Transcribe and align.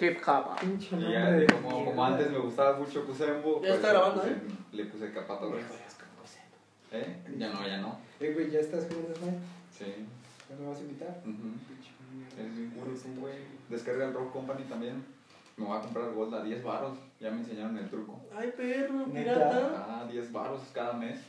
hip 0.00 0.18
hop. 0.26 0.58
Pinche 0.60 0.96
Y 0.96 1.12
ya, 1.12 1.30
de 1.30 1.46
como, 1.46 1.84
como 1.84 2.04
antes 2.04 2.30
me 2.30 2.38
gustaba 2.38 2.78
mucho 2.78 3.04
Kusembo, 3.06 3.54
Ya 3.56 3.60
pues, 3.60 3.74
está 3.74 3.88
grabando, 3.90 4.22
le 4.24 4.30
¿eh? 4.30 4.34
puse- 4.34 4.76
Le 4.76 4.84
puse 4.86 5.12
capa 5.12 5.38
Torres. 5.38 5.64
¿Eh? 6.92 7.16
Ya 7.38 7.50
no, 7.50 7.66
ya 7.66 7.78
no. 7.78 7.98
Eh, 8.18 8.32
güey, 8.34 8.50
¿ya 8.50 8.58
estás 8.60 8.84
con 8.86 8.98
el 8.98 9.14
Smite? 9.14 9.38
Sí. 9.76 10.06
¿Ya 10.48 10.56
me 10.56 10.68
vas 10.68 10.78
a 10.78 10.80
invitar? 10.82 11.22
Es 12.38 12.56
bien 12.56 12.70
curioso, 12.70 13.08
güey. 13.18 13.34
Descarga 13.68 14.06
el 14.06 14.14
Rock 14.14 14.32
Company 14.32 14.64
también. 14.64 15.04
Me 15.56 15.66
voy 15.66 15.76
a 15.76 15.80
comprar 15.80 16.10
Gold 16.12 16.34
a 16.34 16.42
10 16.42 16.62
baros. 16.64 16.98
Ya 17.20 17.30
me 17.30 17.40
enseñaron 17.40 17.76
el 17.78 17.88
truco. 17.88 18.18
Ay, 18.36 18.52
perro, 18.56 19.04
pirata. 19.04 19.86
Ah, 19.88 20.08
10 20.10 20.32
baros 20.32 20.60
cada 20.74 20.94
mes. 20.94 21.20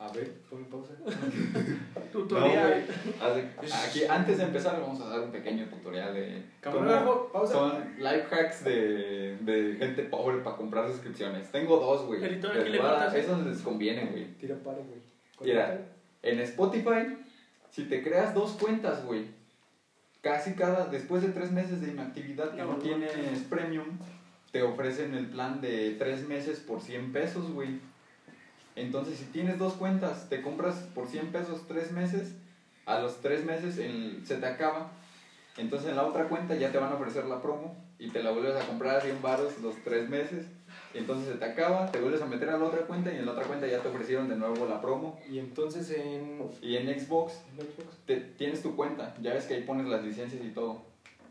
A 0.00 0.12
ver, 0.12 0.32
ponme 0.48 0.64
pausa. 0.66 0.92
Tutorial. 2.12 2.84
No, 3.18 3.74
Aquí, 3.74 4.04
antes 4.08 4.38
de 4.38 4.44
empezar, 4.44 4.80
vamos 4.80 5.00
a 5.00 5.08
dar 5.08 5.20
un 5.20 5.32
pequeño 5.32 5.66
tutorial 5.66 6.14
de. 6.14 6.44
Camarógrafo, 6.60 7.30
pausa. 7.32 7.52
Son 7.52 7.94
life 7.98 8.26
hacks 8.30 8.62
de, 8.62 9.36
de 9.40 9.76
gente 9.76 10.04
pobre 10.04 10.38
para 10.38 10.56
comprar 10.56 10.88
suscripciones. 10.88 11.50
Tengo 11.50 11.78
dos, 11.78 12.06
güey. 12.06 12.24
Editor, 12.24 12.54
Les 12.54 12.62
aquí 12.62 12.72
le 12.72 12.80
a 12.80 13.12
¿eh? 13.12 13.18
Esos 13.20 13.44
les 13.44 13.60
conviene, 13.60 14.06
güey. 14.06 14.38
Tira 14.38 14.54
paro, 14.62 14.84
güey. 14.84 15.00
Mira. 15.40 15.80
En 16.22 16.38
Spotify, 16.40 17.16
si 17.70 17.84
te 17.84 18.02
creas 18.02 18.34
dos 18.34 18.52
cuentas, 18.52 19.04
güey, 19.04 19.26
casi 20.20 20.54
cada, 20.54 20.86
después 20.86 21.22
de 21.22 21.28
tres 21.28 21.50
meses 21.52 21.80
de 21.80 21.92
inactividad 21.92 22.50
que 22.52 22.58
No, 22.62 22.66
no, 22.66 22.72
no. 22.72 22.78
tienes 22.78 23.40
premium, 23.48 23.86
te 24.50 24.62
ofrecen 24.62 25.14
el 25.14 25.26
plan 25.26 25.60
de 25.60 25.96
tres 25.98 26.26
meses 26.26 26.60
por 26.60 26.80
100 26.80 27.12
pesos, 27.12 27.50
güey. 27.52 27.80
Entonces, 28.78 29.18
si 29.18 29.24
tienes 29.24 29.58
dos 29.58 29.74
cuentas, 29.74 30.28
te 30.28 30.40
compras 30.40 30.76
por 30.94 31.06
100 31.08 31.32
pesos 31.32 31.64
tres 31.66 31.90
meses, 31.90 32.34
a 32.86 32.98
los 33.00 33.16
tres 33.20 33.44
meses 33.44 33.74
se 33.74 34.36
te 34.36 34.46
acaba. 34.46 34.88
Entonces, 35.56 35.90
en 35.90 35.96
la 35.96 36.04
otra 36.04 36.28
cuenta 36.28 36.54
ya 36.54 36.70
te 36.70 36.78
van 36.78 36.92
a 36.92 36.94
ofrecer 36.94 37.24
la 37.26 37.42
promo 37.42 37.74
y 37.98 38.08
te 38.08 38.22
la 38.22 38.30
vuelves 38.30 38.54
a 38.54 38.66
comprar 38.66 38.96
a 38.96 39.00
100 39.00 39.20
baros 39.20 39.58
los 39.58 39.74
tres 39.82 40.08
meses. 40.08 40.46
Entonces 40.94 41.26
se 41.26 41.34
te 41.34 41.44
acaba, 41.44 41.90
te 41.90 41.98
vuelves 42.00 42.22
a 42.22 42.26
meter 42.26 42.48
a 42.50 42.56
la 42.58 42.64
otra 42.64 42.82
cuenta 42.86 43.12
y 43.12 43.16
en 43.16 43.26
la 43.26 43.32
otra 43.32 43.44
cuenta 43.44 43.66
ya 43.66 43.80
te 43.82 43.88
ofrecieron 43.88 44.28
de 44.28 44.36
nuevo 44.36 44.64
la 44.66 44.80
promo. 44.80 45.18
Y 45.28 45.38
entonces 45.38 45.90
en, 45.90 46.48
Y 46.62 46.76
en 46.76 46.86
Xbox 46.86 47.34
en 47.50 47.56
Xbox. 47.66 47.96
te- 48.06 48.16
tienes 48.16 48.62
tu 48.62 48.74
cuenta, 48.74 49.14
ya 49.20 49.34
ves 49.34 49.44
que 49.46 49.54
ahí 49.54 49.62
pones 49.64 49.86
las 49.86 50.02
licencias 50.02 50.42
y 50.42 50.48
todo. 50.50 50.80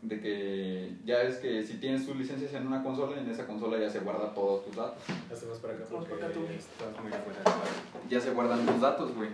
De 0.00 0.20
que 0.20 0.92
ya 1.04 1.18
ves 1.18 1.38
que 1.38 1.62
si 1.64 1.74
tienes 1.74 2.06
tus 2.06 2.16
licencias 2.16 2.54
en 2.54 2.66
una 2.66 2.82
consola, 2.82 3.20
en 3.20 3.28
esa 3.28 3.46
consola 3.46 3.78
ya 3.78 3.90
se 3.90 4.00
guarda 4.00 4.32
todos 4.32 4.64
tus 4.64 4.76
datos. 4.76 5.02
Hasta 5.32 5.46
más 5.46 5.58
para 5.58 5.74
acá. 5.74 5.82
Más 5.82 5.90
porque 5.90 6.14
para 6.14 6.26
acá 6.26 6.34
tú. 6.34 6.46
Estás 6.46 7.02
muy 7.02 7.12
afuera. 7.12 7.40
Ya 8.08 8.20
se 8.20 8.30
guardan 8.30 8.64
tus 8.64 8.80
datos, 8.80 9.14
güey. 9.14 9.30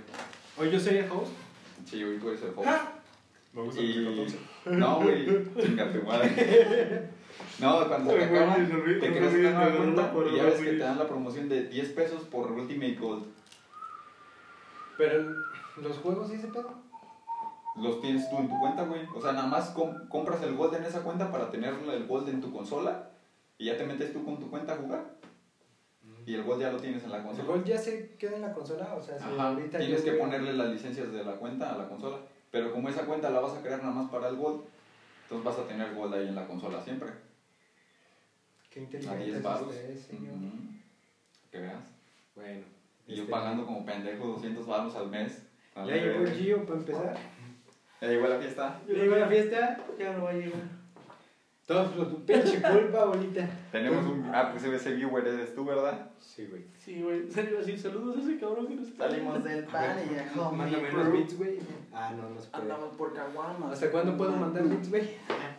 Oye, 0.56 0.70
yo 0.70 0.80
soy 0.80 0.96
el 0.96 1.10
host. 1.10 1.32
Sí, 1.84 2.02
güey, 2.02 2.18
tú 2.18 2.28
eres 2.30 2.42
el 2.42 2.52
host. 2.56 2.68
Me 3.52 3.62
gusta 3.62 3.80
Y... 3.80 4.26
No, 4.66 5.00
güey, 5.00 5.26
chinga 5.60 5.92
tu 5.92 6.02
madre. 6.02 7.10
No, 7.60 7.86
cuando 7.86 8.10
se 8.10 8.18
te 8.18 8.24
acaba, 8.24 8.56
te 8.56 9.12
creas 9.12 9.34
una 9.34 9.50
nueva 9.50 9.76
cuenta 9.76 10.12
y 10.32 10.36
ya 10.36 10.44
ves 10.44 10.60
que 10.60 10.72
te 10.72 10.78
dan 10.78 10.98
la 10.98 11.06
promoción 11.06 11.48
de 11.48 11.68
10 11.68 11.88
pesos 11.90 12.22
por 12.24 12.50
Ultimate 12.50 12.96
Gold. 12.96 13.26
Pero 14.96 15.34
los 15.82 15.98
juegos 15.98 16.30
sí 16.30 16.38
se 16.38 16.48
pedo. 16.48 16.74
Los 17.76 18.00
tienes 18.00 18.28
tú 18.30 18.38
en 18.38 18.48
tu 18.48 18.58
cuenta, 18.60 18.84
güey. 18.84 19.06
O 19.14 19.20
sea, 19.20 19.32
nada 19.32 19.48
más 19.48 19.70
com- 19.70 20.08
compras 20.08 20.40
el 20.42 20.54
Gold 20.54 20.74
en 20.76 20.84
esa 20.84 21.00
cuenta 21.02 21.30
para 21.32 21.50
tener 21.50 21.74
el 21.92 22.06
Gold 22.06 22.28
en 22.28 22.40
tu 22.40 22.52
consola 22.52 23.08
y 23.58 23.66
ya 23.66 23.76
te 23.76 23.84
metes 23.84 24.12
tú 24.12 24.24
con 24.24 24.38
tu 24.38 24.48
cuenta 24.48 24.74
a 24.74 24.76
jugar. 24.76 25.04
Y 26.26 26.34
el 26.34 26.42
Gold 26.44 26.62
ya 26.62 26.70
lo 26.72 26.78
tienes 26.78 27.02
en 27.04 27.10
la 27.10 27.18
El 27.18 27.24
consola. 27.24 27.48
gol 27.48 27.64
ya 27.64 27.76
se 27.76 28.10
queda 28.16 28.36
en 28.36 28.42
la 28.42 28.52
consola, 28.54 28.94
o 28.94 29.00
sea, 29.02 29.18
si 29.18 29.24
Ajá, 29.24 29.48
ahorita 29.50 29.78
tienes 29.78 30.02
que 30.02 30.12
ponerle 30.12 30.54
las 30.54 30.68
licencias 30.70 31.12
de 31.12 31.22
la 31.24 31.32
cuenta 31.36 31.74
a 31.74 31.76
la 31.78 31.88
consola. 31.88 32.18
Pero 32.50 32.72
como 32.72 32.88
esa 32.88 33.04
cuenta 33.04 33.28
la 33.30 33.40
vas 33.40 33.52
a 33.54 33.60
crear 33.60 33.80
nada 33.82 33.92
más 33.94 34.10
para 34.10 34.28
el 34.28 34.36
Gold, 34.36 34.62
entonces 35.24 35.44
vas 35.44 35.58
a 35.58 35.66
tener 35.68 35.94
Gold 35.94 36.14
ahí 36.14 36.28
en 36.28 36.34
la 36.34 36.46
consola 36.46 36.80
siempre. 36.82 37.10
Qué 38.70 38.80
inteligente 38.80 39.24
10 39.24 39.36
es 39.36 39.60
usted, 39.60 39.98
señor. 39.98 40.34
Ujú. 40.34 40.50
Que 41.50 41.58
veas. 41.58 41.84
Bueno. 42.34 42.64
Y 43.06 43.14
yo 43.16 43.22
este, 43.22 43.30
pagando 43.30 43.66
como 43.66 43.84
pendejo 43.84 44.26
200 44.28 44.66
baros 44.66 44.94
al 44.96 45.08
mes. 45.08 45.42
Ya 45.76 45.84
llegó 45.84 46.20
el 46.24 46.32
Gio 46.34 46.64
para 46.64 46.78
empezar. 46.78 47.16
Ya 48.04 48.10
llegó 48.10 48.28
la 48.28 48.38
fiesta. 48.38 48.80
Ya 48.86 48.94
llegó 48.94 49.16
la 49.16 49.28
fiesta. 49.28 49.78
Ya 49.98 50.12
no 50.12 50.24
va 50.24 50.30
a 50.30 50.34
llegar. 50.34 50.60
Todo 51.66 51.90
por 51.92 52.10
tu 52.10 52.26
pinche 52.26 52.60
culpa, 52.60 53.06
bolita. 53.06 53.48
Tenemos 53.72 54.04
un. 54.04 54.30
Ah, 54.30 54.50
pues 54.52 54.64
ese 54.64 54.92
viewer 54.92 55.26
eres 55.26 55.54
tú, 55.54 55.64
¿verdad? 55.64 56.10
Sí, 56.20 56.46
güey. 56.46 56.64
Sí, 56.76 57.00
güey. 57.00 57.20
En 57.20 57.32
serio, 57.32 57.58
así, 57.58 57.78
saludos 57.78 58.18
a 58.18 58.20
ese 58.20 58.38
cabrón 58.38 58.66
que 58.66 58.74
nos 58.74 58.88
está 58.88 59.08
Salimos 59.08 59.42
del 59.42 59.64
pan 59.64 59.96
y 60.04 60.14
ya 60.14 60.50
Mándame 60.52 60.90
unos 60.90 61.12
beats, 61.12 61.38
güey. 61.38 61.58
Ah, 61.94 62.12
no, 62.14 62.28
no 62.28 62.38
se 62.38 62.50
puede. 62.50 62.62
Andamos 62.64 62.94
por 62.96 63.14
caguamas. 63.14 63.72
¿Hasta 63.72 63.90
cuándo 63.90 64.14
puedo 64.18 64.32
mandar 64.32 64.68
beats, 64.68 64.90
güey? 64.90 65.08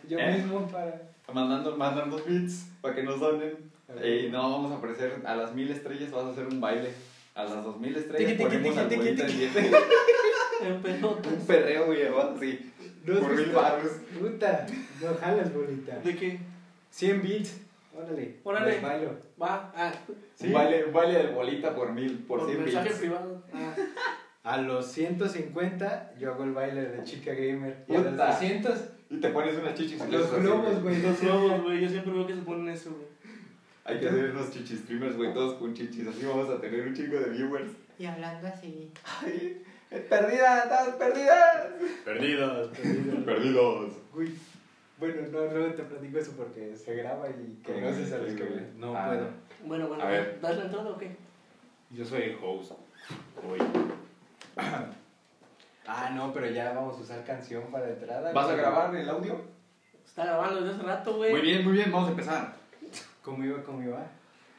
Yo 0.08 0.20
¿Eh? 0.20 0.34
mismo 0.34 0.68
para. 0.68 1.02
Mandando, 1.34 1.76
mandando 1.76 2.24
beats 2.24 2.70
para 2.82 2.94
que 2.94 3.02
nos 3.02 3.20
donen. 3.20 3.72
Y 4.04 4.30
no, 4.30 4.52
vamos 4.52 4.72
a 4.72 4.76
ofrecer 4.76 5.24
a 5.26 5.36
las 5.36 5.56
mil 5.56 5.72
estrellas, 5.72 6.12
vas 6.12 6.26
a 6.26 6.30
hacer 6.30 6.46
un 6.46 6.62
baile. 6.62 6.94
A 7.34 7.44
las 7.46 7.64
dos 7.64 7.80
mil 7.80 7.96
estrellas 7.96 8.40
ponemos 8.40 8.78
al. 8.78 8.90
En 10.68 10.82
pelotas. 10.82 11.34
Un 11.34 11.46
perreo, 11.46 11.86
güey, 11.88 12.02
así. 12.04 12.72
¿No 13.06 13.20
Por 13.20 13.36
mil 13.36 13.52
baros. 13.52 13.92
Puta, 14.20 14.66
no 15.02 15.14
jalas, 15.16 15.54
bolita. 15.54 15.98
¿De 16.00 16.16
qué? 16.16 16.40
100 16.90 17.22
beats. 17.22 17.62
Órale. 17.96 18.40
Órale. 18.44 18.80
bailo. 18.82 19.18
Va. 19.42 19.72
Ah, 19.76 19.94
Sí. 20.36 20.48
Un 20.48 20.54
baile, 20.54 20.86
un 20.86 20.94
baile 20.94 21.18
del 21.20 21.30
bolita 21.34 21.74
por 21.74 21.92
mil, 21.94 22.18
por, 22.28 22.46
cien 22.46 22.64
mensaje 22.64 22.90
bits. 22.90 23.00
privado. 23.00 23.44
Ah. 23.54 23.74
A 24.44 24.58
los 24.62 24.86
150 24.92 26.14
yo 26.20 26.34
hago 26.34 26.44
el 26.44 26.52
baile 26.54 26.82
de 26.90 27.04
chica 27.04 27.34
gamer. 27.34 27.86
Y 27.88 27.96
a 27.96 28.00
los 28.00 28.12
Puta. 28.12 28.28
200 28.32 28.80
Y 29.10 29.18
te 29.18 29.30
pones 29.30 29.56
una 29.58 29.74
chichis. 29.74 30.00
los 30.10 30.40
globos, 30.42 30.82
güey. 30.84 30.96
Los 31.02 31.12
Los 31.12 31.22
globos, 31.22 31.64
güey. 31.64 31.82
Yo 31.82 31.90
siempre 31.90 32.12
veo 32.12 32.28
que 32.28 32.36
se 32.36 32.42
ponen 32.42 32.70
eso, 32.70 32.92
güey. 32.92 33.06
Hay 33.86 34.00
que 34.00 34.10
hacer 34.10 34.32
unos 34.32 34.52
chichis 34.52 34.80
streamers, 34.80 35.16
güey, 35.16 35.34
todos 35.34 35.54
con 35.56 35.74
chichis. 35.74 36.08
Así 36.08 36.26
vamos 36.26 36.50
a 36.50 36.60
tener 36.60 36.82
un 36.88 36.94
chingo 36.96 37.18
de 37.20 37.30
viewers. 37.30 37.72
Y 37.98 38.06
hablando 38.06 38.48
así. 38.48 38.92
Ay, 39.24 39.62
perdida, 40.02 40.64
estás 40.64 40.88
perdidas. 40.96 41.68
Perdidos. 43.26 43.92
Uy. 44.14 44.38
Bueno, 44.98 45.22
no, 45.32 45.46
luego 45.54 45.74
te 45.74 45.84
platico 45.84 46.18
eso 46.20 46.32
porque 46.38 46.76
se 46.76 46.96
graba 46.96 47.30
y 47.30 47.62
¿Cómo 47.66 47.82
conoces 47.82 48.14
a 48.14 48.18
los 48.20 48.30
sí, 48.32 48.36
que? 48.38 48.68
No 48.78 48.96
Ah. 48.96 49.08
puedo. 49.08 49.28
Bueno, 49.66 49.88
bueno. 49.88 50.04
A 50.04 50.08
ver. 50.08 50.40
¿Das 50.42 50.56
la 50.58 50.64
entrada 50.66 50.90
o 50.90 50.98
qué? 50.98 51.16
Yo 51.92 52.06
soy 52.06 52.22
el 52.24 52.38
host. 52.42 52.72
Hoy. 53.48 53.60
ah, 55.88 56.10
no, 56.14 56.34
pero 56.34 56.48
ya 56.50 56.72
vamos 56.74 56.98
a 56.98 57.02
usar 57.02 57.24
canción 57.26 57.64
para 57.72 57.90
entrada. 57.90 58.32
¿Vas 58.32 58.50
a 58.50 58.56
grabar 58.56 58.96
el 58.96 59.10
audio? 59.10 59.42
Está 60.06 60.26
grabando 60.26 60.62
desde 60.62 60.76
hace 60.76 60.84
rato, 60.84 61.16
güey. 61.18 61.32
Muy 61.32 61.42
bien, 61.42 61.64
muy 61.64 61.74
bien, 61.74 61.92
vamos 61.92 62.08
a 62.08 62.12
empezar. 62.12 62.54
¿Cómo 63.22 63.44
iba, 63.44 63.62
cómo 63.64 63.84
iba? 63.84 64.06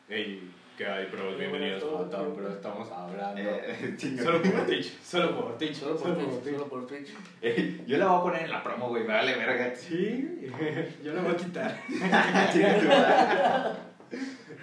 Hey, 0.09 0.53
¿qué 0.77 0.87
hay, 0.87 1.07
bros? 1.07 1.39
Bienvenidos 1.39 1.83
a. 1.83 2.11
Tom, 2.11 2.35
pero 2.37 2.51
estamos 2.51 2.91
hablando. 2.91 3.41
Eh, 3.41 3.95
chinga. 3.97 4.23
Solo 4.23 4.43
por 4.43 4.67
Twitch, 4.67 4.93
solo 5.03 5.41
por 5.41 5.59
Twitch. 5.59 5.75
Solo 5.75 5.97
por 5.97 6.15
Twitch. 6.43 6.55
Solo 6.55 6.69
por 6.69 6.87
Twitch. 6.87 7.09
Eh, 7.41 7.81
yo 7.87 7.97
la 7.97 8.07
voy 8.09 8.19
a 8.19 8.23
poner 8.23 8.43
en 8.43 8.51
la 8.51 8.63
promo, 8.63 8.89
güey, 8.89 9.05
me 9.05 9.15
vale 9.15 9.37
verga. 9.37 9.75
Sí, 9.75 10.51
yo 11.05 11.15
la 11.15 11.23
voy 11.23 11.33
a 11.33 11.37
quitar. 11.37 11.81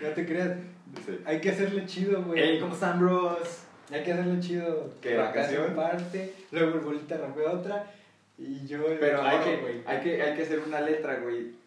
No 0.02 0.10
te 0.10 0.26
creas. 0.26 0.58
Sí. 1.06 1.20
Hay 1.26 1.40
que 1.40 1.50
hacerle 1.50 1.86
chido, 1.86 2.24
güey. 2.24 2.42
Hey, 2.42 2.58
¿cómo 2.60 2.74
están, 2.74 3.00
bros? 3.00 3.64
Hay 3.92 4.04
que 4.04 4.12
hacerle 4.12 4.40
chido. 4.40 4.94
¿Qué, 5.02 5.16
canción? 5.34 5.74
parte, 5.76 6.34
luego 6.52 6.76
el 6.76 6.80
bolita 6.82 7.18
rapea 7.18 7.52
otra 7.52 7.92
y 8.38 8.66
yo 8.66 8.86
el 8.88 9.00
Pero 9.00 9.22
hay 9.22 9.40
que, 9.40 9.58
güey. 9.58 9.82
hay, 9.86 10.00
que, 10.02 10.22
hay 10.22 10.36
que 10.36 10.44
hacer 10.44 10.60
una 10.60 10.82
letra, 10.82 11.20
güey. 11.20 11.63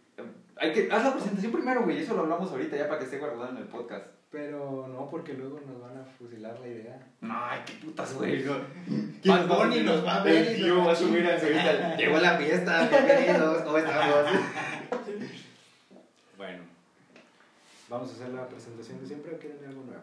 Hay 0.59 0.73
que, 0.73 0.89
haz 0.91 1.05
la 1.05 1.13
presentación 1.13 1.53
primero, 1.53 1.83
güey, 1.83 1.99
eso 1.99 2.15
lo 2.15 2.23
hablamos 2.23 2.51
ahorita 2.51 2.77
ya 2.77 2.87
para 2.89 2.99
que 2.99 3.05
esté 3.05 3.19
guardado 3.19 3.51
en 3.51 3.59
el 3.59 3.65
podcast. 3.65 4.07
Pero 4.31 4.87
no, 4.89 5.09
porque 5.09 5.35
luego 5.35 5.61
nos 5.67 5.81
van 5.81 5.99
a 5.99 6.05
fusilar 6.05 6.59
la 6.61 6.67
idea. 6.69 7.07
No, 7.21 7.35
ay, 7.37 7.61
qué 7.65 7.75
putas, 7.75 8.15
güey. 8.15 8.45
Bad 9.25 9.47
Bunny 9.47 9.81
nos 9.83 10.05
va 10.05 10.17
a 10.17 10.25
ver 10.25 10.47
El 10.49 10.53
y 10.59 10.63
tío 10.63 10.75
nos 10.75 10.79
va 10.83 10.87
va 10.87 10.93
a 10.93 10.97
subir 10.97 11.27
a 11.27 11.39
su 11.41 11.47
Insta, 11.47 11.97
Llegó 11.97 12.19
la 12.19 12.37
fiesta, 12.39 12.89
bienvenidos, 12.89 13.63
¿cómo 13.63 13.79
estamos? 13.79 14.17
Bueno, 16.37 16.63
vamos 17.89 18.11
a 18.11 18.13
hacer 18.13 18.29
la 18.31 18.47
presentación 18.47 19.01
de 19.01 19.07
siempre 19.07 19.35
o 19.35 19.39
quieren 19.39 19.59
algo 19.67 19.83
nuevo. 19.85 20.03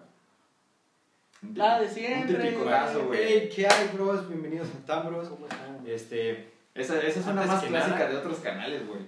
La 1.56 1.80
de 1.80 1.86
Un 1.88 1.92
siempre. 1.94 2.38
tipiconazo, 2.50 3.06
güey. 3.06 3.20
Hey, 3.24 3.50
¿qué 3.56 3.68
hay, 3.68 3.90
bros? 3.94 4.28
Bienvenidos 4.30 4.70
a 4.70 4.86
Tambros. 4.86 5.28
¿Cómo 5.30 5.46
están? 5.48 5.84
Este. 5.86 6.50
Esa, 6.74 7.00
esa 7.02 7.20
es 7.20 7.26
una 7.28 7.44
más 7.46 7.64
clásica 7.64 7.98
nada- 8.00 8.10
de 8.10 8.18
otros 8.18 8.40
canales, 8.40 8.88
güey. 8.88 9.02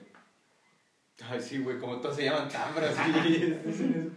Ay, 1.29 1.41
sí, 1.41 1.59
güey, 1.59 1.79
como 1.79 1.97
todos 2.01 2.15
se 2.17 2.25
llaman 2.25 2.49
Tambros. 2.49 2.91
sí. 3.73 4.11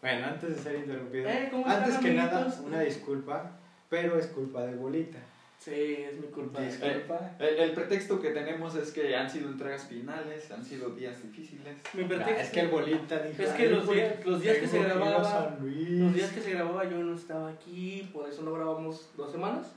bueno, 0.00 0.26
antes 0.26 0.56
de 0.56 0.62
ser 0.62 0.76
interrumpido, 0.80 1.28
Eh, 1.28 1.48
¿cómo 1.50 1.66
están, 1.66 1.84
antes 1.84 1.98
que 1.98 2.12
nada, 2.12 2.38
amiguitos? 2.38 2.64
una 2.66 2.80
disculpa, 2.80 3.50
pero 3.90 4.18
es 4.18 4.26
culpa 4.28 4.62
de 4.66 4.74
Bolita. 4.76 5.18
Sí, 5.58 5.70
es 6.10 6.18
mi 6.20 6.26
culpa. 6.28 6.60
Disculpa. 6.60 7.30
El, 7.38 7.58
el 7.58 7.70
pretexto 7.72 8.20
que 8.20 8.30
tenemos 8.30 8.74
es 8.74 8.90
que 8.90 9.16
han 9.16 9.30
sido 9.30 9.48
entregas 9.48 9.84
finales, 9.84 10.50
han 10.50 10.62
sido 10.64 10.90
días 10.90 11.22
difíciles. 11.22 11.76
Mi 11.94 12.04
pretexto. 12.04 12.42
es 12.42 12.50
que 12.50 12.60
el 12.60 12.68
Bolita 12.68 13.18
dijo. 13.22 13.42
Es 13.42 13.50
que 13.50 13.62
"Ay, 13.62 13.68
los 13.70 13.88
días- 13.90 14.26
los 14.26 14.40
días 14.42 14.56
que 14.58 14.66
se 14.66 14.82
grababa- 14.82 15.24
San 15.24 15.58
Luis". 15.60 15.88
Los 16.00 16.14
días 16.14 16.32
que 16.32 16.40
se 16.40 16.50
grababa 16.50 16.84
yo 16.84 16.98
no 16.98 17.14
estaba 17.14 17.48
aquí, 17.50 18.10
por 18.12 18.28
eso 18.28 18.42
no 18.42 18.52
grabamos 18.52 19.08
dos 19.16 19.30
semanas. 19.32 19.68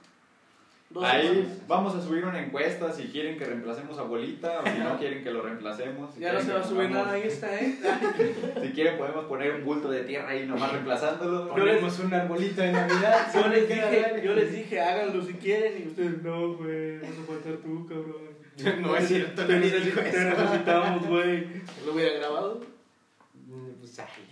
Dos 0.89 1.03
Ahí 1.03 1.27
semanas. 1.27 1.67
vamos 1.67 1.95
a 1.95 2.01
subir 2.01 2.23
una 2.23 2.41
encuesta 2.41 2.91
si 2.93 3.03
quieren 3.09 3.37
que 3.37 3.43
reemplacemos 3.43 3.97
a 3.97 4.01
Abuelita 4.01 4.61
o 4.61 4.67
si 4.69 4.79
no 4.79 4.97
quieren 4.97 5.21
que 5.21 5.31
lo 5.31 5.41
reemplacemos. 5.41 6.13
Si 6.13 6.21
Ya 6.21 6.31
no 6.31 6.39
se 6.41 6.53
va 6.53 6.59
a 6.61 6.63
subir 6.63 6.89
nada 6.89 7.11
ahí 7.11 7.23
está, 7.23 7.53
¿eh? 7.59 7.75
Si 8.61 8.69
quieren 8.69 8.97
podemos 8.97 9.25
poner 9.25 9.55
un 9.55 9.65
bulto 9.65 9.89
de 9.91 10.03
tierra 10.03 10.29
ahí 10.29 10.45
nomás 10.45 10.71
reemplazándolo. 10.71 11.55
Yo 11.57 11.65
les- 11.65 11.75
Ponemos 11.75 11.99
un 11.99 12.13
arbolito 12.13 12.61
de 12.61 12.71
Navidad. 12.71 13.27
Yo 13.33 13.47
les 13.49 13.67
dije, 13.67 14.21
yo 14.23 14.33
les 14.33 14.51
dije, 14.53 14.79
háganlo 14.81 15.21
si 15.25 15.33
quieren 15.33 15.83
y 15.83 15.87
ustedes, 15.89 16.23
no, 16.23 16.53
güey, 16.55 16.99
vas 16.99 17.09
a 17.11 17.27
faltar 17.27 17.53
tú, 17.57 17.85
cabrón. 17.85 18.37
No 18.81 18.95
es 18.95 19.07
cierto, 19.07 19.45
te, 19.45 19.59
necesitamos, 19.59 21.05
güey. 21.07 21.47
¿Lo 21.85 21.93
hubiera 21.93 22.17
grabado? 22.17 22.61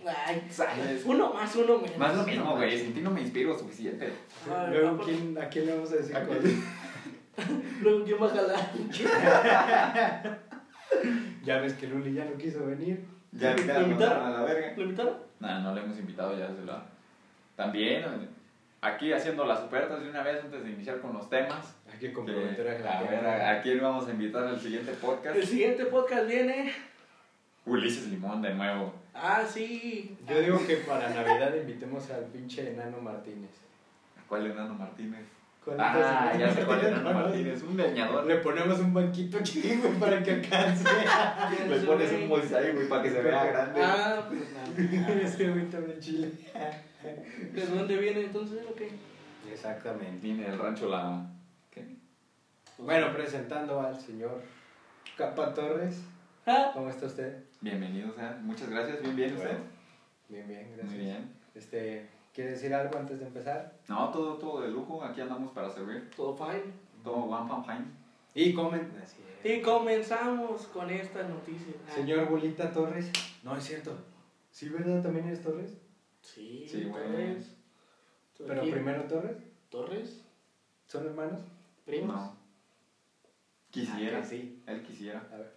Pues, 0.02 0.16
ay. 0.26 0.46
¿Sabes? 0.50 1.02
uno 1.04 1.32
más, 1.32 1.54
uno 1.56 1.78
menos. 1.78 1.98
Más 1.98 2.16
lo 2.16 2.22
mismo, 2.24 2.54
güey. 2.56 2.78
Sin 2.78 2.94
ti 2.94 3.00
no 3.00 3.10
me 3.10 3.20
inspiro 3.22 3.58
suficiente. 3.58 4.12
Ay, 4.50 4.70
Luego. 4.70 4.98
¿quién, 5.04 5.36
¿a 5.38 5.48
quién 5.48 5.66
le 5.66 5.74
vamos 5.74 5.92
a 5.92 5.96
decir? 5.96 6.16
¿A 6.16 6.24
cuál? 6.24 6.40
Luego, 7.82 8.04
¿quién 8.04 8.22
va 8.22 8.26
a 8.26 8.30
jalar? 8.30 8.70
Ya 11.44 11.58
ves 11.58 11.74
que 11.74 11.86
Luli 11.86 12.14
ya 12.14 12.24
no 12.24 12.36
quiso 12.36 12.64
venir. 12.66 13.04
Ya 13.32 13.54
¿Lo 13.54 13.82
invitaron? 13.82 14.24
a 14.24 14.30
la 14.30 14.42
verga. 14.44 14.72
¿Lo 14.76 14.82
invitaron? 14.84 15.18
No, 15.40 15.60
no 15.60 15.74
le 15.74 15.80
hemos 15.82 15.98
invitado 15.98 16.36
ya. 16.36 16.48
Se 16.48 16.64
la... 16.64 16.82
También, 17.54 18.04
aquí 18.80 19.12
haciendo 19.12 19.44
las 19.44 19.60
ofertas 19.60 20.02
de 20.02 20.10
una 20.10 20.22
vez 20.22 20.42
antes 20.42 20.64
de 20.64 20.70
iniciar 20.70 21.00
con 21.00 21.12
los 21.12 21.28
temas. 21.28 21.76
Hay 21.92 21.98
que 21.98 22.12
comprometer 22.12 22.66
a 22.86 22.98
a 22.98 23.02
ver, 23.02 23.26
¿a, 23.26 23.50
a 23.52 23.62
quién 23.62 23.80
vamos 23.80 24.08
a 24.08 24.10
invitar 24.12 24.44
al 24.44 24.58
siguiente 24.60 24.92
podcast? 24.92 25.36
El 25.36 25.46
siguiente 25.46 25.84
podcast 25.86 26.26
viene. 26.26 26.72
Ulises 27.66 28.08
Limón 28.08 28.40
de 28.42 28.54
nuevo. 28.54 28.92
Ah, 29.14 29.42
sí. 29.48 30.16
Yo 30.28 30.40
digo 30.40 30.66
que 30.66 30.76
para 30.78 31.08
Navidad 31.10 31.54
invitemos 31.54 32.10
al 32.10 32.24
pinche 32.26 32.70
enano 32.72 32.98
Martínez. 33.00 33.50
¿Cuál 34.28 34.46
enano 34.46 34.74
Martínez? 34.74 35.24
¿Cuál 35.64 35.78
Ah, 35.80 36.30
es? 36.32 36.38
ya 36.38 36.52
sé 36.54 36.64
cuál 36.64 36.84
enano 36.86 37.12
Martínez. 37.14 37.62
Un 37.62 37.76
leñador. 37.76 38.24
Le 38.26 38.36
ponemos 38.36 38.78
un 38.78 38.94
banquito 38.94 39.38
aquí, 39.38 39.62
güey, 39.82 39.94
para 39.98 40.22
que 40.22 40.32
alcance. 40.32 40.84
Le 41.68 41.80
pones 41.80 42.12
un 42.12 42.28
mosaico, 42.28 42.74
güey, 42.76 42.88
para 42.88 43.02
que 43.02 43.10
se 43.10 43.20
vea 43.22 43.44
grande. 43.44 43.80
Ah, 43.82 44.24
pues 44.28 44.42
nada. 44.52 45.20
Ese 45.22 45.48
güey 45.50 45.68
también 45.68 45.98
chile. 46.00 46.30
¿De 47.52 47.66
dónde 47.66 47.96
viene 47.96 48.20
entonces? 48.26 48.60
Ok. 48.70 48.82
Exactamente. 49.50 50.18
Viene 50.20 50.46
el 50.46 50.58
rancho 50.58 50.88
la... 50.88 51.26
¿Qué? 51.70 51.84
Bueno, 52.78 53.12
presentando 53.12 53.80
al 53.80 53.98
señor 53.98 54.42
Capa 55.16 55.52
Torres. 55.54 56.02
Ah, 56.46 56.70
¿Cómo 56.74 56.90
está 56.90 57.06
usted? 57.06 57.42
Bienvenido, 57.66 58.10
o 58.10 58.14
sea, 58.14 58.38
muchas 58.44 58.70
gracias. 58.70 59.02
Bien, 59.02 59.16
bien, 59.16 59.34
usted. 59.34 59.58
Bien, 60.28 60.46
bien, 60.46 60.66
gracias. 60.76 60.86
Muy 60.88 60.98
bien. 61.04 61.32
Este, 61.52 62.08
¿quiere 62.32 62.50
decir 62.52 62.72
algo 62.72 62.96
antes 62.96 63.18
de 63.18 63.26
empezar? 63.26 63.72
No, 63.88 64.08
todo, 64.10 64.34
todo 64.34 64.60
de 64.60 64.68
lujo. 64.68 65.02
Aquí 65.02 65.20
andamos 65.20 65.50
para 65.50 65.68
servir. 65.68 66.08
todo 66.16 66.36
fine. 66.36 66.62
Todo 67.02 67.16
one 67.24 67.48
fan 67.48 67.64
fine. 67.64 67.84
Y 68.36 68.54
comen. 68.54 68.88
Y 69.42 69.60
comenzamos 69.62 70.62
con 70.68 70.88
esta 70.90 71.24
noticia. 71.24 71.74
Ah, 71.88 71.92
Señor 71.92 72.28
Bolita 72.28 72.72
Torres. 72.72 73.10
No, 73.42 73.56
es 73.56 73.64
cierto. 73.64 73.98
¿Sí, 74.52 74.68
verdad? 74.68 75.02
¿También 75.02 75.26
eres 75.26 75.42
Torres? 75.42 75.72
Sí, 76.20 76.66
Sí. 76.68 76.84
Torres. 76.84 77.52
Pero 78.46 78.60
Aquí, 78.60 78.70
primero 78.70 79.02
Torres. 79.08 79.38
Torres, 79.70 80.22
¿Son 80.86 81.04
hermanos? 81.04 81.40
primos. 81.84 82.14
No. 82.14 82.36
Quisiera. 83.72 84.18
Ah, 84.18 84.20
que 84.22 84.26
sí. 84.28 84.62
Él 84.68 84.82
quisiera. 84.84 85.28
A 85.32 85.36
ver. 85.38 85.55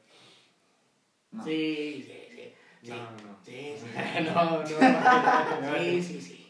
No. 1.32 1.44
Sí, 1.44 2.04
sí, 2.08 2.14
sí. 2.36 2.54
Sí, 2.82 2.90
No, 2.92 2.96
no. 2.96 3.38
sí, 3.44 3.76
sí. 3.78 4.24
no, 4.34 4.60
no. 4.62 5.78
Sí, 5.78 6.02
sí, 6.04 6.22
sí. 6.22 6.48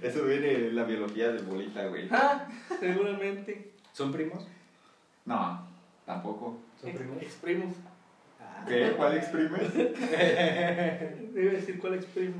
Eso 0.00 0.24
viene 0.24 0.46
de 0.48 0.72
la 0.72 0.84
biología 0.84 1.30
de 1.32 1.42
bolita, 1.42 1.86
güey. 1.86 2.08
Ah, 2.10 2.46
seguramente. 2.78 3.72
¿Son 3.92 4.12
primos? 4.12 4.46
No, 5.24 5.66
tampoco. 6.04 6.58
¿Son 6.80 6.92
primos? 6.92 7.22
Ex 7.22 7.34
primos. 7.36 7.74
Ah. 8.40 8.64
¿Qué? 8.68 8.92
¿Cuál 8.96 9.16
exprimes? 9.16 9.74
Debe 9.74 11.50
decir 11.50 11.78
cuál 11.80 11.94
ex 11.94 12.04
primo. 12.06 12.36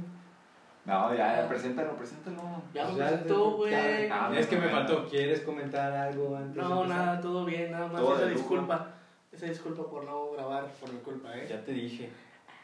No, 0.85 1.15
ya, 1.15 1.41
ya, 1.43 1.49
preséntalo, 1.49 1.97
preséntalo. 1.97 2.43
Ya 2.75 2.87
me 2.87 2.97
Ya, 2.97 3.09
presentó, 3.09 3.51
güey. 3.53 3.75
Ah, 4.11 4.33
Es 4.37 4.47
que 4.49 4.57
me 4.57 4.69
faltó. 4.69 5.09
¿Quieres 5.09 5.41
comentar 5.41 5.93
algo 5.93 6.37
antes? 6.37 6.55
de 6.57 6.61
No, 6.63 6.85
nada, 6.87 7.21
todo 7.21 7.45
bien, 7.45 7.71
nada 7.71 7.87
más. 7.87 8.01
Todo 8.01 8.17
esa 8.17 8.27
disculpa. 8.27 8.95
Esa 9.33 9.47
disculpa 9.47 9.89
por 9.89 10.05
no 10.05 10.31
grabar 10.33 10.67
por 10.81 10.93
mi 10.93 10.99
culpa, 11.01 11.37
¿eh? 11.37 11.47
Ya 11.49 11.65
te 11.65 11.73
dije. 11.73 12.09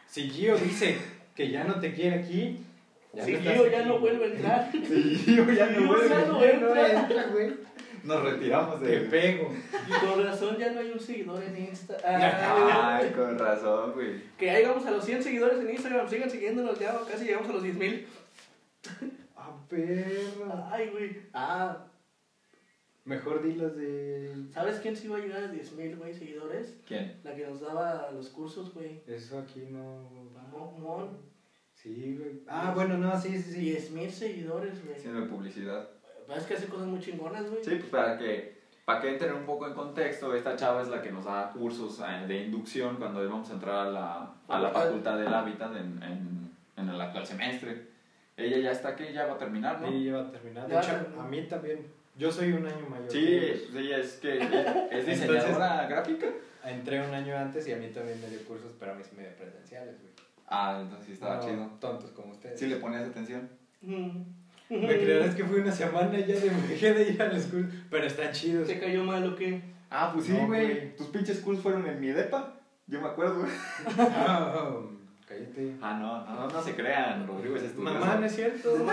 Si 0.07 0.29
Gio 0.29 0.57
dice 0.57 0.97
que 1.35 1.51
ya 1.51 1.65
no 1.65 1.81
te 1.81 1.93
quiere 1.95 2.17
aquí. 2.21 2.65
si 3.25 3.33
no 3.33 3.41
Gio 3.41 3.71
ya 3.71 3.79
aquí. 3.81 3.89
no 3.89 3.99
vuelve 3.99 4.25
a 4.25 4.29
entrar. 4.29 4.71
Sí, 4.73 5.25
yo 5.37 5.51
ya 5.53 5.67
no 5.71 5.81
Yo 5.81 5.87
vuelvo. 5.87 6.09
ya 6.09 6.27
no 6.27 6.45
entra. 6.45 7.01
entra, 7.03 7.23
güey. 7.33 7.55
Nos 8.05 8.23
retiramos 8.23 8.81
Te 8.81 8.87
de... 8.87 9.01
pego. 9.09 9.53
Con 10.01 10.25
razón 10.25 10.57
ya 10.57 10.71
no 10.73 10.81
hay 10.81 10.91
un 10.93 11.01
seguidor 11.01 11.43
en 11.43 11.57
Insta. 11.59 11.97
Ah, 12.05 12.99
Ay, 13.03 13.11
con 13.11 13.39
razón, 13.39 13.93
güey. 13.93 14.23
que 14.39 14.47
ya 14.47 14.55
llegamos 14.59 14.87
a 14.87 14.91
los 14.93 15.05
100 15.05 15.23
seguidores 15.23 15.59
en 15.59 15.71
Instagram. 15.71 16.09
Sigan 16.09 16.31
siguiéndonos 16.31 16.79
ya. 16.79 16.97
Casi 17.11 17.25
llegamos 17.25 17.49
a 17.51 17.53
los 17.55 17.63
10 17.63 17.75
mil. 17.77 18.07
Ah, 19.37 19.53
perro. 19.69 20.69
Ay, 20.71 20.89
güey. 20.91 21.21
Ah, 21.35 21.77
Mejor 23.09 23.43
dilos 23.43 23.75
de. 23.77 24.35
¿sabes 24.53 24.81
quién 24.81 24.95
sí 24.95 25.07
iba 25.07 25.17
a 25.17 25.21
llegar 25.21 25.45
a 25.45 25.49
10 25.49 25.73
mil, 25.73 25.97
güey, 25.97 26.13
seguidores? 26.13 26.77
¿Quién? 26.87 27.19
La 27.25 27.35
que 27.35 27.47
nos 27.47 27.61
daba 27.61 28.11
los 28.13 28.29
cursos, 28.29 28.75
güey. 28.75 29.03
Eso 29.07 29.39
aquí 29.39 29.61
no. 29.71 30.09
Mo- 30.53 30.77
Mon. 30.79 31.09
Sí, 31.75 32.17
güey. 32.21 32.43
Ah, 32.47 32.73
bueno, 32.75 32.99
no, 32.99 33.19
sí, 33.19 33.31
sí, 33.41 33.53
sí. 33.53 33.61
10 33.61 33.91
mil 33.93 34.11
seguidores, 34.11 34.85
güey. 34.85 34.97
Haciendo 34.97 35.27
publicidad. 35.29 35.89
Es 36.37 36.45
que 36.45 36.55
hace 36.55 36.67
cosas 36.67 36.87
muy 36.87 37.01
chingonas, 37.01 37.49
güey. 37.49 37.65
Sí, 37.65 37.77
pues 37.77 37.87
para 37.91 38.19
que, 38.19 38.59
para 38.85 39.01
que 39.01 39.09
entren 39.13 39.33
un 39.35 39.47
poco 39.47 39.67
en 39.67 39.73
contexto, 39.75 40.35
esta 40.35 40.55
chava 40.57 40.83
es 40.83 40.89
la 40.89 41.01
que 41.01 41.11
nos 41.11 41.25
da 41.25 41.51
cursos 41.53 42.01
eh, 42.01 42.27
de 42.27 42.45
inducción 42.45 42.97
cuando 42.97 43.27
vamos 43.27 43.49
a 43.49 43.55
entrar 43.55 43.87
a 43.87 43.91
la, 43.91 44.35
a 44.49 44.59
la 44.61 44.69
Facultad 44.71 45.17
del 45.19 45.33
Hábitat 45.33 45.75
en, 45.77 46.03
en, 46.03 46.51
en 46.77 46.89
el 46.91 47.01
actual 47.01 47.27
semestre. 47.27 47.87
Ella 48.37 48.59
ya 48.59 48.73
está 48.73 48.91
aquí, 48.91 49.05
ya 49.15 49.27
va 49.27 49.35
a 49.35 49.39
terminar, 49.39 49.81
¿no? 49.81 49.89
Sí, 49.91 50.05
ya 50.05 50.13
va 50.19 50.29
a 50.29 50.31
terminar. 50.31 50.69
De 50.69 50.77
hecho, 50.79 51.07
a 51.19 51.27
mí 51.27 51.43
también. 51.49 51.98
Yo 52.19 52.31
soy 52.33 52.53
un 52.53 52.67
año 52.67 52.87
mayor. 52.91 53.11
Sí, 53.11 53.41
sí, 53.73 53.93
es 53.93 54.13
que 54.15 54.39
es 54.91 55.07
diseñadora 55.07 55.87
gráfica. 55.87 56.27
Entré 56.65 57.01
un 57.07 57.15
año 57.15 57.37
antes 57.37 57.67
y 57.69 57.73
a 57.73 57.77
mí 57.77 57.87
también 57.89 58.21
me 58.21 58.29
dio 58.29 58.45
cursos, 58.45 58.73
pero 58.79 58.93
a 58.93 58.95
mí 58.97 59.03
sí 59.05 59.11
me 59.17 59.23
dio 59.23 59.33
presenciales, 59.37 59.95
güey. 60.01 60.13
Ah, 60.49 60.79
entonces 60.83 61.07
sí 61.07 61.13
estaba 61.13 61.37
No, 61.37 61.43
chido. 61.43 61.67
Tontos 61.81 62.11
como 62.11 62.33
ustedes. 62.33 62.59
Sí 62.59 62.67
le 62.67 62.77
ponías 62.77 63.09
atención. 63.09 63.49
Mm. 63.83 64.11
Me 64.71 64.99
creerás 64.99 65.35
que 65.35 65.45
fui 65.45 65.61
una 65.61 65.73
semana 65.73 66.19
y 66.19 66.27
ya 66.27 66.35
de- 66.35 66.51
dejé 66.69 66.93
de 66.93 67.09
ir 67.11 67.23
a 67.23 67.33
los 67.33 67.45
cursos, 67.45 67.73
pero 67.89 68.07
están 68.07 68.33
chidos. 68.33 68.67
¿Te 68.67 68.79
cayó 68.79 69.03
mal 69.05 69.25
o 69.27 69.37
qué? 69.37 69.63
Ah, 69.89 70.11
pues 70.13 70.27
sí, 70.27 70.33
No, 70.33 70.47
güey. 70.47 70.95
Tus 70.97 71.07
pinches 71.07 71.39
cursos 71.41 71.63
fueron 71.63 71.87
en 71.87 72.01
mi 72.01 72.09
depa. 72.09 72.55
Yo 72.87 73.01
me 73.01 73.09
acuerdo, 73.09 73.41
güey. 73.41 73.53
Ah, 73.99 74.81
cállate. 75.27 75.75
Ah, 75.81 75.95
no, 76.01 76.27
no, 76.27 76.49
no 76.49 76.63
se 76.63 76.75
crean. 76.75 77.27
Rodrigo 77.27 77.57
es 77.57 77.63
estudioso. 77.63 77.95
Mamá, 77.99 78.17
no 78.17 78.27
es 78.27 78.35
cierto. 78.35 78.75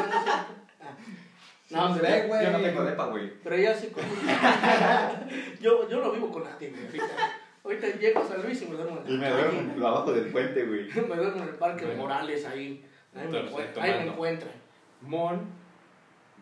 No. 1.71 1.89
No, 1.89 1.95
Sí, 1.95 2.01
güey. 2.27 2.43
Yo 2.45 2.51
no 2.51 2.59
tengo 2.61 2.83
depa, 2.83 3.05
güey. 3.07 3.31
pero 3.43 3.55
ella 3.55 3.73
sí. 3.75 3.87
como- 3.87 4.05
yo, 5.61 5.89
yo 5.89 5.99
lo 5.99 6.11
vivo 6.11 6.31
con 6.31 6.43
la 6.43 6.51
güey. 6.57 6.71
Ahorita, 7.63 7.87
llego 7.99 8.19
a 8.19 8.27
San 8.27 8.43
Luis 8.43 8.61
y 8.61 8.65
me 8.67 8.75
duermo 8.75 9.01
en 9.05 9.13
Y 9.13 9.17
me 9.17 9.29
la 9.29 9.35
calle. 9.37 9.63
duermo 9.63 9.87
abajo 9.87 10.13
del 10.13 10.31
puente, 10.31 10.63
güey. 10.65 10.83
Me 10.93 11.15
duermo 11.15 11.41
en 11.41 11.49
el 11.49 11.55
parque 11.55 11.85
de. 11.87 11.95
Morales 11.95 12.45
ahí. 12.45 12.85
Ahí 13.15 13.27
me, 13.27 13.39
Entonces, 13.39 13.51
encuent- 13.75 13.81
ahí 13.81 14.03
me 14.05 14.11
encuentran. 14.11 14.51
Mon. 15.01 15.39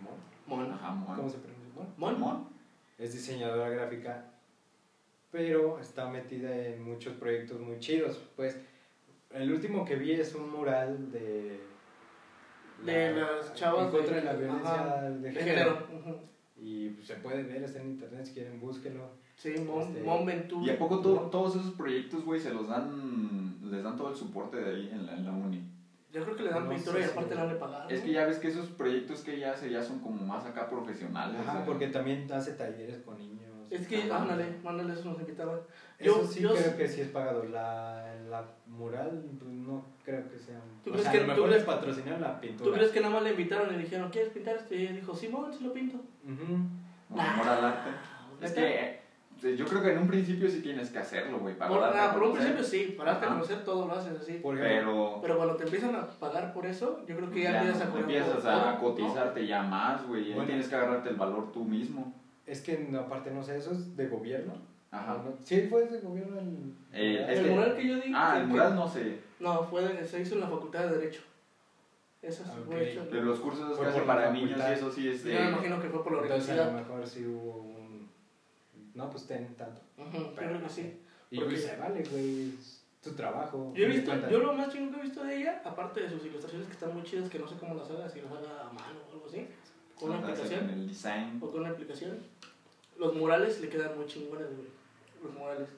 Mon. 0.02 0.18
Mon. 0.66 0.72
Ajá, 0.74 0.88
¿Cómo 1.06 1.16
mon. 1.16 1.30
se 1.30 1.38
pronuncia? 1.38 1.74
Mon. 1.76 1.94
Mon. 1.98 2.20
Mon. 2.20 2.50
Es 2.98 3.14
diseñadora 3.14 3.70
gráfica, 3.70 4.26
pero 5.32 5.80
está 5.80 6.10
metida 6.10 6.54
en 6.54 6.84
muchos 6.84 7.14
proyectos 7.14 7.60
muy 7.62 7.80
chidos. 7.80 8.22
Pues 8.36 8.60
el 9.32 9.52
último 9.52 9.86
que 9.86 9.96
vi 9.96 10.12
es 10.14 10.36
un 10.36 10.52
mural 10.52 11.12
de. 11.12 11.60
De 12.82 13.14
las 13.14 13.54
chavas 13.54 13.86
En 13.86 13.92
contra 13.92 14.16
de, 14.16 14.22
de- 14.22 14.26
la 14.26 14.34
violencia 14.34 14.72
ajá, 14.74 15.02
de, 15.10 15.32
De 15.32 15.32
género. 15.44 15.78
Y 16.58 16.90
pues, 16.90 17.08
se 17.08 17.16
puede 17.16 17.44
ver, 17.44 17.64
está 17.64 17.80
en 17.82 17.90
internet 17.92 18.26
si 18.26 18.34
quieren, 18.34 18.60
búsquenlo. 18.60 19.10
Sí, 19.36 19.54
Mon, 19.60 19.82
Este- 19.82 20.02
Ventura. 20.26 20.66
¿Y 20.66 20.70
a 20.70 20.78
poco 20.78 21.00
to- 21.00 21.30
todos 21.32 21.56
esos 21.56 21.72
proyectos, 21.72 22.24
güey, 22.24 22.40
se 22.40 22.54
los 22.54 22.68
dan, 22.68 23.58
les 23.70 23.84
dan 23.84 23.98
todo 23.98 24.10
el 24.10 24.16
soporte 24.16 24.58
de 24.58 24.76
ahí 24.76 24.90
en 24.92 25.06
la, 25.06 25.14
en 25.16 25.26
la 25.26 25.32
uni? 25.32 25.62
Yo 26.12 26.24
creo 26.24 26.36
que 26.36 26.44
le 26.44 26.50
dan 26.52 26.66
No 26.66 26.70
pintura 26.70 27.00
y 27.00 27.04
aparte 27.04 27.34
le 27.36 27.42
han 27.42 27.50
de 27.50 27.56
pagar. 27.56 27.92
Es 27.92 28.02
que 28.02 28.12
ya 28.12 28.26
ves 28.28 28.38
que 28.38 28.48
esos 28.50 28.68
proyectos 28.70 29.22
que 29.22 29.36
ella 29.36 29.54
hace 29.54 29.72
ya 29.72 29.82
son 29.82 30.00
como 30.00 30.24
más 30.26 30.46
acá 30.46 30.70
profesionales. 30.70 31.42
Ajá, 31.42 31.66
porque 31.66 31.88
también 31.88 32.32
hace 32.32 32.52
talleres 32.52 33.00
con 33.00 33.18
niños. 33.18 33.42
Es 33.72 33.88
que, 33.88 34.04
ándale, 34.04 34.46
ándale, 34.64 34.94
eso 34.94 35.06
nos 35.10 35.20
invitaban. 35.20 35.60
Eso 36.00 36.22
Yo- 36.22 36.28
sí 36.28 36.42
yo- 36.42 36.54
creo 36.54 36.76
que 36.78 36.88
sí 36.88 37.02
es 37.02 37.08
pagado. 37.10 37.44
La, 37.46 38.14
la 38.30 38.44
mural, 38.68 39.24
pues 39.40 39.52
no 39.52 39.86
creo 40.04 40.28
que 40.30 40.38
sea. 40.40 40.60
¿Tú 40.84 40.90
o 40.90 40.94
crees 40.94 41.04
sea, 41.04 41.12
que- 41.12 41.18
a 41.20 41.22
lo 41.22 41.26
tú 41.28 41.32
mejor 41.34 41.50
crees- 41.50 41.62
les 41.68 41.76
patrocinaron 41.76 42.22
la 42.22 42.40
pintura. 42.42 42.70
¿Tú 42.70 42.76
crees 42.76 42.92
que 42.92 43.00
nada 43.00 43.14
más 43.14 43.24
le 43.24 43.30
invitaron 43.32 43.70
y 43.70 43.78
le 43.78 43.84
dijeron, 43.84 44.10
¿quieres 44.10 44.32
pintar 44.34 44.56
esto? 44.58 44.74
Y 44.76 44.82
ella 44.84 44.92
dijo, 44.94 45.16
Simón, 45.16 45.54
se 45.54 45.64
lo 45.64 45.72
pinto. 45.72 46.00
Por 47.10 47.20
amor 47.22 47.48
al 47.48 47.66
arte. 47.66 47.90
Es 48.42 48.52
que 48.52 49.00
eh, 49.42 49.56
yo 49.56 49.66
creo 49.66 49.82
que 49.82 49.92
en 49.92 50.00
un 50.00 50.08
principio 50.08 50.50
sí 50.50 50.62
tienes 50.62 50.90
que 50.90 50.98
hacerlo, 51.00 51.40
güey, 51.40 51.56
para 51.58 51.70
Por, 51.72 51.80
darte 51.82 52.00
ah, 52.00 52.10
a 52.10 52.14
por 52.14 52.24
un 52.24 52.34
principio 52.34 52.64
sí, 52.64 52.96
para 52.98 53.12
darte 53.14 53.26
a 53.28 53.30
conocer 53.30 53.64
todo 53.64 53.88
lo 53.88 53.94
haces 53.94 54.20
así. 54.20 54.42
Pero 54.44 55.20
Pero 55.22 55.38
cuando 55.38 55.56
te 55.56 55.64
empiezan 55.64 55.96
a 55.96 56.08
pagar 56.10 56.54
por 56.54 56.66
eso, 56.66 57.02
yo 57.08 57.16
creo 57.16 57.30
que 57.30 57.44
ya, 57.44 57.52
ya 57.52 57.58
empiezas 57.60 57.82
a 57.82 57.86
no, 57.86 57.92
cobrar 57.92 58.10
empiezas 58.10 58.42
por 58.42 58.50
a 58.50 58.54
todo, 58.62 58.72
¿no? 58.72 58.80
cotizarte 58.80 59.48
ya 59.48 59.64
más, 59.64 60.06
güey. 60.08 60.22
y 60.24 60.26
ahí 60.28 60.34
Bueno. 60.34 60.48
tienes 60.48 60.68
que 60.68 60.76
agarrarte 60.76 61.10
el 61.10 61.16
valor 61.16 61.52
tú 61.52 61.64
mismo. 61.64 62.14
Es 62.46 62.62
que 62.62 62.90
aparte 63.00 63.32
no 63.32 63.42
sé, 63.44 63.58
eso 63.58 63.72
es 63.72 63.96
de 63.96 64.08
gobierno. 64.08 64.54
Ajá. 64.94 65.24
Sí, 65.44 65.62
fue 65.70 65.86
de 65.88 66.00
gobierno 66.02 66.40
el. 66.40 66.74
Eh, 66.94 67.26
El 67.28 67.44
que- 67.44 67.50
mural 67.52 67.76
que 67.76 67.88
yo 67.88 67.96
di. 67.96 68.12
Ah, 68.16 68.34
que- 68.36 68.42
el 68.42 68.48
mural 68.48 68.76
no 68.76 68.88
sé. 68.88 69.20
No, 69.40 69.64
fue 69.64 69.82
de- 69.88 70.06
se 70.08 70.22
hizo 70.22 70.36
en 70.36 70.42
la 70.42 70.48
Facultad 70.48 70.88
de 70.88 70.98
Derecho. 71.00 71.22
Eso 72.22 72.44
Ok. 72.44 72.66
fue 72.68 72.92
hecho. 72.92 73.06
De 73.06 73.22
los 73.22 73.40
cursos 73.40 73.70
que 73.72 73.76
Fue 73.76 73.88
hacen 73.88 74.06
para 74.06 74.32
niños 74.32 74.58
y 74.58 74.72
eso 74.72 74.92
sí 74.92 75.10
es 75.10 75.24
Yo 75.24 75.34
me 75.34 75.40
de... 75.42 75.50
imagino 75.50 75.82
que 75.82 75.90
fue 75.90 76.04
por 76.04 76.14
la 76.14 76.22
Entonces 76.22 76.50
a 76.52 76.56
lo 76.56 76.62
universidad. 76.70 76.88
mejor 76.96 77.08
sí 77.08 77.26
hubo 77.26 77.58
un. 77.64 78.10
No, 78.94 79.10
pues 79.10 79.26
ten 79.26 79.56
tanto. 79.56 79.82
Yo 79.98 80.34
creo 80.36 80.62
que 80.62 80.70
sí. 80.70 81.00
Y 81.32 81.40
Porque- 81.40 81.58
se 81.58 81.76
vale, 81.76 82.04
güey. 82.10 82.50
es 82.50 82.86
tu 83.02 83.12
trabajo. 83.14 83.74
Yo 83.76 83.84
he 83.86 83.88
de 83.90 83.94
visto, 83.96 84.30
yo 84.30 84.38
lo 84.38 84.54
más 84.54 84.72
chingón 84.72 84.94
que 84.94 85.00
he 85.00 85.04
visto 85.04 85.24
de 85.24 85.36
ella, 85.38 85.62
aparte 85.66 86.02
de 86.02 86.10
sus 86.10 86.24
ilustraciones 86.24 86.68
que 86.68 86.74
están 86.74 86.94
muy 86.94 87.04
chidas, 87.04 87.30
que 87.30 87.40
no 87.40 87.48
sé 87.48 87.56
cómo 87.60 87.74
las 87.74 87.90
haga, 87.90 88.08
si 88.08 88.22
las 88.22 88.32
haga 88.32 88.62
a 88.62 88.72
mano 88.72 89.00
o 89.10 89.14
algo 89.14 89.26
así, 89.28 89.48
con 90.00 90.12
una 90.12 90.22
Con 90.22 90.30
aplicación, 90.30 90.70
el 90.70 90.88
design. 90.88 91.40
o 91.42 91.52
con 91.52 91.62
una 91.62 91.72
aplicación, 91.72 92.20
los 92.98 93.14
murales 93.16 93.60
le 93.60 93.68
quedan 93.70 93.98
muy 93.98 94.06
chingones, 94.06 94.48
güey. 94.56 94.68
Los 95.24 95.34
murales. 95.34 95.70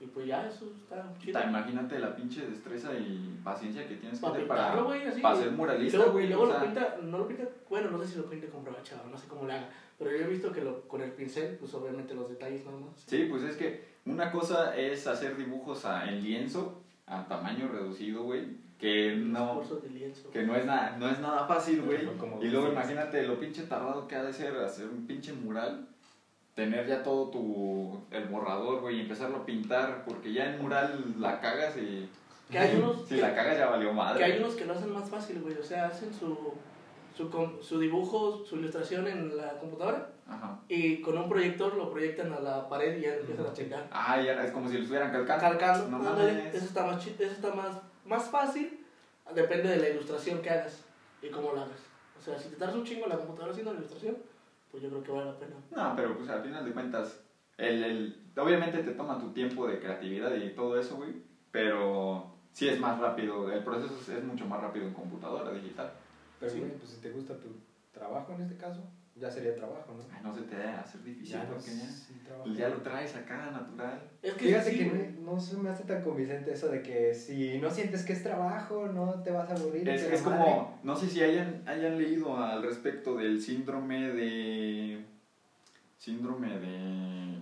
Y 0.00 0.06
pues 0.06 0.26
ya, 0.28 0.46
eso 0.46 0.66
está 0.66 1.12
chido. 1.18 1.40
Imagínate 1.42 1.98
la 1.98 2.14
pinche 2.14 2.46
destreza 2.46 2.94
y 2.94 3.36
paciencia 3.42 3.88
que 3.88 3.96
tienes 3.96 4.18
que 4.20 4.22
Para 4.22 4.34
tener 4.34 4.48
pintarlo, 4.48 4.84
para, 4.86 4.96
güey, 4.96 5.08
así. 5.08 5.20
para 5.20 5.36
ser 5.36 5.50
muralista, 5.50 5.96
luego, 5.98 6.12
güey. 6.12 6.24
y 6.26 6.28
luego 6.28 6.46
lo 6.46 6.52
sea, 6.52 6.62
pinta, 6.62 6.96
no 7.02 7.18
lo 7.18 7.26
pinta, 7.26 7.42
bueno, 7.68 7.90
no 7.90 7.98
sé 8.00 8.06
si 8.06 8.16
lo 8.18 8.30
pinta 8.30 8.46
con 8.46 8.64
brocha 8.64 9.02
o 9.04 9.08
no 9.10 9.18
sé 9.18 9.26
cómo 9.26 9.46
le 9.48 9.54
haga, 9.54 9.68
pero 9.98 10.10
yo 10.12 10.18
he 10.18 10.28
visto 10.28 10.52
que 10.52 10.60
lo, 10.62 10.82
con 10.82 11.00
el 11.02 11.10
pincel, 11.10 11.56
pues 11.58 11.74
obviamente 11.74 12.14
los 12.14 12.28
detalles 12.28 12.64
nada 12.64 12.78
más. 12.78 12.90
Sí, 13.06 13.26
pues 13.28 13.42
es 13.42 13.56
que 13.56 13.88
una 14.06 14.30
cosa 14.30 14.76
es 14.76 15.04
hacer 15.08 15.36
dibujos 15.36 15.84
a- 15.84 16.08
en 16.08 16.22
lienzo 16.22 16.80
a 17.06 17.26
tamaño 17.26 17.66
reducido, 17.66 18.22
güey, 18.22 18.46
que 18.78 19.16
no, 19.16 19.64
lienzo. 19.92 20.30
que 20.30 20.44
no 20.44 20.54
es 20.54 20.64
nada, 20.64 20.96
no 20.96 21.08
es 21.08 21.18
nada 21.18 21.44
fácil, 21.48 21.82
güey. 21.82 22.02
Y 22.40 22.50
luego 22.50 22.68
imagínate 22.70 23.24
lo 23.26 23.40
pinche 23.40 23.64
tardado 23.64 24.06
que 24.06 24.14
ha 24.14 24.22
de 24.22 24.32
ser 24.32 24.56
hacer 24.58 24.86
un 24.86 25.08
pinche 25.08 25.32
mural, 25.32 25.88
tener 26.58 26.88
ya 26.88 27.04
todo 27.04 27.28
tu 27.30 28.00
el 28.10 28.24
borrador, 28.24 28.80
güey, 28.80 28.96
y 28.96 29.00
empezarlo 29.02 29.36
a 29.36 29.46
pintar, 29.46 30.02
porque 30.04 30.32
ya 30.32 30.52
en 30.52 30.60
mural 30.60 31.14
la 31.20 31.40
cagas 31.40 31.76
y 31.76 32.08
Que 32.50 32.58
hay 32.58 32.76
unos, 32.76 33.06
si 33.06 33.16
la 33.18 33.32
cagas 33.32 33.56
ya 33.56 33.68
valió 33.70 33.92
madre. 33.92 34.18
que 34.18 34.24
hay 34.24 34.38
unos 34.40 34.56
que 34.56 34.64
lo 34.64 34.72
hacen 34.72 34.92
más 34.92 35.08
fácil, 35.08 35.40
güey, 35.40 35.54
o 35.56 35.62
sea, 35.62 35.86
hacen 35.86 36.12
su, 36.12 36.36
su, 37.16 37.30
su 37.62 37.78
dibujo, 37.78 38.44
su 38.44 38.56
ilustración 38.56 39.06
en 39.06 39.36
la 39.36 39.56
computadora 39.60 40.10
Ajá. 40.26 40.58
y 40.68 41.00
con 41.00 41.16
un 41.16 41.28
proyector 41.28 41.76
lo 41.76 41.92
proyectan 41.92 42.32
a 42.32 42.40
la 42.40 42.68
pared 42.68 42.98
y 42.98 43.02
ya 43.02 43.14
empiezan 43.14 43.46
a 43.46 43.52
pintar. 43.54 43.86
Ah, 43.92 44.20
ya 44.20 44.32
es 44.42 44.50
como 44.50 44.68
si 44.68 44.74
lo 44.78 44.80
estuvieran 44.80 45.12
calcando. 45.12 45.40
Calcando, 45.48 45.96
No 45.96 46.08
ándale, 46.10 46.48
eso 46.48 46.64
está 46.64 46.84
más 46.84 47.06
eso 47.06 47.22
está 47.22 47.54
más, 47.54 47.76
más 48.04 48.28
fácil, 48.28 48.84
depende 49.32 49.68
de 49.68 49.76
la 49.76 49.88
ilustración 49.90 50.42
que 50.42 50.50
hagas 50.50 50.82
y 51.22 51.28
cómo 51.28 51.52
la 51.54 51.62
hagas. 51.62 51.78
O 52.18 52.20
sea, 52.20 52.36
si 52.36 52.48
te 52.48 52.56
tardas 52.56 52.74
un 52.74 52.84
chingo 52.84 53.04
en 53.04 53.10
la 53.10 53.16
computadora 53.18 53.52
haciendo 53.52 53.72
la 53.74 53.78
ilustración, 53.78 54.16
pues 54.70 54.82
yo 54.82 54.88
creo 54.90 55.02
que 55.02 55.10
vale 55.12 55.26
la 55.26 55.38
pena. 55.38 55.56
No, 55.70 55.94
pero 55.96 56.16
pues 56.16 56.28
al 56.28 56.42
final 56.42 56.64
de 56.64 56.72
cuentas, 56.72 57.20
el, 57.56 57.82
el, 57.82 58.24
obviamente 58.36 58.82
te 58.82 58.92
toma 58.92 59.18
tu 59.18 59.30
tiempo 59.30 59.66
de 59.66 59.78
creatividad 59.80 60.34
y 60.34 60.54
todo 60.54 60.78
eso, 60.78 60.96
güey, 60.96 61.14
pero 61.50 62.30
sí 62.52 62.68
es 62.68 62.78
más 62.80 62.98
rápido, 62.98 63.50
el 63.50 63.62
proceso 63.64 63.94
es, 64.00 64.08
es 64.08 64.24
mucho 64.24 64.46
más 64.46 64.60
rápido 64.60 64.86
en 64.86 64.92
computadora 64.92 65.50
digital. 65.52 65.90
Pero, 66.40 66.52
Sí. 66.52 66.58
güey, 66.60 66.72
pues 66.72 66.90
si 66.90 67.00
te 67.00 67.10
gusta 67.10 67.34
tu 67.38 67.48
trabajo 67.92 68.32
en 68.32 68.42
este 68.42 68.56
caso, 68.56 68.80
ya 69.20 69.30
sería 69.30 69.54
trabajo, 69.54 69.94
¿no? 69.96 70.04
Ay, 70.14 70.20
no 70.22 70.34
se 70.34 70.42
te 70.42 70.54
debe 70.56 70.68
hacer 70.68 71.02
difícil 71.02 71.32
Ya 71.34 71.44
no 71.44 71.50
porque 71.54 71.66
ya, 71.76 71.84
es 71.84 72.08
un 72.10 72.18
trabajo. 72.24 72.48
y 72.48 72.54
ya 72.54 72.68
lo 72.68 72.76
traes 72.82 73.16
acá 73.16 73.50
natural. 73.50 74.00
Es 74.22 74.34
que 74.34 74.44
Fíjate 74.46 74.70
sí, 74.70 74.78
que 74.78 74.84
güey. 74.88 75.12
no, 75.20 75.40
se 75.40 75.56
me 75.56 75.70
hace 75.70 75.84
tan 75.84 76.02
convincente 76.02 76.52
eso 76.52 76.68
de 76.68 76.82
que 76.82 77.12
si 77.14 77.58
no 77.58 77.70
sientes 77.70 78.04
que 78.04 78.12
es 78.12 78.22
trabajo, 78.22 78.86
no 78.88 79.22
te 79.22 79.30
vas 79.30 79.50
a 79.50 79.54
aburrir. 79.54 79.88
Es, 79.88 80.02
madre. 80.24 80.38
como, 80.44 80.78
no 80.84 80.96
sé 80.96 81.08
si 81.08 81.22
hayan, 81.22 81.62
hayan 81.66 81.98
leído 81.98 82.36
al 82.36 82.62
respecto 82.62 83.16
del 83.16 83.40
síndrome 83.40 84.12
de... 84.12 85.04
Síndrome 85.96 86.58
de... 86.58 87.38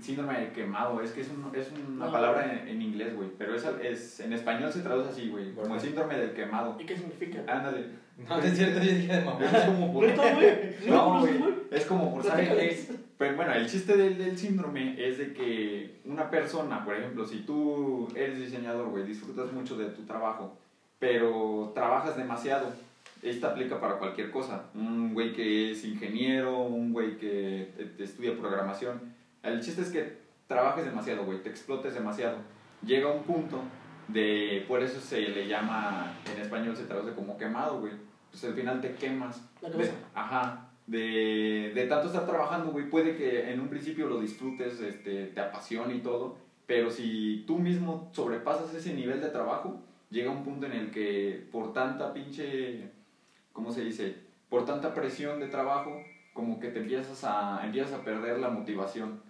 Síndrome 0.00 0.40
de 0.40 0.52
quemado, 0.52 1.00
es 1.00 1.12
que 1.12 1.20
es, 1.20 1.28
un- 1.28 1.54
es 1.54 1.70
una 1.72 2.06
No. 2.06 2.12
palabra 2.12 2.50
en, 2.60 2.66
en 2.68 2.82
inglés, 2.82 3.14
güey, 3.14 3.28
pero 3.38 3.54
es, 3.54 3.64
es, 3.82 4.18
en 4.20 4.32
español 4.32 4.72
se 4.72 4.80
traduce 4.80 5.10
así, 5.10 5.28
güey, 5.28 5.54
como 5.54 5.74
el 5.76 5.80
síndrome 5.80 6.16
del 6.18 6.32
quemado. 6.32 6.76
¿Y 6.80 6.84
qué 6.86 6.96
significa? 6.96 7.40
Ándale. 7.46 7.86
No, 8.28 8.38
es 8.38 8.56
cierto, 8.56 8.78
yo 8.82 8.92
dije 8.92 9.12
de 9.16 9.20
mamá. 9.24 9.44
Es 9.44 9.64
como 9.64 9.92
por... 9.92 10.06
¿Neta, 10.06 10.34
güey? 10.34 10.48
¿Sí 10.80 10.88
lo 10.88 10.94
No, 10.96 11.04
conoces, 11.06 11.38
güey. 11.38 11.54
Es 11.70 11.84
como 11.86 12.12
por, 12.14 12.22
¿saben 12.24 12.44
qué? 12.46 12.52
Platícales. 12.52 12.88
Pero 13.18 13.36
bueno, 13.36 13.52
el 13.54 13.68
chiste 13.68 13.96
del, 13.96 14.18
del 14.18 14.36
síndrome 14.38 14.94
es 14.98 15.18
de 15.18 15.32
que 15.32 16.00
una 16.04 16.30
persona, 16.30 16.84
por 16.84 16.94
ejemplo, 16.96 17.24
si 17.26 17.38
tú 17.40 18.08
eres 18.14 18.38
diseñador, 18.38 18.88
güey, 18.90 19.04
disfrutas 19.04 19.52
mucho 19.52 19.76
de 19.76 19.86
tu 19.86 20.02
trabajo, 20.02 20.56
pero 20.98 21.72
trabajas 21.74 22.16
demasiado, 22.16 22.72
esta 23.22 23.48
aplica 23.52 23.80
para 23.80 23.98
cualquier 23.98 24.30
cosa. 24.30 24.64
Un 24.74 25.14
güey 25.14 25.32
que 25.32 25.70
es 25.72 25.84
ingeniero, 25.84 26.58
un 26.62 26.92
güey 26.92 27.16
que 27.18 27.72
te- 27.76 27.84
te 27.84 28.04
estudia 28.04 28.36
programación. 28.36 29.00
El 29.42 29.60
chiste 29.60 29.82
es 29.82 29.90
que 29.90 30.16
trabajes 30.48 30.84
demasiado, 30.84 31.24
güey, 31.24 31.42
te 31.42 31.48
explotes 31.48 31.94
demasiado. 31.94 32.36
Llega 32.84 33.08
un 33.12 33.22
punto 33.22 33.60
de, 34.08 34.64
por 34.68 34.82
eso 34.82 35.00
se 35.00 35.20
le 35.20 35.46
llama, 35.48 36.12
en 36.34 36.42
español 36.42 36.76
se 36.76 36.84
traduce 36.84 37.14
como 37.14 37.36
quemado, 37.36 37.80
güey. 37.80 37.92
Pues 38.30 38.44
al 38.44 38.54
final 38.54 38.80
te 38.80 38.94
quemas. 38.94 39.42
La 39.60 39.68
De- 39.70 39.90
ajá. 40.14 40.68
De, 40.86 41.72
de 41.74 41.86
tanto 41.86 42.08
estar 42.08 42.26
trabajando, 42.26 42.72
güey, 42.72 42.90
puede 42.90 43.16
que 43.16 43.50
en 43.52 43.60
un 43.60 43.68
principio 43.68 44.08
lo 44.08 44.20
disfrutes, 44.20 44.80
este, 44.80 45.26
te 45.26 45.40
apasione 45.40 45.94
y 45.94 46.00
todo, 46.00 46.36
pero 46.66 46.90
si 46.90 47.44
tú 47.46 47.58
mismo 47.58 48.10
sobrepasas 48.12 48.74
ese 48.74 48.92
nivel 48.92 49.20
de 49.20 49.28
trabajo, 49.28 49.80
llega 50.10 50.30
un 50.30 50.42
punto 50.42 50.66
en 50.66 50.72
el 50.72 50.90
que 50.90 51.46
por 51.52 51.72
tanta 51.72 52.12
pinche, 52.12 52.90
¿cómo 53.52 53.70
se 53.70 53.84
dice? 53.84 54.16
Por 54.48 54.64
tanta 54.66 54.92
presión 54.92 55.38
de 55.38 55.46
trabajo, 55.46 56.02
como 56.34 56.58
que 56.58 56.68
te 56.68 56.80
empiezas 56.80 57.22
a, 57.24 57.60
empiezas 57.64 57.92
a 57.92 58.02
perder 58.04 58.38
la 58.40 58.48
motivación. 58.50 59.22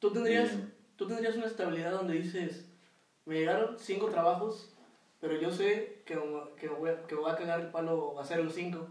¿Tú 0.00 0.10
tendrías, 0.12 0.50
tú 0.96 1.06
tendrías 1.06 1.36
una 1.36 1.46
estabilidad 1.46 1.92
donde 1.92 2.14
dices, 2.14 2.65
me 3.26 3.34
llegaron 3.36 3.76
cinco 3.78 4.06
trabajos, 4.06 4.74
pero 5.20 5.36
yo 5.38 5.50
sé 5.50 6.02
que, 6.06 6.14
que, 6.58 6.68
me 6.68 6.74
voy, 6.76 6.90
a- 6.90 7.02
que 7.06 7.14
voy 7.14 7.30
a 7.30 7.36
cagar 7.36 7.60
el 7.60 7.68
palo 7.70 8.18
a 8.18 8.22
hacer 8.22 8.38
los 8.42 8.54
cinco. 8.54 8.86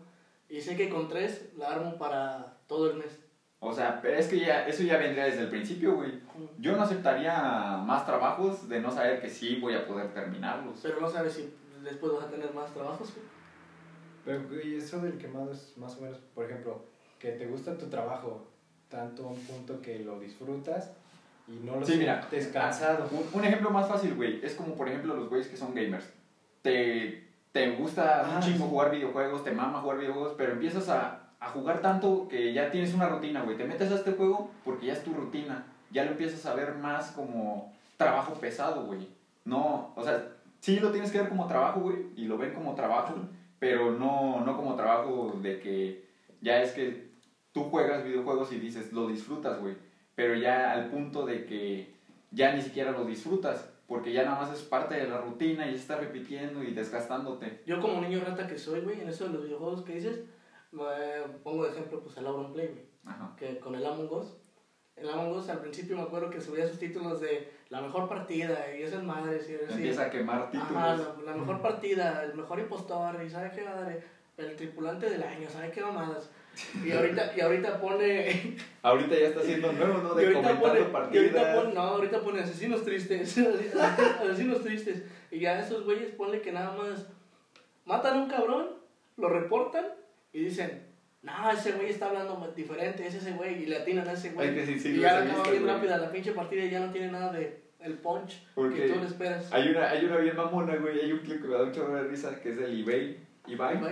Y 0.50 0.62
sé 0.62 0.75
que 0.75 0.89
con 0.89 1.08
tres 1.10 1.51
la 1.58 1.70
armo 1.72 1.98
para 1.98 2.58
todo 2.68 2.92
el 2.92 2.98
mes. 2.98 3.20
o 3.60 3.74
sea, 3.74 4.00
pero 4.01 4.15
es 4.18 4.27
que 4.27 4.39
ya, 4.39 4.68
eso 4.68 4.84
ya 4.84 4.98
vendría 4.98 5.25
desde 5.25 5.42
el 5.42 5.50
principio, 5.50 5.96
güey. 5.96 6.22
Yo 6.60 6.75
no 6.77 6.84
aceptaría 6.84 7.77
más 7.84 8.06
trabajos 8.06 8.70
de 8.70 8.80
no 8.80 8.92
saber 8.92 9.20
que 9.22 9.30
sí 9.30 9.56
voy 9.56 9.74
a 9.74 9.88
poder 9.88 10.13
terminarlos. 10.13 10.80
Pero 10.84 11.00
no 11.01 11.10
sabes 11.10 11.34
si 11.34 11.51
después 11.84 12.13
vas 12.13 12.25
a 12.25 12.30
tener 12.30 12.54
más 12.54 12.72
trabajos. 12.74 13.12
güey. 13.15 13.25
Pero, 14.24 14.48
güey, 14.50 14.75
eso 14.77 15.00
del 15.01 15.18
quemado 15.18 15.51
es 15.51 15.75
más 15.77 15.98
o 15.98 16.01
menos, 16.01 16.20
por 16.36 16.46
ejemplo, 16.46 16.82
que 17.20 17.32
te 17.32 17.46
gusta 17.48 17.77
tu 17.77 17.88
trabajo 17.88 18.48
tanto 18.89 19.24
a 19.27 19.32
un 19.32 19.39
punto 19.39 19.82
que 19.82 20.00
lo 20.00 20.20
disfrutas 20.20 20.92
y 21.48 21.64
no 21.66 21.80
lo 21.80 21.86
Sí, 21.86 21.96
mira. 21.98 22.22
sientes 22.30 22.52
cansado. 22.52 23.08
Un, 23.12 23.28
un 23.40 23.46
ejemplo 23.46 23.70
más 23.72 23.88
fácil, 23.88 24.16
güey, 24.16 24.40
es 24.44 24.56
como 24.56 24.75
por 24.75 24.88
ejemplo 24.88 25.16
los 25.16 25.30
güeyes 25.30 25.48
que 25.48 25.58
son 25.58 25.74
gamers. 25.74 26.12
Te, 26.62 27.28
te 27.52 27.72
gusta 27.72 28.22
Ah, 28.25 28.36
un 28.36 28.42
chingo 28.42 28.66
sí. 28.66 28.70
jugar 28.70 28.92
videojuegos, 28.92 29.44
te 29.44 29.52
mama 29.52 29.82
jugar 29.82 29.98
videojuegos, 30.00 30.34
pero 30.38 30.54
empiezas 30.54 30.90
a, 30.90 31.30
a 31.40 31.50
jugar 31.50 31.80
tanto 31.82 32.28
que 32.28 32.54
ya 32.54 32.72
tienes 32.72 32.94
una 32.94 33.08
rutina, 33.10 33.44
güey. 33.44 33.58
Te 33.58 33.66
metes 33.66 33.92
a 33.92 33.96
este 33.96 34.14
juego 34.14 34.50
porque 34.64 34.88
ya 34.88 34.94
es 34.94 35.04
tu 35.04 35.14
rutina. 35.14 35.66
Ya 35.92 36.04
lo 36.04 36.12
empiezas 36.12 36.46
a 36.46 36.56
ver 36.56 36.75
más 36.75 37.12
como 37.12 37.74
trabajo 37.98 38.34
pesado, 38.34 38.86
güey. 38.86 39.08
No, 39.46 39.94
o 39.96 40.04
sea, 40.04 40.28
sí 40.60 40.80
lo 40.80 40.92
tienes 40.92 41.12
que 41.12 41.20
ver 41.20 41.30
como 41.30 41.46
trabajo, 41.48 41.82
güey, 41.82 42.08
y 42.18 42.25
lo 42.25 42.38
ven 42.40 42.54
como 42.54 42.74
trabajo, 42.74 43.14
pero 43.60 43.92
no, 43.92 44.42
no 44.44 44.58
como 44.58 44.75
trabajo 44.75 45.38
de 45.42 45.60
que 45.60 46.04
ya 46.42 46.62
es 46.62 46.72
que 46.72 47.12
tú 47.52 47.66
juegas 47.66 48.04
videojuegos 48.04 48.52
y 48.52 48.60
dices, 48.60 48.92
lo 48.92 49.08
disfrutas, 49.08 49.60
güey. 49.60 49.75
Pero 50.15 50.36
ya 50.36 50.72
al 50.72 50.89
punto 50.89 51.25
de 51.25 51.45
que 51.45 51.93
ya 52.31 52.53
ni 52.53 52.62
siquiera 52.62 52.91
lo 52.91 53.05
disfrutas, 53.05 53.69
porque 53.88 54.13
ya 54.13 54.24
nada 54.24 54.41
más 54.41 54.51
es 54.51 54.63
parte 54.63 54.95
de 54.95 55.07
la 55.07 55.19
rutina 55.19 55.67
y 55.67 55.72
ya 55.72 55.77
está 55.77 55.98
repitiendo 55.98 56.63
y 56.63 56.74
desgastándote. 56.74 57.62
Yo 57.65 57.79
como 57.79 58.01
niño 58.01 58.22
rata 58.25 58.48
que 58.48 58.57
soy, 58.57 58.81
güey, 58.81 59.01
en 59.01 59.10
eso 59.10 59.25
de 59.25 59.34
los 59.34 59.43
videojuegos 59.43 59.84
que 59.84 59.95
dices, 59.95 60.22
me 60.72 60.84
pongo 61.43 61.65
de 61.65 61.72
ejemplo 61.72 62.01
pues 62.01 62.17
el 62.17 62.27
Auron 62.27 62.53
Play, 62.53 62.67
güey. 62.67 62.86
Que 63.38 63.60
con 63.60 63.75
el 63.75 63.86
Among 63.86 64.12
Us. 64.12 64.38
El 64.95 65.10
Among 65.10 65.34
Us 65.34 65.50
al 65.50 65.60
principio 65.60 65.98
me 65.98 66.03
acuerdo 66.03 66.29
que 66.29 66.41
subía 66.41 66.67
sus 66.67 66.79
títulos 66.79 67.19
de 67.19 67.51
la 67.69 67.81
mejor 67.81 68.07
partida 68.07 68.74
y 68.75 68.84
esas 68.84 69.03
madres 69.03 69.50
y 69.50 69.55
así. 69.55 69.74
Empieza 69.74 70.05
a 70.05 70.10
quemar 70.10 70.50
títulos. 70.50 70.72
Ajá, 70.75 70.95
la, 70.95 71.31
la 71.31 71.38
mejor 71.38 71.62
partida, 71.62 72.24
el 72.24 72.34
mejor 72.36 72.60
impostor 72.60 73.22
y 73.22 73.29
sabe 73.29 73.51
qué 73.53 73.63
madre, 73.63 74.03
el 74.38 74.55
tripulante 74.55 75.10
del 75.10 75.24
año, 75.24 75.50
sabe 75.50 75.72
qué 75.72 75.81
mamadas. 75.81 76.29
Y 76.86 76.92
ahorita, 76.92 77.34
y 77.36 77.42
ahorita 77.42 77.82
pone, 77.82 78.56
Ahorita 78.82 79.16
ya 79.16 79.28
está 79.28 79.42
haciendo 79.42 79.72
nuevo, 79.74 79.98
¿no? 80.00 80.14
y 80.22 80.26
De 80.26 80.34
comentando 80.34 80.62
pone, 80.62 80.80
y 80.80 80.84
partidas. 80.86 81.36
ahorita 81.36 81.56
pone, 81.56 81.74
no, 81.74 81.82
ahorita 81.82 82.22
pone 82.22 82.42
asesinos 82.42 82.84
tristes, 82.84 83.38
asesinos 84.22 84.62
tristes. 84.64 85.04
Y 85.32 85.40
ya 85.40 85.60
esos 85.60 85.84
güeyes 85.86 86.12
ponle 86.12 86.42
que 86.42 86.52
nada 86.52 86.76
más 86.78 87.08
matan 87.86 88.18
a 88.18 88.22
un 88.22 88.30
cabrón, 88.30 88.70
lo 89.18 89.30
reportan 89.30 89.86
y 90.34 90.46
dicen, 90.46 90.84
no, 91.22 91.52
ese 91.52 91.72
güey 91.74 91.90
está 91.90 92.08
hablando 92.08 92.54
diferente, 92.56 93.06
es 93.08 93.16
ese 93.16 93.32
güey, 93.32 93.64
y 93.64 93.66
le 93.66 93.78
atinan 93.78 94.08
a 94.08 94.14
ese 94.14 94.32
güey. 94.32 94.50
Es 94.50 94.54
que 94.54 94.66
sí, 94.66 94.80
sí, 94.80 94.90
y 94.98 95.00
ya 95.00 95.24
acaba 95.24 95.50
bien 95.50 95.64
güey. 95.64 95.74
rápida 95.76 95.98
la 95.98 96.12
pinche 96.12 96.32
partida 96.34 96.64
y 96.66 96.70
ya 96.70 96.80
no 96.80 96.92
tiene 96.92 97.12
nada 97.12 97.32
de 97.32 97.66
el 97.80 98.00
punch 98.00 98.44
Porque 98.56 98.84
que 98.84 98.90
tú 98.90 99.00
le 99.00 99.06
esperas. 99.06 99.52
Hay 99.52 99.70
una, 99.70 99.90
hay 99.90 100.06
una 100.06 100.18
bien 100.18 100.36
mamona, 100.36 100.76
güey. 100.78 101.00
Hay 101.00 101.12
un 101.12 101.20
clip 101.20 101.42
que 101.42 101.48
me 101.48 101.54
da 101.54 101.64
un 101.64 101.72
chorro 101.72 101.96
de 101.96 102.04
risa 102.04 102.40
que 102.42 102.50
es 102.50 102.58
del 102.58 102.80
eBay. 102.82 103.18
Ibai, 103.48 103.78
Bye. 103.80 103.92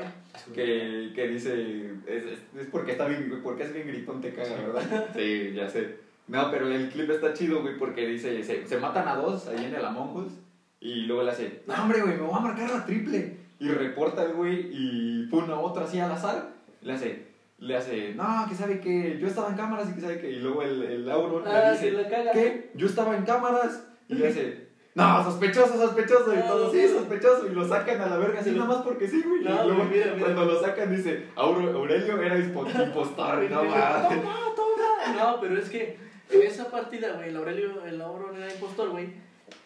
que, 0.53 1.11
que 1.13 1.27
dice, 1.27 1.91
es, 2.07 2.23
es, 2.25 2.39
es 2.59 2.67
porque 2.71 2.93
está 2.93 3.07
bien, 3.07 3.39
porque 3.43 3.63
es 3.63 3.73
bien 3.73 3.87
gritón, 3.87 4.21
te 4.21 4.33
caga, 4.33 4.55
¿verdad? 4.55 5.09
Sí, 5.15 5.51
ya 5.53 5.69
sé. 5.69 5.97
No, 6.27 6.49
pero 6.49 6.67
el 6.67 6.89
clip 6.89 7.09
está 7.09 7.33
chido, 7.33 7.61
güey, 7.61 7.77
porque 7.77 8.07
dice, 8.07 8.43
se, 8.43 8.65
se 8.65 8.77
matan 8.77 9.07
a 9.07 9.15
dos 9.15 9.47
ahí 9.47 9.65
en 9.65 9.75
el 9.75 9.85
Among 9.85 10.15
Us, 10.25 10.33
y 10.79 11.01
luego 11.05 11.23
le 11.23 11.31
hace, 11.31 11.61
no, 11.67 11.73
hombre, 11.75 12.01
güey, 12.01 12.15
me 12.15 12.21
voy 12.23 12.35
a 12.37 12.41
marcar 12.41 12.69
la 12.69 12.85
triple. 12.85 13.37
Y 13.59 13.67
reporta 13.69 14.23
el 14.23 14.33
güey 14.33 14.67
y 14.71 15.27
pone 15.27 15.53
a 15.53 15.57
otro 15.57 15.83
así 15.85 15.99
al 15.99 16.11
azar, 16.11 16.49
le 16.81 16.93
hace, 16.93 17.25
le 17.59 17.77
hace, 17.77 18.13
no, 18.15 18.45
que 18.49 18.55
sabe 18.55 18.79
que 18.81 19.17
yo 19.19 19.27
estaba 19.27 19.49
en 19.49 19.55
cámaras 19.55 19.89
y 19.89 19.93
que 19.93 20.01
sabe 20.01 20.19
que, 20.19 20.31
y 20.31 20.39
luego 20.39 20.63
el, 20.63 20.81
el 20.83 21.09
Auron 21.11 21.43
Ah, 21.47 21.67
le 21.67 21.71
dice, 21.73 21.91
la 21.91 22.09
caga. 22.09 22.31
¿qué? 22.33 22.71
Yo 22.75 22.87
estaba 22.87 23.15
en 23.15 23.23
cámaras, 23.23 23.87
y 24.09 24.15
le 24.15 24.27
hace, 24.27 24.62
no, 24.95 25.23
sospechoso, 25.23 25.75
sospechoso, 25.77 26.33
y 26.33 26.41
todo, 26.41 26.71
sí, 26.71 26.87
sospechoso, 26.87 27.47
y 27.47 27.49
lo 27.49 27.67
sacan 27.67 28.01
a 28.01 28.05
la 28.07 28.17
verga, 28.17 28.39
así 28.39 28.51
Sí. 28.51 28.55
nada 28.55 28.67
más 28.69 28.83
porque 28.83 29.07
sí, 29.07 29.23
güey. 29.27 29.41
No, 29.43 29.63
y 29.63 29.67
luego, 29.67 29.83
mira, 29.85 30.05
mira. 30.13 30.19
cuando 30.33 30.45
lo 30.45 30.59
sacan, 30.61 30.95
dice, 30.95 31.29
"Aure- 31.35 31.73
Aurelio 31.73 32.21
era 32.21 32.37
impo- 32.37 32.85
impostor, 32.87 33.37
no 33.49 33.63
mames. 33.63 33.73
Toma, 34.21 34.55
toma. 34.55 35.13
No, 35.17 35.39
pero 35.41 35.57
es 35.59 35.69
que 35.69 35.97
en 36.29 36.41
esa 36.43 36.69
partida, 36.69 37.13
güey, 37.13 37.29
el 37.29 37.37
Aurelio, 37.37 37.83
el 37.85 38.01
Auron 38.01 38.35
era 38.37 38.51
impostor, 38.53 38.89
güey. 38.89 39.13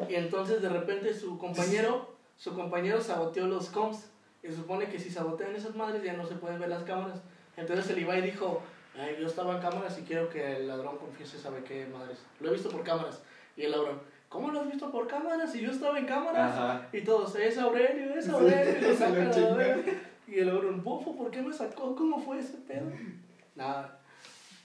Y 0.09 0.15
entonces 0.15 0.61
de 0.61 0.69
repente 0.69 1.13
su 1.13 1.37
compañero, 1.37 2.15
su 2.37 2.53
compañero 2.55 3.01
saboteó 3.01 3.47
los 3.47 3.69
comms. 3.69 4.09
Y 4.43 4.51
supone 4.51 4.87
que 4.87 4.99
si 4.99 5.09
sabotean 5.09 5.55
esas 5.55 5.75
madres 5.75 6.03
ya 6.03 6.13
no 6.13 6.25
se 6.25 6.35
pueden 6.35 6.59
ver 6.59 6.69
las 6.69 6.83
cámaras. 6.83 7.21
Entonces 7.57 7.89
el 7.89 7.99
Ibai 7.99 8.21
dijo, 8.21 8.61
"Ay, 8.97 9.17
yo 9.19 9.27
estaba 9.27 9.55
en 9.55 9.61
cámaras 9.61 9.97
y 9.99 10.03
quiero 10.03 10.29
que 10.29 10.57
el 10.57 10.67
ladrón 10.67 10.97
confiese 10.97 11.37
sabe 11.37 11.63
qué 11.63 11.85
madres. 11.87 12.19
Lo 12.39 12.49
he 12.49 12.53
visto 12.53 12.69
por 12.69 12.83
cámaras. 12.83 13.21
Y 13.57 13.63
el 13.63 13.73
Auron, 13.73 13.99
¿cómo 14.29 14.51
lo 14.51 14.61
has 14.61 14.67
visto 14.69 14.91
por 14.91 15.07
cámaras? 15.07 15.51
Si 15.51 15.61
yo 15.61 15.71
estaba 15.71 15.97
en 15.99 16.05
cámaras. 16.05 16.53
Ajá. 16.53 16.87
Y 16.93 17.01
todos, 17.01 17.35
es 17.35 17.57
Aurelio, 17.57 18.15
es 18.15 18.25
Sí, 18.25 18.31
Aurelio, 18.31 18.77
y 18.77 18.81
lo 18.81 18.81
se 18.81 18.89
lo 18.89 18.95
sacan 18.95 19.21
a 19.21 19.25
la 19.25 19.31
chingan. 19.31 19.57
verga. 19.57 19.91
Y 20.27 20.39
el 20.39 20.49
Auron, 20.49 20.83
bofo, 20.83 21.15
¿por 21.15 21.31
qué 21.31 21.41
me 21.41 21.53
sacó? 21.53 21.95
¿Cómo 21.95 22.19
fue 22.19 22.39
ese 22.39 22.57
pedo? 22.57 22.91
Nada. 23.55 23.99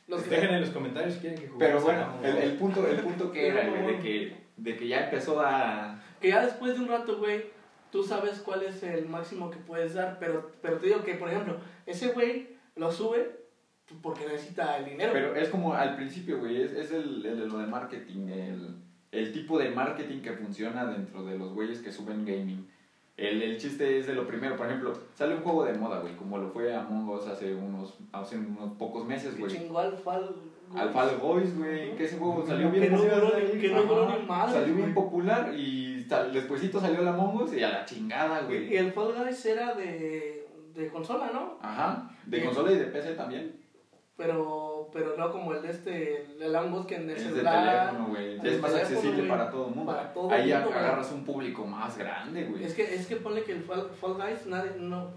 Los 0.08 0.22
que- 0.24 0.30
Dejen 0.30 0.50
en 0.54 0.60
los 0.62 0.70
comentarios 0.70 1.14
si 1.14 1.20
quieren 1.20 1.38
que 1.40 1.48
juguemos. 1.48 1.84
Pero 1.84 1.96
bueno, 1.96 2.14
el, 2.24 2.36
el 2.50 2.56
punto, 2.58 2.86
el 2.86 2.96
punto 3.00 3.30
que 3.30 3.46
era, 3.48 3.68
güey, 3.68 3.86
de 3.96 4.00
que, 4.00 4.36
de 4.56 4.76
que 4.76 4.88
ya 4.88 5.04
empezó 5.04 5.40
a... 5.40 6.02
Que 6.20 6.28
ya 6.30 6.44
después 6.44 6.74
de 6.74 6.80
un 6.80 6.88
rato, 6.88 7.18
güey, 7.18 7.44
tú 7.90 8.02
sabes 8.02 8.40
cuál 8.40 8.62
es 8.64 8.82
el 8.82 9.06
máximo 9.08 9.50
que 9.50 9.58
puedes 9.58 9.94
dar, 9.94 10.18
pero, 10.18 10.50
pero 10.60 10.78
te 10.78 10.86
digo 10.88 11.02
que, 11.04 11.14
por 11.14 11.28
ejemplo, 11.30 11.58
ese 11.86 12.08
güey 12.08 12.56
lo 12.74 12.90
sube 12.90 13.40
porque 14.02 14.26
necesita 14.26 14.78
el 14.78 14.86
dinero. 14.86 15.12
Pero 15.12 15.36
es 15.36 15.48
como 15.48 15.74
al 15.74 15.94
principio, 15.96 16.38
güey, 16.40 16.62
es, 16.62 16.72
es 16.72 16.90
el, 16.90 17.24
el 17.24 17.38
de 17.40 17.46
lo 17.46 17.58
de 17.58 17.66
marketing, 17.66 18.28
el, 18.28 18.76
el 19.12 19.32
tipo 19.32 19.58
de 19.58 19.70
marketing 19.70 20.20
que 20.22 20.32
funciona 20.32 20.86
dentro 20.86 21.22
de 21.24 21.38
los 21.38 21.52
güeyes 21.52 21.80
que 21.80 21.92
suben 21.92 22.24
gaming. 22.24 22.66
El, 23.16 23.42
el 23.42 23.58
chiste 23.58 23.98
es 23.98 24.06
de 24.06 24.14
lo 24.14 24.26
primero, 24.26 24.56
por 24.56 24.66
ejemplo, 24.66 24.94
sale 25.14 25.34
un 25.36 25.42
juego 25.42 25.64
de 25.66 25.74
moda, 25.74 26.00
güey, 26.00 26.16
como 26.16 26.38
lo 26.38 26.48
fue 26.48 26.74
Among 26.74 27.08
Us 27.10 27.26
hace 27.28 27.54
unos, 27.54 27.94
hace 28.10 28.38
unos 28.38 28.72
pocos 28.78 29.06
meses, 29.06 29.38
güey. 29.38 29.52
chingó 29.54 29.78
al 29.78 29.96
Fal. 29.98 30.34
Al 30.74 30.88
Fall 30.88 31.18
Boys, 31.20 31.54
güey, 31.58 31.94
que 31.94 32.04
ese 32.06 32.16
juego 32.16 32.42
salió 32.46 32.72
Que 32.72 32.80
bien, 32.80 32.92
no 32.92 32.98
salió 34.50 34.74
bien 34.74 34.94
popular 34.94 35.52
y 35.54 36.02
sal- 36.08 36.32
despuésito 36.32 36.80
salió 36.80 37.00
el 37.02 37.08
Among 37.08 37.42
Us 37.42 37.52
y 37.54 37.62
a 37.62 37.68
la 37.68 37.84
chingada, 37.84 38.40
Y 38.42 38.46
güey. 38.46 38.76
el 38.76 38.92
Fall 38.92 39.12
Guys 39.14 39.44
era 39.44 39.74
de, 39.74 40.46
de 40.74 40.88
consola, 40.88 41.30
¿no? 41.34 41.58
Ajá, 41.60 42.10
de 42.24 42.42
consola 42.42 42.72
y 42.72 42.76
de 42.78 42.84
PC 42.86 43.12
también. 43.14 43.52
Pero, 44.16 44.90
pero 44.92 45.16
no 45.16 45.32
como 45.32 45.54
el 45.54 45.62
de 45.62 45.70
este, 45.70 46.26
el 46.38 46.54
Among 46.54 46.80
Us 46.80 46.86
que 46.86 46.96
en 46.96 47.10
el 47.10 47.16
Es 47.16 47.24
de 47.24 47.30
celular. 47.30 47.88
teléfono, 47.88 48.08
güey. 48.10 48.32
el 48.38 48.46
Es 48.46 48.60
más 48.60 48.70
teléfono, 48.72 48.98
accesible 48.98 49.28
para 49.28 49.50
todo 49.50 49.68
el 49.68 49.74
mundo. 49.74 49.92
Para 49.92 50.12
todo 50.12 50.30
Ahí 50.30 50.52
el 50.52 50.60
mundo, 50.60 50.78
agarras 50.78 51.12
un 51.12 51.24
público 51.24 51.66
más 51.66 51.96
grande, 51.96 52.44
güey. 52.44 52.64
Es 52.64 52.74
que, 52.74 52.94
es 52.94 53.06
que 53.06 53.16
ponle 53.16 53.42
que 53.42 53.52
el 53.52 53.62
Fall, 53.62 53.90
Fall 54.00 54.14
Guys, 54.14 54.46
nadie, 54.46 54.72
no. 54.78 55.10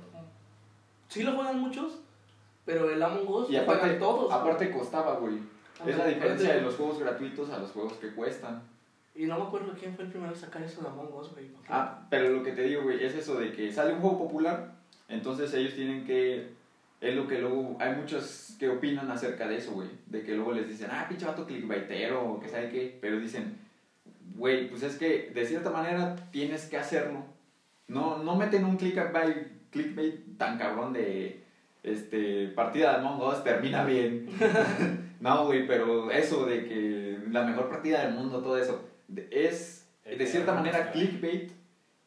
Sí 1.09 1.23
lo 1.23 1.33
juegan 1.33 1.59
muchos, 1.59 1.99
pero 2.65 2.89
el 2.89 3.01
Among 3.03 3.27
Us 3.27 3.49
Y 3.49 3.57
aparte, 3.57 3.81
juegan 3.81 3.99
todos. 3.99 4.31
aparte 4.31 4.71
costaba, 4.71 5.15
güey. 5.19 5.39
Es 5.85 5.97
la 5.97 6.05
diferencia 6.07 6.55
de 6.55 6.61
los 6.61 6.75
juegos 6.75 6.99
gratuitos 6.99 7.49
a 7.49 7.59
los 7.59 7.71
juegos 7.71 7.93
que 7.93 8.13
cuestan. 8.13 8.63
Y 9.13 9.25
no 9.25 9.37
me 9.37 9.43
acuerdo 9.45 9.73
quién 9.77 9.93
fue 9.93 10.05
el 10.05 10.09
primero 10.09 10.31
en 10.33 10.39
sacar 10.39 10.61
eso 10.63 10.81
de 10.81 10.87
Among 10.87 11.13
Us, 11.13 11.31
güey. 11.33 11.49
Ah, 11.69 12.05
pero 12.09 12.29
lo 12.29 12.43
que 12.43 12.53
te 12.53 12.63
digo, 12.63 12.83
güey, 12.83 13.03
es 13.03 13.13
eso 13.13 13.35
de 13.39 13.51
que 13.51 13.71
sale 13.71 13.93
un 13.93 13.99
juego 13.99 14.19
popular, 14.19 14.71
entonces 15.09 15.53
ellos 15.53 15.73
tienen 15.75 16.05
que... 16.05 16.53
Es 17.01 17.15
lo 17.15 17.27
que 17.27 17.39
luego... 17.39 17.77
Hay 17.79 17.95
muchos 17.95 18.55
que 18.59 18.69
opinan 18.69 19.09
acerca 19.11 19.47
de 19.47 19.57
eso, 19.57 19.71
güey. 19.73 19.89
De 20.07 20.23
que 20.23 20.33
luego 20.35 20.53
les 20.53 20.67
dicen, 20.67 20.87
ah, 20.91 21.05
pinche 21.07 21.25
vato 21.25 21.45
clickbaitero, 21.45 22.23
o 22.33 22.39
que 22.39 22.49
sabe 22.49 22.69
qué. 22.69 22.97
Pero 23.01 23.19
dicen, 23.19 23.57
güey, 24.35 24.69
pues 24.69 24.83
es 24.83 24.95
que 24.95 25.31
de 25.33 25.45
cierta 25.45 25.69
manera 25.69 26.15
tienes 26.31 26.65
que 26.65 26.77
hacerlo. 26.77 27.23
No, 27.87 28.17
no 28.23 28.35
meten 28.35 28.65
un 28.65 28.77
clickbait, 28.77 29.69
clickbait 29.71 30.37
tan 30.37 30.57
cabrón 30.57 30.93
de... 30.93 31.43
Este, 31.83 32.47
partida 32.47 32.91
de 32.93 32.97
Among 32.97 33.21
Us 33.21 33.43
termina 33.43 33.85
bien. 33.85 34.27
no, 35.19 35.45
güey, 35.45 35.67
pero 35.67 36.09
eso 36.09 36.45
de 36.47 36.65
que 36.65 37.19
la 37.29 37.43
mejor 37.43 37.69
partida 37.69 38.03
del 38.03 38.15
mundo, 38.15 38.41
todo 38.41 38.57
eso, 38.57 38.83
de- 39.07 39.27
es 39.31 39.87
de 40.03 40.25
cierta 40.25 40.53
manera 40.55 40.91
clickbait, 40.91 41.51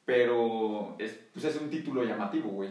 pero 0.04 0.96
es, 0.98 1.16
pues 1.32 1.44
es 1.44 1.60
un 1.60 1.70
título 1.70 2.02
llamativo, 2.02 2.48
güey. 2.50 2.70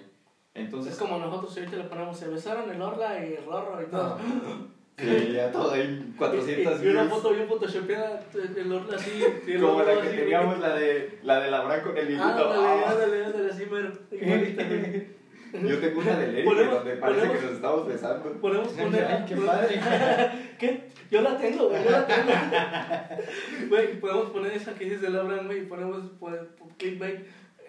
Entonces, 0.58 0.94
Es 0.94 1.00
como 1.00 1.18
nosotros 1.20 1.56
ahorita 1.58 1.78
le 1.78 1.84
ponemos, 1.86 2.18
se 2.18 2.28
besaron 2.28 2.70
el 2.72 2.82
Orla 2.82 3.24
y 3.24 3.34
el 3.36 3.46
Rorro 3.46 3.82
y 3.82 3.86
todo. 3.86 4.18
sí, 4.98 5.32
ya 5.34 5.52
todo 5.52 5.72
hay 5.72 6.14
400 6.18 6.82
y, 6.82 6.86
y 6.86 6.90
una 6.90 7.04
views. 7.04 7.14
foto 7.16 7.34
bien 7.34 7.48
photoshopeada, 7.48 8.20
el 8.56 8.72
Orla 8.72 8.96
así. 8.96 9.24
y 9.48 9.58
Como 9.62 9.84
la 9.84 9.94
que 10.02 10.08
así, 10.08 10.18
teníamos, 10.18 10.60
la 10.60 10.74
de, 10.76 11.20
la 11.24 11.40
de 11.42 11.52
Labran 11.52 11.82
con 11.82 11.98
el 11.98 12.08
viejito. 12.08 12.28
Ándale, 12.28 12.54
Ah, 12.68 12.92
ándale, 12.92 13.26
ándale, 13.26 13.52
así 13.52 13.66
güey. 13.66 13.84
Yo 15.54 15.80
tengo 15.80 16.02
una 16.02 16.18
de 16.20 16.28
Lady 16.34 16.44
Ponemos- 16.46 16.74
donde 16.76 16.96
parece 16.98 17.22
ponemos- 17.22 17.38
que 17.40 17.46
nos 17.46 17.54
estamos 17.56 17.88
besando. 17.88 18.32
Podemos 18.42 18.68
poner. 18.74 19.06
Ay, 19.06 19.26
qué 19.28 19.36
padre. 19.38 19.82
¿Qué? 20.60 20.88
Yo 21.10 21.22
la 21.22 21.38
tengo, 21.38 21.70
güey, 21.70 21.84
yo 21.86 21.90
la 21.92 22.06
tengo. 22.06 22.32
Güey, 23.70 24.00
podemos 24.00 24.30
poner 24.32 24.52
esa 24.54 24.74
que 24.76 24.86
dice 24.86 25.08
el 25.08 25.18
Abraham, 25.18 25.46
güey, 25.46 25.60
y 25.60 25.66
ponemos 25.66 26.04
pues, 26.20 26.36
clickbait. 26.78 27.22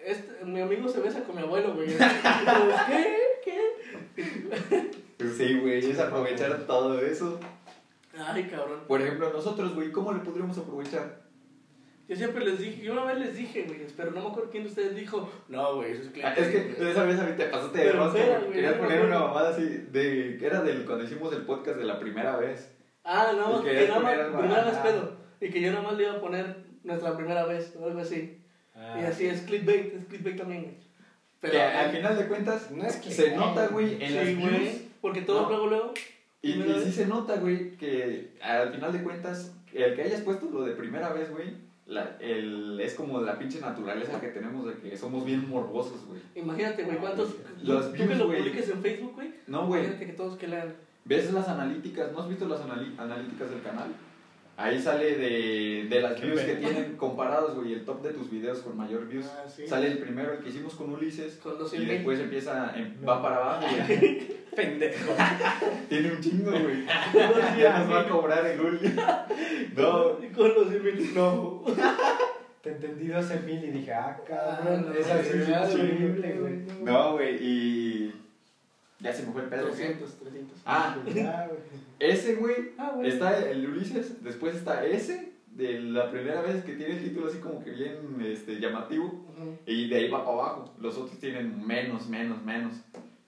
Este, 0.05 0.45
mi 0.45 0.61
amigo 0.61 0.87
se 0.87 0.99
besa 1.01 1.23
con 1.23 1.35
mi 1.35 1.41
abuelo, 1.41 1.73
güey. 1.75 1.89
¿Qué? 3.43 3.71
¿Qué? 4.15 4.91
Sí, 5.37 5.59
güey, 5.59 5.79
es 5.91 5.99
aprovechar 5.99 6.65
todo 6.65 6.99
eso. 7.01 7.39
Ay, 8.17 8.43
cabrón. 8.45 8.81
Por 8.87 9.01
ejemplo, 9.01 9.31
nosotros, 9.31 9.75
güey, 9.75 9.91
¿cómo 9.91 10.13
le 10.13 10.19
podríamos 10.19 10.57
aprovechar? 10.57 11.21
Yo 12.07 12.15
siempre 12.15 12.43
les 12.43 12.57
dije, 12.57 12.81
yo 12.81 12.93
una 12.93 13.03
vez 13.05 13.19
les 13.19 13.35
dije, 13.35 13.63
güey, 13.63 13.85
pero 13.95 14.09
no 14.11 14.21
me 14.21 14.29
acuerdo 14.29 14.49
quién 14.49 14.63
de 14.63 14.69
ustedes 14.69 14.95
dijo, 14.95 15.29
no, 15.47 15.75
güey, 15.75 15.91
eso 15.91 16.01
es 16.01 16.07
Ah, 16.07 16.11
clickbait. 16.33 16.37
es 16.39 16.47
que 16.47 16.73
güey". 16.73 16.91
esa 16.91 17.03
vez 17.03 17.19
a 17.19 17.23
mí 17.23 17.31
te 17.37 17.45
pasaste 17.45 17.77
de 17.77 17.83
Pero 17.85 17.99
rosca 18.05 18.39
güey, 18.39 18.51
querías 18.51 18.73
poner 18.75 19.05
una 19.05 19.19
mamada 19.19 19.49
así 19.49 19.63
de 19.63 20.37
que 20.39 20.45
era 20.47 20.61
del 20.63 20.85
cuando 20.85 21.03
hicimos 21.03 21.31
el 21.33 21.43
podcast 21.45 21.77
de 21.77 21.83
la 21.85 21.99
primera 21.99 22.35
vez. 22.37 22.75
Ah, 23.03 23.31
no, 23.37 23.61
que 23.63 23.87
nada 23.87 23.99
más, 23.99 24.15
primera 24.39 24.63
vez 24.65 24.77
pedo. 24.77 25.17
Y 25.39 25.49
que 25.51 25.61
yo 25.61 25.71
nada 25.71 25.83
más 25.83 25.97
le 25.97 26.03
iba 26.03 26.13
a 26.13 26.19
poner 26.19 26.65
nuestra 26.83 27.15
primera 27.15 27.45
vez, 27.45 27.75
o 27.79 27.85
algo 27.85 27.99
así. 27.99 28.38
Y 28.97 29.03
así 29.05 29.25
es 29.27 29.41
clickbait, 29.41 29.93
es 29.95 30.05
clickbait 30.05 30.37
también, 30.37 30.61
güey. 30.63 30.75
Pero, 31.41 31.53
que 31.53 31.61
al 31.61 31.91
final 31.91 32.17
de 32.17 32.27
cuentas 32.27 32.71
No 32.71 32.83
es 32.85 32.95
que 32.97 33.11
se 33.11 33.35
nota, 33.35 33.67
güey, 33.67 34.01
en 34.03 34.15
las 34.15 34.27
sí, 34.27 34.35
views. 34.35 34.51
güey, 34.51 34.81
porque 35.01 35.21
todo 35.21 35.43
No. 35.43 35.49
luego, 35.49 35.67
luego, 35.67 35.93
Y, 36.41 36.51
y 36.51 36.81
sí 36.85 36.91
se 36.91 37.05
nota, 37.05 37.35
güey, 37.37 37.71
que 37.77 38.31
al 38.41 38.71
final 38.73 38.91
de 38.93 39.03
cuentas, 39.03 39.53
el 39.73 39.95
que 39.95 40.01
hayas 40.03 40.21
puesto 40.21 40.49
lo 40.49 40.63
de 40.63 40.71
primera 40.73 41.11
vez, 41.13 41.29
güey, 41.31 41.53
la- 41.85 42.17
el, 42.19 42.79
es 42.79 42.93
como 42.93 43.19
la 43.21 43.37
pinche 43.39 43.59
naturaleza 43.59 44.19
que 44.21 44.27
tenemos 44.27 44.65
de 44.67 44.73
que 44.89 44.95
somos 44.97 45.25
bien 45.25 45.49
morbosos, 45.49 46.05
güey. 46.05 46.21
imagínate, 46.35 46.83
güey, 46.83 46.97
cuántos, 46.97 47.35
Los 47.63 47.85
tú, 47.85 47.91
tú 47.91 47.93
views, 47.97 48.09
que 48.09 48.15
lo 48.15 48.27
güey. 48.27 48.37
publiques 48.39 48.69
en 48.69 48.81
Facebook, 48.81 49.13
güey, 49.15 49.33
No, 49.47 49.65
güey, 49.67 49.81
imagínate 49.81 50.05
que 50.05 50.13
todos 50.13 50.37
que 50.37 50.47
lean. 50.47 50.75
ves 51.05 51.31
las 51.33 51.47
analíticas, 51.47 52.11
¿no 52.11 52.19
has 52.21 52.29
visto 52.29 52.47
las 52.47 52.61
analíticas 52.61 53.49
del 53.49 53.61
canal? 53.61 53.87
Ahí 54.61 54.77
sale 54.77 55.15
de, 55.15 55.87
de 55.89 56.01
las 56.01 56.19
Qué 56.19 56.25
views 56.25 56.41
que 56.41 56.55
tienen 56.55 56.97
comparados, 56.97 57.55
güey, 57.55 57.71
el 57.73 57.85
top 57.85 58.01
de 58.03 58.11
tus 58.11 58.29
videos 58.29 58.59
con 58.59 58.75
mayor 58.75 59.07
views. 59.07 59.25
Ah, 59.27 59.47
sí. 59.47 59.65
Sale 59.65 59.87
el 59.87 59.99
primero, 59.99 60.33
el 60.33 60.39
que 60.39 60.49
hicimos 60.49 60.75
con 60.75 60.91
Ulises, 60.91 61.35
Con 61.37 61.57
los 61.57 61.73
y 61.73 61.77
100 61.77 61.87
después 61.87 62.19
empieza, 62.19 62.73
em- 62.75 62.95
No. 62.99 63.07
va 63.07 63.21
para 63.21 63.35
abajo, 63.37 63.65
güey. 63.87 64.27
pendejo. 64.55 65.13
Tiene 65.89 66.11
un 66.11 66.19
chingo, 66.19 66.51
güey. 66.51 66.85
Ya 67.57 67.79
nos 67.79 67.89
va 67.91 68.01
a 68.01 68.09
cobrar 68.09 68.45
el 68.45 68.59
Uli. 68.59 68.93
No, 69.77 70.17
Con 70.35 70.53
los 70.53 70.67
100 70.69 70.83
mil, 70.83 71.15
no. 71.15 71.63
Te 72.61 72.71
entendí 72.71 73.07
12 73.07 73.39
mil 73.45 73.63
y 73.63 73.67
dije, 73.71 73.93
ah, 73.93 74.17
Ah, 74.19 74.23
cabrón, 74.27 74.87
no, 74.89 74.93
esa 74.93 75.23
sí 75.23 75.29
güey, 75.37 75.41
es 75.43 75.47
güey, 75.73 75.81
horrible, 75.85 76.31
güey. 76.37 76.83
no, 76.83 77.13
güey, 77.13 77.35
y... 77.41 78.13
Ya 78.99 79.13
se 79.13 79.25
me 79.25 79.31
fue 79.31 79.43
el 79.43 79.49
pedo. 79.49 79.67
¿qué? 79.67 79.75
300, 79.75 80.13
300. 80.19 80.57
Ah, 80.65 80.97
ese, 81.99 82.35
güey, 82.35 82.71
Ah, 82.77 82.91
güey. 82.95 83.09
está 83.09 83.49
el 83.49 83.67
Ulises, 83.69 84.23
después 84.23 84.55
está 84.55 84.85
ese, 84.85 85.33
de 85.51 85.79
la 85.79 86.09
primera 86.11 86.41
vez 86.41 86.63
que 86.63 86.73
tiene 86.73 86.97
el 86.97 87.03
título 87.03 87.27
así 87.27 87.39
como 87.39 87.63
que 87.63 87.71
bien 87.71 87.97
este, 88.25 88.59
llamativo, 88.59 89.05
Ujú. 89.05 89.57
y 89.65 89.87
de 89.89 89.95
ahí 89.95 90.09
va 90.09 90.19
para 90.25 90.33
abajo. 90.37 90.73
Los 90.79 90.97
otros 90.97 91.17
tienen 91.19 91.65
menos, 91.65 92.07
menos, 92.07 92.41
menos. 92.43 92.73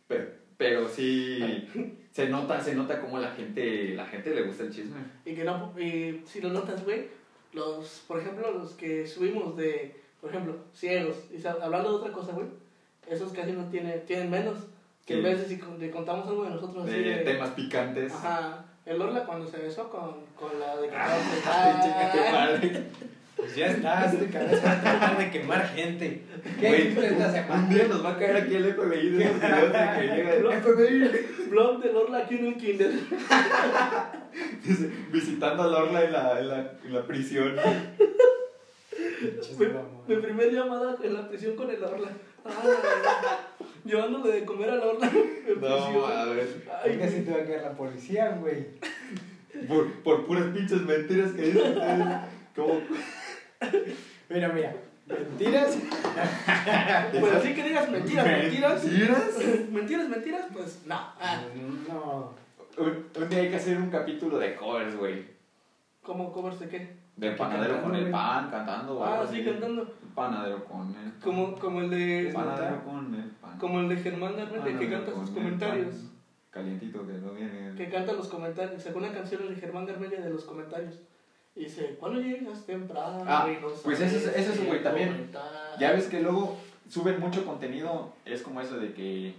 Pero, 0.07 0.25
pero 0.57 0.88
sí, 0.89 1.39
se 2.12 2.29
nota, 2.29 2.60
se 2.62 2.75
nota 2.75 2.99
como 3.01 3.17
la 3.19 3.31
gente, 3.31 3.95
la 3.95 4.05
gente 4.05 4.36
le 4.36 4.43
gusta 4.43 4.63
el 4.63 4.71
chisme. 4.73 4.97
Y 5.25 5.34
que 5.36 5.43
no, 5.45 5.73
y 5.79 6.21
si 6.25 6.41
lo 6.41 6.49
notas, 6.49 6.84
güey, 6.84 7.07
los, 7.53 8.03
por 8.07 8.19
ejemplo, 8.19 8.51
los 8.51 8.71
que 8.73 9.07
subimos 9.07 9.55
de, 9.57 9.95
por 10.19 10.29
ejemplo, 10.31 10.57
ciegos, 10.73 11.15
y 11.31 11.45
hablando 11.47 11.89
de 11.91 11.95
otra 11.95 12.12
cosa, 12.12 12.34
güey, 12.34 12.47
esos 13.10 13.31
casi 13.34 13.53
no 13.53 13.65
tienen, 13.69 14.05
tienen 14.05 14.29
menos. 14.29 14.57
Que 15.05 15.13
en 15.15 15.19
Sí. 15.19 15.25
vez 15.25 15.39
de 15.39 15.45
si 15.55 15.61
le 15.79 15.91
contamos 15.91 16.27
algo 16.27 16.43
de 16.43 16.49
nosotros 16.51 16.85
así 16.85 16.93
De 16.95 17.03
de- 17.03 17.15
temas 17.23 17.49
picantes. 17.51 18.13
Ajá. 18.13 18.65
El 18.85 19.01
Orla 19.01 19.25
cuando 19.25 19.47
se 19.47 19.57
besó 19.57 19.89
con, 19.89 20.15
con 20.35 20.59
la 20.59 20.75
de 20.77 20.89
que 20.89 20.95
Ay, 20.95 21.73
chica, 21.83 22.11
qué 22.11 22.31
padre. 22.31 22.83
Pues 23.35 23.55
ya 23.55 23.67
estás, 23.67 24.13
este 24.13 24.27
canal 24.27 24.49
se 24.55 24.65
va 24.65 24.71
a 24.73 24.81
tratar 24.81 25.17
de 25.17 25.31
quemar 25.31 25.67
gente. 25.69 26.23
¿Qué 26.59 26.93
Un 27.49 27.69
día 27.69 27.87
nos 27.87 28.03
va 28.05 28.11
a 28.11 28.17
caer 28.17 28.35
aquí 28.37 28.55
el 28.55 28.73
FBI 28.75 29.09
de 29.09 29.23
esos 29.23 29.41
videos 29.41 29.71
de 29.73 29.99
que 29.99 30.15
llega 30.15 30.33
el 30.35 30.61
FBI. 30.61 31.47
Blog 31.49 31.81
del 31.81 31.95
Orla 31.95 32.17
aquí 32.19 32.35
en 32.35 32.47
un 32.47 32.55
kinder. 32.55 32.91
Dice, 34.63 34.89
visitando 35.11 35.63
a 35.63 35.67
Lorla 35.67 36.03
en 36.03 36.11
la, 36.13 36.39
en 36.39 36.47
la, 36.49 36.57
en 36.85 36.93
la 36.93 37.01
prisión. 37.03 37.55
Mi, 39.57 39.65
mi 40.15 40.21
primer 40.21 40.51
llamada 40.51 40.95
en 41.03 41.13
la 41.13 41.27
prisión 41.27 41.55
con 41.55 41.69
el 41.69 41.83
Orla. 41.83 42.09
Ah, 42.45 43.39
llevándole 43.85 44.31
de 44.31 44.45
comer 44.45 44.69
al 44.69 44.79
Orla 44.81 45.07
en 45.47 45.61
No, 45.61 46.05
a 46.07 46.25
ver. 46.25 46.65
Ay, 46.83 46.91
Venga, 46.91 47.07
si 47.07 47.21
te 47.21 47.31
va 47.31 47.37
a 47.37 47.43
caer 47.45 47.61
la 47.61 47.71
policía, 47.73 48.37
güey. 48.39 48.65
Por, 49.67 49.91
por 50.03 50.25
puras 50.25 50.45
pinches 50.55 50.81
mentiras 50.81 51.31
que 51.33 51.41
dicen 51.41 51.71
ustedes. 51.77 52.07
Como, 52.55 52.81
Mira, 54.29 54.49
mira. 54.49 54.73
Mentiras. 55.07 55.77
Pues 57.19 57.33
así 57.33 57.53
que 57.53 57.63
digas 57.63 57.89
mentiras, 57.89 58.25
mentiras. 58.25 58.83
¿Mentiras? 58.83 59.69
Mentiras, 59.71 60.09
mentiras, 60.09 60.45
pues 60.53 60.81
no. 60.85 60.95
Ah, 60.95 61.41
No. 61.87 62.33
Un, 62.77 63.05
un 63.21 63.29
día 63.29 63.39
hay 63.39 63.49
que 63.49 63.57
hacer 63.57 63.77
un 63.77 63.89
capítulo 63.89 64.39
de 64.39 64.55
covers, 64.55 64.95
güey. 64.95 65.25
¿Cómo 66.01 66.31
covers 66.31 66.59
de 66.61 66.69
qué? 66.69 67.01
De 67.17 67.31
panadero 67.31 67.73
cantando, 67.73 67.89
con 67.97 68.05
el 68.05 68.11
pan, 68.11 68.49
cantando. 68.49 69.03
Ah, 69.03 69.25
sí, 69.29 69.41
así. 69.41 69.49
cantando. 69.51 69.93
Panadero 70.15 70.63
con 70.63 70.87
el 70.87 70.93
pan. 70.93 71.13
Como, 71.21 71.55
como 71.59 71.81
el 71.81 71.89
de. 71.89 72.31
Panadero 72.33 72.83
con 72.85 73.13
el. 73.13 73.31
Como 73.59 73.79
el 73.81 73.89
de 73.89 73.97
Germán 73.97 74.35
Garmendia 74.35 74.65
que 74.65 74.71
Panadero 74.73 74.91
canta 74.97 75.11
con 75.11 75.27
sus 75.27 75.35
el 75.37 75.43
comentarios. 75.43 75.95
Calientito 76.49 77.07
que 77.07 77.13
no 77.13 77.31
viene. 77.33 77.75
Que 77.75 77.89
canta 77.89 78.13
los 78.13 78.27
comentarios. 78.27 78.81
Sacó 78.83 78.99
una 78.99 79.13
canción 79.13 79.47
de 79.47 79.55
Germán 79.55 79.85
Garmendia 79.85 80.19
de 80.21 80.29
los 80.29 80.43
comentarios. 80.43 80.95
Y 81.55 81.65
dice, 81.65 81.95
¿cuándo 81.99 82.19
llegas 82.21 82.65
temprano? 82.65 83.23
Ah, 83.27 83.47
no 83.61 83.67
pues 83.83 83.99
eso 83.99 84.17
es- 84.17 84.35
eso 84.37 84.53
es, 84.53 84.65
güey, 84.65 84.81
también. 84.83 85.09
comentar". 85.09 85.43
Ya 85.79 85.91
ves 85.91 86.05
que 86.07 86.21
luego 86.21 86.57
suben 86.89 87.19
mucho 87.19 87.45
contenido, 87.45 88.13
es 88.25 88.41
como 88.41 88.61
eso 88.61 88.77
de 88.77 88.93
que 88.93 89.33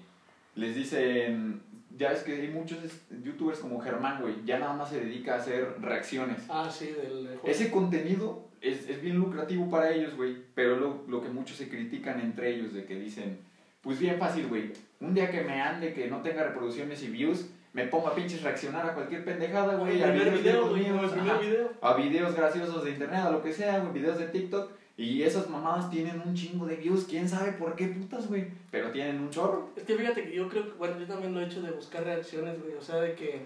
les 0.54 0.74
dicen, 0.74 1.62
ya 1.96 2.10
ves 2.10 2.22
que 2.22 2.32
hay 2.34 2.48
muchos 2.48 2.78
youtubers 3.22 3.58
como 3.60 3.80
Germán, 3.80 4.20
güey, 4.20 4.34
ya 4.44 4.58
nada 4.58 4.74
más 4.74 4.90
se 4.90 5.00
dedica 5.00 5.34
a 5.34 5.38
hacer 5.38 5.76
reacciones. 5.80 6.44
Ah, 6.48 6.68
sí, 6.70 6.86
del. 6.88 7.24
del 7.26 7.38
juego. 7.38 7.48
Ese 7.48 7.70
contenido 7.70 8.46
es, 8.60 8.88
es 8.88 9.00
bien 9.00 9.16
lucrativo 9.16 9.70
para 9.70 9.90
ellos, 9.90 10.14
güey, 10.14 10.36
pero 10.54 10.76
lo, 10.76 11.04
lo 11.08 11.22
que 11.22 11.28
muchos 11.30 11.56
se 11.56 11.68
critican 11.70 12.20
entre 12.20 12.54
ellos, 12.54 12.74
de 12.74 12.84
que 12.84 12.96
dicen, 12.96 13.38
pues 13.82 13.98
bien 13.98 14.18
fácil, 14.18 14.46
güey, 14.48 14.72
un 15.00 15.12
día 15.14 15.30
que 15.30 15.42
me 15.42 15.60
ande, 15.60 15.92
que 15.92 16.08
no 16.08 16.22
tenga 16.22 16.44
reproducciones 16.44 17.02
y 17.02 17.08
views, 17.08 17.46
me 17.72 17.86
pongo 17.86 18.08
a 18.08 18.14
pinches 18.14 18.42
reaccionar 18.42 18.86
a 18.88 18.94
cualquier 18.94 19.24
pendejada, 19.24 19.76
güey, 19.76 20.02
a 20.02 20.10
videos 20.10 20.40
video, 20.42 20.68
güey. 20.68 20.82
míos, 20.90 21.12
ajá 21.16 21.38
video. 21.38 21.70
a 21.80 21.94
videos 21.94 22.34
graciosos 22.34 22.84
de 22.84 22.90
internet, 22.90 23.20
a 23.20 23.30
lo 23.30 23.42
que 23.42 23.52
sea, 23.52 23.78
güey, 23.80 23.92
videos 23.92 24.18
de 24.18 24.26
TikTok. 24.26 24.70
Y 24.94 25.22
esas 25.22 25.48
mamadas 25.48 25.88
tienen 25.90 26.20
un 26.24 26.34
chingo 26.34 26.66
de 26.66 26.76
views, 26.76 27.06
quién 27.08 27.26
sabe 27.26 27.52
por 27.52 27.74
qué 27.74 27.86
putas, 27.88 28.28
güey. 28.28 28.48
Pero 28.70 28.90
tienen 28.90 29.20
un 29.20 29.30
chorro. 29.30 29.70
Es 29.74 29.84
que 29.84 29.94
fíjate 29.96 30.24
que 30.24 30.36
yo 30.36 30.48
creo 30.50 30.64
que, 30.66 30.72
bueno, 30.72 30.98
yo 31.00 31.06
también 31.06 31.32
lo 31.32 31.40
he 31.40 31.46
hecho 31.46 31.62
de 31.62 31.70
buscar 31.70 32.04
reacciones, 32.04 32.60
güey. 32.62 32.74
O 32.74 32.82
sea, 32.82 32.96
de 32.96 33.14
que 33.14 33.40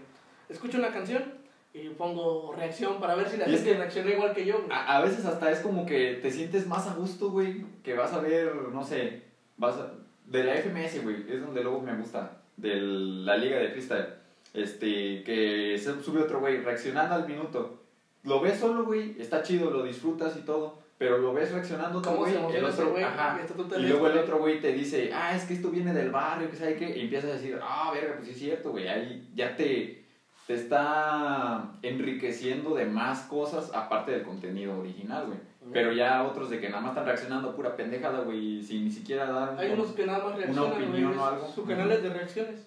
escucho 0.49 0.79
una 0.79 0.91
canción 0.93 1.23
y 1.73 1.89
pongo 1.91 2.53
reacción 2.57 2.99
para 2.99 3.15
ver 3.15 3.29
si 3.29 3.37
la 3.37 3.45
es 3.45 3.53
gente 3.53 3.71
que- 3.71 3.77
reacciona 3.79 4.11
igual 4.11 4.35
que 4.35 4.45
yo. 4.45 4.67
A, 4.71 4.97
a 4.99 5.01
veces 5.03 5.25
hasta 5.25 5.53
es 5.53 5.61
como 5.61 5.87
que 5.87 6.19
te 6.21 6.33
sientes 6.33 6.67
más 6.67 6.89
a 6.89 6.95
gusto, 6.95 7.31
güey. 7.31 7.65
Que 7.85 7.95
vas 7.95 8.13
a 8.13 8.19
ver, 8.19 8.53
no 8.73 8.83
sé, 8.83 9.23
vas 9.57 9.77
a. 9.77 9.93
De 10.27 10.45
la 10.45 10.55
FMS, 10.55 11.03
güey, 11.03 11.25
es 11.29 11.41
donde 11.41 11.63
luego 11.63 11.81
me 11.81 11.97
gusta. 11.97 12.39
De 12.57 12.75
la 12.77 13.37
Liga 13.37 13.59
de 13.59 13.69
Freestyle. 13.69 14.07
Este, 14.53 15.23
que 15.23 15.77
se 15.79 16.03
sube 16.03 16.23
otro 16.23 16.41
güey 16.41 16.59
reaccionando 16.59 17.15
al 17.15 17.27
minuto. 17.29 17.83
Lo 18.25 18.41
ves 18.41 18.59
solo, 18.59 18.85
güey, 18.85 19.15
está 19.21 19.43
chido, 19.43 19.71
lo 19.71 19.83
disfrutas 19.85 20.37
y 20.37 20.41
todo. 20.41 20.85
Pero 20.99 21.19
lo 21.19 21.35
ves 21.35 21.53
reaccionando 21.53 21.99
otro 21.99 22.13
¿Cómo 22.13 22.23
güey, 22.23 22.57
el 22.57 22.65
otro, 22.65 22.91
güey? 22.91 23.05
ajá. 23.05 23.39
Y 23.79 23.83
luego 23.83 24.09
el 24.09 24.19
otro 24.19 24.39
güey 24.39 24.61
te 24.61 24.73
dice, 24.73 25.11
ah, 25.13 25.37
es 25.37 25.45
que 25.45 25.55
esto 25.55 25.71
viene 25.71 25.93
del 25.93 26.11
barrio, 26.11 26.51
que 26.51 26.57
sabe 26.57 26.77
qué, 26.77 26.97
y 26.97 27.03
empiezas 27.03 27.31
a 27.31 27.35
decir, 27.35 27.59
ah, 27.63 27.91
verga, 27.93 28.15
pues 28.15 28.29
sí 28.29 28.33
es 28.33 28.39
cierto, 28.39 28.71
güey, 28.71 28.89
ahí 28.89 29.29
ya 29.35 29.55
te, 29.55 30.05
te 30.47 30.55
está 30.55 31.75
enriqueciendo 31.83 32.75
de 32.75 32.87
más 32.87 33.21
cosas 33.25 33.71
aparte 33.75 34.13
del 34.13 34.23
contenido 34.23 34.79
original, 34.79 35.27
güey. 35.27 35.39
Pero 35.73 35.93
ya 35.93 36.23
otros 36.25 36.51
de 36.51 36.61
que 36.61 36.69
nada 36.69 36.81
más 36.81 36.91
están 36.93 37.07
reaccionando 37.07 37.51
a 37.51 37.57
pura 37.57 37.77
pendejada, 37.77 38.21
güey, 38.21 38.63
sin 38.63 38.85
ni 38.85 38.91
siquiera 38.91 39.27
dar 39.27 39.59
Hay 39.59 39.71
unos 39.73 39.89
que 39.93 40.07
nada 40.07 40.25
más 40.25 40.37
reaccionan, 40.37 40.71
güey. 40.73 40.85
opinión 40.89 41.19
o 41.19 41.27
algo. 41.27 41.49
Su 41.53 41.65
canal 41.65 41.91
es 41.93 42.03
de 42.03 42.11
reacciones. 42.11 42.67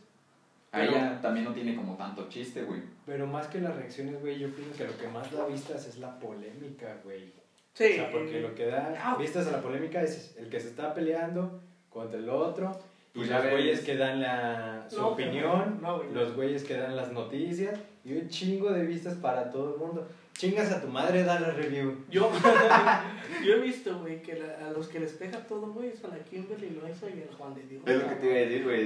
Ahí 0.72 0.88
Pero- 0.88 1.00
ya 1.00 1.22
también 1.22 1.46
no 1.46 1.54
tiene 1.54 1.76
como 1.76 1.96
tanto 1.96 2.28
chiste, 2.30 2.62
güey. 2.64 2.82
Pero 3.06 3.26
más 3.26 3.48
que 3.48 3.60
las 3.60 3.76
reacciones, 3.76 4.22
güey, 4.22 4.38
yo 4.38 4.50
pienso 4.52 4.78
que 4.78 4.86
lo 4.86 4.98
que 4.98 5.08
más 5.08 5.32
da 5.32 5.48
vistas 5.48 5.88
es 5.88 5.98
la 5.98 6.20
polémica, 6.20 6.98
güey. 7.04 7.34
Sí. 7.74 7.94
O 7.94 7.96
sea, 7.96 8.12
porque 8.12 8.40
lo 8.42 8.54
que 8.54 8.66
da 8.68 8.94
Ah. 9.02 9.16
vistas 9.18 9.48
a 9.48 9.52
la 9.52 9.62
polémica 9.62 10.02
es 10.02 10.36
el 10.38 10.50
que 10.50 10.60
se 10.60 10.68
está 10.70 10.94
peleando 10.94 11.60
contra 11.90 12.20
el 12.20 12.30
otro. 12.30 12.78
Y 13.16 13.20
Pues 13.20 13.30
ya 13.30 13.36
los 13.38 13.44
ves. 13.46 13.54
güeyes 13.54 13.80
que 13.82 13.98
dan 13.98 14.22
la, 14.22 14.86
su 14.88 14.98
No, 15.02 15.08
opinión, 15.10 15.80
no, 15.82 15.98
güey. 15.98 16.14
los 16.14 16.36
güeyes 16.36 16.64
que 16.64 16.78
dan 16.78 16.96
las 16.96 17.12
noticias 17.12 17.80
y 18.06 18.14
un 18.14 18.30
chingo 18.30 18.72
de 18.72 18.86
vistas 18.86 19.16
para 19.16 19.50
todo 19.50 19.74
el 19.74 19.80
mundo. 19.80 20.08
Chingas 20.40 20.72
a 20.72 20.80
tu 20.80 20.88
madre, 20.88 21.26
da 21.26 21.38
la 21.38 21.50
review. 21.52 22.06
Yo, 22.10 22.32
yo 23.46 23.54
he 23.56 23.60
visto, 23.60 24.00
güey, 24.00 24.22
que 24.22 24.36
la- 24.40 24.68
a 24.68 24.72
los 24.72 24.88
que 24.88 25.02
les 25.02 25.12
pega 25.12 25.46
todo, 25.46 25.74
güey, 25.74 25.90
es 25.90 26.02
a 26.06 26.08
la 26.08 26.20
Kimberly 26.24 26.70
Loaiza 26.70 27.10
y 27.10 27.20
el 27.22 27.36
Juan 27.36 27.54
de 27.56 27.64
Dios. 27.64 27.84
Es 27.86 28.02
lo 28.02 28.08
que 28.08 28.16
te 28.16 28.26
iba 28.28 28.36
a 28.36 28.40
decir, 28.40 28.64
güey. 28.64 28.86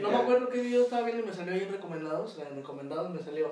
no 0.00 0.08
me 0.10 0.16
acuerdo 0.22 0.48
qué 0.48 0.62
video 0.62 0.84
estaba 0.84 1.04
viendo 1.04 1.22
y 1.22 1.26
me 1.26 1.34
salió 1.34 1.52
ahí 1.52 1.60
en 1.64 1.72
recomendados. 1.72 2.38
En 2.38 2.56
recomendados 2.56 3.10
me 3.10 3.18
salió 3.22 3.50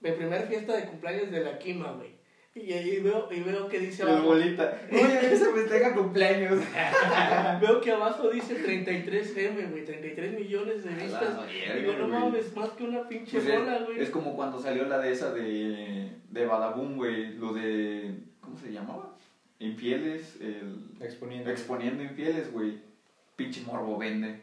mi 0.00 0.12
primer 0.12 0.46
fiesta 0.48 0.74
de 0.74 0.86
cumpleaños 0.86 1.30
de 1.30 1.40
la 1.44 1.58
Kima, 1.58 1.92
güey. 1.92 2.18
Y 2.52 2.72
ahí 2.72 2.98
veo, 3.00 3.28
y 3.30 3.40
veo 3.42 3.68
que 3.68 3.78
dice 3.78 4.02
abajo, 4.02 4.24
bolita. 4.26 4.76
Oye, 4.90 5.20
se 5.36 5.52
festeja 5.52 5.94
cumpleaños. 5.94 6.58
veo 7.60 7.80
que 7.80 7.92
abajo 7.92 8.28
dice 8.30 8.56
33M, 8.58 9.70
güey, 9.70 9.84
33 9.84 10.34
millones 10.34 10.82
de 10.84 10.90
vistas. 10.90 11.36
la 11.36 11.42
verga, 11.44 11.74
Digo, 11.76 11.92
no 11.92 12.08
mames, 12.08 12.54
más 12.56 12.70
que 12.70 12.84
una 12.84 13.08
pinche 13.08 13.38
Pues 13.40 13.56
bola, 13.58 13.78
güey. 13.86 14.00
es 14.00 14.10
como 14.10 14.34
cuando 14.34 14.58
salió 14.60 14.84
la 14.86 14.98
de 14.98 15.12
esa 15.12 15.32
de, 15.32 16.10
de 16.28 16.46
Badaboom, 16.46 16.96
güey. 16.96 17.34
Lo 17.34 17.52
de. 17.52 18.14
¿Cómo 18.40 18.58
se 18.58 18.72
llamaba? 18.72 19.16
Infieles. 19.60 20.36
El, 20.40 20.86
Exponiendo. 21.00 21.50
exponiendo 21.50 22.02
infieles, 22.02 22.52
güey. 22.52 22.78
Pinche 23.36 23.60
morbo 23.62 23.96
vende. 23.96 24.42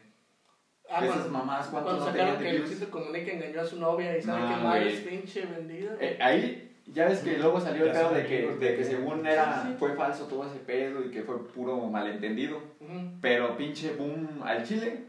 Ah, 0.90 1.04
Esas 1.04 1.16
cuando, 1.18 1.38
mamás, 1.38 1.66
¿cuántos 1.66 1.92
cuando 1.92 2.06
no 2.06 2.10
sacaron 2.10 2.38
tenían 2.38 2.54
que? 2.56 2.60
Luisito 2.60 2.90
Comunica 2.90 3.32
engañó 3.32 3.60
a 3.60 3.64
su 3.66 3.78
novia 3.78 4.16
y 4.16 4.22
sabe 4.22 4.40
No, 4.40 4.72
que 4.72 4.78
güey. 4.78 4.88
es 4.94 5.00
pinche 5.00 5.44
vendida. 5.44 5.96
Eh, 6.00 6.16
ahí, 6.20 6.67
ya 6.92 7.06
ves 7.06 7.20
que 7.20 7.38
luego 7.38 7.60
salió 7.60 7.84
el 7.86 7.92
pedo 7.92 8.10
de 8.12 8.26
que, 8.26 8.56
de 8.56 8.76
que 8.76 8.84
según 8.84 9.26
era, 9.26 9.62
Sí, 9.62 9.68
sí. 9.68 9.74
fue 9.78 9.94
falso 9.94 10.24
todo 10.24 10.44
ese 10.46 10.58
pedo 10.58 11.04
y 11.04 11.10
que 11.10 11.22
fue 11.22 11.46
puro 11.48 11.76
malentendido. 11.88 12.56
Ujú. 12.80 13.10
Pero 13.20 13.56
pinche 13.56 13.94
boom 13.94 14.42
al 14.44 14.64
chile, 14.64 15.04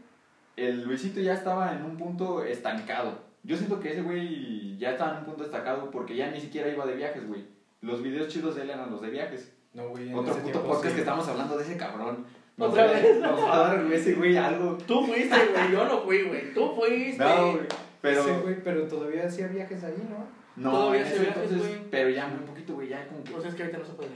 el 0.56 0.82
Luisito 0.84 1.20
ya 1.20 1.34
estaba 1.34 1.72
en 1.72 1.84
un 1.84 1.96
punto 1.96 2.44
estancado. 2.44 3.18
Yo 3.42 3.56
siento 3.56 3.80
que 3.80 3.92
ese 3.92 4.02
güey 4.02 4.76
ya 4.78 4.90
estaba 4.90 5.12
en 5.12 5.18
un 5.18 5.24
punto 5.24 5.44
estancado 5.44 5.90
porque 5.90 6.14
ya 6.16 6.30
ni 6.30 6.40
siquiera 6.40 6.68
iba 6.68 6.84
de 6.86 6.94
viajes, 6.96 7.26
güey. 7.26 7.44
Los 7.80 8.02
videos 8.02 8.28
chidos 8.28 8.56
de 8.56 8.62
él 8.62 8.70
eran 8.70 8.90
los 8.90 9.00
de 9.00 9.08
viajes. 9.10 9.52
No, 9.72 9.88
güey, 9.88 10.08
en 10.10 10.14
Otro 10.14 10.34
puto 10.34 10.44
tiempo 10.44 10.62
podcast 10.64 10.88
sí. 10.88 10.94
que 10.94 11.00
estamos 11.00 11.26
hablando 11.28 11.56
de 11.56 11.64
ese 11.64 11.76
cabrón. 11.78 12.26
Nos 12.58 12.70
Otra 12.70 12.86
vez. 12.88 13.18
Nos 13.20 13.40
va 13.42 13.54
a 13.54 13.68
dar 13.68 13.84
güey, 13.84 13.94
ese 13.98 14.14
güey 14.14 14.36
algo. 14.36 14.76
Tú 14.86 15.06
fuiste, 15.06 15.28
güey, 15.34 15.72
yo 15.72 15.84
no 15.86 16.00
fui, 16.00 16.22
güey. 16.24 16.52
Tú 16.52 16.74
fuiste. 16.74 17.24
No, 17.24 17.52
güey. 17.52 17.64
Pero. 18.02 18.22
Sí, 18.24 18.30
güey, 18.42 18.56
pero 18.62 18.82
todavía 18.86 19.26
hacía 19.26 19.46
viajes 19.46 19.82
ahí, 19.84 20.06
¿no? 20.10 20.39
No, 20.56 20.70
Todavía 20.70 21.00
en 21.02 21.06
se 21.06 21.12
ese 21.14 21.22
viajes, 21.22 21.42
entonces, 21.42 21.68
güey. 21.68 21.90
pero 21.90 22.10
ya 22.10 22.26
muy 22.26 22.46
poquito, 22.46 22.74
güey, 22.74 22.88
ya 22.88 23.06
como 23.06 23.24
que. 23.24 23.32
Pues 23.32 23.46
es 23.46 23.54
que 23.54 23.62
ahorita 23.62 23.78
no 23.78 23.84
se 23.84 23.92
puede. 23.92 24.10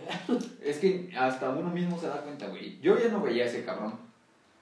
Es 0.63 0.79
que 0.79 1.11
hasta 1.17 1.51
uno 1.51 1.71
mismo 1.71 1.99
se 1.99 2.09
da 2.09 2.23
cuenta, 2.23 2.49
güey. 2.49 2.79
Yo 2.81 2.99
ya 2.99 3.09
no 3.09 3.21
veía 3.21 3.45
a 3.45 3.47
ese 3.47 3.65
cabrón. 3.65 3.95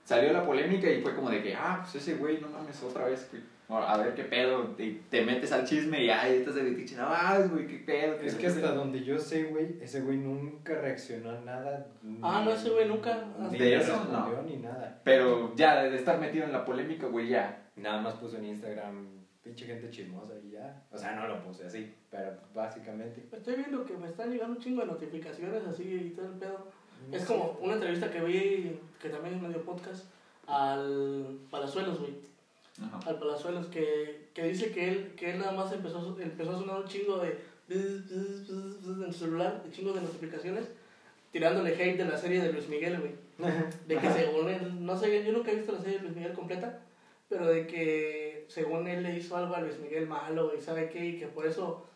Salió 0.05 0.33
la 0.33 0.45
polémica 0.45 0.91
y 0.91 1.01
fue 1.01 1.15
como 1.15 1.31
de 1.31 1.43
que, 1.43 1.55
ah, 1.55 1.79
pues 1.81 1.95
ese 2.03 2.17
güey, 2.17 2.41
no 2.41 2.49
mames, 2.49 2.83
otra 2.83 3.07
vez, 3.07 3.29
güey. 3.31 3.43
A 3.69 3.97
ver 3.97 4.15
qué 4.15 4.25
pedo. 4.25 4.65
Te, 4.77 5.01
te 5.09 5.25
metes 5.25 5.51
al 5.51 5.65
chisme 5.65 6.05
y 6.05 6.11
ay, 6.11 6.39
estás 6.39 6.57
de 6.57 6.63
vitiche, 6.63 6.95
no 6.97 7.09
mames, 7.09 7.51
güey, 7.51 7.67
qué 7.67 7.79
pedo. 7.79 8.21
Es 8.21 8.35
que 8.35 8.49
hasta 8.49 8.73
donde 8.75 9.03
yo 9.03 9.19
sé, 9.19 9.45
güey, 9.45 9.79
ese 9.81 10.03
güey 10.03 10.19
nunca 10.19 10.75
reaccionó 10.75 11.31
a 11.31 11.41
nada. 11.41 11.87
Ah, 12.21 12.43
no, 12.45 12.53
ese 12.53 12.69
güey 12.69 12.87
nunca. 12.87 13.25
Ni 13.51 13.57
De 13.59 13.77
eso, 13.77 13.93
respondió 13.93 14.43
ni 14.45 14.57
nada. 14.57 15.01
Pero 15.05 15.55
ya, 15.57 15.85
de 15.85 15.97
estar 15.97 16.19
metido 16.21 16.45
en 16.45 16.53
la 16.53 16.65
polémica, 16.67 17.07
güey, 17.07 17.29
ya. 17.29 17.63
Nada 17.77 18.03
más 18.03 18.15
puso 18.15 18.37
en 18.37 18.45
Instagram, 18.47 19.07
pinche 19.43 19.67
gente 19.67 19.91
chismosa 19.91 20.33
y 20.45 20.51
ya. 20.53 20.83
O 20.93 20.97
sea, 20.99 21.15
no 21.15 21.27
lo 21.27 21.43
puse 21.45 21.67
así, 21.67 21.93
pero 22.11 22.33
básicamente. 22.55 23.23
Estoy 23.33 23.57
viendo 23.57 23.85
que 23.85 23.97
me 23.97 24.07
están 24.07 24.31
llegando 24.31 24.57
un 24.57 24.63
chingo 24.63 24.81
de 24.83 24.87
notificaciones 24.89 25.63
así 25.67 25.83
y 25.85 26.11
todo 26.11 26.27
el 26.27 26.35
pedo. 26.39 26.67
Es 27.11 27.25
como 27.25 27.59
una 27.61 27.75
entrevista 27.75 28.11
que 28.11 28.21
vi, 28.21 28.79
que 29.01 29.09
también 29.09 29.35
es 29.35 29.43
medio 29.43 29.63
podcast, 29.65 30.05
al 30.47 31.39
Palazuelos, 31.51 31.99
güey. 31.99 32.13
Ajá. 32.81 33.01
Al 33.11 33.19
Palazuelos, 33.19 33.67
que, 33.67 34.29
que 34.33 34.45
dice 34.45 34.71
que 34.71 34.89
él, 34.89 35.13
que 35.17 35.33
él 35.33 35.39
nada 35.41 35.53
más 35.53 35.73
empezó, 35.73 35.99
a- 35.99 36.23
empezó 36.23 36.53
a 36.53 36.59
sonar 36.59 36.81
un 36.81 36.87
chingo 36.89 37.19
de. 37.19 37.39
en 37.69 39.13
su 39.13 39.25
celular, 39.25 39.63
un 39.65 39.73
chingo 39.73 39.93
de 39.93 40.01
notificaciones. 40.03 40.69
tirándole 41.33 41.71
hate 41.75 41.97
de 41.97 42.05
la 42.05 42.17
serie 42.19 42.43
de 42.43 42.53
Luis 42.53 42.69
Miguel, 42.69 42.99
güey. 43.01 43.13
De 43.89 43.97
que 43.97 44.11
según 44.11 44.49
él, 44.49 44.85
no 44.87 44.97
sé, 44.97 45.25
yo 45.25 45.33
nunca 45.33 45.51
he 45.51 45.57
visto 45.57 45.73
la 45.73 45.81
serie 45.81 45.97
de 45.99 46.05
Luis 46.05 46.15
Miguel 46.17 46.33
completa, 46.35 46.79
pero 47.29 47.47
de 47.47 47.67
que 47.67 48.32
según 48.53 48.87
él 48.89 49.03
le 49.03 49.17
hizo 49.17 49.37
algo 49.37 49.55
a 49.55 49.61
Luis 49.61 49.79
Miguel 49.81 50.07
malo, 50.07 50.49
güey, 50.49 50.61
¿sabe 50.61 50.89
qué? 50.91 51.05
Y 51.07 51.19
que 51.19 51.27
por 51.27 51.47
eso 51.47 51.87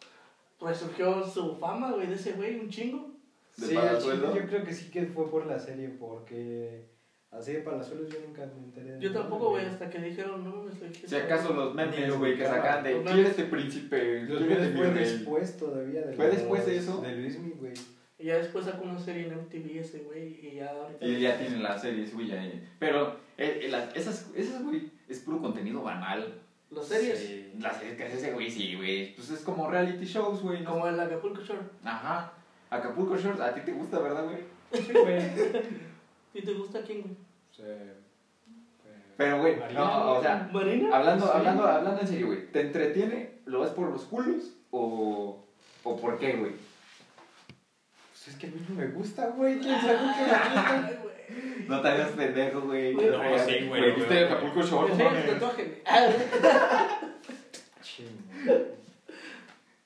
resurgió 0.61 1.27
su 1.27 1.57
fama, 1.57 1.93
güey, 1.93 2.07
de 2.07 2.15
ese 2.15 2.33
güey, 2.33 2.59
un 2.59 2.69
chingo. 2.71 3.11
¿De 3.57 3.67
Sí, 3.69 3.75
Palazuelos? 3.75 4.35
yo 4.35 4.47
creo 4.47 4.65
que 4.65 4.73
sí 4.73 4.91
que 4.91 5.07
fue 5.07 5.31
por 5.31 5.47
la 5.47 5.59
serie, 5.59 5.89
porque 5.89 6.85
así 7.31 7.53
de 7.55 7.59
Palazuelos 7.61 8.11
yo 8.13 8.19
nunca 8.27 8.47
me 8.47 8.65
enteré. 8.65 8.93
de 8.93 9.01
Yo 9.01 9.13
tampoco, 9.13 9.51
güey, 9.51 9.65
hasta 9.67 9.89
que 9.89 9.99
dijeron, 9.99 10.45
no, 10.45 10.63
me 10.65 10.73
estoy 10.73 10.93
Si 11.09 11.15
acaso 11.17 11.53
los 11.55 11.75
memes, 11.75 12.19
güey, 12.19 12.37
que 12.37 12.45
sacan 12.45 12.85
de 12.85 12.93
¿Quién 12.93 13.05
memes. 13.05 13.21
es 13.25 13.31
este 13.31 13.45
príncipe? 13.45 14.23
Los 14.25 14.39
¿Quién 14.39 14.53
es 14.53 14.59
videos 14.59 14.73
mi 14.75 14.79
fue 14.79 14.91
después 14.91 15.57
todavía. 15.57 16.03
De 16.03 16.13
¿Fue 16.15 16.29
después 16.31 16.67
de 16.67 16.77
eso? 16.77 17.01
De 17.01 17.13
Luismi, 17.17 17.51
güey. 17.53 17.73
Y 18.19 18.25
ya 18.27 18.37
después 18.39 18.65
sacó 18.65 18.85
una 18.85 18.99
serie 18.99 19.27
en 19.27 19.35
MTV 19.35 19.79
ese, 19.81 19.99
güey, 20.01 20.39
y 20.47 20.55
ya 20.57 20.71
ahorita... 20.71 21.05
Y 21.07 21.21
ya 21.21 21.39
tienen 21.39 21.63
las 21.63 21.83
series, 21.83 22.15
güey, 22.15 22.29
ya. 22.29 22.43
Pero 22.79 23.09
eh, 23.37 23.61
eh, 23.65 23.69
las- 23.69 23.95
esas, 23.95 24.31
esas, 24.35 24.63
güey, 24.65 24.91
es 25.09 25.19
puro 25.21 25.39
contenido 25.41 25.83
banal. 25.83 26.41
Las 26.71 26.87
series, 26.89 27.19
Sí, 27.19 27.53
Las 27.61 27.77
series 27.79 27.97
que 27.97 28.05
hace 28.05 28.17
ese 28.17 28.33
güey, 28.33 28.51
sí, 28.51 28.75
güey. 28.75 29.15
Pues 29.15 29.31
es 29.31 29.41
como 29.41 29.71
reality 29.71 30.05
shows, 30.05 30.43
güey, 30.43 30.63
¿no? 30.63 30.73
como 30.73 30.87
el 30.89 30.99
Acapulco 30.99 31.41
Shore. 31.41 31.61
Ajá. 31.85 32.33
Acapulco 32.71 33.17
Shores, 33.17 33.41
a 33.41 33.55
ti 33.55 33.61
te 33.61 33.73
gusta, 33.73 33.99
¿verdad, 34.01 34.25
güey? 34.25 34.39
Sí, 34.73 34.93
güey. 34.93 35.23
¿Y 36.35 36.43
te 36.43 36.53
gusta 36.55 36.83
quién, 36.83 37.03
güey? 37.03 37.15
Sí. 37.53 37.63
Pero, 39.17 39.39
güey, 39.41 39.57
no, 39.73 40.13
o 40.13 40.21
sea, 40.23 40.51
¿Marina? 40.53 40.95
hablando, 40.95 41.25
Sí. 41.25 41.33
hablando, 41.35 41.65
hablando 41.65 42.01
en 42.03 42.07
serio, 42.09 42.27
güey, 42.27 42.51
¿te 42.53 42.61
entretiene? 42.61 43.39
¿Lo 43.47 43.61
ves 43.61 43.71
por 43.71 43.89
los 43.89 44.03
culos? 44.05 44.53
¿O, 44.71 45.43
o 45.85 45.97
por 45.97 46.19
qué, 46.19 46.33
güey? 46.37 46.53
Pues 48.13 48.29
es 48.29 48.35
que 48.37 48.49
a 48.49 48.51
mí 48.51 48.61
no 48.69 48.75
me 48.75 48.89
gusta, 48.89 49.29
güey. 49.29 49.59
¿Quién 49.61 49.81
sabe 49.81 49.99
qué 49.99 50.83
me 50.83 50.97
gusta? 50.99 51.03
No 51.69 51.81
te 51.81 51.89
hagas 51.89 52.11
pendejo, 52.11 52.61
güey. 52.63 52.95
No, 52.95 53.39
sí, 53.39 53.67
güey, 53.69 53.93
¿Viste 53.95 54.05
güey. 54.15 54.25
Acapulco 54.25 54.63
Shores? 54.63 54.97
Me 54.97 55.05
No 55.05 55.11
mames. 55.11 55.31
tatuaje. 55.31 55.83
Ah. 55.87 56.09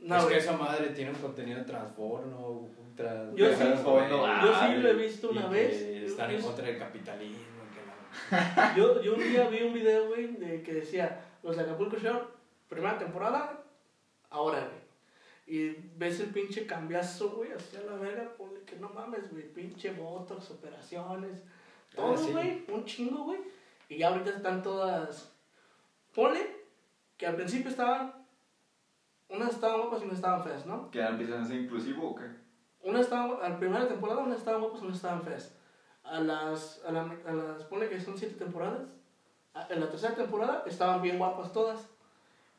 No, 0.01 0.17
es 0.19 0.25
que 0.25 0.37
esa 0.39 0.53
madre 0.57 0.89
tiene 0.89 1.11
un 1.11 1.17
contenido 1.19 1.65
transforno, 1.65 2.49
un 2.49 2.97
tra- 2.97 3.33
Yo 3.35 3.47
sí, 3.55 3.63
ah, 3.63 4.41
Yo 4.43 4.55
sí 4.55 4.83
lo 4.83 4.89
he 4.89 4.95
visto 4.95 5.31
una 5.31 5.47
vez. 5.49 5.81
Están 5.81 6.31
en 6.31 6.41
contra 6.43 6.65
del 6.67 6.79
capitalismo. 6.79 7.37
que 7.75 8.35
la- 8.35 8.75
Yo, 8.77 9.01
yo 9.03 9.15
un 9.15 9.21
día 9.21 9.47
vi 9.49 9.63
un 9.63 9.75
video, 9.75 10.09
güey, 10.09 10.27
de 10.37 10.63
que 10.63 10.73
decía, 10.75 11.21
los 11.43 11.57
de 11.57 11.63
Acapulco 11.63 11.97
Shore, 11.97 12.25
primera 12.69 12.99
temporada, 12.99 13.63
ahora, 14.31 14.59
güey. 14.61 14.80
Y 15.53 15.71
ves 15.97 16.21
el 16.21 16.29
pinche 16.29 16.65
cambiazo, 16.65 17.31
güey, 17.31 17.51
hacia 17.51 17.81
la 17.83 17.95
verga, 17.97 18.31
ponle 18.39 18.61
que 18.61 18.77
no 18.77 18.89
mames, 18.91 19.29
güey, 19.33 19.53
pinche 19.53 19.91
botox, 19.91 20.53
operaciones, 20.53 21.43
todo, 21.93 22.13
Ah, 22.15 22.17
sí. 22.17 22.31
güey, 22.31 22.65
un 22.69 22.85
chingo, 22.85 23.25
güey. 23.25 23.41
Y 23.89 23.99
ya 23.99 24.11
ahorita 24.11 24.31
están 24.31 24.63
todas, 24.63 25.33
ponle 26.15 26.41
que 27.17 27.27
al 27.27 27.35
principio 27.35 27.69
estaban, 27.69 28.15
unas 29.29 29.51
estaban 29.55 29.81
guapas 29.81 30.03
y 30.03 30.05
unas 30.05 30.17
estaban 30.19 30.45
feas, 30.45 30.67
¿no? 30.67 30.89
¿Que 30.93 31.01
empiezan 31.01 31.43
a 31.43 31.45
ser 31.45 31.57
inclusivo 31.57 32.11
o 32.11 32.15
qué? 32.15 32.27
Una 32.83 33.01
estaban, 33.01 33.33
a 33.43 33.49
la 33.49 33.59
primera 33.59 33.89
temporada, 33.89 34.21
unas 34.21 34.39
estaban 34.39 34.61
guapas 34.61 34.83
y 34.83 34.85
unas 34.85 34.97
estaban 34.99 35.23
feas. 35.23 35.53
A 36.05 36.21
las, 36.21 36.81
a, 36.87 36.93
la, 36.93 37.03
a 37.27 37.33
las, 37.33 37.65
pone 37.65 37.89
que 37.89 38.01
son 38.01 38.17
siete 38.17 38.37
temporadas. 38.37 38.83
a- 39.55 39.67
En 39.69 39.81
la 39.81 39.91
tercera 39.91 40.15
temporada 40.15 40.63
estaban 40.67 41.03
bien 41.03 41.19
guapas 41.19 41.53
todas. 41.53 41.89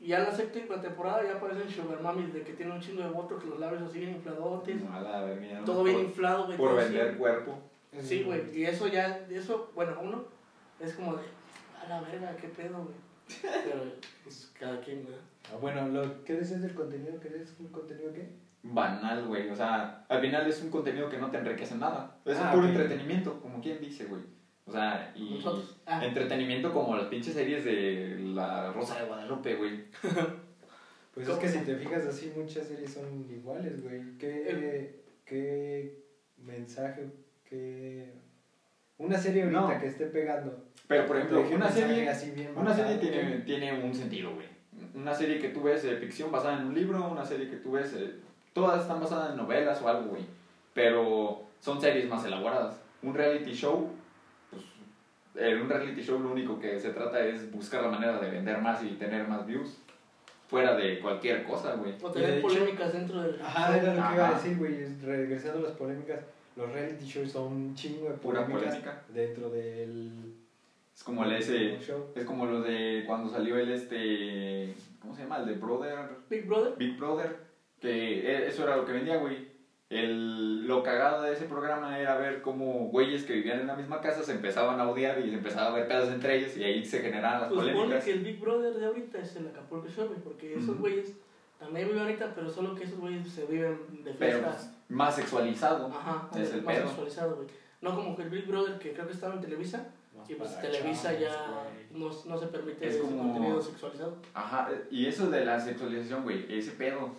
Y 0.02 0.08
ya 0.08 0.18
en 0.18 0.24
la 0.24 0.32
séptima 0.32 0.82
temporada 0.82 1.24
ya 1.24 1.34
aparecen 1.36 1.70
sugar 1.70 2.02
mummies 2.02 2.34
de 2.34 2.42
que 2.42 2.54
tienen 2.54 2.74
un 2.76 2.82
chingo 2.82 3.04
de 3.04 3.10
botox, 3.10 3.46
los 3.46 3.60
labios 3.60 3.84
así 3.84 4.00
bien 4.00 4.16
infladotes. 4.16 4.82
No, 4.84 4.94
a 4.96 5.00
la 5.00 5.22
verga, 5.22 5.46
ya 5.48 5.60
no 5.60 5.66
todo 5.66 5.78
por- 5.84 5.86
bien 5.86 6.00
inflado, 6.02 6.46
güey. 6.48 6.58
Por 6.58 6.76
vender 6.76 7.08
así. 7.10 7.18
cuerpo. 7.18 7.60
Sí, 8.02 8.24
güey. 8.24 8.58
Y 8.58 8.66
eso 8.66 8.88
ya, 8.88 9.26
eso, 9.30 9.72
bueno, 9.76 9.96
uno 10.02 10.24
es 10.80 10.94
como 10.96 11.16
de, 11.18 11.24
a 11.86 11.88
la 11.88 12.02
verga, 12.02 12.36
qué 12.36 12.48
pedo, 12.48 12.78
güey. 12.84 12.96
Pero, 13.64 13.84
pues, 14.24 14.52
cada 14.60 14.82
quien, 14.82 15.04
güey. 15.04 15.16
Ah, 15.54 15.58
bueno, 15.62 15.88
lo 15.90 16.24
que 16.24 16.34
dices 16.40 16.62
del 16.62 16.74
contenido, 16.74 17.20
¿qué 17.20 17.28
es 17.40 17.56
un 17.60 17.68
contenido 17.68 18.12
qué? 18.14 18.28
Banal, 18.64 19.26
güey. 19.28 19.50
O 19.50 19.56
sea, 19.56 20.04
al 20.10 20.22
final 20.22 20.48
es 20.48 20.62
un 20.64 20.70
contenido 20.72 21.10
que 21.10 21.18
no 21.18 21.30
te 21.30 21.38
enriquece 21.38 21.76
nada. 21.76 22.16
Es 22.26 22.38
Ah, 22.38 22.52
un 22.54 22.62
puro 22.62 22.68
entretenimiento, 22.72 23.40
como 23.40 23.62
quien 23.62 23.80
dice, 23.80 24.06
güey. 24.06 24.22
O 24.66 24.72
sea, 24.72 25.12
y. 25.16 25.44
Ah. 25.86 26.06
entretenimiento 26.06 26.72
como 26.74 26.96
las 26.96 27.08
pinches 27.08 27.34
series 27.34 27.66
de 27.66 28.18
La 28.34 28.72
Rosa 28.72 29.00
de 29.00 29.06
Guadalupe, 29.08 29.56
güey. 29.56 29.86
Pues 31.14 31.28
es 31.28 31.36
que 31.40 31.50
si 31.50 31.60
te 31.60 31.76
fijas 31.76 32.06
así, 32.06 32.32
muchas 32.38 32.66
series 32.68 32.94
son 32.94 33.28
iguales, 33.30 33.84
güey. 33.84 34.18
¿Qué, 34.18 35.02
qué 35.26 36.06
mensaje, 36.38 37.06
qué... 37.44 38.14
Una 38.98 39.18
serie 39.18 39.44
ahorita 39.44 39.60
No. 39.62 39.80
que 39.82 39.88
esté 39.88 40.06
pegando. 40.06 40.64
Pero, 40.88 41.06
por 41.08 41.18
ejemplo, 41.18 41.42
una 41.54 41.70
serie, 41.70 42.08
así 42.08 42.32
bien 42.32 42.52
una 42.56 42.74
serie 42.74 42.96
tiene, 42.96 43.40
tiene 43.40 43.84
un 43.84 43.94
sentido, 43.94 44.34
güey. 44.34 44.48
Una 44.96 45.14
serie 45.14 45.40
que 45.40 45.50
tú 45.50 45.64
ves 45.64 45.84
de 45.84 45.98
ficción 45.98 46.32
basada 46.32 46.62
en 46.62 46.68
un 46.68 46.76
libro, 46.76 47.06
una 47.12 47.26
serie 47.26 47.50
que 47.50 47.58
tú 47.58 47.74
ves... 47.74 47.94
eh, 47.94 48.14
todas 48.54 48.82
están 48.84 49.02
basadas 49.02 49.32
en 49.32 49.36
novelas 49.38 49.82
o 49.82 49.90
algo, 49.90 50.12
güey. 50.12 50.24
Pero 50.74 51.44
son 51.60 51.82
series 51.82 52.08
más 52.08 52.24
elaboradas. 52.26 52.80
Un 53.04 53.14
reality 53.14 53.52
show. 53.52 53.90
En 55.36 55.62
un 55.62 55.70
reality 55.70 56.02
show 56.02 56.20
lo 56.20 56.32
único 56.32 56.60
que 56.60 56.80
se 56.80 56.90
trata 56.92 57.26
es 57.26 57.52
buscar 57.52 57.84
la 57.84 57.90
manera 57.90 58.20
de 58.20 58.30
vender 58.30 58.60
más 58.60 58.84
y 58.84 58.90
tener 58.96 59.28
más 59.28 59.46
views. 59.46 59.78
Fuera 60.50 60.76
de 60.76 61.00
cualquier 61.00 61.44
cosa, 61.46 61.76
güey. 61.76 61.94
O 62.02 62.10
Y 62.10 62.14
tener 62.14 62.32
de 62.32 62.38
hecho- 62.40 62.48
polémicas 62.50 62.92
dentro 62.94 63.22
del. 63.22 63.42
Ajá, 63.42 63.78
era 63.78 63.94
lo 63.96 64.08
que 64.10 64.14
iba 64.16 64.28
a 64.30 64.34
decir, 64.34 64.58
güey. 64.58 64.74
es- 64.84 65.02
Regresando 65.02 65.60
a 65.60 65.70
las 65.70 65.78
polémicas, 65.78 66.20
los 66.58 66.70
reality 66.72 67.06
shows 67.06 67.32
son 67.32 67.54
un 67.54 67.76
chingo 67.76 68.10
de 68.10 68.16
Pura 68.16 68.42
polémicas 68.46 68.76
polémica. 68.76 69.04
dentro 69.14 69.50
del 69.50 70.12
Es 70.94 71.04
como 71.04 71.24
el 71.24 71.32
ese... 71.32 71.80
show. 71.80 72.08
Es 72.14 72.26
como 72.26 72.46
lo 72.46 72.62
de 72.62 73.06
cuando 73.08 73.30
salió 73.32 73.58
el 73.58 73.72
este... 73.72 74.74
¿Cómo 75.02 75.16
se 75.16 75.24
llama? 75.24 75.38
El 75.38 75.46
de 75.46 75.54
Brother... 75.54 76.10
Big 76.30 76.46
Brother. 76.46 76.74
Big 76.78 76.98
Brother, 76.98 77.38
que 77.80 78.20
e- 78.30 78.48
eso 78.50 78.64
era 78.64 78.76
lo 78.76 78.86
que 78.86 78.92
vendía, 78.92 79.16
güey. 79.18 79.48
El, 79.92 80.66
lo 80.68 80.84
cagado 80.84 81.22
de 81.24 81.34
ese 81.34 81.46
programa 81.46 82.00
era 82.00 82.16
ver 82.18 82.42
cómo 82.42 82.88
güeyes 82.88 83.26
que 83.26 83.34
vivían 83.34 83.60
en 83.60 83.68
la 83.68 83.76
misma 83.76 84.00
casa 84.00 84.24
se 84.24 84.32
empezaban 84.32 84.80
a 84.80 84.90
odiar 84.90 85.20
y 85.20 85.30
se 85.30 85.36
empezaba 85.36 85.68
a 85.68 85.72
ver 85.76 85.88
pedos 85.90 86.08
entre 86.10 86.38
ellos 86.38 86.56
y 86.56 86.64
ahí 86.64 86.86
se 86.86 87.02
generaban 87.02 87.42
las 87.42 87.50
Pues 87.52 87.60
polémicas. 87.74 88.06
que 88.06 88.14
el 88.14 88.20
Big 88.22 88.40
Brother 88.40 88.74
de 88.74 88.86
ahorita 88.86 89.18
es 89.20 89.36
el 89.36 89.48
Acapulco 89.50 89.90
Shore, 89.90 90.16
porque 90.24 90.56
esos 90.56 90.78
güeyes 90.80 91.12
también 91.60 91.88
viven 91.90 92.04
ahorita, 92.04 92.34
pero 92.34 92.50
solo 92.50 92.74
que 92.74 92.86
esos 92.86 93.00
güeyes 93.00 93.28
se 93.30 93.46
viven 93.48 93.78
de 94.06 94.14
Pero 94.14 94.40
fiesta. 94.40 94.52
pues, 94.56 94.70
más 94.88 95.14
sexualizado. 95.16 95.88
Ajá, 95.88 96.30
es 96.40 96.54
el 96.54 96.62
más 96.62 96.76
pedo. 96.76 96.88
sexualizado, 96.88 97.36
güey. 97.36 97.48
No 97.82 97.94
como 97.94 98.16
que 98.16 98.22
el 98.24 98.30
Big 98.30 98.48
Brother, 98.48 98.80
que 98.80 98.94
creo 98.94 99.08
que 99.08 99.14
estaba 99.14 99.34
en 99.34 99.42
Televisa, 99.42 99.90
Más 100.18 100.30
y 100.30 100.36
pues 100.36 100.62
Televisa 100.62 101.10
chavos, 101.10 101.20
ya 101.20 101.98
no, 101.98 102.10
no 102.34 102.38
se 102.40 102.48
permite 102.48 102.88
Es 102.88 102.94
ese 102.96 103.02
como- 103.04 103.24
contenido 103.34 103.62
sexualizado. 103.62 104.16
Ajá, 104.34 104.70
y 104.90 105.06
eso 105.08 105.30
de 105.30 105.44
la 105.44 105.60
sexualización, 105.60 106.24
güey, 106.24 106.46
ese 106.50 106.72
pedo. 106.72 107.10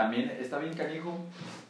También 0.00 0.34
está 0.40 0.58
bien 0.58 0.72
canijo, 0.72 1.14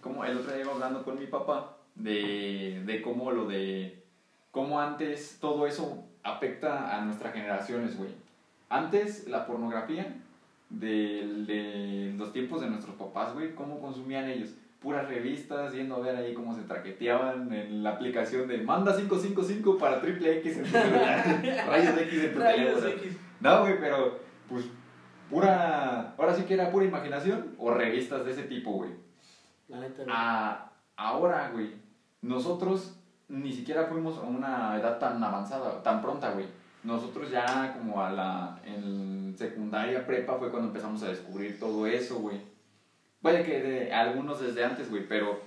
como 0.00 0.24
el 0.24 0.36
otro 0.36 0.52
día 0.52 0.62
iba 0.62 0.72
hablando 0.72 1.02
con 1.02 1.18
mi 1.18 1.26
papá, 1.26 1.78
de, 1.96 2.80
de 2.86 3.02
cómo 3.02 3.32
lo 3.32 3.48
de, 3.48 4.04
cómo 4.52 4.80
antes 4.80 5.38
todo 5.40 5.66
eso 5.66 6.04
afecta 6.22 6.96
a 6.96 7.00
nuestras 7.00 7.32
generaciones, 7.32 7.98
güey. 7.98 8.10
Antes 8.68 9.26
la 9.26 9.46
pornografía 9.46 10.14
de, 10.68 11.26
de 11.44 12.14
los 12.16 12.32
tiempos 12.32 12.60
de 12.60 12.70
nuestros 12.70 12.94
papás, 12.94 13.34
güey, 13.34 13.52
cómo 13.56 13.80
consumían 13.80 14.30
ellos. 14.30 14.50
Puras 14.80 15.08
revistas, 15.08 15.72
yendo 15.72 15.96
a 15.96 15.98
ver 15.98 16.14
ahí 16.14 16.32
cómo 16.32 16.54
se 16.54 16.62
traqueteaban 16.62 17.52
en 17.52 17.82
la 17.82 17.94
aplicación 17.94 18.46
de 18.46 18.58
manda 18.58 18.94
555 18.94 19.76
para 19.76 20.00
triple 20.00 20.38
X 20.38 20.56
en 20.56 20.62
tu 20.62 20.70
celular, 20.70 21.42
rayos 21.66 21.98
X 21.98 22.24
en 22.26 22.32
tu 22.32 22.38
teléfono. 22.38 22.86
No, 23.40 23.62
güey, 23.62 23.80
pero 23.80 24.20
pues 24.48 24.66
pura. 25.30 26.14
Ahora 26.18 26.34
sí 26.34 26.42
que 26.42 26.54
era 26.54 26.70
pura 26.70 26.84
imaginación 26.84 27.54
o 27.58 27.70
revistas 27.70 28.24
de 28.24 28.32
ese 28.32 28.42
tipo, 28.44 28.72
güey. 28.72 28.90
La 29.68 29.80
neta, 29.80 30.02
güey. 30.02 30.14
A, 30.14 30.70
ahora, 30.96 31.50
güey, 31.52 31.72
nosotros 32.22 32.96
ni 33.28 33.52
siquiera 33.52 33.86
fuimos 33.86 34.18
a 34.18 34.22
una 34.22 34.76
edad 34.78 34.98
tan 34.98 35.22
avanzada, 35.22 35.82
tan 35.82 36.02
pronta, 36.02 36.32
güey. 36.32 36.46
Nosotros 36.82 37.30
ya 37.30 37.74
como 37.76 38.02
a 38.02 38.10
la 38.10 38.60
en 38.64 39.34
secundaria, 39.36 40.06
prepa 40.06 40.34
fue 40.34 40.50
cuando 40.50 40.68
empezamos 40.68 41.02
a 41.02 41.08
descubrir 41.08 41.58
todo 41.58 41.86
eso, 41.86 42.18
güey. 42.20 42.40
Puede 43.22 43.44
que 43.44 43.60
de, 43.60 43.92
algunos 43.92 44.40
desde 44.40 44.64
antes, 44.64 44.90
güey, 44.90 45.06
pero 45.06 45.40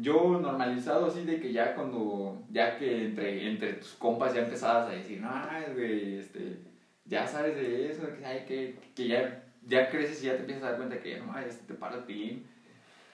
yo 0.00 0.38
normalizado 0.40 1.06
así 1.06 1.24
de 1.24 1.40
que 1.40 1.52
ya 1.52 1.74
cuando, 1.74 2.42
ya 2.50 2.76
que 2.76 3.06
entre, 3.06 3.50
entre 3.50 3.74
tus 3.74 3.92
compas 3.94 4.34
ya 4.34 4.42
empezabas 4.42 4.88
a 4.88 4.92
decir, 4.92 5.20
no, 5.20 5.30
güey, 5.74 6.18
este, 6.18 6.58
ya 7.04 7.26
sabes 7.26 7.56
de 7.56 7.90
eso, 7.90 8.02
que, 8.18 8.24
ay, 8.24 8.44
que, 8.46 8.76
que 8.94 9.08
ya, 9.08 9.42
ya 9.66 9.90
creces 9.90 10.22
y 10.22 10.26
ya 10.26 10.34
te 10.34 10.40
empiezas 10.40 10.64
a 10.64 10.66
dar 10.68 10.76
cuenta 10.76 11.00
que, 11.00 11.18
no, 11.20 11.38
este 11.38 11.64
te 11.66 11.74
para 11.74 11.96
el 11.96 12.04
pilín, 12.04 12.46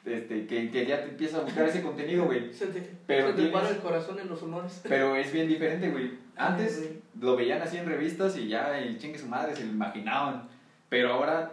este, 0.05 0.46
que, 0.46 0.70
que 0.70 0.87
ya 0.87 1.03
te 1.03 1.11
empiezas 1.11 1.40
a 1.40 1.44
buscar 1.44 1.68
ese 1.68 1.83
contenido, 1.83 2.24
güey. 2.24 2.53
Se 2.53 2.66
te, 2.68 2.81
pero 3.07 3.27
se 3.29 3.33
te 3.33 3.37
tienes- 3.42 3.53
para 3.53 3.68
el 3.70 3.79
corazón 3.79 4.18
en 4.18 4.29
los 4.29 4.42
honores. 4.42 4.81
Pero 4.88 5.16
es 5.16 5.33
bien 5.33 5.48
diferente, 5.48 5.90
güey. 5.90 6.12
Antes 6.37 6.79
Ay, 6.83 7.03
lo 7.20 7.37
veían 7.37 7.61
así 7.62 7.77
en 7.79 7.87
revistas 7.87 8.37
y 8.37 8.48
ya, 8.48 8.81
y 8.81 8.96
chingue 8.98 9.18
su 9.18 9.27
madre, 9.27 9.55
se 9.57 9.64
lo 9.64 9.72
imaginaban. 9.72 10.48
Pero 10.88 11.12
ahora 11.12 11.53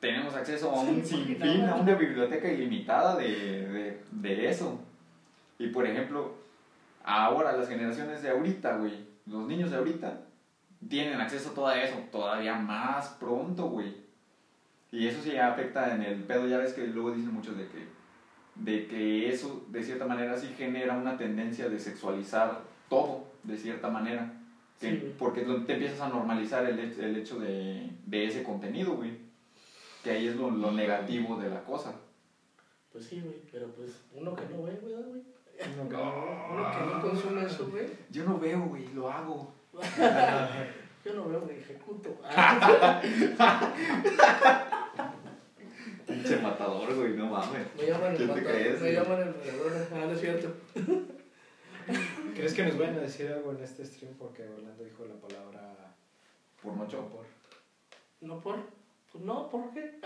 tenemos 0.00 0.34
acceso 0.34 0.70
a 0.70 0.80
un 0.80 1.04
sinfín, 1.04 1.64
a 1.64 1.76
una 1.76 1.94
biblioteca 1.94 2.50
ilimitada 2.50 3.16
de, 3.16 3.28
de, 3.68 4.00
de 4.10 4.48
eso. 4.48 4.80
Y 5.58 5.68
por 5.68 5.86
ejemplo, 5.86 6.34
ahora 7.04 7.52
las 7.52 7.68
generaciones 7.68 8.22
de 8.22 8.30
ahorita, 8.30 8.76
güey, 8.78 8.94
los 9.26 9.46
niños 9.46 9.70
de 9.70 9.76
ahorita, 9.76 10.20
tienen 10.88 11.20
acceso 11.20 11.50
a 11.50 11.54
todo 11.54 11.70
eso 11.72 11.96
todavía 12.10 12.54
más 12.56 13.08
pronto, 13.20 13.68
güey. 13.68 13.94
Y 14.92 15.06
eso 15.06 15.22
sí 15.22 15.36
afecta 15.36 15.94
en 15.94 16.02
el 16.02 16.22
pedo, 16.24 16.48
ya 16.48 16.58
ves 16.58 16.72
que 16.72 16.86
luego 16.86 17.12
dicen 17.12 17.32
muchos 17.32 17.56
de 17.56 17.68
que, 17.68 17.86
de 18.56 18.86
que 18.88 19.28
eso 19.30 19.64
de 19.68 19.82
cierta 19.84 20.06
manera 20.06 20.36
sí 20.36 20.52
genera 20.56 20.96
una 20.96 21.16
tendencia 21.16 21.68
de 21.68 21.78
sexualizar 21.78 22.62
todo, 22.88 23.24
de 23.44 23.56
cierta 23.56 23.88
manera. 23.88 24.32
Que- 24.80 24.90
Sí, 24.90 25.14
porque 25.18 25.42
te 25.42 25.74
empiezas 25.74 26.00
a 26.00 26.08
normalizar 26.08 26.64
el, 26.64 26.78
hecho- 26.78 27.02
el 27.02 27.16
hecho 27.16 27.38
de, 27.38 27.90
de 28.06 28.24
ese 28.26 28.42
contenido, 28.42 28.94
güey. 28.96 29.12
Que 30.02 30.10
ahí 30.12 30.26
es 30.28 30.36
lo, 30.36 30.50
lo 30.50 30.72
negativo 30.72 31.36
de 31.38 31.50
la 31.50 31.62
cosa. 31.62 31.92
Pues 32.90 33.04
sí, 33.04 33.20
güey, 33.20 33.36
pero 33.52 33.68
pues 33.68 33.90
uno 34.14 34.34
que 34.34 34.42
no 34.46 34.62
ve, 34.64 34.72
güey, 34.80 34.94
güey. 34.94 35.22
No, 35.76 35.88
que 35.88 35.96
no. 35.96 36.48
Uno 36.52 36.70
que 36.72 36.86
no 36.94 37.00
consume 37.02 37.44
eso, 37.44 37.68
güey. 37.68 37.86
Yo 38.10 38.24
no 38.24 38.38
veo, 38.40 38.62
güey, 38.62 38.88
lo 38.94 39.10
hago. 39.12 39.52
Yo 41.04 41.14
no 41.14 41.28
veo, 41.28 41.40
güey, 41.40 41.58
ejecuto. 41.58 42.16
Pinche 46.06 46.36
matador, 46.38 46.94
güey, 46.94 47.12
no 47.14 47.26
mames. 47.26 47.66
Me 47.76 47.86
llaman 47.86 48.10
el 48.10 48.16
¿Quién 48.16 48.28
te 48.28 48.34
matador, 48.34 48.52
crees, 48.60 48.72
Me 48.74 48.78
güey? 48.80 48.94
llaman 48.94 49.20
el 49.20 49.26
matador. 49.28 49.88
Ah, 49.92 50.04
no 50.06 50.12
es 50.12 50.20
cierto. 50.20 50.54
¿Crees 52.34 52.54
que 52.54 52.64
nos 52.64 52.78
vayan 52.78 52.96
a 52.96 53.00
decir 53.00 53.28
algo 53.32 53.52
en 53.52 53.62
este 53.62 53.84
stream? 53.86 54.14
Porque 54.18 54.42
Orlando 54.42 54.84
dijo 54.84 55.04
la 55.06 55.14
palabra 55.14 55.94
Por 56.62 56.72
mucho. 56.74 57.08
por. 57.08 57.24
No 58.20 58.38
por. 58.40 58.56
Pues 59.12 59.24
no, 59.24 59.48
¿por 59.48 59.72
qué? 59.72 59.98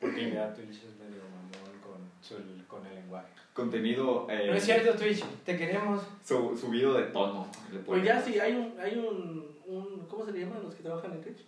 Porque 0.00 0.30
ya 0.30 0.52
Twitch 0.54 0.84
es 0.84 0.96
medio 0.98 1.22
mamón 1.24 1.80
con, 1.82 1.98
su- 2.20 2.66
con 2.66 2.86
el 2.86 2.94
lenguaje. 2.94 3.28
Contenido 3.52 4.26
eh, 4.30 4.46
No 4.48 4.54
es 4.54 4.64
cierto, 4.64 4.92
Twitch, 4.96 5.24
te 5.44 5.56
queremos. 5.56 6.02
su- 6.24 6.56
subido 6.56 6.94
de 6.94 7.04
tono. 7.06 7.48
Pues 7.84 8.04
ya 8.04 8.20
sí, 8.22 8.38
hay 8.38 8.52
un, 8.54 8.78
hay 8.80 8.96
un, 8.98 9.56
un. 9.66 10.06
¿Cómo 10.08 10.24
se 10.24 10.32
le 10.32 10.40
llaman 10.40 10.62
los 10.62 10.74
que 10.74 10.82
trabajan 10.84 11.12
en 11.12 11.22
Twitch? 11.22 11.44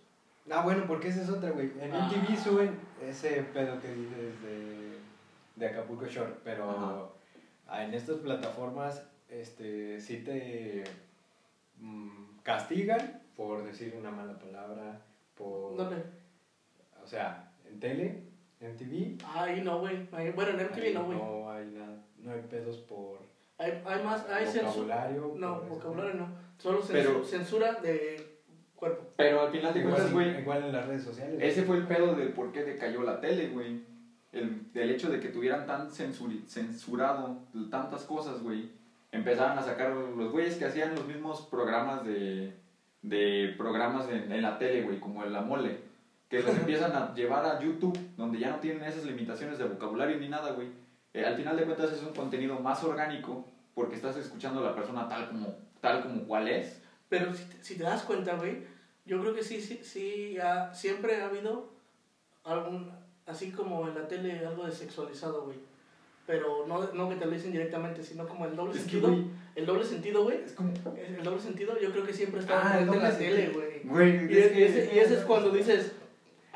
Ah, 0.50 0.62
bueno, 0.62 0.84
porque 0.88 1.08
esa 1.08 1.22
es 1.22 1.28
otra, 1.28 1.50
güey. 1.50 1.70
En 1.80 1.92
Ah. 1.94 2.10
MTV 2.10 2.36
suben 2.42 2.76
ese 3.00 3.42
pedo 3.54 3.80
que 3.80 3.94
dices 3.94 4.42
de, 4.42 4.98
de 5.54 5.66
Acapulco 5.68 6.06
Shore, 6.06 6.32
pero 6.42 6.68
Ajá. 6.70 7.02
ah, 7.68 7.84
en 7.84 7.94
estas 7.94 8.16
plataformas 8.16 9.04
este, 9.28 10.00
sí 10.00 10.18
te 10.24 10.82
mm, 11.78 12.40
castigan 12.42 13.20
por 13.36 13.62
decir 13.62 13.94
una 13.96 14.10
mala 14.10 14.36
palabra, 14.38 15.00
por... 15.36 15.76
¿Dónde? 15.76 16.02
O 17.02 17.06
sea, 17.06 17.52
en 17.68 17.78
tele, 17.78 18.22
MTV... 18.60 19.18
Ahí 19.34 19.62
no, 19.62 19.80
güey. 19.80 20.06
Ahí- 20.12 20.32
Bueno, 20.32 20.50
en 20.58 20.66
MTV 20.66 20.82
ahí 20.82 20.94
no, 20.94 21.04
güey. 21.04 21.18
No 21.18 21.50
hay 21.50 21.66
nada, 21.66 21.96
no 22.18 22.32
hay 22.32 22.40
pedos 22.42 22.76
por 22.78 23.18
Hay, 23.58 23.82
hay 23.84 24.04
más, 24.04 24.28
hay 24.28 24.46
censura. 24.46 24.68
vocabulario. 24.70 25.34
No, 25.36 25.60
vocabulario 25.62 26.14
no. 26.14 26.28
Solo 26.58 26.80
Pero- 26.90 27.24
censura 27.24 27.74
de 27.74 28.38
cuerpo. 28.76 29.04
Pero 29.16 29.40
al 29.42 29.50
final 29.50 29.72
de 29.74 29.82
cuentas, 29.82 30.10
Igual, 30.10 30.24
güey, 30.30 30.40
igual 30.42 30.64
en 30.64 30.72
las 30.72 30.86
redes 30.86 31.02
sociales. 31.04 31.38
ese 31.42 31.62
fue 31.62 31.76
el 31.78 31.86
pedo 31.86 32.14
del 32.14 32.32
por 32.32 32.52
qué 32.52 32.64
decayó 32.64 33.02
la 33.02 33.20
tele, 33.20 33.48
güey. 33.48 33.82
El, 34.32 34.72
del 34.72 34.90
hecho 34.90 35.10
de 35.10 35.18
que 35.20 35.28
tuvieran 35.28 35.66
tan 35.66 35.88
censuri- 35.90 36.46
censurado 36.46 37.38
tantas 37.70 38.04
cosas, 38.04 38.42
güey. 38.42 38.70
Empezaron 39.12 39.58
a 39.58 39.62
sacar 39.62 39.90
los 39.90 40.30
güeyes 40.30 40.56
que 40.56 40.66
hacían 40.66 40.94
los 40.94 41.04
mismos 41.06 41.42
programas 41.50 42.04
de, 42.06 42.54
de 43.02 43.54
programas 43.58 44.08
en, 44.08 44.30
en 44.30 44.40
la 44.42 44.56
tele, 44.58 44.82
güey, 44.82 45.00
como 45.00 45.24
el 45.24 45.32
La 45.32 45.40
Mole. 45.42 45.89
Que 46.30 46.40
los 46.42 46.56
empiezan 46.56 46.92
a 46.92 47.12
llevar 47.14 47.44
a 47.44 47.60
YouTube, 47.60 47.98
donde 48.16 48.38
ya 48.38 48.50
no 48.50 48.60
tienen 48.60 48.82
esas 48.84 49.04
limitaciones 49.04 49.58
de 49.58 49.64
vocabulario 49.64 50.16
ni 50.18 50.28
nada, 50.28 50.52
güey. 50.52 50.68
Eh, 51.12 51.24
al 51.26 51.34
final 51.36 51.56
de 51.56 51.64
cuentas 51.64 51.92
es 51.92 52.02
un 52.02 52.14
contenido 52.14 52.58
más 52.60 52.82
orgánico 52.84 53.46
porque 53.74 53.96
estás 53.96 54.16
escuchando 54.16 54.60
a 54.60 54.70
la 54.70 54.74
persona 54.76 55.08
tal 55.08 55.28
como, 55.28 55.54
tal 55.80 56.02
como 56.02 56.22
cual 56.24 56.46
es. 56.48 56.80
Pero 57.08 57.34
si 57.34 57.44
te, 57.44 57.64
si 57.64 57.76
te 57.76 57.82
das 57.82 58.02
cuenta, 58.04 58.36
güey, 58.36 58.58
yo 59.04 59.20
creo 59.20 59.34
que 59.34 59.42
sí, 59.42 59.60
sí, 59.60 59.80
sí, 59.82 60.38
ha- 60.38 60.72
siempre 60.72 61.20
ha 61.20 61.26
habido 61.26 61.68
algún, 62.44 62.92
así 63.26 63.50
como 63.50 63.88
en 63.88 63.94
la 63.96 64.06
tele, 64.06 64.46
algo 64.46 64.64
de 64.66 64.72
sexualizado, 64.72 65.42
güey. 65.46 65.56
Pero 66.28 66.64
no, 66.68 66.92
no 66.92 67.08
que 67.08 67.16
te 67.16 67.24
lo 67.26 67.32
dicen 67.32 67.50
directamente, 67.50 68.04
sino 68.04 68.28
como 68.28 68.46
el 68.46 68.54
doble 68.54 68.74
Es 68.78 68.84
que, 68.84 68.90
sentido. 68.92 69.08
güey, 69.10 69.24
el 69.56 69.66
doble 69.66 69.84
sentido, 69.84 70.22
güey. 70.22 70.36
es 70.44 70.52
como... 70.52 70.72
El 70.96 71.24
doble 71.24 71.40
sentido 71.40 71.76
yo 71.80 71.90
creo 71.90 72.04
que 72.06 72.12
siempre 72.12 72.38
está 72.40 72.74
Ah, 72.76 72.80
en 72.80 72.86
la 73.02 73.18
tele, 73.18 73.48
güey. 73.82 74.32
Y, 74.32 74.38
es- 74.38 74.56
y 74.56 74.62
ese, 74.62 74.94
y 74.94 74.98
ese 75.00 75.14
es 75.14 75.24
cuando 75.24 75.50
dices, 75.60 75.92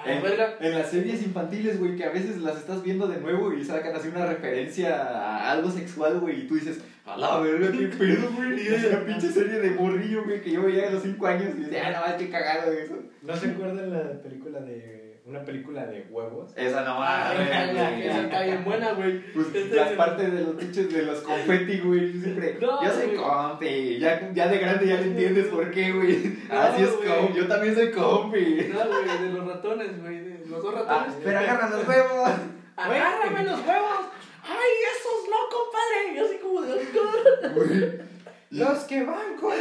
En, 0.05 0.23
verga, 0.23 0.57
en 0.61 0.73
las 0.73 0.91
series 0.91 1.23
infantiles, 1.23 1.79
güey, 1.79 1.97
que 1.97 2.05
a 2.05 2.11
veces 2.11 2.39
las 2.39 2.57
estás 2.57 2.83
viendo 2.83 3.07
de 3.07 3.21
nuevo 3.21 3.53
y 3.53 3.65
sacan 3.65 3.95
así 3.95 4.09
una 4.09 4.27
referencia 4.27 4.97
a 4.97 5.53
algo 5.53 5.71
sexual, 5.71 6.21
güey, 6.21 6.41
y 6.41 6.47
tú 6.47 6.57
dices, 6.57 6.81
a 7.07 7.17
la 7.17 7.39
verga, 7.39 7.71
qué 7.71 7.87
pedo, 7.99 8.31
güey. 8.33 8.65
Y 8.65 8.67
es 8.67 8.85
una 8.85 9.05
pinche 9.05 9.31
serie 9.31 9.61
de 9.61 9.71
morrillo, 9.71 10.25
güey, 10.25 10.43
que 10.43 10.53
yo 10.53 10.63
veía 10.63 10.89
a 10.89 10.91
los 10.91 11.03
5 11.03 11.27
años 11.27 11.55
y 11.57 11.63
decía, 11.63 11.83
ah, 11.87 12.01
no, 12.01 12.13
es 12.13 12.23
que 12.23 12.31
cagado 12.31 12.73
eso. 12.73 12.99
¿No 13.23 13.37
se 13.37 13.51
acuerdan 13.51 13.91
la 13.91 14.23
película 14.23 14.61
de... 14.61 15.04
Una 15.27 15.43
película 15.43 15.87
de 15.87 16.07
huevos? 16.11 16.53
Esa 16.55 16.83
no 16.85 16.97
ah, 17.03 17.33
mames, 17.35 18.05
esa 18.05 18.21
está 18.25 18.43
bien 18.43 18.63
buena, 18.63 18.93
güey. 18.93 19.33
Pues 19.33 19.47
Este- 19.55 19.75
las 19.75 19.93
partes 19.93 20.31
de 20.31 20.43
los 20.43 20.55
pinches 20.57 20.93
de 20.93 21.03
los 21.03 21.21
confeti, 21.21 21.81
güey, 21.81 22.13
yo 22.13 22.21
siempre, 22.21 22.59
No, 22.61 22.85
yo 22.85 22.91
soy 22.93 23.17
compi, 23.17 23.99
ya, 23.99 24.31
ya 24.35 24.49
de 24.49 24.59
grande 24.59 24.87
ya 24.87 24.97
le 25.01 25.07
entiendes 25.07 25.47
por 25.47 25.71
qué, 25.71 25.93
güey. 25.93 26.37
No, 26.47 26.61
Así 26.61 26.83
es 26.83 26.91
compi, 26.91 27.33
yo 27.39 27.49
también 27.49 27.75
soy 27.75 27.91
compi. 27.91 28.71
No, 28.71 28.87
güey, 28.87 29.19
de 29.23 29.31
los 29.33 29.47
ratones, 29.49 30.03
güey, 30.03 30.45
los 30.47 30.63
dos 30.63 30.75
Ah, 30.77 30.83
ratones. 31.07 31.17
pero 31.25 31.39
agarra 31.39 31.71
los 31.71 31.89
huevos. 31.89 32.31
¡Agárrame 32.77 33.45
los 33.45 33.61
huevos! 33.67 34.01
¡Ay, 34.43 34.73
esos 34.95 35.31
no, 35.31 35.39
compadre! 35.49 36.15
Y 36.15 36.19
así 36.19 36.37
como 36.37 36.61
de... 36.61 37.49
Güey. 37.55 38.15
Los 38.51 38.79
que 38.85 39.03
van 39.05 39.37
con 39.41 39.55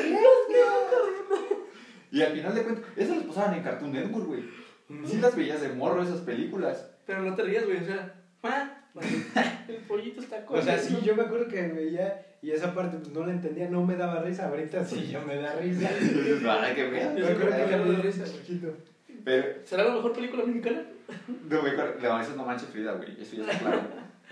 Y 2.12 2.22
al 2.22 2.34
final 2.34 2.54
de 2.54 2.64
cuentas, 2.64 2.84
esas 2.98 3.18
las 3.18 3.26
pasaban 3.28 3.54
en 3.56 3.64
Cartoon 3.64 3.94
Network, 3.94 4.26
güey. 4.28 4.63
Sí 5.06 5.18
las 5.18 5.36
veías 5.36 5.62
de 5.62 5.70
morro 5.70 6.04
esas 6.04 6.22
películas. 6.22 6.90
Pero 7.06 7.22
no 7.22 7.36
te 7.36 7.44
rías, 7.44 7.66
güey, 7.66 7.78
o 7.78 7.86
sea... 7.86 8.14
ah, 8.44 8.80
El 9.68 9.78
pollito 9.88 10.22
está 10.22 10.44
O 10.48 10.62
sea, 10.62 10.78
sí, 10.78 11.00
yo 11.04 11.16
me 11.16 11.24
acuerdo 11.24 11.48
que 11.48 11.62
veía 11.62 12.26
y 12.44 12.52
esa 12.52 12.74
parte 12.76 12.98
pues, 12.98 13.12
no 13.12 13.26
la 13.26 13.32
entendía, 13.32 13.70
no 13.70 13.86
me 13.86 13.96
daba 13.96 14.22
risa. 14.22 14.50
Ahorita 14.50 14.84
sí, 14.86 15.08
ya 15.08 15.22
me 15.22 15.38
da 15.38 15.56
risa. 15.56 15.90
Para 16.46 16.76
que 16.76 16.90
veas. 16.90 17.14
Me 17.14 17.22
Yo 17.22 17.28
acuerdo 17.28 17.52
creo 17.52 17.70
que 17.70 17.78
me 17.78 17.94
da 17.94 18.02
risa. 18.02 18.26
chiquito. 18.26 18.76
Pero, 19.24 19.46
¿Será 19.64 19.86
la 19.86 19.96
mejor 19.96 20.14
película 20.14 20.44
mexicana? 20.44 20.84
no, 21.50 21.64
mejor, 21.64 21.98
no, 22.02 22.22
eso 22.22 22.36
no 22.36 22.46
manches 22.46 22.68
Frida, 22.70 22.94
güey. 22.94 23.20
Eso 23.20 23.38
ya 23.38 23.44
está 23.44 23.60
claro. 23.60 23.82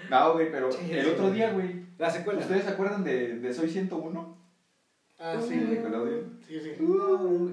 No, 0.09 0.33
güey, 0.33 0.51
pero 0.51 0.71
Sí, 0.71 0.91
el 0.91 1.07
otro 1.07 1.31
día, 1.31 1.53
güey. 1.53 1.85
La 1.97 2.09
secuela. 2.09 2.39
¿Ustedes 2.41 2.65
se 2.65 2.69
acuerdan 2.71 3.03
de, 3.03 3.37
de 3.39 3.53
Soy 3.53 3.69
101? 3.69 4.37
Ah, 5.23 5.37
sí, 5.39 5.55
De. 5.55 5.65
Nickelodeon. 5.65 6.39
Sí, 6.47 6.59
sí. 6.59 6.71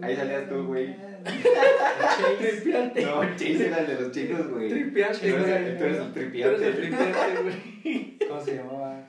Ahí 0.02 0.16
salías 0.16 0.48
tú, 0.48 0.66
güey. 0.66 0.96
Tripiante. 2.38 3.02
No, 3.04 3.22
Chase 3.36 3.66
era 3.66 3.78
el 3.80 3.86
de 3.86 4.00
los 4.00 4.10
chicos, 4.12 4.48
güey. 4.50 4.68
Tripiante, 4.70 5.14
Sí, 5.18 5.30
Tú 5.30 5.36
güey. 5.38 5.50
eres 5.50 5.78
tú 5.78 5.84
eres 5.84 5.98
el 5.98 6.04
Tú 6.08 6.14
eres 6.14 6.62
el 6.62 6.72
tripiante. 6.72 6.72
tripiante, 6.72 7.42
güey. 7.42 8.18
¿Cómo 8.28 8.40
se 8.40 8.56
llamaba? 8.56 9.00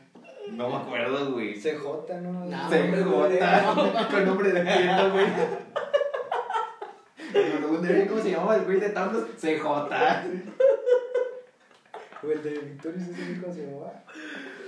No 0.52 0.70
me 0.70 0.76
acuerdo, 0.76 1.32
güey. 1.34 1.54
CJ, 1.54 1.84
¿no? 2.22 2.46
No. 2.46 2.70
CJ. 2.70 4.08
Con 4.12 4.26
nombre 4.26 4.52
de 4.52 4.62
tienda, 4.62 5.08
güey. 5.10 5.26
Me 7.34 7.42
pregunté 7.58 8.08
cómo 8.08 8.22
se 8.22 8.32
llamaba 8.32 8.56
el 8.58 8.64
güey 8.66 8.80
de 8.80 8.90
Thanos. 8.90 9.24
CJ. 9.40 9.66
O 12.22 12.32
el 12.32 12.44
de 12.44 12.50
Victorious 12.50 13.08
ese 13.08 13.40
¿cómo 13.42 13.54
se 13.54 13.66
llamaba? 13.66 14.04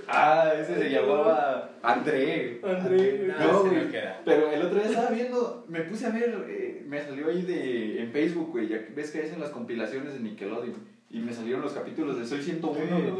Ah, 0.08 0.52
ese 0.58 0.74
se 0.76 0.90
llamaba 0.90 1.70
André. 1.82 2.60
André, 2.62 3.18
güey. 3.18 3.28
No, 3.28 3.60
güey. 3.60 3.90
Pero 4.24 4.50
el 4.50 4.62
otro 4.62 4.78
día 4.78 4.88
estaba 4.88 5.10
viendo, 5.10 5.64
me 5.68 5.80
puse 5.82 6.06
a 6.06 6.10
ver, 6.10 6.44
eh, 6.48 6.84
me 6.86 7.00
salió 7.00 7.28
ahí 7.28 7.42
de, 7.42 8.02
en 8.02 8.12
Facebook, 8.12 8.50
güey, 8.50 8.68
ya 8.68 8.80
ves 8.94 9.10
que 9.10 9.22
hacen 9.22 9.40
las 9.40 9.50
compilaciones 9.50 10.14
de 10.14 10.20
Nickelodeon. 10.20 10.92
Y 11.10 11.18
me 11.18 11.32
salieron 11.32 11.60
los 11.60 11.72
capítulos 11.72 12.18
de 12.18 12.24
Soy 12.24 12.42
101. 12.42 13.16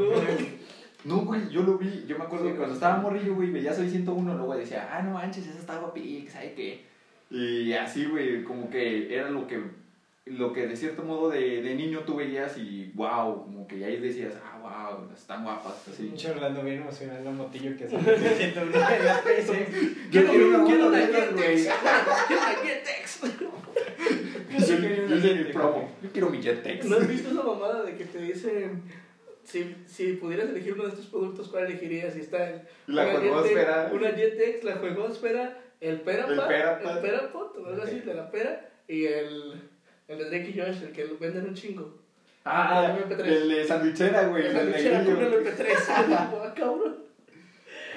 No, 1.04 1.18
güey, 1.18 1.48
yo 1.50 1.62
lo 1.62 1.78
vi, 1.78 2.04
yo 2.06 2.16
me 2.16 2.24
acuerdo 2.24 2.46
que 2.46 2.54
cuando 2.54 2.74
estaba 2.74 2.98
morrillo, 2.98 3.34
güey, 3.34 3.50
veía 3.50 3.74
Soy 3.74 3.90
101, 3.90 4.34
luego 4.36 4.54
decía, 4.56 4.88
ah, 4.92 5.02
no 5.02 5.12
manches, 5.12 5.46
esa 5.46 5.58
está 5.58 5.78
guapí, 5.78 6.26
¿sabe 6.30 6.54
qué? 6.54 6.84
Y 7.28 7.72
así, 7.72 8.04
güey, 8.04 8.44
como 8.44 8.70
que 8.70 9.12
era 9.12 9.28
lo 9.30 9.46
que, 9.46 9.60
lo 10.26 10.52
que 10.52 10.68
de 10.68 10.76
cierto 10.76 11.02
modo 11.02 11.30
de, 11.30 11.60
de 11.62 11.74
niño 11.74 12.00
tú 12.00 12.16
veías 12.16 12.56
y 12.56 12.92
wow, 12.94 13.42
como 13.42 13.66
que 13.66 13.84
ahí 13.84 13.96
decías, 13.96 14.34
ah, 14.44 14.51
wow, 14.72 15.08
están 15.14 15.44
guapas, 15.44 15.88
así. 15.88 16.04
Pinche 16.04 16.30
Orlando 16.30 16.62
bien 16.62 16.82
emocionado 16.82 17.18
en 17.18 17.24
la 17.24 17.30
motillo 17.30 17.76
que 17.76 17.88
se 17.88 17.98
me 17.98 18.36
siento 18.36 18.62
una 18.62 18.90
de 18.90 18.98
la. 19.04 19.22
Yo 20.10 20.26
quiero 20.26 20.48
una 20.48 20.64
quiero. 20.64 20.92
Jetex. 20.92 21.70
Quiero 22.26 22.42
una 22.42 22.54
Jetex. 22.62 23.20
Yo, 24.52 24.76
yo 24.76 25.16
hice 25.16 25.34
mi 25.34 25.52
promo, 25.52 25.90
yo 26.02 26.10
quiero 26.12 26.28
mi 26.28 26.42
Jetex. 26.42 26.84
¿No 26.84 26.96
has 26.96 27.08
visto 27.08 27.30
esa 27.30 27.42
mamada 27.42 27.84
de 27.84 27.96
que 27.96 28.04
te 28.04 28.18
dicen 28.18 28.82
si, 29.44 29.74
si 29.86 30.12
pudieras 30.14 30.50
elegir 30.50 30.74
uno 30.74 30.84
de 30.84 30.90
estos 30.90 31.06
productos, 31.06 31.48
cuál 31.48 31.64
elegirías? 31.64 32.14
Y 32.16 32.20
está 32.20 32.50
el, 32.50 32.62
La. 32.86 33.06
Jetex, 33.06 33.92
Una 33.92 34.10
Jetex, 34.10 34.64
la 34.64 34.76
juegosfera, 34.76 35.58
el 35.80 36.00
Perapod, 36.02 36.32
El 36.32 36.98
Perapod, 37.00 37.58
o 37.58 37.66
algo 37.66 37.82
así, 37.82 38.00
de 38.00 38.14
la 38.14 38.30
pera, 38.30 38.70
y 38.86 39.06
el, 39.06 39.54
el 40.08 40.18
de 40.18 40.24
Drake 40.26 40.52
y 40.54 40.60
Josh, 40.60 40.82
el 40.82 40.92
que 40.92 41.06
lo 41.06 41.18
venden 41.18 41.46
un 41.46 41.54
chingo. 41.54 42.01
Ah, 42.44 42.96
El 42.98 43.04
MP3. 43.08 43.24
el 43.24 43.48
de 43.48 43.64
sandwichera, 43.66 44.26
güey. 44.26 44.46
El 44.46 44.66
luchera 44.66 45.04
con 45.04 45.16
el 45.22 45.32
MP3. 45.44 45.66
Ah, 45.88 46.52
cabrón. 46.56 46.96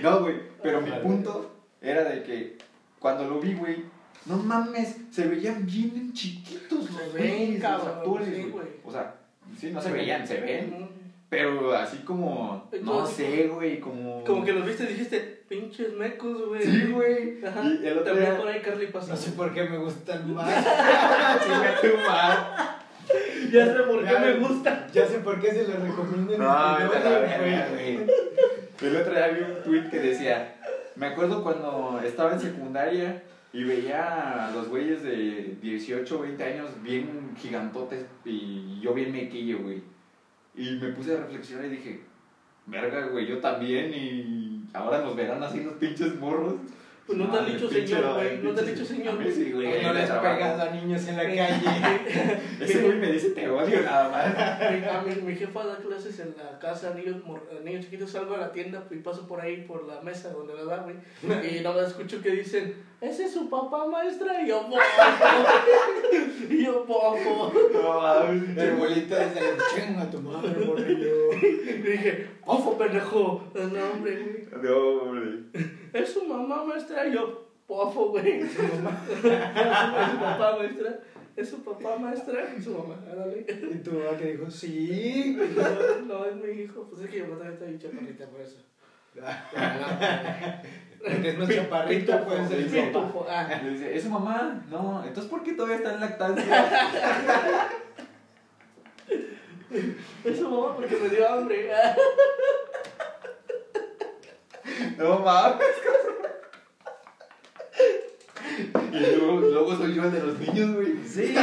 No, 0.01 0.19
güey, 0.19 0.35
pero 0.61 0.81
mi 0.81 0.89
Vale. 0.89 1.01
punto 1.03 1.51
era 1.81 2.03
de 2.03 2.21
que 2.23 2.57
cuando 2.99 3.25
lo 3.25 3.39
vi, 3.39 3.53
güey, 3.53 3.83
no 4.25 4.37
mames, 4.37 4.97
se 5.11 5.27
veían 5.27 5.65
bien 5.65 6.11
chiquitos 6.13 6.89
los 6.91 7.11
güeyes, 7.13 7.61
los 7.61 7.83
actores, 7.85 8.51
güey. 8.51 8.67
O 8.83 8.91
sea, 8.91 9.15
sí, 9.57 9.71
no 9.71 9.81
se 9.81 9.91
veían, 9.91 10.27
se 10.27 10.41
ven, 10.41 10.89
pero 11.29 11.73
así 11.75 11.97
como, 11.99 12.69
no 12.81 13.05
sé, 13.05 13.47
güey, 13.47 13.79
como... 13.79 14.23
Como 14.23 14.43
que 14.43 14.53
los 14.53 14.65
viste 14.65 14.83
y 14.83 14.87
dijiste, 14.87 15.19
pinches 15.47 15.93
mecos, 15.93 16.47
güey. 16.47 16.61
Sí, 16.61 16.87
güey. 16.91 17.45
Ajá. 17.45 17.63
Y 17.63 17.85
el 17.87 17.93
otro 17.99 18.05
También 18.13 18.31
día... 18.31 18.37
por 18.39 18.47
ahí 18.47 18.61
Carly 18.61 18.87
pasó. 18.87 19.07
No 19.09 19.17
sé 19.17 19.31
por 19.31 19.53
qué 19.53 19.63
me 19.63 19.77
gustan 19.77 20.33
más. 20.33 20.47
Chinga 21.43 21.81
tu 21.81 21.97
madre. 22.07 22.37
Ya 23.51 23.65
sé 23.67 23.83
por 23.83 24.03
qué 24.03 24.11
Ya. 24.11 24.19
me 24.19 24.33
gusta. 24.37 24.87
Ya 24.93 25.07
sé 25.07 25.19
por 25.19 25.39
qué 25.39 25.51
se 25.51 25.67
los 25.67 25.79
recomiendo 25.81 26.33
en 26.33 26.39
No, 26.39 26.77
el 26.77 26.83
la 26.83 26.85
episodio, 26.85 27.19
verga, 27.19 27.67
güey. 27.71 27.99
El 28.81 28.95
otro 28.97 29.13
día 29.13 29.27
vi 29.29 29.41
un 29.41 29.63
tweet 29.63 29.89
que 29.89 29.99
decía, 29.99 30.55
me 30.95 31.07
acuerdo 31.07 31.43
cuando 31.43 32.01
estaba 32.03 32.33
en 32.33 32.39
secundaria 32.39 33.23
y 33.53 33.63
veía 33.63 34.47
a 34.47 34.51
los 34.51 34.67
güeyes 34.67 35.01
de 35.03 35.55
18, 35.61 36.19
20 36.19 36.43
años 36.43 36.69
bien 36.83 37.31
gigantotes 37.37 38.05
y 38.25 38.79
yo 38.81 38.93
bien 38.93 39.11
mequillo, 39.13 39.59
güey. 39.59 39.81
Y 40.55 40.71
me 40.81 40.89
puse 40.89 41.13
a 41.15 41.21
reflexionar 41.21 41.65
y 41.65 41.69
dije, 41.69 42.01
verga, 42.65 43.07
güey, 43.07 43.25
yo 43.27 43.39
también 43.39 43.93
y 43.93 44.63
ahora 44.73 44.99
nos 45.01 45.15
verán 45.15 45.41
así 45.43 45.61
los 45.63 45.73
pinches 45.75 46.15
morros. 46.15 46.55
Pues 47.05 47.19
no 47.19 47.29
te 47.31 47.37
han 47.37 47.45
dicho 47.45 47.69
señor, 47.69 48.13
güey. 48.15 48.37
No 48.39 48.51
te 48.55 48.61
han 48.61 48.65
dicho 48.67 48.83
señor, 48.83 49.13
A 49.13 49.15
güey. 49.17 49.31
sí, 49.31 49.51
güey. 49.51 49.83
No 49.83 49.91
el 49.91 49.97
has 49.97 50.09
pegado 50.09 50.61
a 50.63 50.69
niños 50.71 51.07
en 51.07 51.17
la 51.17 51.23
calle. 51.23 52.41
Ese 52.59 52.81
güey 52.81 52.97
me 52.97 53.11
dice 53.11 53.29
te 53.29 53.47
odio 53.47 53.81
nada 53.81 54.09
más. 54.09 54.71
Mi, 54.71 54.83
a 54.87 55.01
mi, 55.01 55.21
mi 55.21 55.35
jefa 55.35 55.65
da 55.67 55.77
clases 55.77 56.19
en 56.19 56.33
la 56.35 56.57
casa 56.57 56.89
a 56.91 56.93
niños, 56.95 57.23
mor- 57.23 57.47
a 57.55 57.63
niños 57.63 57.85
chiquitos, 57.85 58.09
salgo 58.09 58.33
a 58.33 58.39
la 58.39 58.51
tienda 58.51 58.87
y 58.89 58.95
paso 58.95 59.27
por 59.27 59.39
ahí, 59.39 59.65
por 59.67 59.85
la 59.87 60.01
mesa 60.01 60.29
donde 60.31 60.55
la 60.55 60.63
da, 60.63 60.77
güey. 60.77 60.95
Y 61.57 61.59
nada 61.63 61.75
más 61.81 61.89
escucho 61.91 62.21
que 62.23 62.31
dicen, 62.31 62.73
ese 63.01 63.25
es 63.25 63.33
su 63.33 63.51
papá 63.51 63.85
maestra. 63.85 64.41
Y 64.41 64.47
yo, 64.47 64.63
bofo. 64.63 64.79
y 66.49 66.63
yo, 66.65 66.85
bofo. 66.85 67.53
No 67.71 68.01
abuelito 68.01 69.15
desde 69.15 69.39
el 69.39 69.55
chinga 69.75 70.09
tu 70.09 70.21
madre, 70.21 70.65
morrillo. 70.65 71.33
Y 71.33 71.81
dije, 71.83 72.27
bofo, 72.45 72.77
pendejo. 72.77 73.43
No, 73.53 73.91
hombre, 73.91 74.23
güey. 74.23 74.63
No, 74.63 74.77
hombre. 75.01 75.43
Es 75.93 76.13
su 76.13 76.25
mamá 76.25 76.63
maestra. 76.63 77.07
Y 77.07 77.13
yo, 77.13 77.47
bofo, 77.67 78.09
güey. 78.09 78.41
Es 78.41 78.53
su 78.53 78.63
mamá. 78.63 79.05
es 79.09 80.11
su 80.11 80.19
papá 80.19 80.57
maestra. 80.57 80.99
Es 81.35 81.49
su 81.49 81.63
papá 81.63 81.97
maestra. 81.97 82.53
Y 82.57 82.61
su 82.61 82.71
mamá. 82.71 82.95
Y 83.39 83.77
tu 83.79 83.91
mamá 83.91 84.17
que 84.17 84.31
dijo, 84.33 84.49
sí. 84.49 85.37
No, 85.55 86.19
no, 86.19 86.25
es 86.25 86.35
mi 86.35 86.61
hijo. 86.61 86.87
Pues 86.89 87.01
es 87.01 87.09
que 87.09 87.19
yo 87.19 87.25
también 87.25 87.53
estoy 87.53 87.67
bien 87.67 87.79
chaparrita 87.79 88.25
por 88.27 88.41
eso. 88.41 88.57
Porque 91.03 91.29
es 91.29 91.37
más 91.37 91.49
chaparrito, 91.49 92.25
pues 92.25 92.39
papá. 92.39 92.57
Pitufo. 92.57 93.25
Ah. 93.29 93.61
Le 93.63 93.69
dice, 93.71 93.95
¿es 93.95 94.03
su 94.03 94.09
mamá? 94.09 94.65
No, 94.69 95.03
entonces 95.05 95.29
¿por 95.29 95.43
qué 95.43 95.53
todavía 95.53 95.77
está 95.77 95.93
en 95.93 95.99
lactancia? 96.01 96.67
Es 100.23 100.37
su 100.37 100.49
mamá 100.49 100.75
porque 100.75 100.95
me 100.95 101.09
dio 101.09 101.27
hambre. 101.27 101.71
No 104.97 105.19
mames. 105.19 105.67
Y 108.91 108.99
luego, 108.99 109.39
luego 109.41 109.75
soy 109.75 109.93
yo 109.93 110.03
el 110.03 110.11
de 110.11 110.19
los 110.21 110.39
niños, 110.39 110.75
güey. 110.75 110.97
Sí, 111.05 111.35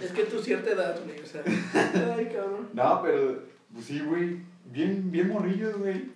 Es 0.00 0.12
que 0.12 0.22
tú 0.24 0.38
cierta 0.40 0.70
edad, 0.70 0.98
güey. 1.04 1.20
O 1.20 1.26
sea, 1.26 1.42
ay, 2.16 2.26
cabrón. 2.26 2.68
No, 2.72 3.02
pero, 3.02 3.42
pues 3.72 3.86
sí, 3.86 4.00
güey. 4.00 4.38
Bien, 4.66 5.10
bien 5.10 5.28
morrillos, 5.28 5.76
güey. 5.78 6.10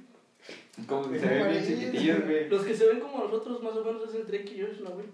Como 0.87 1.11
que 1.11 1.19
se 1.19 1.27
ven 1.27 1.51
bien 1.51 1.67
chiquitillos, 1.67 2.25
güey. 2.25 2.49
Los 2.49 2.65
que 2.65 2.75
se 2.75 2.87
ven 2.87 3.01
como 3.01 3.25
nosotros, 3.25 3.63
más 3.63 3.75
o 3.77 3.85
menos, 3.85 4.09
es 4.09 4.15
el 4.15 4.27
Drake 4.27 4.53
y 4.55 4.63
Josh, 4.63 4.81
¿no, 4.81 4.91
güey? 4.91 5.07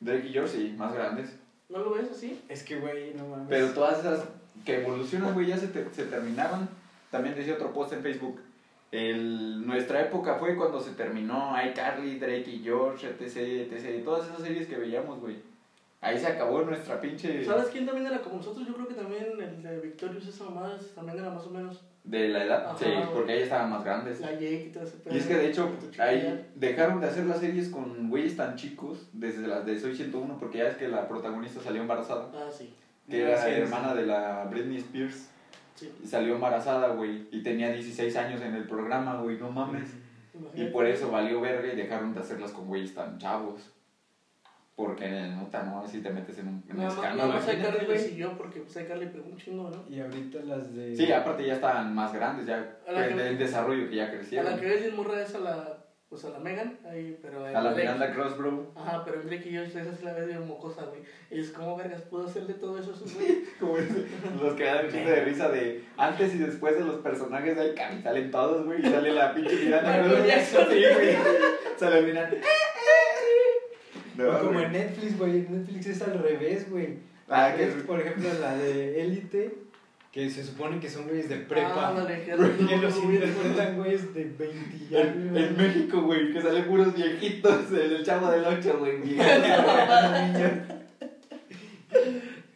Drake 0.00 0.28
y 0.28 0.32
George, 0.32 0.56
sí, 0.56 0.74
más 0.76 0.94
grandes. 0.94 1.30
¿No 1.72 1.78
lo 1.78 1.94
ves 1.94 2.10
así? 2.10 2.40
Es 2.48 2.62
que, 2.62 2.78
güey, 2.78 3.14
no 3.14 3.26
mames. 3.26 3.46
Pero 3.48 3.68
todas 3.70 3.98
esas 4.00 4.24
que 4.64 4.82
evolucionan, 4.82 5.32
güey, 5.34 5.46
ya 5.46 5.56
se, 5.56 5.68
te- 5.68 5.88
se 5.92 6.04
terminaron. 6.04 6.68
También 7.10 7.34
decía 7.34 7.54
otro 7.54 7.72
post 7.72 7.92
en 7.94 8.02
Facebook. 8.02 8.40
El, 8.90 9.66
nuestra 9.66 10.02
época 10.02 10.34
fue 10.34 10.54
cuando 10.54 10.78
se 10.80 10.90
terminó 10.92 11.54
iCarly, 11.70 12.18
Drake 12.18 12.50
y 12.50 12.58
George, 12.62 13.06
etc, 13.08 13.36
etc. 13.72 14.04
Todas 14.04 14.28
esas 14.28 14.42
series 14.42 14.68
que 14.68 14.76
veíamos, 14.76 15.18
güey. 15.20 15.36
Ahí 16.02 16.18
se 16.18 16.26
acabó 16.26 16.60
nuestra 16.62 17.00
pinche... 17.00 17.44
¿Sabes 17.44 17.66
quién 17.68 17.86
también 17.86 18.06
era 18.08 18.20
como 18.20 18.36
nosotros? 18.36 18.66
Yo 18.66 18.74
creo 18.74 18.88
que 18.88 18.94
también 18.94 19.40
el 19.40 19.62
de 19.62 19.80
Victorious, 19.80 20.26
esa 20.26 20.44
mamá, 20.44 20.76
también 20.94 21.18
era 21.18 21.30
más 21.30 21.46
o 21.46 21.50
menos 21.50 21.80
De 22.04 22.28
la 22.30 22.44
edad, 22.44 22.66
Ajá, 22.66 22.76
sí, 22.78 22.86
porque 23.14 23.32
ellos 23.32 23.44
estaban 23.44 23.70
más 23.70 23.84
grandes. 23.84 24.20
la 24.20 24.32
Jake 24.32 24.66
y 24.68 24.72
todo 24.72 24.82
ese 24.82 24.96
pedo. 24.96 25.14
Y 25.14 25.18
es 25.18 25.26
que 25.26 25.34
de 25.36 25.48
hecho, 25.48 25.70
ahí 26.00 26.46
dejaron 26.56 27.00
de 27.00 27.06
hacer 27.06 27.26
las 27.26 27.38
series 27.38 27.68
con 27.68 28.10
güeyes 28.10 28.36
tan 28.36 28.56
chicos, 28.56 29.08
desde 29.12 29.46
las 29.46 29.64
de 29.64 29.78
Soy 29.78 29.94
101, 29.94 30.36
porque 30.38 30.58
ya 30.58 30.68
es 30.68 30.76
que 30.76 30.88
la 30.88 31.06
protagonista 31.06 31.60
salió 31.60 31.80
embarazada, 31.82 32.28
Ah, 32.34 32.50
sí. 32.50 32.74
que 33.08 33.22
era 33.22 33.36
Sí, 33.40 33.50
sí. 33.54 33.60
hermana 33.60 33.94
de 33.94 34.06
la 34.06 34.44
Britney 34.50 34.78
Spears. 34.78 35.28
Sí. 35.76 35.92
Y 36.02 36.06
salió 36.06 36.34
embarazada, 36.34 36.88
güey, 36.88 37.28
y 37.30 37.42
tenía 37.42 37.70
16 37.72 38.16
años 38.16 38.40
en 38.42 38.54
el 38.56 38.64
programa, 38.66 39.16
güey, 39.22 39.38
no 39.38 39.50
mames. 39.50 39.90
Y 40.54 40.64
por 40.66 40.86
eso 40.86 41.10
valió 41.10 41.40
verga 41.40 41.72
y 41.72 41.76
dejaron 41.76 42.12
de 42.14 42.20
hacerlas 42.20 42.50
con 42.50 42.66
güeyes 42.66 42.94
tan 42.94 43.16
chavos. 43.18 43.70
Porque, 44.74 45.06
nota, 45.36 45.62
no, 45.64 45.86
si 45.86 46.00
te 46.00 46.10
metes 46.10 46.38
en 46.38 46.48
un, 46.48 46.64
en 46.68 46.76
más, 46.78 46.94
escándalo. 46.94 47.34
iCarly 47.38 47.80
le 47.80 47.84
güey. 47.86 47.98
siguió 47.98 48.36
porque 48.38 48.60
pues 48.60 48.74
iCarly 48.76 49.06
pegó 49.08 49.26
un 49.28 49.36
chingo, 49.36 49.68
¿no? 49.70 49.84
Y 49.88 50.00
ahorita 50.00 50.38
las 50.44 50.74
de. 50.74 50.96
Sí, 50.96 51.12
aparte 51.12 51.46
ya 51.46 51.54
estaban 51.54 51.94
más 51.94 52.12
grandes, 52.12 52.46
ya 52.46 52.78
A 52.88 52.92
la 52.92 53.06
en 53.08 53.16
que- 53.16 53.28
el 53.28 53.38
desarrollo 53.38 53.88
que 53.90 53.96
ya 53.96 54.06
A 54.06 54.10
crecieron. 54.10 54.50
la 54.50 54.58
que 54.58 54.66
ves 54.66 54.80
bien 54.82 54.96
morra 54.96 55.20
es 55.22 55.34
a 55.34 55.40
la, 55.40 55.78
pues 56.08 56.24
a 56.24 56.30
la 56.30 56.38
Megan, 56.38 56.78
ahí, 56.90 57.18
pero 57.20 57.44
A 57.44 57.50
la 57.60 57.70
Miranda 57.72 58.12
Cross, 58.14 58.38
bro. 58.38 58.72
Ajá, 58.74 59.04
pero 59.04 59.20
Drake 59.22 59.48
y 59.50 59.56
Josh 59.58 59.76
esa 59.76 59.94
sí 59.94 60.04
la 60.04 60.14
ves 60.14 60.26
bien 60.26 60.46
mocosa, 60.48 60.84
güey. 60.86 61.02
Y 61.30 61.40
es 61.40 61.50
como, 61.50 61.76
vergas, 61.76 62.02
pudo 62.02 62.26
hacerle 62.26 62.54
todo 62.54 62.78
eso 62.78 62.92
a 62.92 62.94
esos 62.94 63.14
güeyes. 63.14 63.48
Como 63.60 63.76
ese- 63.76 64.06
los 64.42 64.54
que 64.54 64.64
dan 64.64 64.86
un 64.86 64.90
chiste 64.90 65.10
de 65.10 65.24
risa 65.24 65.48
de 65.50 65.84
antes 65.98 66.34
y 66.34 66.38
después 66.38 66.74
de 66.78 66.84
los 66.84 66.96
personajes 66.96 67.56
de 67.56 67.68
Icarly 67.68 68.02
salen 68.02 68.30
todos, 68.30 68.64
güey, 68.64 68.80
y 68.80 68.90
sale 68.90 69.12
la 69.12 69.34
pinche 69.34 69.54
Miranda 69.66 70.02
Cross. 70.02 70.18
Sí, 70.70 70.82
güey. 70.94 71.16
Sale 71.76 72.02
Miranda. 72.02 72.36
No, 74.22 74.38
como 74.38 74.52
güey. 74.52 74.64
en 74.66 74.72
Netflix, 74.72 75.18
güey. 75.18 75.36
En 75.38 75.58
Netflix 75.58 75.86
es 75.86 76.02
al 76.02 76.18
revés, 76.22 76.70
güey. 76.70 76.98
Ah, 77.28 77.52
que 77.56 77.64
Es, 77.64 77.74
por 77.84 77.98
ejemplo, 78.00 78.28
la 78.40 78.56
de 78.56 79.00
Élite, 79.02 79.54
que 80.10 80.28
se 80.28 80.44
supone 80.44 80.78
que 80.80 80.90
son 80.90 81.06
güeyes 81.08 81.28
de 81.28 81.36
Ah, 81.36 81.44
prepa. 81.48 81.88
ándale, 81.88 82.18
que 82.24 82.30
que 82.32 82.36
los 82.76 82.96
no, 82.96 83.02
güey, 83.02 83.14
interpretan 83.16 83.76
güeyes 83.76 84.14
de 84.14 84.24
20 84.24 84.76
y 84.90 84.96
En, 84.96 85.56
México, 85.56 86.02
güey, 86.02 86.32
que 86.32 86.42
salen 86.42 86.64
puros 86.66 86.94
viejitos, 86.94 87.72
el, 87.72 88.04
chavo 88.04 88.30
del 88.30 88.44
8, 88.44 88.76
güey, 88.78 88.96
viejitos. 89.00 89.26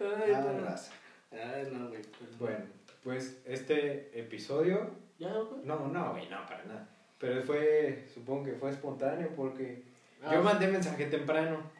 Ay, 0.00 0.32
Ah, 0.34 0.58
raza. 0.64 0.92
Ay, 1.32 1.68
no, 1.72 1.88
güey. 1.88 2.02
pues, 2.18 2.38
Bueno, 2.38 2.64
pues 3.02 3.38
este 3.46 4.10
episodio. 4.18 4.90
¿Ya, 5.18 5.32
güey? 5.32 5.64
No, 5.64 5.88
no, 5.88 6.12
güey, 6.12 6.28
no, 6.28 6.44
para 6.46 6.64
nada. 6.64 6.88
Pero 7.18 7.42
fue, 7.42 8.06
supongo 8.12 8.44
que 8.44 8.52
fue 8.52 8.70
espontáneo 8.70 9.30
porque 9.34 9.82
Ah, 10.24 10.34
yo 10.34 10.42
mandé 10.42 10.66
mensaje 10.68 11.06
temprano. 11.06 11.70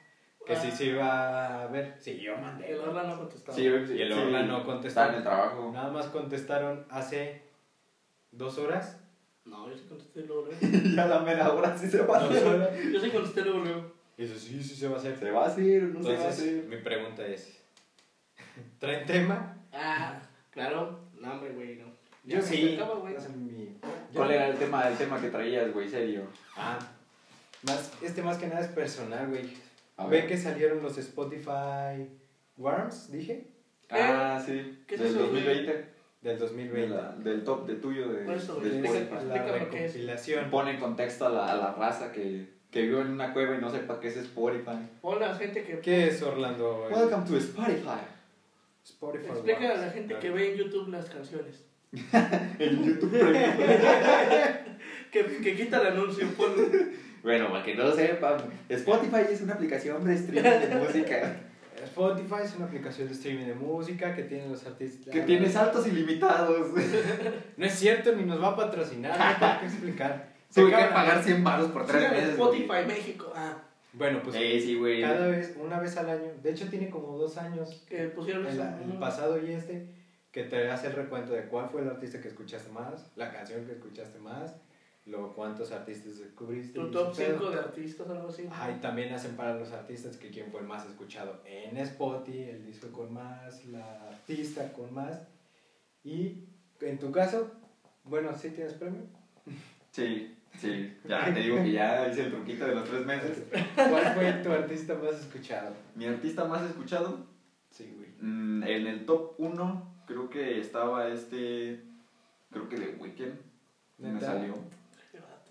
Que 0.47 0.53
Ah. 0.55 0.61
si 0.61 0.71
se 0.71 0.85
iba 0.87 1.63
a 1.65 1.67
ver. 1.67 1.97
Sí, 1.99 2.21
yo 2.21 2.37
mandé. 2.37 2.71
El 2.71 2.79
Orla 2.79 3.03
no 3.03 3.19
contestaba. 3.19 3.57
Sí, 3.57 3.63
Y 3.65 3.67
el 3.67 4.13
sí, 4.13 4.19
Orla 4.21 4.43
no 4.43 4.65
contestó. 4.65 5.01
Está 5.01 5.09
en 5.13 5.15
el 5.17 5.23
trabajo. 5.25 5.71
Nada 5.73 5.91
más 5.91 6.07
contestaron 6.07 6.87
hace 6.89 7.43
dos 8.31 8.57
horas. 8.59 9.01
No, 9.45 9.69
yo 9.69 9.77
sí 9.77 9.85
contesté 9.89 10.21
luego. 10.23 10.49
Ya 10.97 11.07
la 11.07 11.21
mera 11.21 11.53
hora 11.53 11.77
sí 11.77 11.89
se 11.89 12.03
va 12.03 12.19
a 12.19 12.21
Dos 12.29 12.31
hacer. 12.37 12.93
Yo 12.93 13.01
sí 13.01 13.11
contesté 13.11 13.43
luego, 13.43 13.59
luego. 13.61 13.93
Y 14.17 14.25
eso 14.25 14.35
sí, 14.39 14.63
sí 14.63 14.75
se 14.77 14.89
va 14.89 14.95
a 14.97 14.99
hacer. 14.99 15.17
¿Se 15.19 15.31
va 15.31 15.45
a 15.45 15.47
hacer 15.49 15.83
no 15.83 16.03
se 16.03 16.09
va 16.09 16.15
a 16.15 16.17
Entonces, 16.19 16.43
hacer? 16.49 16.65
mi 16.65 16.77
pregunta 16.77 17.27
es: 17.27 17.63
¿traen 18.79 19.05
tema? 19.07 19.57
Ah, 19.73 20.21
claro. 20.51 21.01
No, 21.15 21.33
hombre, 21.33 21.51
güey, 21.51 21.77
no. 21.77 21.87
Yo 22.25 22.41
se 22.41 22.57
sí. 22.57 22.75
acaba, 22.77 22.97
güey. 22.97 23.15
¿Cuál 24.15 24.29
yo- 24.29 24.35
era 24.35 24.49
el 24.49 24.57
tema, 24.57 24.89
el 24.89 24.97
tema 24.97 25.21
que 25.21 25.29
traías, 25.31 25.73
güey, 25.73 25.89
serio? 25.89 26.23
Ah, 26.57 26.79
más, 27.63 27.93
este 28.03 28.23
más 28.23 28.39
que 28.39 28.47
nada 28.47 28.61
es 28.61 28.69
personal, 28.69 29.29
güey. 29.29 29.51
A 29.97 30.07
Ve 30.07 30.27
que 30.27 30.37
salieron 30.37 30.83
los 30.83 30.99
Spotify 30.99 32.07
Worms, 32.59 33.11
dije, 33.11 33.47
Ah, 33.91 34.43
sí. 34.45 34.83
¿Qué 34.87 34.97
es 34.97 35.01
del 35.01 35.11
eso, 35.11 35.19
güey? 35.31 35.43
2020. 35.45 35.73
del 35.73 35.87
de 36.23 36.37
2020. 36.39 36.89
la- 36.95 37.13
del 37.13 37.45
top 37.45 37.67
de 37.69 37.75
tuyo 37.77 38.09
de, 38.09 38.25
Por 38.25 38.35
eso, 38.35 38.61
de 38.61 38.69
Spotify. 38.81 39.09
la 39.29 39.37
Explícame 39.37 39.69
qué 39.71 39.85
es. 39.85 39.93
recopilación. 39.93 40.51
Pone 40.51 40.71
en 40.73 40.81
contexto 40.81 41.27
a 41.27 41.31
la, 41.31 41.53
a 41.53 41.57
la 41.57 41.73
raza 41.73 42.11
que, 42.13 42.49
que 42.71 42.83
vive 42.83 43.01
en 43.03 43.09
una 43.13 43.33
cueva 43.33 43.55
y 43.57 43.61
no 43.61 43.71
sepa 43.71 44.01
qué 44.01 44.09
es 44.09 44.17
Spotify. 44.17 44.79
Hola, 45.03 45.35
gente 45.37 45.63
que. 45.63 45.79
¿Qué 45.79 46.09
es 46.09 46.21
Orlando? 46.23 46.89
Welcome 46.91 47.27
to 47.27 47.37
Spotify. 47.37 48.01
Spotify 48.85 49.27
Explica 49.31 49.59
a 49.59 49.69
Worms. 49.69 49.81
la 49.83 49.91
gente 49.91 50.19
que 50.19 50.31
ve 50.31 50.53
en 50.53 50.57
YouTube 50.59 50.89
las 50.89 51.07
canciones. 51.07 51.65
En 52.59 52.85
YouTube 52.85 53.11
Premium. 53.11 53.53
Que, 55.13 55.25
que 55.39 55.57
quita 55.57 55.81
el 55.81 55.87
anuncio, 55.97 56.27
ponlo. 56.37 56.63
Bueno, 57.27 57.51
para 57.51 57.65
que 57.65 57.75
no 57.75 57.85
lo 57.85 57.93
sepan, 57.95 58.37
Spotify 58.69 59.23
es 59.31 59.41
una 59.43 59.55
aplicación 59.55 60.05
de 60.05 60.15
streaming 60.15 60.69
de 60.69 60.75
música. 60.77 61.37
Spotify 61.85 62.37
es 62.45 62.55
una 62.57 62.67
aplicación 62.67 63.09
de 63.09 63.15
streaming 63.15 63.47
de 63.47 63.55
música 63.55 64.15
que 64.15 64.23
tiene 64.23 64.49
los 64.49 64.65
artistas. 64.65 65.13
Que 65.13 65.21
tiene 65.23 65.49
saltos 65.49 65.87
ilimitados. 65.87 66.69
No 67.57 67.67
es 67.67 67.73
cierto, 67.75 68.13
ni 68.15 68.23
nos 68.25 68.41
va 68.43 68.49
a 68.49 68.57
patrocinar, 68.57 69.19
no 69.19 69.39
tengo 69.47 69.61
que 69.61 69.67
explicar. 69.67 70.29
Tuve 70.55 70.71
que 70.71 70.85
pagar 70.95 71.23
100 71.23 71.45
baros 71.45 71.71
por 71.71 71.85
tres 71.87 72.03
en 72.05 72.11
meses. 72.13 72.37
güey. 72.39 72.61
Spotify 72.63 72.87
México. 72.87 73.33
Ah, 73.35 73.55
Bueno, 73.93 74.21
pues 74.23 74.37
Eh, 74.39 74.61
sí, 74.61 74.77
güey. 74.77 75.01
cada 75.03 75.27
vez, 75.29 75.57
una 75.61 75.81
vez 75.81 75.97
al 75.97 76.09
año, 76.11 76.31
de 76.43 76.51
hecho 76.51 76.69
tiene 76.69 76.89
como 76.91 77.17
dos 77.19 77.37
años, 77.39 77.85
que 77.89 78.05
pusieron 78.09 78.47
el, 78.47 78.53
eso. 78.53 78.63
el 78.63 78.95
Mm. 78.97 79.01
pasado 79.01 79.45
y 79.45 79.53
este, 79.53 79.87
que 80.31 80.45
te 80.45 80.71
hace 80.71 80.87
el 80.89 80.93
recuento 80.93 81.33
de 81.33 81.43
cuál 81.47 81.69
fue 81.71 81.83
el 81.83 81.89
artista 81.89 82.21
que 82.21 82.29
escuchaste 82.29 82.71
más, 82.71 83.11
la 83.17 83.33
canción 83.33 83.65
que 83.67 83.73
escuchaste 83.73 84.19
más, 84.21 84.55
luego 85.07 85.33
cuántos 85.35 85.71
artistas 85.73 86.19
descubriste. 86.19 86.79
Tu 86.79 86.91
top 86.91 87.13
ese 87.13 87.25
pedo. 87.27 87.39
5 87.39 87.51
de 87.51 87.59
artistas, 87.59 88.11
algo 88.11 88.29
así. 88.29 88.49
Ah, 88.51 88.71
y 88.77 88.81
también 88.81 89.13
hacen 89.15 89.37
para 89.37 89.55
los 89.55 89.71
artistas 89.73 90.17
que 90.17 90.31
quién 90.31 90.51
fue 90.51 90.61
el 90.61 90.67
más 90.67 90.85
escuchado 90.87 91.41
en 91.45 91.77
Spotify, 91.79 92.51
el 92.51 92.67
disco 92.67 92.89
con 92.91 93.13
más, 93.15 93.65
la 93.67 94.09
artista 94.09 94.73
con 94.73 94.93
más. 94.93 95.21
Y 96.05 96.45
en 96.81 96.99
tu 96.99 97.11
caso, 97.13 97.51
bueno, 98.05 98.37
¿sí 98.37 98.51
tienes 98.51 98.75
premio? 98.75 99.03
Sí, 99.93 100.37
sí. 100.59 100.93
Ya 101.05 101.33
te 101.33 101.41
digo 101.41 101.57
que 101.57 101.73
ya 101.73 102.09
hice 102.09 102.25
el 102.27 102.33
truquito 102.33 102.67
de 102.67 102.75
los 102.75 102.85
tres 102.89 103.07
meses. 103.07 103.43
¿Cuál 103.75 104.15
fue 104.15 104.33
tu 104.43 104.51
artista 104.53 104.95
más 104.95 105.21
escuchado? 105.21 105.73
Mi 105.95 106.05
artista 106.07 106.45
más 106.45 106.63
escuchado, 106.69 107.25
Sí, 107.71 107.93
güey. 107.97 108.09
mm, 108.21 108.63
en 108.65 108.87
el 108.87 109.07
top 109.07 109.35
1, 109.39 110.03
creo 110.07 110.29
que 110.31 110.61
estaba 110.61 111.09
este. 111.09 111.81
Creo 112.51 112.69
que 112.69 112.77
The 112.77 112.97
Weeknd. 113.01 113.35
Me 113.99 114.21
salió. 114.21 114.55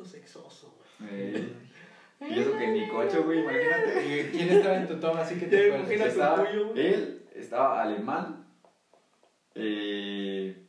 Sexoso, 0.04 0.76
güey. 1.00 1.10
Eh, 1.12 1.54
y 2.30 2.40
eso 2.40 2.58
que 2.58 2.68
ni 2.68 2.88
coche, 2.90 3.20
güey, 3.20 3.40
imagínate. 3.40 4.06
¿Y 4.06 4.24
¿Quién 4.32 4.50
estaba 4.50 4.78
en 4.78 4.88
tu 4.88 4.96
top 5.00 5.16
así 5.18 5.40
que 5.40 5.46
te 5.46 5.74
acuerdas? 5.74 5.92
Estaba, 6.08 6.50
él 6.50 7.28
estaba 7.36 7.82
alemán. 7.84 8.46
eh, 9.54 10.66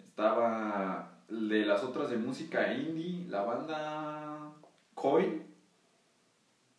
estaba 0.00 1.12
de 1.28 1.66
las 1.66 1.82
otras 1.84 2.08
de 2.10 2.16
música 2.16 2.72
indie, 2.72 3.26
la 3.28 3.42
banda 3.42 4.52
Koi. 4.94 5.42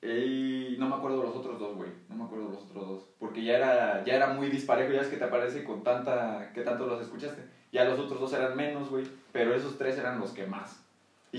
Y 0.01 0.75
no 0.79 0.87
me 0.87 0.95
acuerdo 0.95 1.21
de 1.21 1.27
los 1.27 1.35
otros 1.35 1.59
dos, 1.59 1.75
güey. 1.75 1.89
No 2.07 2.15
me 2.15 2.23
acuerdo 2.25 2.45
de 2.47 2.53
los 2.53 2.63
otros 2.63 2.87
dos. 2.87 3.09
Porque 3.19 3.43
ya 3.43 3.57
era, 3.57 4.03
ya 4.05 4.15
era 4.15 4.27
muy 4.27 4.47
disparejo. 4.49 4.93
Ya 4.93 5.01
es 5.01 5.07
que 5.07 5.17
te 5.17 5.23
aparece 5.23 5.63
con 5.63 5.83
tanta. 5.83 6.51
que 6.53 6.61
tanto 6.61 6.85
los 6.85 7.01
escuchaste. 7.01 7.43
Ya 7.71 7.83
los 7.83 7.99
otros 7.99 8.19
dos 8.21 8.33
eran 8.33 8.55
menos, 8.55 8.89
güey. 8.89 9.05
Pero 9.31 9.53
esos 9.53 9.77
tres 9.77 9.97
eran 9.97 10.19
los 10.19 10.31
que 10.31 10.45
más. 10.45 10.83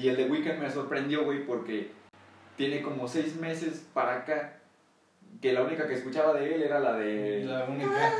Y 0.00 0.08
el 0.08 0.16
de 0.16 0.24
Weekend 0.30 0.60
me 0.60 0.70
sorprendió, 0.70 1.24
güey, 1.24 1.44
porque 1.46 1.90
tiene 2.56 2.82
como 2.82 3.08
seis 3.08 3.36
meses 3.36 3.86
para 3.92 4.16
acá. 4.16 4.54
Que 5.40 5.52
la 5.52 5.62
única 5.62 5.86
que 5.86 5.94
escuchaba 5.94 6.34
de 6.34 6.54
él 6.54 6.62
era 6.62 6.80
la 6.80 6.94
de. 6.94 7.44
La 7.44 7.64
única. 7.64 8.12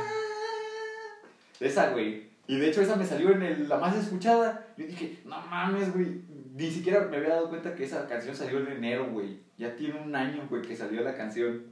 Esa, 1.59 1.89
güey. 1.91 2.29
Y 2.47 2.57
de 2.57 2.69
hecho 2.69 2.81
esa 2.81 2.95
me 2.95 3.05
salió 3.05 3.31
en 3.31 3.43
el- 3.43 3.69
la 3.69 3.77
más 3.77 3.95
escuchada. 3.95 4.65
Yo 4.77 4.85
dije, 4.87 5.19
no 5.25 5.39
mames, 5.41 5.93
güey. 5.93 6.21
Ni 6.55 6.69
siquiera 6.71 7.01
me 7.05 7.17
había 7.17 7.29
dado 7.35 7.49
cuenta 7.49 7.75
que 7.75 7.83
esa 7.83 8.07
canción 8.07 8.35
salió 8.35 8.59
en 8.59 8.67
enero, 8.67 9.07
güey. 9.11 9.39
Ya 9.57 9.75
tiene 9.75 9.99
un 9.99 10.15
año, 10.15 10.45
güey, 10.49 10.61
que 10.61 10.75
salió 10.75 11.01
la 11.01 11.15
canción. 11.15 11.63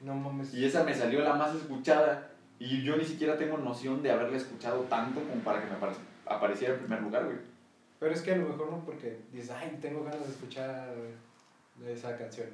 No 0.00 0.14
mames. 0.14 0.54
Y 0.54 0.64
esa 0.64 0.84
me 0.84 0.94
salió 0.94 1.20
la 1.20 1.34
más 1.34 1.54
escuchada. 1.54 2.28
Y 2.58 2.82
yo 2.82 2.96
ni 2.96 3.04
siquiera 3.04 3.36
tengo 3.38 3.56
noción 3.58 4.02
de 4.02 4.10
haberla 4.12 4.36
escuchado 4.36 4.80
tanto 4.82 5.20
como 5.20 5.42
para 5.42 5.60
que 5.60 5.66
me 5.70 5.76
apare- 5.76 5.96
apareciera 6.26 6.74
en 6.74 6.80
primer 6.80 7.02
lugar, 7.02 7.24
güey. 7.24 7.36
Pero 8.00 8.14
es 8.14 8.22
que 8.22 8.32
a 8.32 8.36
lo 8.36 8.48
mejor 8.48 8.70
no 8.70 8.84
porque 8.84 9.18
dices, 9.30 9.50
ay, 9.50 9.78
tengo 9.80 10.02
ganas 10.02 10.26
de 10.26 10.32
escuchar 10.32 10.92
esa 11.86 12.16
canción. 12.16 12.48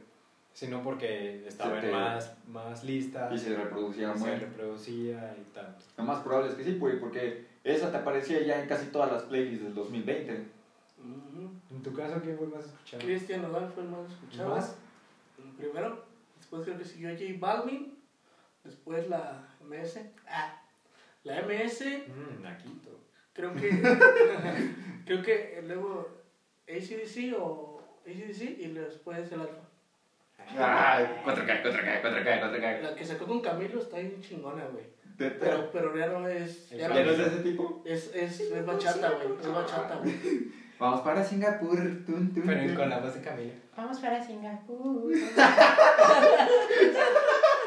Sino 0.53 0.83
porque 0.83 1.47
estaba 1.47 1.81
Se 1.81 1.87
te- 1.87 1.93
más, 1.93 2.35
más 2.49 2.83
lista. 2.85 3.31
Y 3.33 3.39
se 3.39 3.55
reproducía 3.55 4.13
se 4.15 4.19
muy. 4.19 4.31
reproducía 4.31 5.35
y 5.39 5.55
tal. 5.55 5.77
Lo 5.97 6.05
más 6.05 6.21
probable 6.23 6.51
es 6.51 6.57
que 6.57 6.65
sí, 6.65 6.79
güey, 6.79 6.99
porque 6.99 7.47
esa 7.63 7.91
te 7.91 7.99
aparecía 7.99 8.43
ya 8.45 8.61
en 8.61 8.69
casi 8.69 8.87
todas 8.87 9.13
las 9.13 9.23
playlists 9.25 9.65
del 9.65 9.75
2020. 9.75 10.33
Ujú. 10.99 11.51
En 11.71 11.83
tu 11.83 11.93
caso, 11.95 12.21
¿quién 12.23 12.37
fue 12.39 12.47
el 12.47 12.53
más 12.53 12.65
escuchado? 12.65 13.03
Cristian 13.05 13.43
Nodal 13.43 13.71
fue 13.71 13.83
el 13.85 13.91
más 13.91 14.11
escuchado. 14.11 14.55
¿Más? 14.57 14.75
Primero, 15.59 16.03
después 16.39 16.63
creo 16.65 16.79
que 16.79 16.85
siguió 16.85 17.11
J 17.11 17.25
Balvin, 17.39 17.95
después 18.65 19.09
la 19.09 19.47
MS. 19.69 20.01
Ah, 20.27 20.59
la 21.23 21.41
MS, 21.43 21.85
Mmm, 22.09 22.43
Naquito. 22.43 22.91
Creo 23.37 23.55
que. 23.55 23.69
creo 25.07 25.23
que 25.23 25.63
luego 25.67 26.09
ACDC 26.69 27.35
o 27.39 27.81
ACDC 28.07 28.59
y 28.59 28.69
después 28.69 29.31
el 29.31 29.41
Alfa. 29.43 29.63
Ah, 30.59 31.01
4K, 31.25 31.63
4K, 31.63 32.03
4K, 32.03 32.41
4K. 32.43 32.81
La 32.81 32.95
que 32.95 33.05
sacó 33.05 33.27
con 33.27 33.41
Camilo 33.41 33.81
está 33.81 33.99
bien 33.99 34.21
chingona, 34.21 34.65
güey. 34.67 34.85
Pero, 35.19 35.71
Pero, 35.73 35.97
ya 35.97 36.07
no 36.09 36.29
es. 36.29 36.69
Ya 36.71 36.77
¿Ya 36.77 36.89
no 36.89 36.95
no 36.95 37.01
es 37.01 37.19
de 37.19 37.27
ese 37.27 37.39
tipo? 37.39 37.83
es, 37.87 38.15
es, 38.15 38.41
es 38.41 38.67
bachata, 38.67 39.11
güey. 39.11 39.29
Es 39.41 39.53
bachata, 39.53 39.97
güey. 39.97 40.15
Vamos 40.79 41.01
para 41.01 41.25
Singapur. 41.25 41.77
Tun, 42.05 42.35
tun, 42.35 42.43
Pero 42.45 42.67
tun. 42.67 42.75
con 42.77 42.91
la 42.91 42.99
voz 42.99 43.15
de 43.15 43.23
Camila. 43.23 43.55
Vamos 43.77 43.99
para 43.99 44.23
Singapur. 44.23 45.11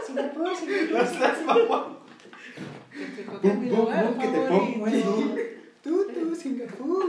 Singapur, 0.05 0.43
No 0.43 0.55
Singapur. 0.55 1.07
seas 1.07 1.43
mamón. 1.43 1.97
Que 2.91 3.05
te 3.23 3.23
bum, 3.23 4.17
que 4.19 4.27
te 4.27 4.39
pongo 4.47 4.87
en 4.87 5.01
favorito. 5.01 5.35
Tú, 5.81 6.07
tú, 6.13 6.35
Singapur. 6.35 7.05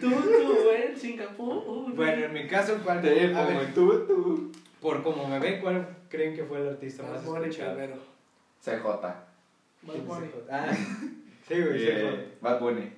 Tú, 0.00 0.10
tú, 0.10 0.56
güey, 0.64 0.96
Singapur. 0.96 1.94
bueno, 1.94 2.24
en 2.24 2.32
mi 2.32 2.46
caso, 2.46 2.78
¿cuál? 2.82 3.00
Te 3.02 3.26
a 3.34 3.46
pongo 3.46 3.60
ver, 3.60 3.74
tú, 3.74 4.06
tú. 4.06 4.52
por 4.80 5.02
como 5.02 5.26
me 5.28 5.38
ven, 5.38 5.60
¿cuál 5.60 5.86
creen 6.08 6.34
que 6.34 6.44
fue 6.44 6.58
el 6.60 6.68
artista 6.68 7.02
más 7.02 7.22
escuchado? 7.22 7.76
primero. 7.76 7.96
CJ. 8.62 8.84
Bad 9.82 9.96
Bunny. 10.06 10.26
Ah, 10.50 10.72
sí, 11.48 11.54
güey, 11.62 11.78
sí. 11.78 11.86
Eh, 11.88 12.28
Bad 12.40 12.60
Bunny. 12.60 12.90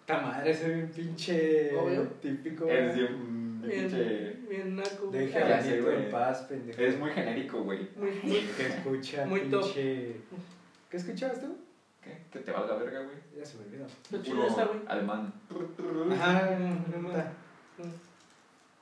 Esta 0.00 0.20
madre, 0.20 0.50
ese 0.50 0.68
bien 0.74 0.88
pinche 0.94 1.74
Obvio. 1.76 2.02
típico. 2.20 2.64
Güey. 2.66 2.94
bien, 2.94 3.60
Bien, 3.62 3.88
pinche- 3.90 4.48
bien 4.48 4.76
naco. 4.76 5.06
Güey. 5.06 6.04
en 6.04 6.10
paz, 6.10 6.42
pendejo. 6.42 6.80
Eres 6.80 6.98
muy 6.98 7.10
genérico, 7.10 7.62
güey. 7.62 7.88
Muy, 7.96 8.10
muy. 8.22 8.40
Que 8.56 8.66
escucha 8.66 9.24
Muy 9.26 9.40
top. 9.48 9.62
pinche... 9.64 10.16
¿Qué 10.90 10.96
escuchabas 10.98 11.40
tú? 11.40 11.56
¿Qué? 12.04 12.22
Que 12.30 12.38
te 12.40 12.52
valga 12.52 12.76
verga, 12.76 13.00
güey. 13.02 13.16
Ya 13.36 13.44
se 13.44 13.56
me 13.58 13.64
olvidó. 13.64 13.86
Lo 14.10 14.22
chido 14.22 14.46
está, 14.46 14.64
güey. 14.66 14.80
alemán. 14.86 15.32
Ajá. 16.12 16.50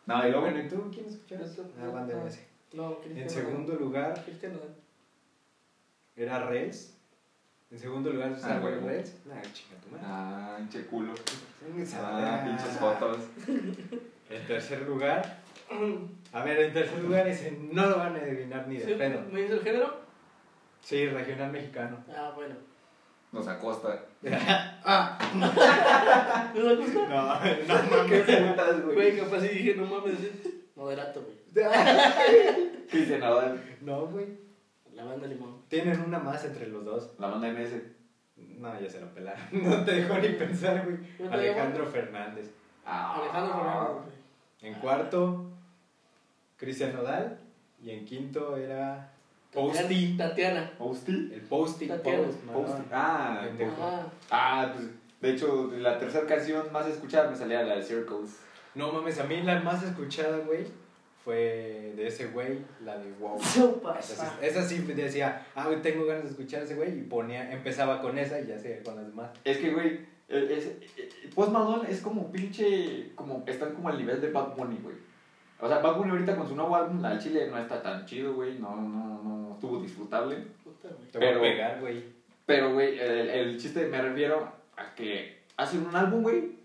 No, 0.06 0.26
y 0.26 0.30
luego. 0.30 0.40
Bueno, 0.42 0.60
¿y 0.60 0.68
tú 0.68 0.90
quién 0.92 1.06
escuchabas? 1.06 1.56
Ah, 1.80 1.86
banda 1.88 2.14
no. 2.14 2.24
MS. 2.24 2.38
No, 2.72 2.98
Cristian. 3.00 3.22
En 3.22 3.30
segundo 3.30 3.74
lugar 3.74 4.22
Cristian 4.24 4.58
era 6.16 6.46
Reds. 6.46 6.94
En 7.70 7.78
segundo 7.78 8.10
lugar 8.10 8.34
Ah, 8.42 8.58
güey. 8.58 8.80
Reds. 8.80 9.24
Nah, 9.26 9.40
chinga 9.52 9.80
tu 9.80 9.88
madre. 9.90 10.04
Ah, 10.06 10.54
pinche 10.58 10.86
culo. 10.86 11.14
Ah, 11.94 12.42
pinches 12.44 12.78
fotos. 12.78 13.18
En 14.28 14.46
tercer 14.46 14.82
lugar. 14.82 15.40
A 16.32 16.44
ver, 16.44 16.58
en 16.60 16.72
tercer 16.72 17.02
lugar 17.02 17.26
ese 17.28 17.52
no 17.72 17.86
lo 17.86 17.96
van 17.98 18.16
a 18.16 18.18
adivinar 18.18 18.66
ni 18.68 18.76
de 18.78 18.94
pedo. 18.96 19.22
¿Me 19.30 19.42
dice 19.42 19.54
el 19.54 19.60
género? 19.62 20.00
Sí, 20.82 21.06
regional 21.06 21.52
mexicano. 21.52 21.98
Ah, 22.14 22.32
bueno. 22.34 22.54
Nos 23.32 23.48
acosta. 23.48 24.04
¿Me 24.22 24.30
lo 26.60 26.76
gusta? 26.76 27.08
No, 27.08 27.34
no 27.34 28.06
¿Qué 28.06 28.20
putas, 28.20 28.82
Güey, 28.84 29.18
capaz 29.18 29.40
sí 29.40 29.48
dije, 29.48 29.74
no 29.74 29.86
mames. 29.86 30.20
es 30.20 30.52
Moderato, 30.76 31.22
güey. 31.22 31.36
Cristian 32.90 33.20
Nadal. 33.20 33.62
No, 33.80 34.06
güey. 34.06 34.26
La 34.94 35.04
banda 35.04 35.26
Limón. 35.26 35.62
Tienen 35.68 36.00
una 36.02 36.18
más 36.18 36.44
entre 36.44 36.66
los 36.68 36.84
dos. 36.84 37.14
La 37.18 37.28
banda 37.28 37.48
MS. 37.48 37.72
No, 38.36 38.78
ya 38.80 38.88
se 38.88 39.00
lo 39.00 39.12
pelaron. 39.14 39.42
No 39.52 39.84
te 39.84 39.92
dejó 39.92 40.18
ni 40.18 40.28
pensar, 40.30 40.84
güey. 40.84 40.98
¿No 41.18 41.32
Alejandro 41.32 41.86
Fernández. 41.86 42.50
Ah. 42.84 43.16
Alejandro 43.20 43.54
Fernández. 43.54 43.92
güey. 43.92 44.72
En 44.72 44.74
cuarto, 44.80 45.46
Cristian 46.58 46.92
Nodal. 46.94 47.38
Y 47.82 47.90
en 47.90 48.04
quinto 48.04 48.56
era 48.56 49.11
Posty. 49.52 50.16
Tatiana. 50.16 50.70
¿Posty? 50.78 51.30
El 51.34 51.40
Posty. 51.42 51.86
Tatiana. 51.86 52.24
Post, 52.24 52.38
Posty. 52.46 52.82
Ah, 52.90 53.40
Pendejo. 53.44 53.72
Ah, 53.80 54.06
ah, 54.30 54.72
pues. 54.74 54.88
De 55.20 55.30
hecho, 55.32 55.70
la 55.78 55.98
tercera 55.98 56.26
canción 56.26 56.72
más 56.72 56.86
escuchada 56.88 57.30
me 57.30 57.36
salía 57.36 57.62
la 57.62 57.76
de 57.76 57.82
Circles. 57.82 58.38
No 58.74 58.90
mames, 58.92 59.18
a 59.20 59.24
mí 59.24 59.40
la 59.42 59.60
más 59.60 59.82
escuchada, 59.82 60.38
güey, 60.38 60.64
fue 61.22 61.92
de 61.94 62.06
ese 62.08 62.26
güey, 62.28 62.58
la 62.84 62.96
de 62.98 63.12
Wow. 63.20 63.38
Sopa. 63.42 63.98
Esa 63.98 64.14
sí, 64.26 64.32
esa 64.40 64.62
sí 64.64 64.78
decía, 64.78 65.46
ah, 65.54 65.66
güey, 65.66 65.80
tengo 65.82 66.06
ganas 66.06 66.24
de 66.24 66.30
escuchar 66.30 66.62
a 66.62 66.64
ese 66.64 66.74
güey, 66.74 66.98
y 66.98 67.02
ponía, 67.02 67.52
empezaba 67.52 68.00
con 68.00 68.18
esa 68.18 68.40
y 68.40 68.46
ya 68.46 68.58
sé, 68.58 68.82
con 68.84 68.96
las 68.96 69.06
demás. 69.06 69.30
Es 69.44 69.58
que, 69.58 69.70
güey, 69.70 70.00
el- 70.28 70.50
es- 70.50 70.66
eh, 70.96 71.08
Post 71.34 71.52
Malone 71.52 71.88
es 71.90 72.00
como 72.00 72.32
pinche. 72.32 73.12
Como, 73.14 73.44
están 73.46 73.74
como 73.74 73.90
al 73.90 73.98
nivel 73.98 74.20
de 74.20 74.30
Bad 74.30 74.56
Bunny, 74.56 74.78
güey. 74.82 74.96
O 75.60 75.68
sea, 75.68 75.78
Bad 75.78 75.96
Bunny 75.98 76.10
ahorita 76.10 76.34
con 76.34 76.48
su 76.48 76.56
nuevo 76.56 76.74
álbum, 76.74 77.00
la 77.00 77.10
del 77.10 77.20
Chile, 77.20 77.46
no 77.48 77.58
está 77.58 77.80
tan 77.80 78.04
chido, 78.06 78.34
güey. 78.34 78.58
No, 78.58 78.74
no, 78.74 79.22
no 79.22 79.41
estuvo 79.62 79.80
disfrutable. 79.80 80.36
Te 81.12 81.18
Pero- 81.20 81.38
voy 81.38 81.48
a 81.48 81.52
pegar, 81.52 81.80
güey. 81.80 82.02
Pero, 82.44 82.72
güey, 82.74 82.98
el, 82.98 83.30
el 83.30 83.60
chiste 83.60 83.86
me 83.86 84.02
refiero 84.02 84.50
a 84.76 84.92
que 84.96 85.38
hacen 85.56 85.86
un 85.86 85.94
álbum, 85.94 86.22
güey. 86.22 86.58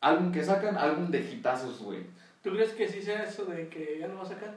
Álbum 0.00 0.30
que 0.30 0.44
sacan, 0.44 0.76
álbum 0.78 1.10
de 1.10 1.18
hitazos, 1.20 1.80
güey. 1.82 2.04
¿Tú 2.44 2.50
crees 2.50 2.70
que 2.70 2.86
sí 2.86 3.02
sea 3.02 3.24
eso 3.24 3.46
de 3.46 3.68
que 3.68 3.96
ya 3.98 4.06
no 4.06 4.14
va 4.18 4.22
a 4.22 4.26
sacar? 4.26 4.54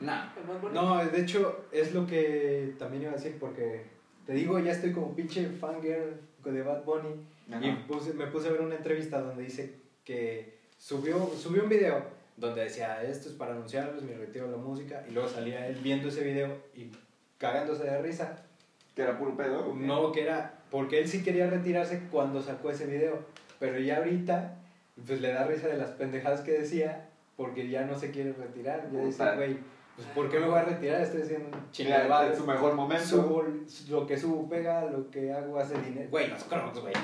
Nah. 0.00 0.28
No, 0.72 1.04
de 1.04 1.20
hecho, 1.20 1.66
es 1.72 1.92
lo 1.94 2.06
que 2.06 2.74
también 2.78 3.02
iba 3.02 3.12
a 3.12 3.16
decir 3.16 3.36
porque 3.38 3.84
te 4.24 4.32
digo, 4.32 4.58
ya 4.58 4.72
estoy 4.72 4.92
como 4.92 5.14
pinche 5.14 5.46
fangirl 5.50 6.18
de 6.42 6.62
Bad 6.62 6.84
Bunny 6.84 7.16
y 7.48 7.52
Ajá. 7.52 7.84
puse- 7.86 8.14
me 8.14 8.26
puse 8.28 8.48
a 8.48 8.52
ver 8.52 8.62
una 8.62 8.76
entrevista 8.76 9.20
donde 9.20 9.42
dice 9.42 9.74
que 10.04 10.56
subió, 10.78 11.30
subió 11.36 11.64
un 11.64 11.68
video 11.68 12.02
donde 12.36 12.64
decía, 12.64 13.02
esto 13.02 13.28
es 13.28 13.34
para 13.34 13.52
anunciarles 13.52 14.02
mi 14.02 14.12
retiro 14.12 14.46
de 14.46 14.52
la 14.52 14.58
música 14.58 15.04
y 15.08 15.12
luego 15.12 15.28
salía 15.28 15.66
él 15.66 15.78
viendo 15.82 16.08
ese 16.08 16.22
video 16.22 16.56
y 16.74 16.90
cagándose 17.38 17.84
de 17.84 18.02
risa. 18.02 18.42
Que 18.94 19.02
era 19.02 19.18
puro 19.18 19.36
pedo. 19.36 19.74
No, 19.74 20.12
que 20.12 20.22
era 20.22 20.54
porque 20.70 20.98
él 21.00 21.08
sí 21.08 21.22
quería 21.22 21.48
retirarse 21.48 22.08
cuando 22.10 22.42
sacó 22.42 22.70
ese 22.70 22.86
video, 22.86 23.24
pero 23.58 23.78
ya 23.78 23.98
ahorita 23.98 24.58
pues 25.06 25.20
le 25.20 25.32
da 25.32 25.44
risa 25.44 25.68
de 25.68 25.76
las 25.76 25.90
pendejadas 25.90 26.40
que 26.40 26.52
decía 26.52 27.08
porque 27.36 27.68
ya 27.68 27.84
no 27.84 27.98
se 27.98 28.10
quiere 28.10 28.32
retirar. 28.32 28.90
Ya 28.90 29.04
dice, 29.04 29.24
güey, 29.36 29.58
pues 29.94 30.08
¿por 30.14 30.30
qué 30.30 30.40
me 30.40 30.46
voy 30.46 30.58
a 30.58 30.62
retirar? 30.62 31.02
Estoy 31.02 31.22
haciendo 31.22 31.48
un 31.56 31.70
chingo 31.70 31.90
de 31.90 31.96
Mira, 31.96 32.08
varo. 32.08 32.30
en 32.30 32.36
su 32.36 32.46
mejor 32.46 32.74
momento. 32.74 33.04
Subo, 33.04 33.44
lo 33.90 34.06
que 34.06 34.16
subo 34.18 34.48
pega, 34.48 34.86
lo 34.86 35.10
que 35.10 35.30
hago 35.32 35.58
hace 35.58 35.74
dinero. 35.78 36.08
Güey, 36.10 36.28
los 36.28 36.44
crocs, 36.44 36.80
güey. 36.80 36.94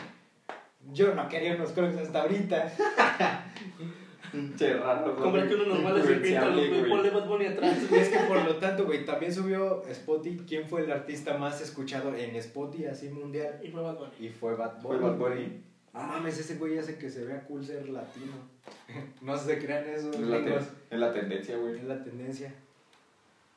Yo 0.92 1.14
no 1.14 1.28
quería 1.28 1.54
unos 1.54 1.72
crocs 1.72 1.96
hasta 1.96 2.22
ahorita. 2.22 2.72
Pinche 4.32 4.74
rato. 4.78 5.10
güey. 5.12 5.22
Cómprate 5.22 5.54
unos 5.56 5.66
normales 5.68 6.04
y 6.04 6.14
píntalos, 6.14 6.58
Influenciable, 6.64 6.78
güey. 6.80 6.90
Ponle 6.90 7.10
Bad 7.10 7.28
Bunny 7.28 7.46
atrás. 7.46 7.78
Es 7.92 8.08
que 8.08 8.18
por 8.20 8.42
lo 8.44 8.56
tanto, 8.56 8.86
güey, 8.86 9.04
también 9.04 9.32
subió 9.34 9.82
Spotify 9.86 10.42
quién 10.48 10.66
fue 10.68 10.82
el 10.84 10.90
artista 10.90 11.36
más 11.36 11.60
escuchado 11.60 12.14
en 12.16 12.34
Spotify 12.36 12.86
así 12.86 13.10
mundial. 13.10 13.60
Y 13.62 13.68
fue 13.68 13.82
Bad 13.82 13.98
Bunny. 13.98 14.12
Y 14.18 14.28
fue 14.30 14.54
Bad 14.54 14.80
Fue 14.80 14.96
Bunny. 14.96 15.08
Bad 15.10 15.18
Bunny. 15.18 15.62
No 15.92 16.02
mames, 16.04 16.38
ese 16.38 16.56
güey 16.56 16.78
hace 16.78 16.96
que 16.96 17.10
se 17.10 17.24
vea 17.26 17.44
cool 17.44 17.62
ser 17.62 17.86
latino. 17.90 18.32
no 19.20 19.36
se 19.36 19.58
crean 19.58 19.84
esos 19.84 20.14
Es 20.16 20.20
la, 20.22 20.38
gringos. 20.38 20.64
ten- 20.64 20.74
es 20.90 20.98
la 21.00 21.12
tendencia, 21.12 21.56
güey. 21.58 21.76
Es 21.76 21.84
la 21.84 22.02
tendencia. 22.02 22.54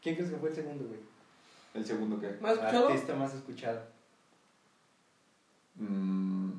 ¿Quién 0.02 0.16
crees 0.16 0.30
que 0.32 0.38
fue 0.38 0.50
el 0.50 0.56
segundo, 0.56 0.84
güey? 0.86 1.00
El 1.74 1.86
segundo 1.86 2.20
que. 2.20 2.32
¿Más 2.42 2.54
escuchado? 2.54 2.88
Artista 2.90 3.16
más 3.16 3.34
escuchado. 3.34 3.82
Mm, 5.78 6.52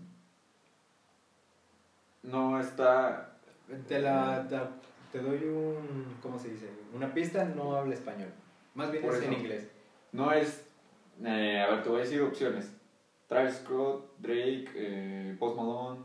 no 2.23 2.61
está. 2.61 3.36
Te 3.89 3.99
la 4.01 4.47
te, 4.49 5.19
te 5.19 5.25
doy 5.25 5.45
un 5.45 6.17
¿cómo 6.23 6.39
se 6.39 6.51
dice? 6.51 6.69
Una 6.95 7.13
pista, 7.13 7.45
no 7.45 7.77
habla 7.77 7.95
español. 7.95 8.29
Más 8.75 8.91
bien 8.91 9.03
Por 9.05 9.15
es 9.15 9.23
en 9.23 9.33
inglés. 9.33 9.69
No 10.13 10.33
es. 10.33 10.65
eh, 11.25 11.65
a 11.67 11.71
ver, 11.73 11.83
te 11.83 11.89
voy 11.89 11.99
a 12.01 12.05
decir 12.05 12.23
opciones: 12.23 12.71
Travis 13.29 13.57
Scott, 13.57 14.19
Drake, 14.19 14.69
eh, 14.75 15.37
Post 15.39 15.57
Malone. 15.57 16.01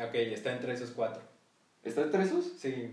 Ok, 0.00 0.14
está 0.14 0.52
entre 0.52 0.72
esos 0.72 0.90
cuatro. 0.90 1.22
¿Está 1.82 2.02
entre 2.02 2.22
esos? 2.22 2.44
Sí. 2.56 2.92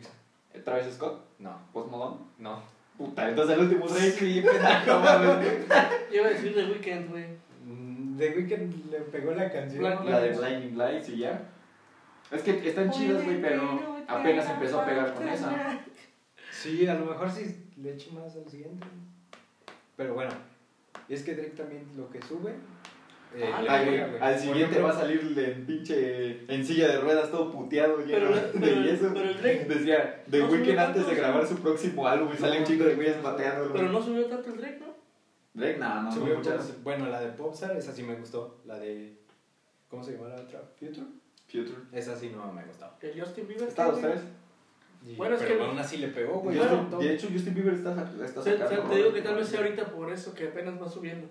Eh, 0.54 0.60
Travis 0.60 0.94
Scott, 0.94 1.24
No, 1.40 1.58
Post 1.72 1.92
Malone. 1.92 2.18
no. 2.40 2.82
Puta, 2.98 3.30
entonces 3.30 3.56
el 3.58 3.64
último 3.64 3.88
Drake 3.88 4.26
y 4.26 4.42
pendejo, 4.42 5.00
mames. 5.00 5.68
Yo 6.12 6.18
iba 6.18 6.28
a 6.28 6.30
decir 6.30 6.54
The 6.54 6.66
Weeknd, 6.66 7.10
güey. 7.10 7.26
Mm, 7.66 8.18
The 8.18 8.30
Weeknd 8.38 8.92
le 8.92 9.00
pegó 9.00 9.32
la 9.32 9.50
canción. 9.50 9.80
Black 9.80 10.04
La 10.06 10.20
de 10.20 10.38
Blinding 10.38 10.78
Lights 10.78 11.10
y 11.10 11.18
ya. 11.20 11.42
Es 12.30 12.42
que 12.44 12.68
están 12.70 12.92
chidas, 12.92 13.24
güey, 13.24 13.42
pero 13.42 13.91
apenas 14.20 14.50
empezó 14.50 14.82
a 14.82 14.86
pegar 14.86 15.14
con 15.14 15.28
esa. 15.28 15.80
Sí, 16.52 16.88
a 16.88 16.94
lo 16.96 17.06
mejor 17.06 17.32
sí 17.32 17.56
le 17.78 17.94
eche 17.94 18.12
más 18.12 18.36
al 18.36 18.48
siguiente. 18.50 18.86
Pero 19.96 20.14
bueno, 20.14 20.32
es 21.10 21.24
que 21.24 21.36
Drake 21.36 21.52
también 21.52 21.86
lo 21.98 22.10
que 22.10 22.22
sube. 22.22 22.54
eh, 23.36 23.50
Ah, 23.54 23.62
güey, 23.84 23.98
güey. 23.98 24.20
al 24.22 24.38
siguiente 24.38 24.64
ejemplo, 24.64 24.84
va 24.84 24.90
a 24.92 25.00
salir 25.00 25.34
en 25.40 25.66
pinche 25.66 26.54
en 26.54 26.66
silla 26.66 26.88
de 26.90 27.00
ruedas 27.00 27.32
todo 27.32 27.50
puteado 27.52 28.00
lleno 28.06 28.30
Pero- 28.54 28.66
de 28.66 28.84
yeso. 28.84 29.10
pero 29.14 29.30
el 29.30 29.38
Drake- 29.42 29.66
Decía, 29.70 30.24
The 30.30 30.40
no 30.40 30.48
Weeknd 30.48 30.78
antes 30.80 31.08
de 31.08 31.16
grabar 31.16 31.48
su 31.48 31.56
próximo 31.60 32.08
álbum 32.08 32.30
y 32.34 32.38
sale 32.38 32.60
un 32.60 32.66
chico 32.66 32.84
de 32.84 32.96
güeyes 32.96 33.16
pateándolo. 33.18 33.72
Pero 33.74 33.90
no 33.90 34.02
subió 34.04 34.26
tanto 34.26 34.50
el 34.50 34.58
Drake, 34.58 34.80
¿no? 34.82 34.92
Drake, 35.54 35.78
no, 35.80 36.04
no, 36.04 36.12
subió 36.12 36.34
no, 36.34 36.40
muchas. 36.40 36.84
Bueno, 36.84 37.08
la 37.10 37.22
de 37.22 37.30
Popstar, 37.32 37.76
esa 37.78 37.94
sí 37.94 38.04
me 38.04 38.16
gustó. 38.16 38.60
La 38.66 38.78
de. 38.80 39.18
¿Cómo 39.90 40.04
se 40.04 40.14
llama 40.14 40.28
la 40.30 40.36
otra? 40.42 40.62
Future. 40.80 41.06
Future. 41.52 41.78
Esa 41.92 42.16
sí 42.16 42.32
no 42.36 42.52
me 42.54 42.64
gustó. 42.64 42.88
El 43.02 43.20
Justin 43.22 43.48
Bieber. 43.48 43.68
Está 43.68 43.86
dos, 43.86 44.00
tres. 44.02 44.22
Y- 45.06 45.16
Bueno, 45.16 45.36
es 45.36 45.42
pero 45.42 45.58
que- 45.58 45.66
aún 45.66 45.80
así 45.80 45.98
le 45.98 46.08
pegó, 46.10 46.40
güey. 46.40 46.58
Bueno, 46.58 46.98
de 47.00 47.14
hecho, 47.14 47.28
Justin 47.32 47.54
Bieber 47.56 47.74
está, 47.74 47.92
está 47.92 48.42
Se- 48.44 48.52
se- 48.52 48.58
sacando. 48.60 48.90
te 48.90 48.96
digo 48.98 49.14
que 49.14 49.22
tal 49.22 49.36
vez 49.36 49.48
sea 49.48 49.60
ahorita 49.62 49.86
por 49.86 50.12
eso, 50.12 50.34
que 50.34 50.48
apenas 50.50 50.80
va 50.82 50.88
subiendo. 50.88 51.28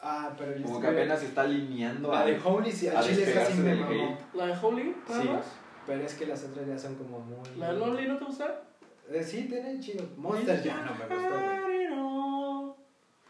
Ah, 0.00 0.34
pero 0.36 0.60
Como 0.62 0.80
que 0.80 0.86
apenas 0.88 1.20
se 1.20 1.26
está 1.26 1.42
alineando 1.42 2.10
La 2.10 2.20
a. 2.22 2.26
de 2.26 2.38
Holy 2.42 2.72
sí, 2.72 2.88
a 2.88 2.98
al 2.98 3.04
chile 3.04 3.16
despegarse 3.18 3.54
me 3.54 3.74
mamó. 3.76 4.18
La 4.34 4.46
de 4.46 4.56
Holy, 4.60 4.94
Sí. 5.06 5.28
más. 5.28 5.46
Pero 5.86 6.02
es 6.04 6.14
que 6.14 6.26
las 6.26 6.44
otras 6.44 6.66
ya 6.66 6.78
son 6.78 6.94
como 6.96 7.18
muy. 7.20 7.38
La 7.56 7.72
de 7.72 7.78
Lonely, 7.78 8.08
¿no 8.08 8.16
te 8.18 8.24
gusta? 8.24 8.62
Eh, 9.10 9.22
sí, 9.22 9.46
tiene 9.48 9.78
chido. 9.80 10.04
Monster 10.16 10.62
ya 10.62 10.76
no 10.84 10.92
me 10.94 11.14
gustó, 11.16 11.64
güey. 11.66 11.81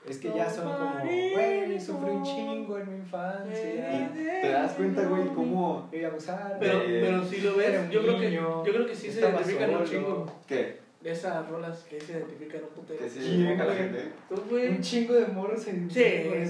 Es 0.09 0.19
que 0.19 0.33
ya 0.35 0.51
son 0.51 0.65
como, 0.73 0.99
güey, 1.01 1.81
sufrí 1.81 2.11
un 2.11 2.25
chingo 2.25 2.79
en 2.79 2.91
mi 2.91 2.97
infancia. 2.97 4.13
¿Te 4.13 4.49
das 4.49 4.73
cuenta, 4.73 5.05
güey, 5.07 5.29
cómo. 5.29 5.89
Y 5.93 6.03
abusaron. 6.03 6.59
Pero, 6.59 6.83
pero 6.85 7.25
si 7.25 7.41
lo 7.41 7.57
ves, 7.57 7.91
yo 7.91 8.03
creo 8.03 8.19
que, 8.19 8.33
yo 8.33 8.63
creo 8.65 8.87
que 8.87 8.97
sí 8.97 9.11
se 9.11 9.21
identifican 9.21 9.75
un 9.75 9.85
chingo 9.85 10.27
¿Qué? 10.47 10.83
de 11.01 11.11
esas 11.11 11.49
rolas 11.49 11.85
que 11.89 12.01
se 12.01 12.13
identifican 12.13 12.63
un 12.63 12.69
putero. 12.71 13.01
Que 13.01 13.09
se 13.11 13.21
Sí, 13.21 13.29
identifica 13.31 13.65
la 13.65 13.75
gente. 13.75 14.13
Tú, 14.29 14.43
güey. 14.49 14.69
Un 14.69 14.81
chingo 14.81 15.15
de 15.15 15.27
morros 15.29 15.67
en 15.69 15.91
Sí, 15.91 16.05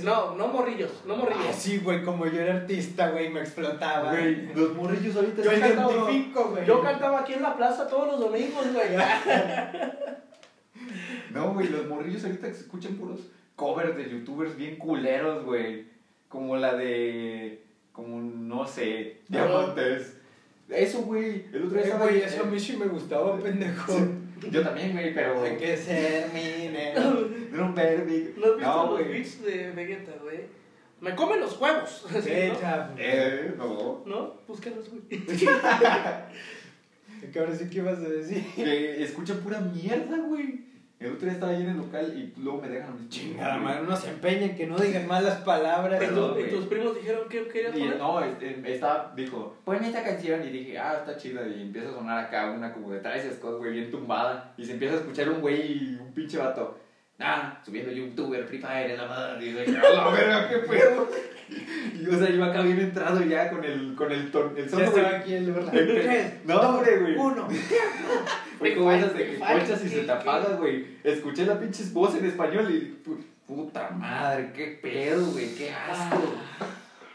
no, 0.05 0.35
no 0.35 0.49
morrillos, 0.49 1.03
no 1.07 1.17
morrillos. 1.17 1.47
Ah, 1.49 1.53
sí, 1.53 1.79
güey, 1.79 2.03
como 2.03 2.27
yo 2.27 2.41
era 2.41 2.55
artista, 2.57 3.11
güey, 3.11 3.31
me 3.31 3.41
explotaba. 3.41 4.13
Güey, 4.13 4.55
los 4.55 4.75
morrillos 4.75 5.17
ahorita 5.17 5.43
Yo 5.43 5.53
identifico, 5.53 6.51
güey. 6.51 6.67
Yo 6.67 6.83
cantaba 6.83 7.21
aquí 7.21 7.35
en 7.35 7.43
la 7.43 7.57
plaza 7.57 7.87
todos 7.87 8.09
los 8.09 8.21
domingos, 8.21 8.67
güey. 8.73 8.89
No, 11.31 11.55
güey, 11.55 11.69
los 11.69 11.87
morrillos 11.87 12.25
ahorita 12.25 12.47
se 12.53 12.61
escuchan 12.61 12.97
puros 12.97 13.21
covers 13.57 13.97
de 13.97 14.11
youtubers 14.11 14.57
bien 14.57 14.77
culeros, 14.77 15.45
güey. 15.45 15.87
Como 16.29 16.57
la 16.57 16.75
de. 16.75 17.63
Como, 17.93 18.21
no 18.21 18.67
sé, 18.67 19.19
Diamantes. 19.29 20.17
Eso, 20.69 21.03
güey. 21.03 21.45
El 21.53 21.65
otro 21.65 21.71
día 21.77 21.81
Eh, 21.81 21.85
estaba. 21.89 22.05
güey, 22.07 22.23
eso 22.23 22.43
a 22.43 22.47
mí 22.47 22.59
sí 22.59 22.77
me 22.77 22.87
gustaba, 22.87 23.39
pendejo. 23.39 23.93
Yo 24.51 24.63
también, 24.63 24.93
güey, 24.93 25.13
pero. 25.15 25.43
Hay 25.43 25.57
que 25.57 25.77
ser 25.77 26.31
mi 26.33 26.69
un 26.69 26.75
baby. 27.75 28.35
¿No 28.37 28.47
has 28.47 28.57
visto 28.57 28.61
No, 28.61 28.85
los 28.85 28.91
güey. 29.01 29.13
beats 29.13 29.43
de 29.43 29.71
Vegeta, 29.73 30.13
güey? 30.23 30.41
Me 31.03 31.15
comen 31.15 31.41
los 31.41 31.61
huevos. 31.61 32.07
¿no? 32.11 32.19
Echa, 32.19 32.91
Eh, 32.97 33.53
no. 33.59 34.03
¿No? 34.07 34.35
Búscalos, 34.49 34.89
güey. 34.89 35.03
Ahora 37.39 37.55
sí, 37.55 37.69
¿qué 37.71 37.79
ibas 37.79 37.99
a 37.99 38.09
decir? 38.09 38.43
Que 38.57 39.03
escucha 39.03 39.35
pura 39.35 39.61
mierda, 39.61 40.17
güey. 40.19 40.72
El 41.03 41.13
otro 41.13 41.25
día 41.25 41.33
estaba 41.33 41.53
ahí 41.53 41.63
en 41.63 41.71
el 41.71 41.77
local 41.79 42.13
y 42.17 42.41
luego 42.41 42.61
me 42.63 42.69
dejan 42.69 42.91
a 42.93 43.09
Chingada 43.09 43.57
madre, 43.59 43.83
uno 43.83 43.97
se 43.97 44.11
empeña 44.11 44.47
en 44.47 44.57
que 44.57 44.67
no 44.67 44.77
digan 44.79 45.07
malas 45.09 45.39
palabras. 45.43 46.01
¿Y, 46.03 46.07
Perdón, 46.07 46.31
tus- 46.31 46.39
y 46.39 46.41
güey. 46.43 46.51
tus 46.55 46.67
primos 46.67 46.95
dijeron 46.95 47.29
que 47.29 47.49
querías 47.49 47.73
poner? 47.73 47.99
no, 47.99 48.21
estaba, 48.65 49.13
dijo, 49.17 49.57
pon 49.65 49.77
esta 49.85 50.03
canción 50.05 50.43
y 50.45 50.51
dije, 50.51 50.79
ah, 50.79 50.97
está 50.99 51.17
chida 51.17 51.47
y 51.49 51.63
empieza 51.63 51.89
a 51.91 51.93
sonar 51.95 52.19
acá 52.27 52.51
una 52.53 52.73
como 52.73 52.91
de 52.93 53.01
Travis 53.01 53.25
Scott, 53.37 53.59
güey, 53.59 53.73
bien 53.73 53.91
tumbada 53.91 54.55
y 54.57 54.65
se 54.65 54.73
empieza 54.73 54.95
a 54.95 54.99
escuchar 54.99 55.29
un 55.29 55.41
güey 55.41 55.73
y 55.73 55.99
un 56.01 56.13
pinche 56.13 56.39
vato, 56.39 56.79
ah, 57.23 57.61
subiendo 57.65 57.93
youtuber, 57.93 58.45
Free 58.45 58.59
Fire 58.59 58.91
en 58.91 58.97
la 58.99 59.07
madre 59.07 59.45
y 59.47 59.53
dije, 59.53 59.77
a 59.87 59.91
la 59.93 60.09
verga, 60.11 60.49
qué 60.49 60.57
pedo. 60.59 61.09
Y 62.01 62.07
o 62.09 62.19
sea, 62.19 62.31
iba 62.31 62.47
acá 62.47 62.63
bien 62.63 62.81
entrado 62.81 63.23
ya 63.23 63.51
con 63.51 63.63
el, 63.63 63.95
con 63.95 64.11
el, 64.11 64.31
ton, 64.31 64.57
el 64.57 64.65
Ya 64.65 64.71
sonido, 64.71 64.89
estaba 64.89 65.09
güey. 65.11 65.21
aquí 65.21 65.35
el 65.35 65.53
No, 66.47 66.61
hombre, 66.61 66.99
güey. 66.99 67.17
Uno. 67.17 67.47
Fue 68.59 68.75
como 68.75 68.91
esas 68.91 69.13
de 69.15 69.27
que 69.27 69.33
y 69.35 69.89
se 69.89 69.97
¿qué- 69.97 70.03
te 70.07 70.13
apagas, 70.13 70.59
güey. 70.59 70.87
Escuché 71.05 71.45
la 71.45 71.61
pinche 71.61 71.85
voz 71.93 72.15
en 72.17 72.25
español 72.25 72.71
y, 72.71 73.05
pu- 73.07 73.23
puta 73.47 73.91
madre, 73.91 74.51
qué 74.55 74.79
pedo, 74.83 75.27
güey, 75.33 75.55
qué 75.55 75.71
asco. 75.73 76.23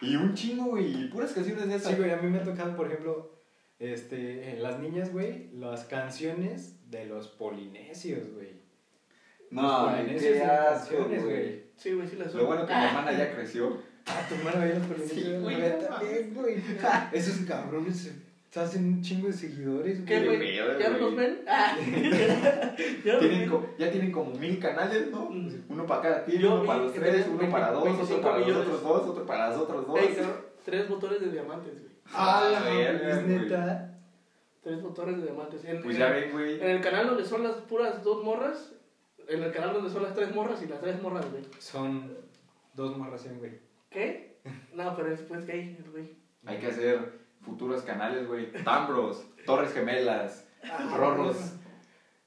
Y 0.01 0.16
un 0.16 0.36
chingo, 0.36 0.66
güey, 0.66 1.05
y 1.05 1.08
puras 1.08 1.32
canciones 1.32 1.68
de 1.68 1.76
esas. 1.76 1.93
Sí, 1.93 1.97
güey, 1.97 2.12
a 2.12 2.18
mí 2.18 2.30
me 2.30 2.38
ha 2.38 2.43
tocado, 2.43 2.76
por 2.76 2.86
ejemplo, 2.88 3.32
este, 3.80 4.51
en 4.51 4.62
las 4.62 4.78
niñas, 4.80 5.12
güey, 5.12 5.49
las 5.53 5.86
canciones 5.86 6.76
de 6.91 7.05
los 7.08 7.28
polinesios, 7.28 8.30
güey. 8.36 8.66
No, 9.52 9.86
polinesios 9.86 10.34
qué 10.34 10.43
asco, 10.43 10.95
güey. 11.06 11.64
Sí, 11.76 11.93
güey, 11.93 12.08
sí 12.08 12.16
las 12.18 12.34
Lo 12.34 12.45
bueno 12.45 12.66
que 12.66 12.74
mi 12.76 12.84
hermana 12.84 13.12
ya 13.12 13.34
creció. 13.34 13.78
Ah, 14.06 14.26
tu 14.28 14.36
hermano 14.36 14.62
veía 14.62 14.76
los 14.76 14.88
polinesios. 14.88 15.20
Sí, 15.24 15.32
güey, 15.41 15.56
güey, 15.56 15.70
no 15.70 15.78
también, 15.88 16.34
güey. 16.34 16.56
Esos 17.12 17.38
cabrones 17.45 17.98
se 17.98 18.28
se 18.50 18.62
hacen 18.62 18.86
un 18.86 19.02
chingo 19.02 19.28
de 19.28 19.34
seguidores, 19.34 20.00
¿Qué, 20.06 20.24
güey. 20.24 20.38
güey? 20.38 20.39
pedo, 20.58 20.80
¿Ya 20.80 20.89
no 20.89 20.98
güey. 20.98 21.02
los 21.02 21.16
ven? 21.16 21.41
Ah. 21.48 21.78
¿Ya 23.06 23.14
los 23.14 23.20
Tienen 23.22 23.52
ya 23.78 23.91
tienen 23.91 24.12
como 24.12 24.32
mil 24.32 24.60
canales, 24.60 25.12
¿no? 25.12 25.30
Mm. 25.30 25.50
Uno 25.70 25.86
para 25.86 26.02
cada 26.02 26.26
Yo 26.28 26.56
uno 26.56 26.66
para 26.66 26.80
los 26.80 26.93
tres, 26.93 27.28
uno 27.30 27.50
para 27.52 27.72
dos, 27.72 27.84
otro 27.84 27.93
25 27.93 28.22
para 28.22 28.38
los 28.38 28.48
millones. 28.48 28.68
otros 28.68 28.84
dos, 28.84 29.08
otro 29.10 29.26
para 29.26 29.50
los 29.50 29.58
otros 29.58 29.88
dos. 29.88 30.00
Tres 30.64 30.89
motores 30.89 31.22
de 31.22 31.32
diamantes, 31.32 31.74
güey. 31.74 31.91
Ah, 32.14 32.50
la 32.52 32.60
verga, 32.62 33.10
es 33.10 33.26
güey. 33.26 33.38
neta. 33.39 34.00
Tres 34.64 34.82
motores 34.82 35.18
de 35.18 35.24
diamantes. 35.24 35.66
En, 35.66 35.84
Pues 35.84 35.98
ya 35.98 36.10
ven, 36.10 36.32
güey. 36.32 36.62
En 36.62 36.70
el 36.70 36.82
canal 36.82 37.08
donde 37.08 37.26
son 37.26 37.43
las 37.43 37.56
puras 37.58 38.02
dos 38.04 38.24
morras, 38.24 38.74
en 39.28 39.44
el 39.44 39.52
canal 39.52 39.74
donde 39.74 39.90
son 39.90 40.04
las 40.04 40.14
tres 40.14 40.34
morras 40.34 40.62
y 40.62 40.68
las 40.68 40.80
tres 40.82 41.02
morras, 41.02 41.30
güey. 41.32 41.44
Son 41.60 42.16
dos 42.74 42.98
morras 42.98 43.26
en, 43.26 43.40
güey. 43.40 43.52
¿Qué? 43.90 44.38
No, 44.74 44.96
pero 44.96 45.12
es 45.12 45.22
pues 45.22 45.46
gay, 45.46 45.78
el 45.84 45.92
güey. 45.92 46.16
Hay 46.46 46.58
que 46.58 46.68
hacer 46.68 47.00
futuros 47.42 47.82
canales, 47.84 48.28
güey. 48.28 48.52
Tambros, 48.64 49.26
Torres 49.46 49.74
Gemelas, 49.74 50.48
Rorros. 50.96 51.38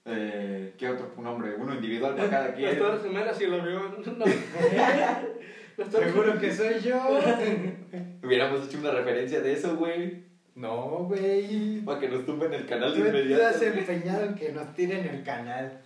Eh, 0.06 0.74
¿Qué 0.78 0.88
otro 0.88 1.12
nombre? 1.22 1.54
Uno 1.56 1.74
individual 1.74 2.16
para 2.16 2.30
cada 2.30 2.46
Las 2.48 2.56
quien. 2.56 2.78
Torres 2.78 3.02
Gemelas 3.02 3.40
y 3.40 3.44
el 3.44 3.60
avión. 3.60 3.96
No. 4.18 4.24
Las 5.76 5.88
Seguro 5.90 6.38
que 6.38 6.52
soy 6.52 6.80
yo. 6.80 6.98
Hubiéramos 8.22 8.66
hecho 8.66 8.78
una 8.78 8.90
referencia 8.90 9.40
de 9.40 9.52
eso, 9.52 9.76
güey. 9.76 10.24
No, 10.54 11.04
güey. 11.04 11.80
Para 11.82 12.00
que 12.00 12.08
nos 12.08 12.26
tumben 12.26 12.52
el 12.52 12.66
canal 12.66 12.92
de 12.92 13.00
Tú 13.00 13.08
inmediato. 13.08 13.48
estás 13.48 13.62
empeñado 13.62 14.24
en 14.24 14.34
que 14.34 14.52
nos 14.52 14.74
tiren 14.74 15.06
el 15.06 15.22
canal. 15.22 15.80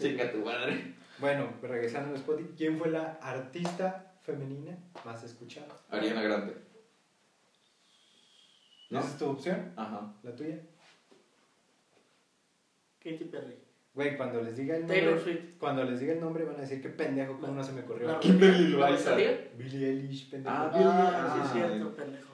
Chinga 0.00 0.30
tu 0.32 0.38
madre. 0.38 0.94
Bueno, 1.18 1.48
regresando 1.62 2.10
al 2.10 2.16
Spotify, 2.16 2.50
¿quién 2.56 2.78
fue 2.78 2.88
la 2.90 3.18
artista 3.22 4.12
femenina 4.22 4.76
más 5.04 5.22
escuchada? 5.22 5.68
Ariana 5.90 6.22
Grande. 6.22 6.54
¿No? 8.90 8.98
¿Esa 9.00 9.08
es 9.08 9.18
tu 9.18 9.26
opción? 9.26 9.72
Ajá. 9.76 10.12
¿La 10.22 10.34
tuya? 10.34 10.58
Katy 13.02 13.24
Perry. 13.24 13.54
Güey, 13.94 14.16
cuando 14.16 14.42
les 14.42 14.56
diga 14.56 14.74
el 14.76 14.82
nombre. 14.82 15.00
Taylor 15.00 15.20
Swift. 15.20 15.40
Cuando 15.58 15.84
les 15.84 16.00
diga 16.00 16.12
el 16.14 16.20
nombre 16.20 16.44
van 16.44 16.56
a 16.56 16.60
decir 16.60 16.80
qué 16.80 16.88
pendejo, 16.88 17.38
cómo 17.38 17.52
no 17.52 17.62
se 17.62 17.72
me 17.72 17.82
ocurrió. 17.82 18.18
Kimberly 18.20 18.68
Loaiza. 18.68 19.14
Billie 19.14 19.88
Eilish, 19.90 20.30
pendejo. 20.30 20.54
Ah, 20.56 20.70
Ah, 20.72 21.32
sí, 21.34 21.40
Ah, 21.40 21.44
es 21.46 21.52
cierto, 21.52 21.88
el- 21.88 21.94
pendejo. 21.94 22.31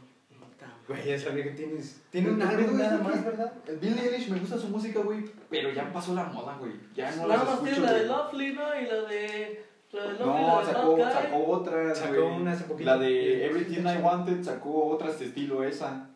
Güey, 0.88 1.10
esa 1.10 1.30
vieja 1.30 1.54
tienes. 1.54 2.00
Tiene 2.10 2.30
un 2.30 2.40
álbum 2.40 2.78
nada 2.78 2.98
más, 2.98 3.22
¿verdad? 3.22 3.52
El 3.66 3.76
Billie 3.76 4.08
Eilish 4.08 4.30
me 4.30 4.40
gusta 4.40 4.56
su 4.56 4.68
música, 4.68 5.00
güey. 5.00 5.22
Pero 5.50 5.70
ya 5.70 5.92
pasó 5.92 6.14
la 6.14 6.24
moda, 6.24 6.56
güey. 6.56 6.72
Ya 6.94 7.14
no 7.14 7.28
Nada 7.28 7.44
más 7.44 7.62
tiene 7.62 7.80
la 7.80 7.92
de. 7.92 8.06
Lovely, 8.06 8.52
¿no? 8.54 8.80
Y 8.80 8.86
la 8.86 9.02
de. 9.02 9.64
La 9.92 10.02
de 10.04 10.12
Lovely, 10.18 10.24
No, 10.24 10.60
la 10.62 10.66
de 10.66 10.72
sacó, 10.72 10.98
sacó 10.98 11.46
otra. 11.46 11.94
Sacó 11.94 12.26
una 12.28 12.52
hace 12.52 12.64
poquito. 12.64 12.90
La 12.90 12.96
de 12.96 13.46
Everything 13.46 13.82
I 13.82 14.02
Wanted 14.02 14.42
sacó 14.42 14.86
otras 14.86 15.18
de 15.18 15.26
estilo 15.26 15.62
esa. 15.62 16.08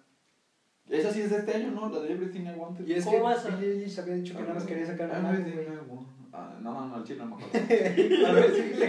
Esa 0.89 1.13
sí 1.13 1.21
es 1.21 1.31
de 1.31 1.37
este 1.37 1.55
año, 1.55 1.71
¿no? 1.73 1.91
La 1.91 2.01
de 2.01 2.13
Everything 2.13 2.47
I 2.47 2.55
Wanted. 2.59 2.87
Y 2.87 2.95
es 2.95 3.05
¿Cómo 3.05 3.29
que 3.29 3.51
Billie 3.51 3.73
Eilish 3.73 4.01
había 4.01 4.15
dicho 4.15 4.35
que 4.35 4.41
nada 4.41 4.55
más 4.55 4.65
quería 4.65 4.87
sacar 4.87 5.11
un 5.11 5.27
álbum, 5.27 5.47
Everything. 5.47 5.71
I. 5.71 6.22
Ah, 6.35 6.51
no, 6.63 6.89
no, 6.89 6.97
el 6.97 7.05
chino 7.05 7.27
no 7.27 7.37
me 7.37 7.45
acuerdo. 7.45 8.27
A 8.27 8.33
ver 8.33 8.55
si 8.55 8.63
le 8.75 8.89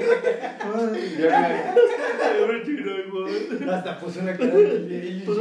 Ya, 1.20 1.76
I 2.26 2.40
want. 3.12 3.70
Hasta 3.70 4.00
puso 4.00 4.22
una 4.22 4.38
cara 4.38 4.54
de 4.56 5.02
Eilish. 5.02 5.26
Pues, 5.26 5.38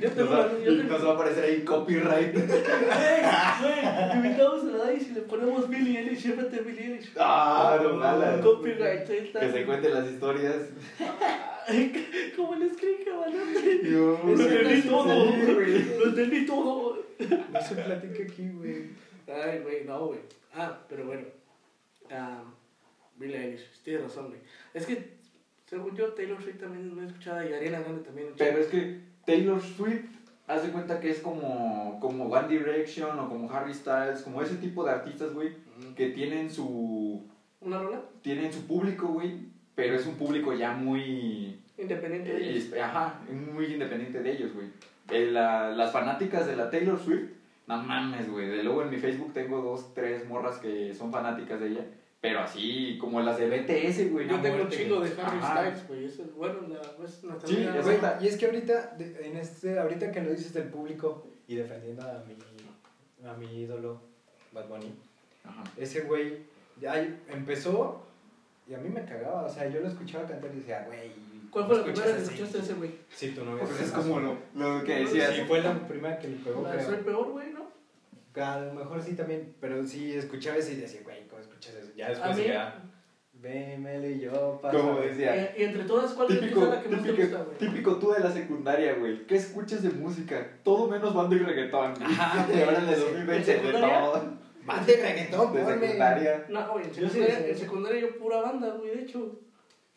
Yo 0.00 0.10
tengo 0.10 0.30
va, 0.30 0.46
una. 0.46 0.82
Nos 0.84 1.06
va 1.06 1.10
a 1.10 1.14
aparecer 1.14 1.44
ahí 1.44 1.64
copyright. 1.64 2.34
Güey, 2.34 2.46
güey, 3.62 4.16
invitamos 4.16 4.62
a 4.64 4.76
la 4.76 4.90
Dice 4.90 5.10
y 5.10 5.14
le 5.14 5.20
ponemos 5.22 5.68
Billy 5.68 5.96
Eilish, 5.96 6.20
siempre 6.20 6.60
Billy 6.60 6.82
Eilish. 6.82 7.12
Ah, 7.18 7.78
no, 7.82 7.94
mala. 7.94 8.38
Copyright, 8.42 9.08
ahí 9.08 9.18
está. 9.18 9.40
Que 9.40 9.50
se 9.50 9.64
cuenten 9.64 9.94
las 9.94 10.10
historias. 10.10 10.56
Ay, 11.66 12.32
¿Cómo 12.36 12.54
les 12.56 12.76
creen 12.76 13.04
que 13.04 13.10
van 13.12 13.32
a 13.32 13.88
Yo, 13.88 14.20
Lo 14.26 14.42
entendí 14.42 14.82
todo. 14.82 15.32
Sí, 15.32 15.52
güey. 15.54 15.98
Lo 15.98 16.04
entendí 16.06 16.46
todo. 16.46 16.98
No 17.52 17.62
se 17.62 17.74
platica 17.74 18.22
aquí, 18.24 18.48
güey. 18.50 19.09
Ay, 19.30 19.60
güey, 19.60 19.84
no, 19.84 20.06
güey. 20.06 20.20
Ah, 20.54 20.78
pero 20.88 21.06
bueno. 21.06 21.22
Ah, 22.10 22.42
Billie 23.16 23.36
Eilish, 23.38 23.82
tienes 23.84 24.02
razón, 24.04 24.28
güey. 24.28 24.40
Es 24.74 24.86
que, 24.86 25.18
según 25.66 25.94
yo, 25.96 26.12
Taylor 26.14 26.42
Swift 26.42 26.58
también 26.58 26.94
muy 26.94 27.06
escuchada 27.06 27.48
y 27.48 27.52
Ariana 27.52 27.80
Grande 27.80 28.02
también. 28.02 28.28
Pero 28.36 28.58
es 28.58 28.66
que 28.66 29.00
Taylor 29.24 29.60
Swift, 29.62 30.06
haz 30.46 30.62
de 30.64 30.70
cuenta 30.70 30.98
que 31.00 31.10
es 31.10 31.20
como, 31.20 31.98
como 32.00 32.24
One 32.24 32.48
Direction 32.48 33.18
o 33.18 33.28
como 33.28 33.50
Harry 33.52 33.74
Styles, 33.74 34.22
como 34.22 34.42
ese 34.42 34.56
tipo 34.56 34.84
de 34.84 34.90
artistas, 34.92 35.32
güey, 35.32 35.52
que 35.96 36.10
tienen 36.10 36.50
su, 36.50 37.24
¿Una 37.60 37.78
rola? 37.78 38.02
tienen 38.22 38.52
su 38.52 38.66
público, 38.66 39.06
güey, 39.08 39.48
pero 39.76 39.94
es 39.94 40.06
un 40.06 40.16
público 40.16 40.52
ya 40.54 40.72
muy, 40.72 41.60
Independiente 41.78 42.32
de 42.32 42.44
eh, 42.44 42.50
ellos. 42.56 42.72
ajá, 42.82 43.20
muy 43.30 43.66
independiente 43.66 44.20
de 44.22 44.32
ellos, 44.32 44.52
güey. 44.54 44.66
Eh, 45.10 45.30
la- 45.30 45.70
las 45.70 45.92
fanáticas 45.92 46.46
de 46.46 46.56
la 46.56 46.70
Taylor 46.70 46.98
Swift, 46.98 47.30
no 47.76 47.82
mames, 47.84 48.30
güey, 48.30 48.48
de 48.48 48.62
luego 48.62 48.82
en 48.82 48.90
mi 48.90 48.96
Facebook 48.98 49.32
tengo 49.32 49.60
dos, 49.62 49.94
tres 49.94 50.26
morras 50.28 50.58
que 50.58 50.92
son 50.94 51.10
fanáticas 51.12 51.60
de 51.60 51.68
ella, 51.68 51.84
pero 52.20 52.40
así 52.40 52.98
como 53.00 53.20
las 53.20 53.38
de 53.38 53.46
BTS, 53.48 54.10
güey. 54.12 54.26
Yo 54.28 54.36
no 54.36 54.42
tengo 54.42 54.62
un 54.62 54.68
chingo 54.68 55.00
de. 55.00 55.10
Harry. 55.22 55.40
Styles, 55.40 55.88
güey. 55.88 56.04
Ese 56.04 56.22
es 56.22 56.34
bueno, 56.34 56.60
la, 56.68 56.80
pues, 56.96 57.22
Sí, 57.44 57.54
Güey, 57.56 57.82
verdad. 57.82 58.20
y 58.20 58.26
es 58.26 58.36
que 58.36 58.46
ahorita, 58.46 58.96
en 58.98 59.36
este, 59.36 59.78
ahorita 59.78 60.10
que 60.12 60.20
lo 60.22 60.30
dices 60.30 60.52
del 60.52 60.64
público 60.64 61.24
y 61.48 61.54
defendiendo 61.54 62.02
a 62.02 62.22
mi, 62.26 63.26
a 63.28 63.32
mi 63.34 63.62
ídolo, 63.62 64.00
Bad 64.52 64.68
Bunny, 64.68 64.92
Ajá. 65.44 65.62
ese 65.76 66.02
güey 66.02 66.38
ya 66.80 66.94
empezó 67.28 68.02
y 68.68 68.74
a 68.74 68.78
mí 68.78 68.88
me 68.88 69.04
cagaba. 69.04 69.44
O 69.44 69.48
sea, 69.48 69.68
yo 69.68 69.80
lo 69.80 69.88
escuchaba 69.88 70.26
cantar 70.26 70.50
y 70.54 70.58
decía, 70.58 70.84
güey. 70.86 71.30
¿Cuál 71.50 71.66
fue 71.66 71.74
la 71.78 71.80
¿no 71.80 71.86
primera 71.92 72.04
que 72.04 72.10
escuchas 72.22 72.32
escuchaste 72.40 72.58
ese 72.60 72.74
güey? 72.74 72.90
Sí, 73.12 73.30
tu 73.32 73.44
novia. 73.44 73.64
Pues 73.64 73.80
es 73.80 73.90
como 73.90 74.20
lo, 74.20 74.36
lo 74.54 74.84
que 74.84 74.94
decías. 75.00 75.34
Sí, 75.34 75.42
fue 75.48 75.60
la 75.60 75.74
primera 75.88 76.16
que 76.18 76.28
le 76.28 76.36
pegó, 76.36 76.62
La 76.62 76.80
Soy 76.80 76.98
peor, 76.98 77.32
güey, 77.32 77.50
¿no? 77.50 77.59
A 78.36 78.60
lo 78.60 78.74
mejor 78.74 79.02
sí 79.02 79.14
también, 79.14 79.54
pero 79.60 79.84
sí 79.86 80.12
escuchaba 80.14 80.56
eso 80.56 80.72
y 80.72 80.76
decía, 80.76 81.00
güey, 81.02 81.26
¿cómo 81.26 81.40
escuchas 81.40 81.74
eso? 81.74 81.92
Ya 81.96 82.08
después 82.10 82.36
mí, 82.36 82.44
ya, 82.44 82.82
Vémele 83.32 84.12
y 84.12 84.20
yo, 84.20 84.58
pasa. 84.60 84.76
Como 84.76 85.00
decía. 85.00 85.54
y, 85.56 85.62
y 85.62 85.64
entre 85.64 85.84
todas, 85.84 86.12
¿cuál 86.12 86.30
es 86.30 86.40
Típico, 86.40 86.66
la 86.66 86.82
que 86.82 86.88
más 86.90 87.02
te 87.02 87.12
gusta, 87.12 87.42
güey? 87.42 87.58
típico 87.58 87.96
tú 87.96 88.12
de 88.12 88.20
la 88.20 88.30
secundaria, 88.30 88.94
güey. 88.94 89.26
¿Qué 89.26 89.36
escuchas 89.36 89.82
de 89.82 89.90
música? 89.90 90.58
Todo 90.62 90.88
menos 90.88 91.14
banda 91.14 91.34
y 91.36 91.38
reggaetón. 91.38 91.94
Ajá, 92.02 92.46
Y 92.48 92.52
güey, 92.52 92.62
ahora 92.64 92.78
en 92.78 92.88
el 92.88 92.94
sí. 92.96 93.00
2020 93.00 93.58
¿De 93.60 93.72
todo. 93.72 94.22
Más 94.64 94.86
de 94.86 94.92
reggaetón, 94.96 95.54
De 95.54 95.64
secundaria. 95.64 96.46
No, 96.50 96.72
güey, 96.72 96.84
en 96.84 96.94
sí 96.94 97.00
secundaria, 97.56 97.98
en 98.00 98.06
yo 98.06 98.18
pura 98.18 98.42
banda, 98.42 98.68
güey, 98.74 98.94
de 98.94 99.02
hecho. 99.02 99.40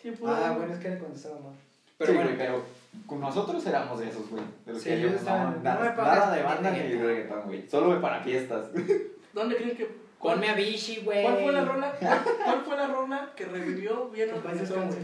Ah, 0.05 0.09
banda. 0.21 0.57
bueno, 0.57 0.73
es 0.73 0.79
que 0.79 0.88
era 0.88 0.99
cuando 0.99 1.17
estaba 1.17 1.39
mal. 1.39 1.53
Pero 1.97 2.11
sí, 2.11 2.15
bueno, 2.17 2.29
güey, 2.35 2.37
pero 2.47 2.63
con 3.07 3.19
nosotros 3.21 3.65
éramos 3.65 3.99
de 3.99 4.09
esos, 4.09 4.29
güey. 4.29 4.43
De 4.65 4.73
los 4.73 4.81
Sí, 4.81 4.89
que 4.89 5.01
yo 5.01 5.09
estaba- 5.09 5.51
no, 5.51 5.61
nada, 5.61 6.35
de 6.35 6.43
banda 6.43 6.71
ni 6.71 6.79
de 6.79 7.03
reggaetón. 7.03 7.41
güey. 7.45 7.67
Solo 7.69 7.99
para 8.01 8.21
fiestas. 8.21 8.65
¿Dónde 9.33 9.55
creen 9.55 9.75
que.? 9.77 10.03
¿Cuál, 10.19 10.35
Ponme 10.35 10.49
a 10.51 10.55
Vichy, 10.55 11.01
güey. 11.03 11.21
¿Cuál 11.23 11.37
fue 11.43 11.51
la 11.51 11.65
rola? 11.65 11.95
¿Cuál, 11.99 12.21
cuál 12.45 12.61
fue 12.63 12.77
la 12.77 12.87
rola 12.87 13.31
que 13.35 13.45
revivió 13.45 14.09
bien 14.09 14.29
Que 14.29 14.35
paz 14.35 14.53
reggaetón, 14.53 14.87
güey? 14.87 14.99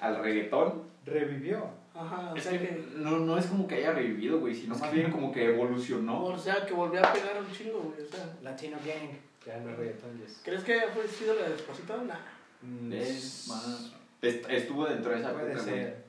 Al 0.00 0.22
reggaetón. 0.22 0.82
Revivió. 1.04 1.64
Ajá, 1.94 2.32
o 2.32 2.36
Es 2.36 2.44
sea 2.44 2.52
que 2.52 2.58
que. 2.68 2.86
no, 2.96 3.18
no 3.18 3.38
es 3.38 3.46
como 3.46 3.66
que 3.66 3.76
haya 3.76 3.92
revivido, 3.92 4.38
güey, 4.38 4.54
sino 4.54 4.76
más 4.76 4.92
bien 4.92 5.10
como 5.10 5.32
que 5.32 5.46
evolucionó. 5.54 6.24
O 6.26 6.38
sea, 6.38 6.64
que 6.66 6.74
volvió 6.74 7.00
a 7.04 7.12
pegar 7.12 7.40
un 7.40 7.50
chingo, 7.50 7.80
güey. 7.80 8.06
O 8.06 8.10
sea, 8.10 8.36
Latino 8.42 8.76
Gang. 8.84 9.10
Ya 9.46 9.58
no 9.60 9.74
reggaetón, 9.76 10.16
yes. 10.20 10.40
¿crees 10.44 10.62
que 10.62 10.74
haya 10.74 10.92
fue- 10.92 11.08
sido 11.08 11.34
la 11.34 11.42
de 11.44 11.48
Despacito? 11.50 11.96
Nah. 12.02 12.14
Mm, 12.62 12.92
Es 12.92 13.46
más. 13.48 13.92
est- 14.22 14.48
Estuvo 14.50 14.84
dentro 14.86 15.10
de 15.12 15.18
esa 15.20 15.32
Puede 15.32 15.52
güey. 15.54 15.64
ser. 15.64 16.05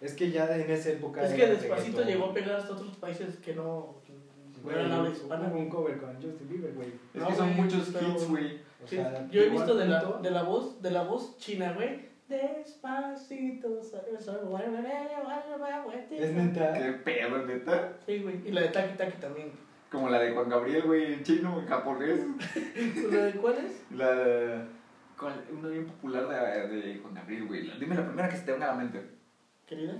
Es 0.00 0.14
que 0.14 0.30
ya 0.30 0.46
de- 0.46 0.64
en 0.64 0.70
esa 0.70 0.90
época. 0.90 1.22
Es 1.22 1.32
que 1.34 1.46
Despacito 1.46 1.98
reggaetón. 1.98 2.06
llegó 2.06 2.24
a 2.26 2.34
pegar 2.34 2.56
hasta 2.56 2.72
otros 2.72 2.96
países 2.96 3.36
que 3.36 3.54
no. 3.54 3.62
no 3.64 4.62
Güey, 4.62 4.76
eran 4.78 4.92
habla 4.92 5.10
hispana. 5.10 5.48
hubo 5.48 5.58
un 5.58 5.68
cover 5.70 5.98
con 5.98 6.14
Justin 6.14 6.48
Bieber, 6.48 6.72
güey. 6.74 6.88
Es 7.14 7.20
No, 7.20 7.28
que 7.28 7.34
son 7.34 7.48
güey, 7.54 7.60
muchos 7.62 7.90
pero- 7.92 8.08
hits, 8.12 8.28
güey. 8.28 8.56
O 8.82 8.86
Sí, 8.86 8.96
sea, 8.96 9.28
yo 9.30 9.42
he 9.42 9.48
visto 9.50 9.74
de 9.74 9.86
la, 9.86 10.04
de 10.22 10.30
la 10.30 10.42
voz 10.42 10.80
de 10.82 10.90
la 10.90 11.02
voz 11.02 11.36
china, 11.38 11.72
güey. 11.74 12.08
Despacito, 12.28 13.80
Es 16.10 16.32
neta. 16.32 16.72
Qué 16.74 16.92
pedo, 17.04 17.46
neta. 17.46 17.92
Sí, 18.06 18.18
güey. 18.22 18.36
Y 18.46 18.52
la 18.52 18.62
de 18.62 18.68
Taki 18.68 18.96
Taki 18.96 19.18
también. 19.18 19.50
Como 19.90 20.08
la 20.08 20.20
de 20.20 20.32
Juan 20.32 20.48
Gabriel, 20.48 20.82
güey, 20.84 21.14
en 21.14 21.22
chino, 21.24 21.58
en 21.60 21.66
japonés. 21.66 22.20
¿La 23.10 23.24
de 23.24 23.32
cuál 23.32 23.54
es? 23.58 23.82
La. 23.90 24.64
¿Cuál? 25.18 25.44
Una 25.58 25.68
bien 25.68 25.84
popular 25.86 26.28
de, 26.28 26.76
de 26.76 26.98
Juan 27.00 27.14
Gabriel, 27.14 27.46
güey. 27.46 27.70
Dime 27.78 27.94
la 27.96 28.06
primera 28.06 28.28
que 28.28 28.36
se 28.36 28.44
te 28.44 28.52
venga 28.52 28.70
a 28.70 28.76
la 28.76 28.82
mente. 28.82 29.02
Querida. 29.70 29.94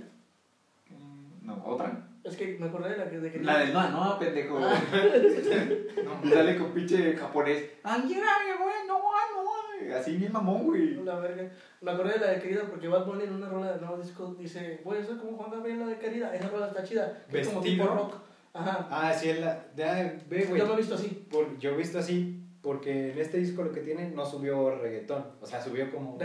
Mm, 0.89 1.47
No, 1.47 1.63
otra. 1.65 2.07
Es 2.23 2.37
que 2.37 2.55
me 2.59 2.67
acordé 2.67 2.89
de 2.91 2.97
la 2.97 3.09
que 3.09 3.17
de 3.17 3.27
La 3.41 3.55
querida. 3.63 3.65
de 3.65 3.73
no, 3.73 3.89
no, 3.89 4.19
pendejo. 4.19 4.59
Ah. 4.61 4.79
Y 6.23 6.29
sale 6.29 6.57
con 6.57 6.71
pinche 6.71 7.15
japonés. 7.15 7.63
Ay, 7.83 8.01
güey, 8.03 8.75
no, 8.87 8.99
no. 8.99 9.95
Así 9.95 10.15
bien 10.17 10.31
mamón, 10.31 10.63
güey. 10.65 11.03
La 11.03 11.15
verga. 11.19 11.49
Me 11.81 11.91
acordé 11.91 12.13
de 12.13 12.19
la 12.19 12.27
de 12.31 12.39
querida 12.39 12.63
porque 12.69 12.87
Bad 12.87 13.05
Bunny 13.05 13.23
en 13.23 13.33
una 13.33 13.49
rola 13.49 13.73
de 13.73 13.81
nuevo 13.81 13.97
disco 13.97 14.35
dice, 14.37 14.79
güey, 14.83 15.03
soy 15.03 15.17
como 15.17 15.35
Juan 15.37 15.51
Gabriel 15.51 15.79
la 15.79 15.87
de 15.87 15.97
querida. 15.97 16.35
Esa 16.35 16.49
rola 16.49 16.67
está 16.67 16.83
chida. 16.83 17.23
que 17.29 17.41
Es 17.41 17.47
como 17.47 17.61
tipo 17.61 17.85
rock. 17.87 18.15
Ajá. 18.53 18.87
Ah, 18.91 19.13
sí, 19.13 19.29
es 19.29 19.39
la. 19.39 19.51
ah, 19.79 20.11
ve, 20.29 20.45
güey. 20.45 20.59
Yo 20.59 20.67
lo 20.67 20.73
he 20.73 20.77
visto 20.77 20.95
así. 20.95 21.25
Por- 21.31 21.57
yo 21.57 21.71
he 21.71 21.77
visto 21.77 21.97
así 21.99 22.43
porque 22.61 23.11
en 23.13 23.19
este 23.19 23.37
disco 23.37 23.63
lo 23.63 23.71
que 23.71 23.81
tiene 23.81 24.11
no 24.11 24.25
subió 24.25 24.75
reggaetón. 24.75 25.25
O 25.41 25.45
sea, 25.47 25.61
subió 25.61 25.89
como. 25.91 26.17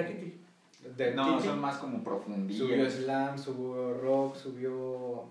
De 0.96 1.14
No, 1.14 1.40
son 1.40 1.60
más 1.60 1.78
como 1.78 2.02
profundillas. 2.04 2.58
Subió 2.68 2.90
slam, 2.90 3.38
subió 3.38 3.94
rock, 3.94 4.36
subió. 4.36 5.24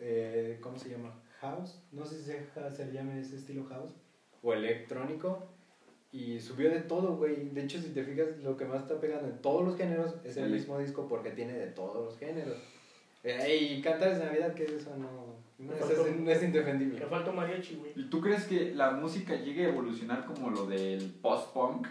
eh, 0.00 0.58
¿Cómo 0.60 0.78
se 0.78 0.90
llama? 0.90 1.12
House. 1.40 1.80
No 1.92 2.04
sé 2.04 2.18
si 2.18 2.24
se, 2.24 2.46
se 2.74 2.86
le 2.86 2.92
llama 2.92 3.18
ese 3.18 3.36
estilo 3.36 3.64
house. 3.64 3.92
O 4.42 4.52
electrónico. 4.52 5.42
Y 6.10 6.40
subió 6.40 6.70
de 6.70 6.80
todo, 6.80 7.16
güey. 7.16 7.50
De 7.50 7.62
hecho, 7.64 7.78
si 7.80 7.90
te 7.90 8.02
fijas, 8.02 8.28
lo 8.42 8.56
que 8.56 8.64
más 8.64 8.82
está 8.82 8.98
pegando 8.98 9.28
en 9.28 9.42
todos 9.42 9.64
los 9.64 9.76
géneros 9.76 10.14
es 10.24 10.36
el 10.38 10.44
El- 10.44 10.52
mismo 10.52 10.78
disco 10.78 11.06
porque 11.06 11.30
tiene 11.30 11.52
de 11.52 11.66
todos 11.66 12.04
los 12.06 12.18
géneros. 12.18 12.56
Eh, 13.24 13.56
y 13.72 13.82
cantar 13.82 14.16
de 14.16 14.24
Navidad, 14.24 14.54
que 14.54 14.64
eso 14.64 14.96
no. 14.96 15.34
no 15.58 15.74
es, 15.74 15.90
es, 15.90 16.16
no 16.20 16.30
es 16.30 16.42
indefendible. 16.42 16.98
Le 17.00 17.06
falta 17.06 17.30
mariachi, 17.32 17.74
güey. 17.74 17.92
¿Y 17.96 18.08
tú 18.08 18.20
crees 18.20 18.44
que 18.44 18.72
la 18.74 18.92
música 18.92 19.34
llegue 19.34 19.66
a 19.66 19.68
evolucionar 19.70 20.24
como 20.24 20.50
lo 20.50 20.66
del 20.66 21.10
post-punk? 21.20 21.88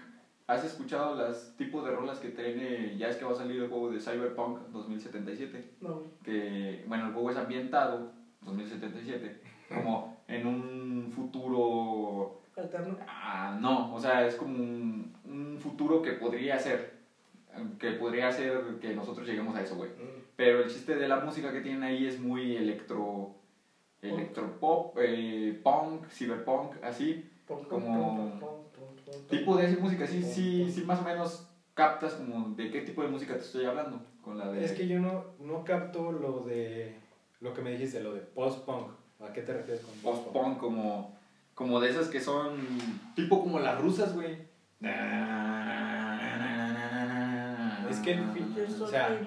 ¿Has 0.47 0.63
escuchado 0.63 1.13
los 1.13 1.55
tipos 1.57 1.83
de 1.83 1.91
rolas 1.91 2.19
que 2.19 2.29
tiene, 2.29 2.95
ya 2.97 3.09
es 3.09 3.17
que 3.17 3.25
va 3.25 3.33
a 3.33 3.35
salir 3.35 3.59
el 3.61 3.67
juego 3.67 3.89
de 3.89 3.99
Cyberpunk 3.99 4.59
2077? 4.71 5.61
No. 5.81 6.03
Que, 6.23 6.85
bueno, 6.87 7.07
el 7.07 7.11
juego 7.11 7.29
es 7.29 7.35
ambientado, 7.35 8.13
2077, 8.41 9.41
como 9.67 10.13
en 10.25 10.45
un 10.45 11.11
futuro... 11.13 12.39
Alterno. 12.55 12.95
Ah, 13.07 13.57
no, 13.59 13.93
o 13.93 13.99
sea, 13.99 14.25
es 14.25 14.35
como 14.35 14.53
un, 14.55 15.11
un 15.25 15.57
futuro 15.59 16.01
que 16.01 16.13
podría 16.13 16.57
ser, 16.57 16.93
que 17.77 17.91
podría 17.91 18.31
ser 18.31 18.77
que 18.79 18.95
nosotros 18.95 19.27
lleguemos 19.27 19.53
a 19.55 19.61
eso, 19.61 19.75
güey. 19.75 19.91
Pero 20.37 20.61
el 20.61 20.69
chiste 20.69 20.95
de 20.95 21.07
la 21.09 21.17
música 21.17 21.51
que 21.51 21.59
tienen 21.59 21.83
ahí 21.83 22.05
es 22.07 22.17
muy 22.17 22.55
electro, 22.55 23.31
electropop, 24.01 24.95
eh, 24.97 25.59
punk, 25.61 26.07
cyberpunk, 26.07 26.77
así. 26.81 27.21
Como- 27.67 28.56
Tipo 29.29 29.55
de 29.57 29.65
esa 29.67 29.79
música, 29.81 30.05
sí, 30.07 30.21
sí, 30.23 30.71
sí, 30.71 30.81
más 30.83 30.99
o 30.99 31.03
menos 31.03 31.47
captas 31.73 32.13
como 32.13 32.55
de 32.55 32.69
qué 32.71 32.81
tipo 32.81 33.01
de 33.03 33.07
música 33.09 33.33
te 33.35 33.41
estoy 33.41 33.65
hablando. 33.65 34.01
Con 34.23 34.37
la 34.37 34.49
de... 34.51 34.65
Es 34.65 34.71
que 34.73 34.87
yo 34.87 34.99
no, 34.99 35.23
no 35.39 35.63
capto 35.63 36.11
lo 36.11 36.41
de 36.41 36.95
lo 37.39 37.53
que 37.53 37.61
me 37.61 37.71
dijiste, 37.71 38.01
lo 38.01 38.13
de 38.13 38.21
post-punk. 38.21 38.87
¿A 39.19 39.31
qué 39.33 39.41
te 39.41 39.53
refieres 39.53 39.83
con 39.83 39.93
post-punk, 39.95 40.57
como, 40.59 41.15
como 41.55 41.79
de 41.79 41.89
esas 41.89 42.07
que 42.09 42.19
son 42.19 42.57
tipo 43.15 43.41
como 43.41 43.59
las 43.59 43.79
rusas, 43.81 44.13
güey. 44.13 44.37
Es 47.89 47.99
que 47.99 48.11
el 48.11 48.23
fin- 48.31 48.53
O 48.81 48.87
sea. 48.87 49.17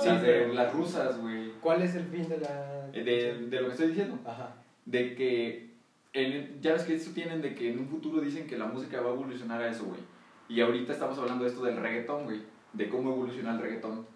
Sí, 0.00 0.08
de 0.18 0.48
las 0.54 0.72
rusas, 0.72 1.18
güey. 1.20 1.52
¿Cuál 1.60 1.82
es 1.82 1.94
el 1.94 2.04
fin 2.06 2.28
de 2.28 2.38
la...? 2.38 2.86
De, 2.92 3.02
de 3.48 3.60
lo 3.60 3.66
que 3.66 3.72
estoy 3.72 3.88
diciendo. 3.88 4.18
Ajá. 4.24 4.54
de 4.84 5.14
que 5.14 5.69
en- 6.12 6.60
ya 6.60 6.72
ves 6.72 6.82
que 6.82 6.94
eso 6.94 7.10
tienen 7.12 7.40
de 7.42 7.54
que 7.54 7.72
en 7.72 7.78
un 7.78 7.88
futuro 7.88 8.20
dicen 8.20 8.46
que 8.46 8.58
la 8.58 8.66
música 8.66 9.00
va 9.00 9.10
a 9.10 9.14
evolucionar 9.14 9.62
a 9.62 9.68
eso, 9.70 9.84
güey. 9.84 10.00
Y 10.48 10.60
ahorita 10.60 10.92
estamos 10.92 11.16
hablando 11.18 11.44
de 11.44 11.50
esto 11.50 11.64
del 11.64 11.76
reggaetón, 11.76 12.24
güey, 12.24 12.42
de 12.72 12.88
cómo 12.88 13.12
evoluciona 13.12 13.52
el 13.52 13.60
reggaetón. 13.60 14.06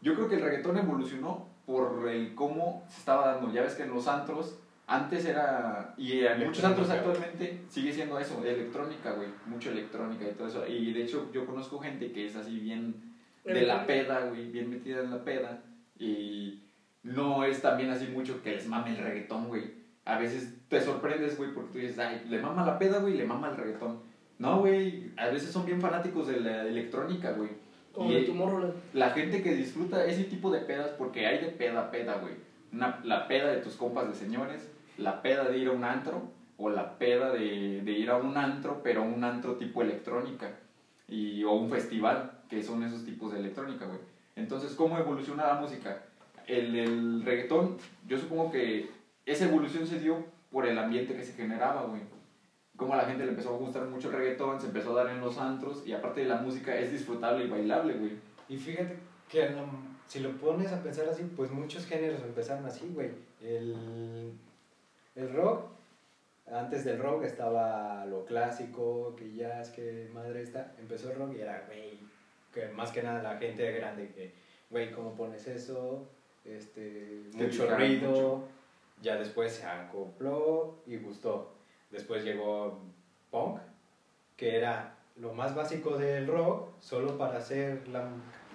Yo 0.00 0.14
creo 0.14 0.28
que 0.28 0.34
el 0.36 0.42
reggaetón 0.42 0.76
evolucionó 0.78 1.48
por 1.66 2.08
el 2.08 2.34
cómo 2.34 2.84
se 2.88 2.98
estaba 2.98 3.28
dando. 3.34 3.52
Ya 3.52 3.62
ves 3.62 3.74
que 3.74 3.84
en 3.84 3.90
los 3.94 4.06
antros 4.08 4.58
antes 4.86 5.24
era 5.24 5.94
y 5.96 6.20
en 6.20 6.40
muchos 6.46 6.62
antros 6.64 6.90
actualmente 6.90 7.62
sigue 7.70 7.92
siendo 7.92 8.18
eso, 8.18 8.44
electrónica, 8.44 9.12
güey, 9.12 9.28
mucho 9.46 9.70
electrónica 9.70 10.24
y 10.28 10.32
todo 10.34 10.48
eso. 10.48 10.66
Y 10.66 10.92
de 10.92 11.04
hecho 11.04 11.30
yo 11.32 11.46
conozco 11.46 11.78
gente 11.78 12.12
que 12.12 12.26
es 12.26 12.36
así 12.36 12.58
bien 12.58 12.94
de 13.44 13.62
la 13.62 13.86
peda, 13.86 14.26
güey, 14.26 14.50
bien 14.50 14.68
metida 14.70 15.00
en 15.00 15.10
la 15.10 15.24
peda. 15.24 15.62
Y 15.98 16.60
no 17.04 17.44
es 17.44 17.62
también 17.62 17.90
así 17.90 18.06
mucho 18.08 18.42
que 18.42 18.50
les 18.56 18.66
mame 18.66 18.90
el 18.90 18.98
reggaetón, 18.98 19.48
güey. 19.48 19.83
A 20.04 20.18
veces 20.18 20.54
te 20.68 20.80
sorprendes, 20.80 21.36
güey, 21.38 21.52
porque 21.54 21.72
tú 21.72 21.78
dices, 21.78 21.98
ay, 21.98 22.22
le 22.28 22.38
mama 22.40 22.64
la 22.64 22.78
peda, 22.78 22.98
güey, 22.98 23.14
le 23.14 23.24
mama 23.24 23.48
el 23.50 23.56
reggaetón. 23.56 24.00
No, 24.38 24.58
güey, 24.60 25.12
a 25.16 25.28
veces 25.28 25.50
son 25.50 25.64
bien 25.64 25.80
fanáticos 25.80 26.26
de 26.28 26.40
la 26.40 26.62
electrónica, 26.66 27.32
güey. 27.32 27.50
Como 27.92 28.10
Y 28.10 28.14
de 28.24 28.72
la 28.92 29.10
gente 29.10 29.42
que 29.42 29.54
disfruta 29.54 30.04
ese 30.04 30.24
tipo 30.24 30.50
de 30.50 30.60
pedas, 30.60 30.90
porque 30.98 31.26
hay 31.26 31.38
de 31.38 31.48
peda 31.52 31.80
a 31.82 31.90
peda, 31.90 32.16
güey. 32.16 32.34
Una- 32.72 33.00
La 33.04 33.28
peda 33.28 33.50
de 33.52 33.58
tus 33.62 33.76
compas 33.76 34.08
de 34.08 34.14
señores, 34.14 34.68
la 34.98 35.22
peda 35.22 35.44
de 35.44 35.58
ir 35.58 35.68
a 35.68 35.72
un 35.72 35.84
antro, 35.84 36.22
o 36.56 36.68
la 36.70 36.98
peda 36.98 37.30
de, 37.32 37.82
de 37.82 37.92
ir 37.92 38.10
a 38.10 38.16
un 38.16 38.36
antro, 38.36 38.80
pero 38.82 39.02
un 39.04 39.22
antro 39.24 39.54
tipo 39.54 39.80
electrónica, 39.82 40.50
y, 41.08 41.42
o 41.44 41.52
un 41.52 41.70
festival, 41.70 42.32
que 42.50 42.62
son 42.62 42.82
esos 42.82 43.04
tipos 43.04 43.32
de 43.32 43.38
electrónica, 43.38 43.86
güey. 43.86 44.00
Entonces, 44.36 44.74
¿cómo 44.74 44.98
evoluciona 44.98 45.46
la 45.46 45.54
música? 45.54 46.02
El, 46.46 46.74
el 46.76 47.22
reggaetón, 47.24 47.76
yo 48.08 48.18
supongo 48.18 48.50
que 48.50 48.88
esa 49.26 49.46
evolución 49.46 49.86
se 49.86 50.00
dio 50.00 50.24
por 50.50 50.66
el 50.66 50.78
ambiente 50.78 51.14
que 51.14 51.24
se 51.24 51.32
generaba, 51.32 51.82
güey. 51.82 52.02
Como 52.76 52.94
a 52.94 52.96
la 52.96 53.04
gente 53.04 53.24
le 53.24 53.30
empezó 53.30 53.54
a 53.54 53.58
gustar 53.58 53.84
mucho 53.86 54.08
el 54.08 54.14
reggaetón, 54.14 54.60
se 54.60 54.66
empezó 54.66 54.92
a 54.92 55.04
dar 55.04 55.14
en 55.14 55.20
los 55.20 55.38
antros, 55.38 55.86
y 55.86 55.92
aparte 55.92 56.20
de 56.20 56.28
la 56.28 56.36
música 56.36 56.76
es 56.76 56.90
disfrutable 56.90 57.44
y 57.44 57.48
bailable, 57.48 57.94
güey. 57.94 58.12
Y 58.48 58.56
fíjate 58.56 58.96
que 59.28 59.48
si 60.06 60.20
lo 60.20 60.32
pones 60.36 60.72
a 60.72 60.82
pensar 60.82 61.08
así, 61.08 61.22
pues 61.36 61.50
muchos 61.50 61.86
géneros 61.86 62.22
empezaron 62.22 62.66
así, 62.66 62.90
güey. 62.92 63.10
El, 63.40 64.32
el 65.14 65.32
rock, 65.32 65.66
antes 66.50 66.84
del 66.84 66.98
rock 66.98 67.24
estaba 67.24 68.04
lo 68.06 68.24
clásico, 68.24 69.14
que 69.16 69.34
jazz, 69.34 69.70
que 69.70 70.10
madre 70.12 70.42
está. 70.42 70.74
Empezó 70.78 71.10
el 71.10 71.18
rock 71.18 71.34
y 71.36 71.40
era, 71.40 71.64
güey, 71.66 71.98
que 72.52 72.68
más 72.68 72.90
que 72.90 73.02
nada 73.02 73.22
la 73.22 73.38
gente 73.38 73.72
grande 73.72 74.10
que, 74.14 74.34
güey, 74.70 74.92
¿cómo 74.92 75.14
pones 75.14 75.46
eso? 75.46 76.06
Este, 76.44 77.22
Te 77.36 77.44
mucho 77.44 77.74
ruido. 77.74 78.53
Ya 79.02 79.16
después 79.16 79.52
se 79.54 79.66
acopló 79.66 80.76
y 80.86 80.96
gustó. 80.96 81.52
Después 81.90 82.24
llegó 82.24 82.80
punk, 83.30 83.58
que 84.36 84.56
era 84.56 84.94
lo 85.16 85.32
más 85.34 85.54
básico 85.54 85.96
del 85.96 86.26
rock, 86.26 86.68
solo 86.80 87.16
para 87.18 87.38
hacer 87.38 87.86
la, 87.88 88.08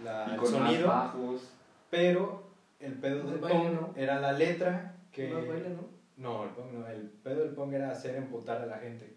la- 0.04 0.28
Y 0.30 0.34
el 0.34 0.46
sonido, 0.46 0.88
bajos. 0.88 1.54
pero 1.90 2.44
el 2.80 2.94
pedo 2.94 3.30
del 3.30 3.40
baile, 3.40 3.70
punk 3.70 3.82
¿no? 3.82 3.94
era 3.96 4.20
la 4.20 4.34
letra 4.34 4.96
que... 5.12 5.30
Más 5.34 5.48
baile, 5.48 5.70
¿no? 5.70 5.88
No, 6.18 6.44
el 6.44 6.50
punk 6.50 6.72
no, 6.74 6.88
el 6.88 7.02
pedo 7.24 7.44
del 7.44 7.54
punk 7.54 7.74
era 7.74 7.92
hacer 7.92 8.16
emputar 8.16 8.62
a 8.62 8.66
la 8.66 8.78
gente. 8.78 9.14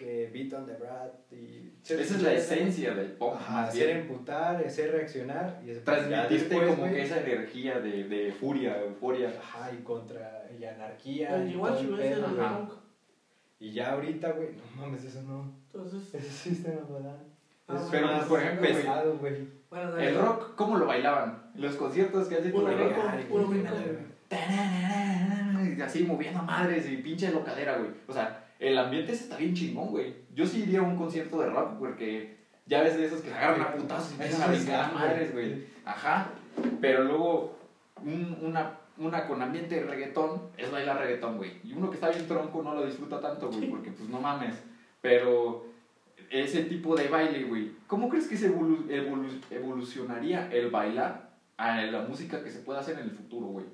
Que 0.00 0.30
beat 0.32 0.50
on 0.54 0.64
the 0.64 0.72
brat 0.72 1.12
y... 1.30 1.74
Esa 1.84 2.00
es 2.00 2.22
la 2.22 2.32
esencia 2.32 2.94
del 2.94 3.12
pop, 3.12 3.34
Ajá, 3.36 3.52
más 3.52 3.68
hacer 3.68 3.86
bien. 3.88 3.98
emputar, 3.98 4.56
hacer 4.64 4.92
reaccionar 4.92 5.60
y 5.62 5.72
Transmitirte 5.74 6.34
después, 6.34 6.68
como 6.70 6.82
güey, 6.82 6.94
que 6.94 7.02
esa 7.02 7.20
energía 7.20 7.80
de, 7.80 8.04
de 8.04 8.32
furia, 8.32 8.80
euforia. 8.82 9.28
Ajá, 9.38 9.70
y 9.78 9.82
contra 9.82 10.48
y 10.58 10.64
anarquía 10.64 11.36
El 11.36 11.48
y 11.48 11.52
igual 11.52 11.74
todo 11.74 11.96
si 11.98 12.02
el. 12.02 12.24
Ajá. 12.24 12.58
punk. 12.58 12.72
Y 13.58 13.72
ya 13.72 13.92
ahorita, 13.92 14.32
güey, 14.32 14.48
no 14.56 14.62
mames, 14.80 15.04
eso 15.04 15.20
no. 15.22 15.52
Entonces, 15.66 16.14
Ese 16.14 16.30
sistema 16.30 16.80
modal. 16.88 17.18
Ah, 17.68 17.76
es 17.76 17.82
pero, 17.90 18.06
más 18.06 18.24
por 18.24 18.40
ejemplo, 18.40 18.68
pesado, 18.68 19.18
güey. 19.18 19.48
bueno, 19.68 19.98
El 19.98 20.18
rock, 20.18 20.54
¿cómo 20.56 20.78
lo 20.78 20.86
bailaban? 20.86 21.50
Los 21.54 21.74
conciertos 21.76 22.26
que 22.26 22.36
hacen 22.36 22.52
Puro. 22.52 22.72
Y 25.76 25.80
Así 25.82 26.04
moviendo 26.04 26.42
madres 26.42 26.88
y 26.90 26.96
pinche 26.96 27.30
locadera, 27.30 27.76
güey. 27.76 27.90
O 28.08 28.12
sea, 28.14 28.46
el 28.60 28.78
ambiente 28.78 29.12
ese 29.12 29.24
está 29.24 29.36
bien 29.36 29.54
chingón, 29.54 29.88
güey. 29.88 30.14
Yo 30.34 30.46
sí 30.46 30.62
iría 30.62 30.78
a 30.78 30.82
un 30.82 30.96
concierto 30.96 31.40
de 31.40 31.50
rock 31.50 31.78
porque 31.78 32.36
ya 32.66 32.82
ves 32.82 32.96
de 32.96 33.06
esos 33.06 33.20
que 33.22 33.30
se 33.30 33.34
agarran 33.34 33.62
a 33.62 33.72
putazos 33.74 34.10
y 34.10 34.14
empiezan 34.14 34.42
a 34.42 34.46
brincar 34.52 34.94
madres, 34.94 35.32
güey. 35.32 35.64
Ajá. 35.84 36.28
Pero 36.80 37.04
luego, 37.04 37.58
un- 38.04 38.38
una, 38.42 38.78
una 38.98 39.26
con 39.26 39.40
ambiente 39.42 39.76
de 39.76 39.84
reggaetón 39.86 40.42
es 40.56 40.70
bailar 40.70 40.98
reggaetón, 40.98 41.38
güey. 41.38 41.52
Y 41.64 41.72
uno 41.72 41.88
que 41.90 41.96
está 41.96 42.10
bien 42.10 42.28
tronco 42.28 42.62
no 42.62 42.74
lo 42.74 42.86
disfruta 42.86 43.20
tanto, 43.20 43.48
güey, 43.50 43.68
porque 43.70 43.90
pues 43.90 44.08
no 44.08 44.20
mames. 44.20 44.54
Pero 45.00 45.66
ese 46.30 46.64
tipo 46.64 46.94
de 46.94 47.08
baile, 47.08 47.44
güey, 47.44 47.72
¿cómo 47.86 48.08
crees 48.08 48.28
que 48.28 48.36
se 48.36 48.54
evolu- 48.54 48.86
evolu- 48.88 49.40
evolucionaría 49.50 50.48
el 50.52 50.70
bailar 50.70 51.30
a 51.56 51.80
la 51.82 52.02
música 52.02 52.44
que 52.44 52.50
se 52.50 52.60
pueda 52.60 52.80
hacer 52.80 52.98
en 52.98 53.04
el 53.04 53.10
futuro, 53.10 53.46
güey? 53.46 53.66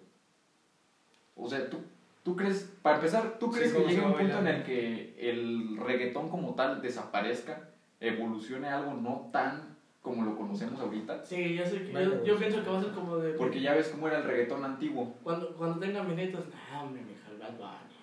O 1.34 1.48
sea, 1.48 1.68
¿tú, 1.68 1.78
tú 2.26 2.34
crees, 2.34 2.68
para 2.82 2.96
empezar, 2.96 3.38
¿tú 3.38 3.52
Sí, 3.52 3.58
crees 3.58 3.72
que 3.72 3.78
¿cómo 3.78 3.88
se 3.88 3.94
llegue 3.94 4.06
un 4.06 4.14
punto 4.14 4.38
en 4.40 4.46
el 4.48 4.64
que 4.64 5.14
el 5.16 5.76
reggaetón 5.76 6.28
como 6.28 6.56
tal 6.56 6.82
desaparezca, 6.82 7.68
evolucione 8.00 8.68
algo 8.68 8.94
no 8.94 9.30
tan 9.32 9.76
como 10.02 10.24
lo 10.24 10.36
conocemos 10.36 10.80
ahorita? 10.80 11.24
Sí, 11.24 11.54
yo, 11.54 11.64
sé 11.64 11.84
que, 11.84 11.92
yo, 12.24 12.36
pienso 12.36 12.64
que 12.64 12.68
va 12.68 12.78
a 12.80 12.82
ser 12.82 12.90
como 12.90 13.18
de... 13.18 13.34
Porque 13.34 13.60
ya 13.60 13.74
ves 13.74 13.90
cómo 13.90 14.08
era 14.08 14.18
el 14.18 14.24
reggaetón 14.24 14.64
antiguo. 14.64 15.14
Cuando, 15.22 15.54
cuando 15.56 15.78
tengan 15.78 16.08
mis 16.08 16.16
nietos, 16.16 16.46
no, 16.48 16.82
hombre, 16.82 17.00
mi 17.02 17.12
hija, 17.12 17.30
el 17.30 17.38
Bad 17.38 17.58
Bunny. 17.58 17.94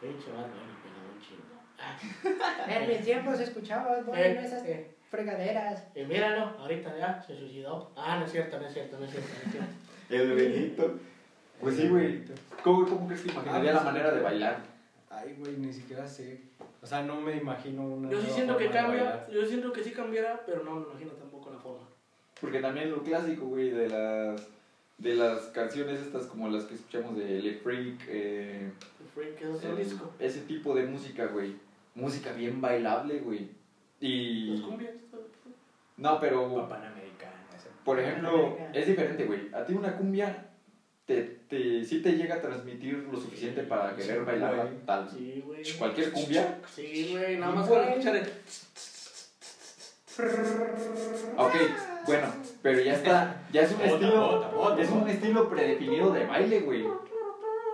Pinche 0.00 0.30
Bad 0.30 0.46
Bunny, 0.46 0.74
pegaba 0.84 1.10
un 1.12 1.20
chingo. 1.20 2.70
En 2.72 2.88
mis 2.88 3.04
tiempos 3.04 3.40
escuchaba 3.40 4.00
bueno, 4.02 4.22
eh, 4.22 4.44
esas 4.44 4.64
eh, 4.64 4.94
fregaderas. 5.10 5.88
y 5.96 6.04
míralo, 6.04 6.56
ahorita 6.60 6.96
ya 6.96 7.20
se 7.20 7.36
suicidó. 7.36 7.90
Ah, 7.96 8.16
no 8.20 8.26
es 8.26 8.30
cierto, 8.30 8.60
no 8.60 8.66
es 8.68 8.72
cierto, 8.72 8.96
no 8.96 9.06
es 9.06 9.10
cierto, 9.10 9.28
no 9.28 9.46
es 9.46 9.50
cierto. 9.50 9.74
El 10.08 10.32
Benito. 10.34 11.00
Pues 11.60 11.76
sí, 11.76 11.88
güey. 11.88 12.22
¿Cómo, 12.62 12.86
¿Cómo 12.86 13.06
crees 13.06 13.22
que 13.22 13.30
imaginaría 13.32 13.70
Ah, 13.72 13.74
la 13.74 13.82
manera 13.82 14.10
de 14.12 14.20
bailar? 14.20 14.58
Ay, 15.10 15.36
güey, 15.38 15.56
ni 15.56 15.72
siquiera 15.72 16.06
sé. 16.06 16.40
O 16.82 16.86
sea, 16.86 17.02
no 17.02 17.20
me 17.20 17.36
imagino 17.36 17.82
una. 17.82 18.10
Yo 18.10 18.18
sí 18.18 18.24
nueva 18.24 18.34
siento 18.36 18.56
que 18.58 18.70
cambia, 18.70 19.28
yo 19.30 19.46
siento 19.46 19.72
que 19.72 19.82
sí 19.84 19.92
cambiara, 19.92 20.42
pero 20.44 20.64
no 20.64 20.74
me 20.76 20.86
imagino 20.90 21.12
tampoco 21.12 21.50
la 21.50 21.58
forma. 21.58 21.86
Porque 22.40 22.60
también 22.60 22.90
lo 22.90 23.02
clásico, 23.02 23.46
güey, 23.46 23.70
de 23.70 23.88
las, 23.88 24.46
de 24.98 25.14
las 25.14 25.40
canciones 25.46 26.00
estas 26.00 26.26
como 26.26 26.48
las 26.48 26.64
que 26.64 26.74
escuchamos 26.74 27.16
de 27.16 27.40
Le 27.40 27.54
Freak, 27.54 28.00
eh, 28.08 28.70
El 29.00 29.06
freak, 29.14 29.40
es 29.40 29.64
el 29.64 29.70
el- 29.70 29.76
disco. 29.78 30.10
ese 30.18 30.40
tipo 30.40 30.74
de 30.74 30.84
música, 30.86 31.26
güey. 31.26 31.54
Música 31.94 32.32
bien 32.32 32.60
bailable, 32.60 33.20
güey. 33.20 33.48
Y... 34.00 34.46
Los 34.56 34.62
cumbias, 34.62 34.92
todo. 35.10 35.22
No, 35.96 36.18
pero... 36.20 36.68
Panamericana. 36.68 37.32
Por 37.84 38.00
ejemplo, 38.00 38.30
Panamericana. 38.32 38.70
es 38.78 38.86
diferente, 38.88 39.24
güey. 39.26 39.54
A 39.54 39.64
ti 39.64 39.72
una 39.74 39.96
cumbia 39.96 40.48
te, 41.06 41.22
te, 41.48 41.84
sí 41.84 42.00
te 42.00 42.12
llega 42.12 42.36
a 42.36 42.40
transmitir 42.40 43.06
lo 43.12 43.18
suficiente 43.20 43.62
para 43.64 43.94
querer 43.94 44.18
Sí, 44.24 44.24
güey. 44.24 44.86
tal. 44.86 45.10
Sí, 45.10 45.42
güey. 45.44 45.62
Cualquier 45.78 46.12
cumbia. 46.12 46.58
Sí, 46.74 47.08
güey, 47.12 47.36
nada 47.38 47.52
más 47.52 47.68
con 47.68 47.78
güey. 47.78 47.90
escuchar 47.90 48.16
el... 48.16 48.26
Ok, 51.36 51.54
bueno, 52.06 52.26
pero 52.62 52.80
ya 52.80 52.94
está, 52.94 53.42
ya 53.52 53.62
es 53.62 53.72
un 53.72 53.78
Bota, 53.78 53.88
estilo, 53.94 54.20
bota, 54.30 54.48
bota, 54.50 54.82
es 54.82 54.90
un 54.90 55.08
estilo 55.08 55.48
predefinido 55.48 56.12
de 56.12 56.24
baile, 56.24 56.60
güey. 56.60 56.84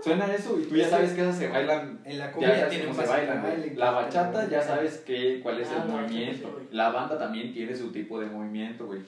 Suena 0.02 0.34
eso 0.34 0.58
y 0.58 0.64
tú 0.64 0.76
ya 0.76 0.84
Es 0.84 0.90
sabes 0.90 1.12
que- 1.12 1.20
esas 1.20 1.36
se 1.36 1.48
bailan 1.48 2.00
En 2.06 2.18
la 2.18 2.26
Ya 2.28 2.32
cumbia 2.32 2.54
sabes 2.54 2.68
tiene 2.70 2.86
un 2.86 2.90
cómo 2.92 3.02
se 3.02 3.08
bailan, 3.08 3.42
baile, 3.42 3.74
La 3.74 3.90
bachata 3.90 4.48
ya 4.48 4.62
sabes 4.62 4.96
que, 5.00 5.40
cuál 5.42 5.60
es 5.60 5.68
Ah, 5.68 5.82
el 5.84 5.90
no, 5.90 5.98
movimiento. 5.98 6.60
La 6.72 6.88
banda 6.90 7.18
también 7.18 7.52
tiene 7.52 7.76
su 7.76 7.92
tipo 7.92 8.18
de 8.18 8.26
movimiento, 8.26 8.86
güey. 8.86 9.02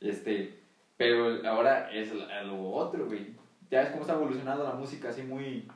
Este, 0.00 0.54
pero 0.96 1.46
ahora 1.46 1.90
es 1.92 2.14
la- 2.14 2.42
lo 2.44 2.58
otro, 2.70 3.04
güey. 3.04 3.38
Ya 3.70 3.80
ves 3.80 3.90
cómo 3.90 4.02
está 4.02 4.14
evolucionando 4.14 4.64
la 4.64 4.72
música 4.72 5.10
así 5.10 5.22
muy 5.22 5.66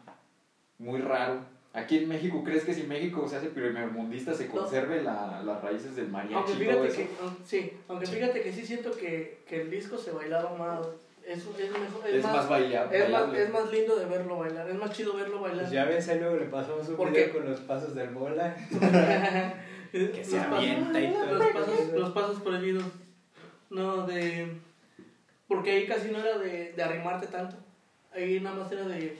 muy 0.78 1.01
raro. 1.01 1.38
Aquí 1.72 1.99
en 1.99 2.09
México, 2.09 2.42
¿crees 2.45 2.64
que 2.64 2.72
si 2.74 2.84
México 2.84 3.26
se 3.28 3.36
hace 3.36 3.49
primermundista 3.49 4.32
se 4.32 4.47
conserve 4.47 5.03
la, 5.03 5.42
las 5.45 5.61
raíces 5.62 5.97
del 5.97 6.09
mariachi 6.09 6.34
Aunque 6.36 6.53
y 6.53 6.66
todo 6.68 6.84
fíjate 6.84 7.03
eso? 7.03 7.11
que, 7.40 7.45
sí, 7.45 7.72
aunque 7.88 8.07
fíjate 8.07 8.42
que 8.42 8.53
sí 8.53 8.64
siento 8.64 8.92
que, 8.92 9.42
que 9.49 9.62
el 9.62 9.70
disco 9.70 9.99
se 9.99 10.12
bailaba 10.12 10.57
más, 10.57 10.86
es, 11.26 11.38
es 11.38 11.47
mejor, 11.72 12.07
es, 12.07 12.14
Es 12.14 12.24
más 12.24 12.49
baila- 12.49 12.84
es 12.84 12.90
más, 13.11 13.22
bailable. 13.22 13.42
es 13.42 13.51
más 13.51 13.72
lindo 13.72 13.97
de 13.97 14.05
verlo 14.07 14.38
bailar, 14.38 14.68
es 14.70 14.76
más 14.76 14.90
chido 14.92 15.16
verlo 15.16 15.40
bailar. 15.40 15.62
Pues 15.62 15.72
ya 15.72 15.84
ves, 15.84 16.09
ahí 16.09 16.20
luego 16.20 16.36
le 16.36 16.45
pasamos 16.47 16.88
un 16.88 16.97
¿Por 16.97 17.11
video 17.11 17.26
qué? 17.26 17.32
con 17.38 17.51
los 17.51 17.61
pasos 17.61 17.95
del 17.97 18.11
bola. 18.11 18.55
que 19.92 20.24
se 20.24 20.38
avienta 20.38 21.01
y 21.01 21.12
todo. 21.12 21.34
Los 21.34 21.47
pasos, 21.49 21.86
los 21.95 22.11
pasos 22.11 22.40
prohibidos. 22.40 22.84
No, 23.70 24.07
de. 24.07 24.59
Porque 25.49 25.70
ahí 25.72 25.86
casi 25.86 26.11
no 26.11 26.18
era 26.18 26.38
de, 26.38 26.72
de 26.72 26.82
arrimarte 26.82 27.26
tanto. 27.26 27.57
Ahí 28.15 28.41
nada 28.41 28.57
más 28.57 28.71
era 28.73 28.85
de 28.87 29.19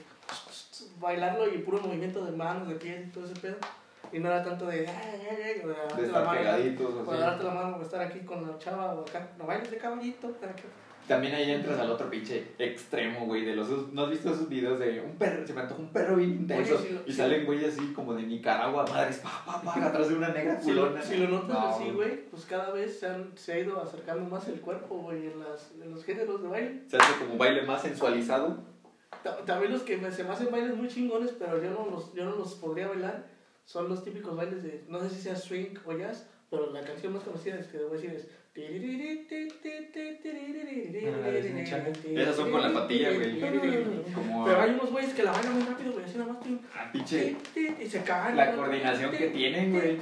bailarlo 0.99 1.53
y 1.53 1.59
puro 1.59 1.79
movimiento 1.81 2.23
de 2.25 2.31
manos, 2.31 2.67
de 2.67 2.75
pies 2.75 3.07
y 3.07 3.09
todo 3.11 3.25
ese 3.25 3.35
pedo. 3.35 3.55
Y 4.11 4.19
no 4.19 4.27
era 4.29 4.43
tanto 4.43 4.67
de. 4.67 4.87
"Ay, 4.87 5.21
ay, 5.29 5.37
ay", 5.45 5.59
de 5.59 5.67
darte 5.73 5.95
De 5.95 6.01
la 6.01 6.07
estar 6.07 6.25
mano, 6.25 6.37
pegaditos, 6.39 6.93
O 7.07 7.17
darte 7.17 7.43
la 7.43 7.51
mano 7.51 7.77
o 7.77 7.81
estar 7.81 8.01
aquí 8.01 8.19
con 8.19 8.45
la 8.47 8.57
chava 8.57 8.93
o 8.93 9.01
acá. 9.01 9.27
No 9.37 9.45
bailes 9.45 9.69
de 9.71 9.77
caballito. 9.77 10.27
que- 10.39 10.85
También 11.07 11.35
ahí 11.35 11.51
entras 11.51 11.77
al 11.79 11.91
otro 11.91 12.09
pinche 12.09 12.53
extremo, 12.57 13.25
güey, 13.27 13.45
de 13.45 13.55
los... 13.55 13.69
¿No 13.93 14.05
has 14.05 14.09
visto 14.09 14.31
esos 14.31 14.49
videos 14.49 14.79
de 14.79 15.01
un 15.01 15.15
perro, 15.17 15.45
se 15.45 15.53
me 15.53 15.61
antoja 15.61 15.79
un 15.79 15.89
perro 15.89 16.15
bien 16.15 16.31
intenso 16.31 16.75
Oye, 16.77 16.87
sí 16.87 16.93
lo- 16.95 17.01
y 17.01 17.11
sí. 17.11 17.13
salen 17.13 17.45
güeyes 17.45 17.77
así 17.77 17.93
como 17.93 18.15
de 18.15 18.23
Nicaragua, 18.23 18.85
madres, 18.89 19.17
pa, 19.19 19.43
pa, 19.45 19.61
pa, 19.61 19.85
atrás 19.85 20.09
de 20.09 20.15
una 20.15 20.29
negra 20.29 20.59
Si 20.59 20.71
lo, 20.71 20.81
culona? 20.87 21.03
si 21.03 21.17
lo 21.17 21.27
notas 21.29 21.49
No, 21.49 21.67
así, 21.67 21.91
güey, 21.91 22.25
pues 22.31 22.45
cada 22.45 22.71
vez 22.71 22.99
se, 22.99 23.05
han, 23.07 23.31
se 23.37 23.53
ha 23.53 23.59
ido 23.59 23.79
acercando 23.79 24.27
más 24.27 24.47
el 24.47 24.59
cuerpo, 24.61 24.95
güey, 24.97 25.27
en, 25.27 25.39
las, 25.41 25.73
en 25.79 25.91
los 25.91 26.03
géneros 26.03 26.41
de 26.41 26.47
baile. 26.47 26.81
Se 26.87 26.97
hace 26.97 27.19
como 27.23 27.37
baile 27.37 27.61
más 27.63 27.83
sensualizado. 27.83 28.57
Ta- 29.25 29.43
También 29.43 29.71
los 29.73 29.81
que 29.81 29.97
me, 29.97 30.11
se 30.11 30.23
me 30.23 30.29
hacen 30.29 30.51
bailes 30.51 30.75
muy 30.75 30.87
chingones, 30.87 31.31
pero 31.39 31.61
yo 31.63 31.71
no, 31.71 31.89
los, 31.89 32.13
yo 32.13 32.25
no 32.25 32.35
los 32.35 32.53
podría 32.55 32.87
bailar, 32.87 33.25
son 33.65 33.89
los 33.89 34.03
típicos 34.03 34.35
bailes 34.35 34.61
de, 34.61 34.83
no 34.87 34.99
sé 34.99 35.09
si 35.09 35.19
sea 35.21 35.35
swing 35.35 35.73
o 35.83 35.93
jazz, 35.97 36.27
pero 36.51 36.71
la 36.71 36.81
canción 36.83 37.13
más 37.13 37.23
conocida 37.23 37.57
es 37.59 37.65
que 37.65 37.79
debo 37.79 37.93
decir 37.93 38.11
es... 38.11 38.27
Esas 42.21 42.35
son 42.37 42.51
con 42.51 42.61
la 42.61 42.71
patilla, 42.71 43.11
güey. 43.13 43.39
Pero 44.45 44.61
hay 44.61 44.71
unos 44.71 44.91
güeyes 44.91 45.13
que 45.13 45.23
la 45.23 45.31
bailan 45.31 45.53
muy 45.55 45.63
rápido, 45.63 45.91
güey, 45.91 46.05
así 46.05 46.17
nada 46.17 46.31
más. 46.33 46.41
ah, 46.75 46.89
pinche, 46.93 47.35
Y 47.83 47.85
se 47.89 48.03
caen. 48.03 48.37
La 48.37 48.55
coordinación 48.55 49.11
que 49.11 49.27
tienen, 49.29 49.71
güey. 49.73 49.97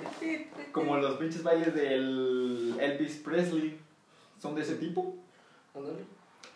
como 0.71 0.97
los 0.97 1.17
pinches 1.17 1.41
bailes 1.41 1.73
del 1.73 2.75
Elvis 2.79 3.15
Presley. 3.23 3.79
Son 4.39 4.53
de 4.53 4.61
ese 4.61 4.75
tipo. 4.75 5.15
Ándale. 5.73 6.03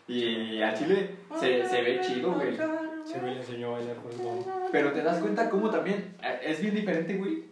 Y 0.07 0.61
a 0.61 0.73
Chile 0.73 1.15
se, 1.39 1.67
se 1.67 1.81
ve 1.81 1.99
chido, 2.01 2.33
güey. 2.33 2.55
Se 3.03 3.21
me 3.21 3.31
le 3.31 3.39
enseñó 3.39 3.67
a 3.67 3.79
bailar 3.79 3.97
por 3.97 4.13
favor. 4.13 4.45
Pero 4.71 4.91
te 4.91 5.01
das 5.01 5.19
cuenta 5.19 5.49
cómo 5.49 5.69
también 5.69 6.15
eh, 6.23 6.39
es 6.43 6.61
bien 6.61 6.75
diferente, 6.75 7.15
güey. 7.15 7.45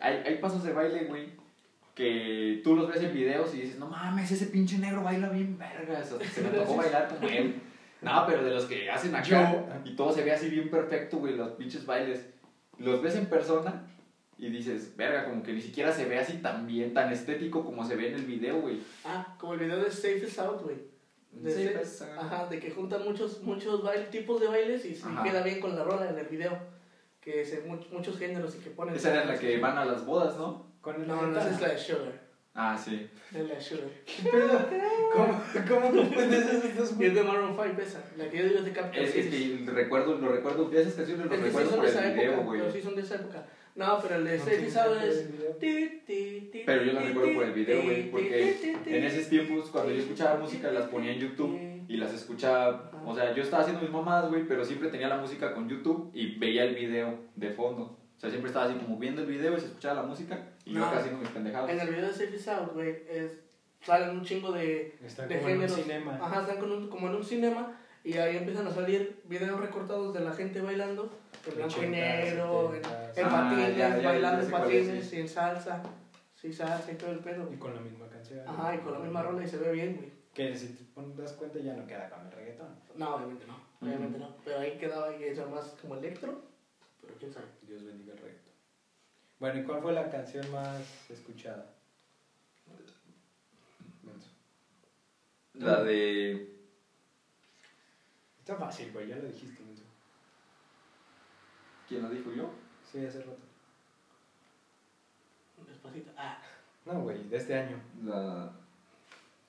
Hay, 0.00 0.22
hay 0.26 0.38
pasos 0.38 0.62
de 0.64 0.72
baile, 0.72 1.04
güey, 1.04 1.28
que 1.94 2.60
tú 2.62 2.76
los 2.76 2.88
ves 2.88 3.02
en 3.02 3.14
videos 3.14 3.54
y 3.54 3.62
dices, 3.62 3.78
no 3.78 3.86
mames, 3.86 4.30
ese 4.30 4.46
pinche 4.46 4.78
negro 4.78 5.02
baila 5.02 5.30
bien 5.30 5.56
vergas. 5.58 6.12
o 6.12 6.18
sea, 6.18 6.28
se 6.28 6.42
me 6.42 6.50
tocó 6.50 6.76
bailar 6.76 7.08
como 7.08 7.28
él. 7.28 7.54
No, 8.02 8.24
pero 8.26 8.44
de 8.44 8.50
los 8.50 8.66
que 8.66 8.90
hacen 8.90 9.14
acá 9.14 9.64
y 9.84 9.96
todo 9.96 10.12
se 10.12 10.22
ve 10.22 10.32
así 10.32 10.50
bien 10.50 10.68
perfecto, 10.68 11.18
güey, 11.18 11.36
los 11.36 11.52
pinches 11.52 11.86
bailes. 11.86 12.28
Los 12.78 13.00
ves 13.00 13.14
en 13.14 13.26
persona 13.26 13.86
y 14.36 14.50
dices, 14.50 14.94
verga, 14.96 15.24
como 15.24 15.42
que 15.42 15.52
ni 15.52 15.62
siquiera 15.62 15.90
se 15.92 16.04
ve 16.04 16.18
así 16.18 16.38
tan 16.38 16.66
bien, 16.66 16.92
tan 16.92 17.10
estético 17.10 17.64
como 17.64 17.84
se 17.84 17.96
ve 17.96 18.08
en 18.08 18.14
el 18.14 18.24
video, 18.24 18.60
güey. 18.60 18.80
Ah, 19.04 19.34
como 19.38 19.54
el 19.54 19.60
video 19.60 19.78
de 19.78 19.90
Safe 19.90 20.18
is 20.18 20.38
Out, 20.38 20.62
güey. 20.62 20.93
De 21.34 21.50
Sí, 21.52 21.62
ese- 21.62 21.72
pues. 21.74 22.02
Ajá, 22.02 22.46
de 22.46 22.58
que 22.60 22.70
juntan 22.70 23.04
muchos, 23.04 23.42
muchos 23.42 23.82
baile- 23.82 24.10
tipos 24.10 24.40
de 24.40 24.46
bailes 24.48 24.84
y 24.84 24.94
se 24.94 25.06
Ajá. 25.06 25.22
queda 25.22 25.42
bien 25.42 25.60
con 25.60 25.74
la 25.76 25.84
rola 25.84 26.08
en 26.08 26.18
el 26.18 26.26
video. 26.26 26.56
Que 27.20 27.44
se 27.44 27.64
much- 27.66 27.88
muchos 27.90 28.18
géneros 28.18 28.54
y 28.54 28.58
que 28.58 28.70
ponen. 28.70 28.94
Esa 28.94 29.12
era 29.12 29.24
la 29.24 29.38
que 29.38 29.58
van 29.58 29.78
a 29.78 29.84
las 29.84 30.04
bodas, 30.04 30.36
¿no? 30.36 30.66
Con 30.80 30.96
el 31.00 31.06
No, 31.08 31.22
no, 31.26 31.38
esa 31.38 31.50
es 31.50 31.60
la 31.60 31.68
de 31.68 31.78
Sugar. 31.78 32.24
Ah, 32.54 32.78
sí. 32.78 33.08
Es 33.34 33.48
la 33.48 33.54
de 33.54 33.60
Sugar. 33.60 33.88
¿Cómo, 35.12 35.42
¿Cómo 35.68 35.90
no 36.02 36.10
puedes 36.10 36.46
esos 36.46 36.76
dos 36.76 36.90
es 37.00 37.14
de 37.14 37.22
Maroon 37.22 37.56
5 37.56 37.80
esa. 37.80 38.02
La 38.16 38.28
que 38.28 38.38
yo 38.38 38.44
digo 38.44 38.58
es 38.58 38.64
de 38.64 38.72
Capital 38.72 39.04
Es, 39.04 39.16
es 39.16 39.26
que 39.26 39.70
recuerdo, 39.72 40.16
lo 40.18 40.28
recuerdo, 40.28 40.70
esas 40.72 40.94
canciones 40.94 41.24
Es 41.26 41.30
lo 41.30 41.30
que 41.30 41.36
sí 41.50 41.56
recuerdo 41.56 41.76
por 41.76 41.86
el 41.86 42.12
video, 42.14 42.42
güey. 42.44 42.60
Pero 42.60 42.72
sí 42.72 42.82
son 42.82 42.94
de 42.96 43.02
esa 43.02 43.14
época. 43.16 43.46
No, 43.74 43.98
pero 44.00 44.16
el 44.16 44.24
de 44.24 44.38
Safe 44.38 44.66
is 44.66 44.76
Out 44.76 44.96
es. 45.02 45.28
Pero 46.66 46.82
yo 46.84 46.92
la 46.92 47.00
recuerdo 47.02 47.34
por 47.34 47.44
el 47.44 47.52
video, 47.52 47.82
güey, 47.82 48.10
porque 48.10 48.56
En 48.86 49.04
esos 49.04 49.28
tiempos, 49.28 49.70
cuando 49.70 49.92
yo 49.92 49.98
escuchaba 50.00 50.38
música, 50.38 50.70
las 50.70 50.86
ponía 50.88 51.12
en 51.12 51.18
YouTube 51.20 51.58
y 51.88 51.96
las 51.96 52.12
escuchaba. 52.14 52.90
O 53.04 53.14
sea, 53.14 53.34
yo 53.34 53.42
estaba 53.42 53.62
haciendo 53.62 53.82
mis 53.82 53.90
mamadas, 53.90 54.30
güey, 54.30 54.46
pero 54.46 54.64
siempre 54.64 54.88
tenía 54.90 55.08
la 55.08 55.16
música 55.18 55.52
con 55.54 55.68
YouTube 55.68 56.10
y 56.14 56.38
veía 56.38 56.64
el 56.64 56.74
video 56.74 57.18
de 57.34 57.50
fondo. 57.50 57.98
O 58.16 58.20
sea, 58.20 58.30
siempre 58.30 58.48
estaba 58.48 58.66
así 58.66 58.74
como 58.78 58.96
viendo 58.96 59.22
el 59.22 59.26
video 59.26 59.56
y 59.56 59.60
se 59.60 59.66
escuchaba 59.66 60.02
la 60.02 60.06
música 60.06 60.38
y 60.64 60.72
yo 60.72 60.78
No. 60.78 60.86
acá 60.86 60.98
haciendo 61.00 61.20
mis 61.20 61.30
pendejadas. 61.30 61.68
En 61.68 61.80
el 61.80 61.88
video 61.88 62.06
de 62.06 62.12
Safe 62.12 62.36
is 62.36 62.48
Out, 62.48 62.72
güey, 62.72 62.94
es, 63.10 63.40
salen 63.82 64.10
un 64.16 64.24
chingo 64.24 64.52
de, 64.52 64.94
Está 65.04 65.26
de 65.26 65.36
como 65.36 65.48
en 65.48 65.54
un 65.56 65.60
géneros. 65.62 65.82
cinema. 65.84 66.18
Ajá, 66.22 66.40
están 66.42 66.58
con 66.58 66.72
un- 66.72 66.88
como 66.88 67.08
en 67.08 67.16
un 67.16 67.24
cinema 67.24 67.80
y 68.04 68.18
ahí 68.18 68.36
empiezan 68.36 68.66
a 68.66 68.70
salir 68.70 69.20
videos 69.24 69.58
recortados 69.58 70.12
de 70.12 70.20
la 70.20 70.32
gente 70.32 70.60
bailando 70.60 71.10
en 71.46 71.54
blanco 71.56 71.74
y 71.76 71.78
80, 71.80 71.90
negro, 71.90 72.74
en, 72.74 72.84
70. 72.84 73.20
en 73.20 73.26
Ah, 73.26 73.30
patines, 73.30 73.76
ya, 73.76 73.88
ya, 73.88 73.96
ya 73.98 74.08
bailando 74.10 74.44
en 74.44 74.50
patines 74.50 75.06
sí. 75.08 75.16
y 75.16 75.20
en 75.20 75.28
salsa. 75.28 75.82
Sí, 76.34 76.52
salsa 76.52 76.92
y 76.92 76.96
todo 76.96 77.12
el 77.12 77.20
pedo. 77.20 77.50
Y 77.52 77.56
con 77.56 77.74
la 77.74 77.80
misma 77.80 78.06
canción. 78.08 78.46
Ajá, 78.46 78.74
y 78.74 78.78
con 78.78 78.92
la 78.92 78.98
misma 78.98 79.22
rola 79.22 79.42
y 79.42 79.48
se 79.48 79.56
ve 79.56 79.72
bien, 79.72 79.96
güey. 79.96 80.12
Que 80.34 80.54
si 80.54 80.68
te 80.68 81.22
das 81.22 81.32
cuenta 81.32 81.58
ya 81.60 81.74
no 81.74 81.86
queda 81.86 82.10
con 82.10 82.26
el 82.26 82.32
reggaetón. 82.32 82.68
No, 82.96 83.14
obviamente 83.16 83.46
no, 83.46 83.56
obviamente 83.80 84.18
no. 84.18 84.36
Pero 84.44 84.58
ahí 84.58 84.76
quedaba 84.78 85.16
y 85.16 85.24
eso 85.24 85.48
más 85.48 85.74
como 85.80 85.94
electro, 85.94 86.42
pero 87.00 87.14
quién 87.18 87.32
sabe. 87.32 87.46
Dios 87.62 87.84
bendiga 87.84 88.12
el 88.12 88.18
reggaetón. 88.18 88.52
Bueno, 89.38 89.60
¿y 89.60 89.64
cuál 89.64 89.80
fue 89.80 89.92
la 89.92 90.10
canción 90.10 90.50
más 90.52 90.82
escuchada? 91.08 91.70
La 95.54 95.84
de. 95.84 96.53
Está 98.44 98.56
fácil, 98.56 98.92
güey, 98.92 99.08
ya 99.08 99.16
lo 99.16 99.22
dijiste. 99.26 99.62
Menso. 99.64 99.84
¿Quién 101.88 102.02
lo 102.02 102.10
dijo 102.10 102.30
yo? 102.30 102.50
Sí, 102.92 103.02
hace 103.06 103.20
rato. 103.20 103.38
Despacito. 105.66 106.10
Ah, 106.18 106.38
No, 106.84 107.00
güey, 107.00 107.26
de 107.28 107.36
este 107.38 107.54
año. 107.56 107.80
La. 108.04 108.52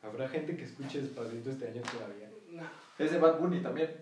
Habrá 0.02 0.30
gente 0.30 0.56
que 0.56 0.64
escuche 0.64 1.02
despacito 1.02 1.50
este 1.50 1.68
año 1.68 1.82
todavía. 1.82 2.30
no. 2.52 2.64
Es 2.98 3.12
de 3.12 3.18
Bad 3.20 3.38
Bunny 3.40 3.62
también. 3.62 3.94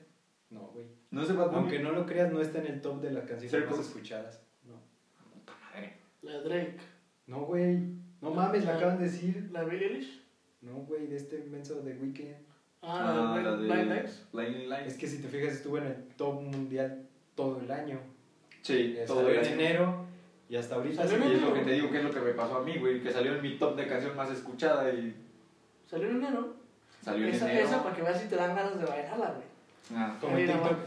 No, 0.51 0.59
güey. 0.67 0.85
¿No 1.09 1.23
es 1.23 1.27
de 1.29 1.33
Bad 1.33 1.47
Bunny? 1.47 1.57
Aunque 1.57 1.79
no 1.79 1.91
lo 1.91 2.05
creas, 2.05 2.31
no 2.31 2.39
está 2.39 2.59
en 2.59 2.67
el 2.67 2.81
top 2.81 3.01
de 3.01 3.09
las 3.11 3.23
canciones 3.25 3.49
Circles. 3.49 3.77
más 3.77 3.87
escuchadas. 3.87 4.41
No. 4.65 4.75
Puta 5.33 5.53
madre. 5.59 5.97
La 6.21 6.33
de 6.33 6.41
Drake. 6.43 6.77
No, 7.25 7.39
güey. 7.45 7.79
No 8.21 8.29
mames, 8.29 8.63
la 8.65 8.75
acaban 8.77 8.99
de 8.99 9.05
decir. 9.05 9.49
La 9.51 9.61
de 9.63 9.71
Billie 9.71 9.87
Eilish. 9.87 10.23
No, 10.61 10.73
güey, 10.75 11.07
de 11.07 11.15
este 11.15 11.39
menso 11.45 11.81
de 11.81 11.93
Weekend. 11.95 12.42
Ah, 12.85 13.39
la 13.41 13.51
de 13.55 13.67
Blind 14.33 14.67
Lights. 14.69 14.87
Es 14.87 14.97
que 14.97 15.07
si 15.07 15.21
te 15.21 15.27
fijas, 15.29 15.53
estuvo 15.53 15.77
en 15.77 15.85
el 15.85 15.95
top 16.17 16.41
mundial 16.41 17.03
todo 17.35 17.59
el 17.61 17.71
año. 17.71 17.99
Sí, 18.61 18.97
todo 19.07 19.27
el 19.29 19.37
en 19.37 19.45
año. 19.45 19.53
enero 19.53 20.05
y 20.49 20.55
hasta 20.57 20.75
ahorita. 20.75 21.07
Sí. 21.07 21.15
Y 21.15 21.33
es 21.35 21.41
lo 21.41 21.53
que 21.53 21.61
te 21.61 21.71
digo, 21.71 21.89
que 21.89 21.97
es 21.99 22.03
lo 22.03 22.11
que 22.11 22.19
me 22.19 22.31
pasó 22.33 22.57
a 22.57 22.63
mí, 22.63 22.77
güey, 22.77 23.01
que 23.01 23.11
salió 23.11 23.35
en 23.35 23.41
mi 23.41 23.57
top 23.57 23.75
de 23.77 23.87
canción 23.87 24.15
más 24.15 24.29
escuchada 24.29 24.89
y 24.91 25.15
Salió 25.85 26.09
en 26.09 26.17
enero. 26.17 26.55
salió 27.01 27.27
en 27.27 27.33
Esa, 27.33 27.49
enero. 27.51 27.67
esa 27.67 27.83
para 27.83 27.95
que 27.95 28.01
veas 28.01 28.19
si 28.21 28.27
te 28.27 28.35
dan 28.35 28.55
ganas 28.55 28.77
de 28.79 28.85
bailarla, 28.85 29.31
güey. 29.31 29.47
Ah. 29.95 30.15
Como 30.19 30.37
en 30.37 30.47
TikTok. 30.47 30.77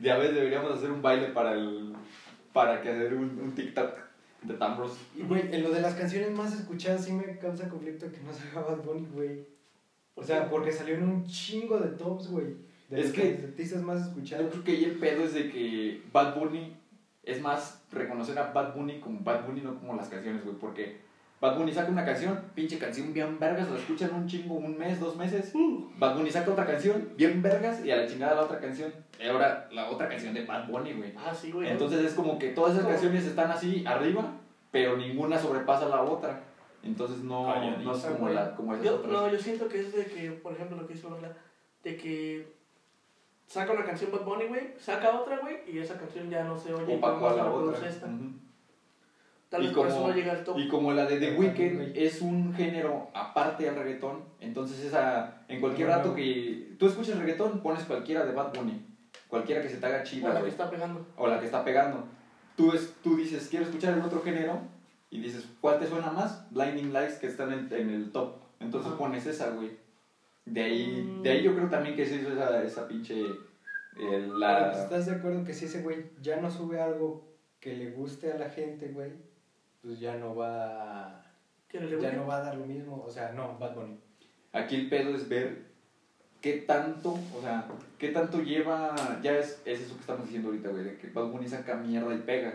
Ya 0.00 0.16
ves, 0.18 0.34
deberíamos 0.34 0.72
hacer 0.72 0.90
un 0.90 1.00
baile 1.02 1.28
para 1.28 1.52
el 1.52 1.94
para 2.52 2.80
que 2.80 2.90
hacer 2.90 3.14
un, 3.14 3.38
un 3.40 3.54
TikTok 3.54 4.03
de 4.44 4.54
tambros. 4.54 4.96
Y, 5.16 5.22
güey, 5.22 5.54
en 5.54 5.62
lo 5.62 5.70
de 5.70 5.80
las 5.80 5.94
canciones 5.94 6.30
más 6.32 6.54
escuchadas 6.54 7.04
sí 7.04 7.12
me 7.12 7.38
causa 7.38 7.68
conflicto 7.68 8.10
que 8.12 8.20
no 8.20 8.32
salga 8.32 8.60
Bad 8.62 8.84
Bunny, 8.84 9.06
güey. 9.12 9.46
O 10.14 10.22
sea, 10.22 10.48
porque 10.48 10.70
salió 10.72 10.94
en 10.94 11.02
un 11.08 11.26
chingo 11.26 11.78
de 11.78 11.88
tops, 11.96 12.28
güey. 12.28 12.56
De 12.88 13.00
Es 13.00 13.06
los 13.06 13.14
que- 13.14 13.40
artistas 13.44 13.82
más 13.82 14.00
Yo 14.04 14.08
escuchados. 14.10 14.50
creo 14.52 14.64
que 14.64 14.72
ahí 14.72 14.84
el 14.84 14.98
pedo 14.98 15.24
es 15.24 15.34
de 15.34 15.50
que 15.50 16.02
Bad 16.12 16.38
Bunny 16.38 16.76
es 17.22 17.40
más 17.40 17.82
reconocer 17.90 18.38
a 18.38 18.52
Bad 18.52 18.74
Bunny 18.74 19.00
como 19.00 19.20
Bad 19.20 19.46
Bunny, 19.46 19.62
no 19.62 19.78
como 19.78 19.94
las 19.96 20.08
canciones, 20.08 20.44
güey, 20.44 20.56
porque 20.56 20.98
Bad 21.44 21.58
Bunny 21.58 21.74
saca 21.74 21.90
una 21.90 22.06
canción, 22.06 22.40
pinche 22.54 22.78
canción 22.78 23.12
bien 23.12 23.38
vergas, 23.38 23.70
la 23.70 23.78
escuchan 23.78 24.14
un 24.14 24.26
chingo, 24.26 24.54
un 24.54 24.78
mes, 24.78 24.98
dos 24.98 25.14
meses. 25.14 25.52
Bad 25.98 26.16
Bunny 26.16 26.30
saca 26.30 26.50
otra 26.50 26.64
canción, 26.64 27.10
bien 27.18 27.42
vergas, 27.42 27.84
y 27.84 27.90
a 27.90 27.96
la 27.96 28.06
chingada 28.06 28.34
la 28.34 28.44
otra 28.44 28.58
canción. 28.58 28.90
Y 29.22 29.26
ahora 29.26 29.68
la 29.70 29.90
otra 29.90 30.08
canción 30.08 30.32
de 30.32 30.46
Bad 30.46 30.68
Bunny, 30.68 30.94
güey. 30.94 31.12
Ah, 31.18 31.34
sí, 31.34 31.52
güey. 31.52 31.68
Entonces 31.68 32.02
es 32.02 32.14
como 32.14 32.38
que 32.38 32.52
todas 32.52 32.74
esas 32.74 32.86
canciones 32.88 33.26
están 33.26 33.50
así 33.50 33.84
arriba, 33.86 34.24
pero 34.70 34.96
ninguna 34.96 35.38
sobrepasa 35.38 35.86
la 35.86 36.00
otra. 36.00 36.40
Entonces 36.82 37.18
no, 37.18 37.54
no 37.78 37.92
es 37.94 38.04
como, 38.04 38.30
la, 38.30 38.54
como 38.54 38.72
esas 38.72 38.86
Yo, 38.86 38.94
otras. 38.94 39.12
no, 39.12 39.28
yo 39.28 39.38
siento 39.38 39.68
que 39.68 39.80
es 39.80 39.94
de 39.94 40.06
que, 40.06 40.30
por 40.30 40.54
ejemplo, 40.54 40.78
lo 40.78 40.86
que 40.86 40.94
hizo 40.94 41.10
Lola, 41.10 41.36
de 41.82 41.96
que 41.98 42.54
saca 43.46 43.70
una 43.70 43.84
canción 43.84 44.10
Bad 44.10 44.24
Bunny, 44.24 44.46
güey, 44.46 44.72
saca 44.78 45.20
otra, 45.20 45.40
güey, 45.40 45.58
y 45.70 45.78
esa 45.78 45.98
canción 45.98 46.30
ya 46.30 46.42
no 46.44 46.56
se 46.56 46.72
oye. 46.72 46.96
Opacó 46.96 47.28
a 47.28 47.36
la 47.36 47.50
otra. 47.50 47.78
Tal 49.48 49.62
Y 49.62 49.66
vez 49.66 49.76
por 49.76 49.86
eso 49.86 49.96
como- 49.96 50.08
no 50.08 50.14
llega 50.14 50.32
al 50.32 50.42
top. 50.44 50.58
Y 50.58 50.68
como 50.68 50.92
la 50.92 51.06
de 51.06 51.18
The 51.20 51.36
Weeknd 51.36 51.96
es 51.96 52.20
un 52.22 52.52
género 52.54 53.08
aparte 53.14 53.68
al 53.68 53.76
reggaetón, 53.76 54.24
entonces 54.40 54.80
esa, 54.84 55.44
en 55.48 55.60
cualquier 55.60 55.88
Bueno. 55.88 56.02
rato 56.02 56.14
que 56.16 56.74
tú 56.78 56.86
escuches 56.86 57.16
reggaetón, 57.18 57.60
pones 57.60 57.84
cualquiera 57.84 58.24
de 58.26 58.32
Bad 58.32 58.52
Bunny, 58.54 58.84
cualquiera 59.28 59.62
que 59.62 59.68
se 59.68 59.76
te 59.76 59.86
haga 59.86 60.00
O 60.00 60.04
chida, 60.04 60.34
la 60.34 60.42
que 60.42 60.48
está 60.48 60.68
pegando. 60.70 61.06
o 61.16 61.28
la 61.28 61.38
que 61.38 61.46
está 61.46 61.64
pegando. 61.64 62.04
Tú, 62.56 62.72
es, 62.72 62.94
tú 63.02 63.16
dices, 63.16 63.48
quiero 63.48 63.64
escuchar 63.66 63.94
el 63.94 64.02
otro 64.02 64.22
género, 64.22 64.58
y 65.10 65.20
dices, 65.20 65.46
¿cuál 65.60 65.78
te 65.78 65.86
suena 65.86 66.10
más? 66.10 66.50
Blinding 66.50 66.92
Lights, 66.92 67.18
que 67.18 67.28
está 67.28 67.44
en 67.44 67.52
el, 67.52 67.72
en 67.72 67.90
el 67.90 68.10
top. 68.10 68.34
Entonces 68.58 68.88
Ajá. 68.88 68.98
pones 68.98 69.24
esa, 69.26 69.50
güey. 69.50 69.70
De 70.44 70.62
ahí, 70.62 70.86
Mm. 71.18 71.22
de 71.22 71.30
ahí 71.30 71.42
yo 71.42 71.54
creo 71.54 71.68
también 71.68 71.94
que 71.94 72.04
se 72.06 72.16
hizo 72.16 72.32
esa, 72.32 72.62
esa 72.64 72.88
pinche... 72.88 73.20
eh, 73.96 74.28
la... 74.36 74.72
¿Estás 74.72 75.06
de 75.06 75.12
acuerdo 75.12 75.44
que 75.44 75.54
si 75.54 75.66
ese 75.66 75.82
güey 75.82 76.06
ya 76.20 76.40
no 76.40 76.50
sube 76.50 76.80
algo 76.80 77.28
que 77.60 77.74
le 77.76 77.92
guste 77.92 78.32
a 78.32 78.38
la 78.38 78.50
gente, 78.50 78.88
güey? 78.88 79.12
Pues 79.84 80.00
ya 80.00 80.16
no 80.16 80.34
va. 80.34 81.22
¿Quién 81.68 81.90
le 81.90 82.00
Ya 82.00 82.12
no 82.12 82.26
va 82.26 82.38
a 82.38 82.42
dar 82.42 82.56
lo 82.56 82.64
mismo. 82.64 83.04
O 83.06 83.10
sea, 83.10 83.32
no, 83.32 83.58
Bad 83.58 83.74
Bunny. 83.74 83.98
Aquí 84.52 84.76
el 84.76 84.88
pedo 84.88 85.14
es 85.14 85.28
ver 85.28 85.74
qué 86.40 86.58
tanto, 86.58 87.10
o 87.12 87.40
sea, 87.42 87.66
qué 87.98 88.08
tanto 88.08 88.38
lleva, 88.40 88.94
ya 89.22 89.38
es, 89.38 89.60
es 89.64 89.80
eso 89.80 89.94
que 89.94 90.00
estamos 90.00 90.24
diciendo 90.24 90.48
ahorita, 90.48 90.68
güey, 90.68 90.84
de 90.84 90.98
que 90.98 91.08
Bad 91.08 91.26
Bunny 91.26 91.48
saca 91.48 91.74
mierda 91.74 92.14
y 92.14 92.18
pega. 92.18 92.54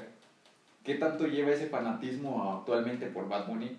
¿Qué 0.83 0.95
tanto 0.95 1.27
lleva 1.27 1.51
ese 1.51 1.67
fanatismo 1.67 2.59
actualmente 2.59 3.07
por 3.07 3.27
Bad 3.27 3.47
Bunny? 3.47 3.77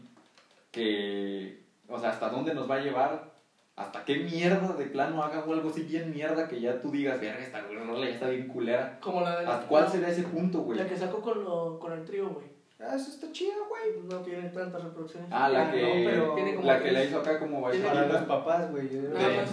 Que, 0.71 1.61
o 1.89 1.99
sea, 1.99 2.11
¿hasta 2.11 2.29
dónde 2.29 2.55
nos 2.55 2.71
va 2.71 2.77
a 2.77 2.81
llevar? 2.81 3.31
¿Hasta 3.77 4.05
qué 4.05 4.17
mierda 4.17 4.75
de 4.75 4.85
plano 4.87 5.23
haga 5.23 5.45
o 5.45 5.53
algo 5.53 5.71
así 5.71 5.83
bien 5.83 6.11
mierda 6.11 6.47
que 6.47 6.61
ya 6.61 6.81
tú 6.81 6.91
digas, 6.91 7.21
verga, 7.21 7.43
esta 7.43 7.63
güey, 7.63 7.79
rola 7.79 8.07
ya 8.07 8.15
está 8.15 8.29
bien 8.29 8.49
culera? 8.49 8.99
Como 9.01 9.23
la 9.23 9.41
de 9.41 9.47
¿Hasta 9.47 9.67
cuál 9.67 9.89
será 9.89 10.09
ese 10.09 10.25
punto, 10.25 10.61
güey? 10.61 10.79
La 10.79 10.87
que 10.87 10.97
sacó 10.97 11.21
con, 11.23 11.43
lo, 11.43 11.79
con 11.79 11.93
el 11.93 12.05
trío, 12.05 12.29
güey. 12.29 12.60
Ah, 12.83 12.97
eso 12.97 13.11
está 13.11 13.31
chido, 13.31 13.53
güey. 13.69 14.03
No 14.09 14.19
tiene 14.23 14.49
tantas 14.49 14.83
reproducciones. 14.83 15.29
Ah, 15.31 15.49
la 15.49 15.69
Ah, 15.69 15.73
que, 15.73 15.83
no, 16.05 16.11
pero 16.11 16.35
tiene 16.35 16.55
como 16.55 16.67
la 16.67 16.83
que 16.83 16.93
la 16.93 17.05
hizo 17.05 17.19
acá 17.21 17.39
como 17.39 17.71
Tiene 17.71 17.87
Para 17.87 18.07
los 18.09 18.23
papás, 18.23 18.71
güey. 18.71 18.89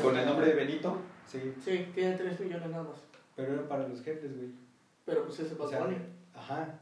Con 0.01 0.17
el 0.17 0.25
nombre 0.25 0.47
de 0.47 0.53
Benito. 0.53 0.97
Sí, 1.25 1.53
Sí, 1.63 1.87
tiene 1.93 2.15
3 2.15 2.39
millones 2.39 2.69
nada 2.69 2.83
más. 2.83 2.97
pero 3.35 3.53
era 3.53 3.67
para 3.67 3.87
los 3.87 4.01
jefes, 4.01 4.35
güey. 4.35 4.49
Pero 5.05 5.23
pues 5.25 5.39
ese 5.39 5.49
es 5.53 5.57
Bad 5.57 5.67
O 5.67 5.69
sea, 5.69 5.79
Bunny. 5.83 5.97
Ajá. 6.33 6.79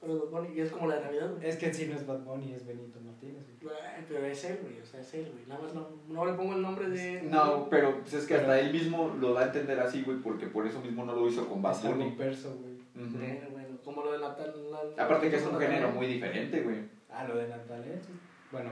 Pero 0.00 0.14
es 0.14 0.20
Bad 0.20 0.28
Bunny. 0.30 0.54
Y 0.56 0.60
es 0.60 0.70
como 0.70 0.86
la 0.88 0.96
de 0.96 1.04
Navidad, 1.06 1.30
güey. 1.34 1.48
Es 1.48 1.56
que 1.56 1.66
en 1.66 1.74
sí 1.74 1.86
no 1.86 1.96
es 1.96 2.06
Bad 2.06 2.20
Bunny, 2.20 2.52
es 2.54 2.64
Benito 2.64 3.00
Martínez, 3.00 3.42
güey. 3.60 3.74
Pero 4.08 4.24
es 4.24 4.44
él, 4.44 4.58
güey. 4.62 4.80
O 4.80 4.86
sea, 4.86 5.00
es 5.00 5.14
él, 5.14 5.30
güey. 5.32 5.46
Nada 5.48 5.60
más 5.62 5.74
no, 5.74 5.88
no 6.08 6.24
le 6.24 6.32
pongo 6.34 6.54
el 6.54 6.62
nombre 6.62 6.88
de. 6.88 7.22
No, 7.22 7.68
pero 7.68 7.98
pues 8.00 8.14
es 8.14 8.26
que 8.26 8.34
hasta 8.36 8.60
él 8.60 8.72
mismo 8.72 9.16
lo 9.20 9.34
da 9.34 9.40
a 9.40 9.44
entender 9.46 9.80
así, 9.80 10.02
güey, 10.02 10.18
porque 10.18 10.46
por 10.46 10.64
eso 10.66 10.80
mismo 10.80 11.04
no 11.04 11.14
lo 11.16 11.26
hizo 11.28 11.48
con 11.48 11.60
Bad 11.60 11.72
Es 11.78 11.84
algo 11.84 11.96
Bunny. 11.98 12.12
perso, 12.16 12.56
güey. 12.60 12.78
Como 13.88 14.02
lo 14.02 14.12
de 14.12 14.18
Natal. 14.18 14.52
la- 14.70 15.02
Aparte 15.04 15.30
que 15.30 15.36
es 15.36 15.42
un 15.46 15.52
Natalia. 15.52 15.68
género 15.76 15.92
muy 15.92 16.06
diferente, 16.06 16.60
güey. 16.60 16.76
Ah, 17.10 17.24
lo 17.26 17.38
de 17.38 17.48
Natalia, 17.48 17.94
sí. 17.98 18.12
Bueno, 18.52 18.70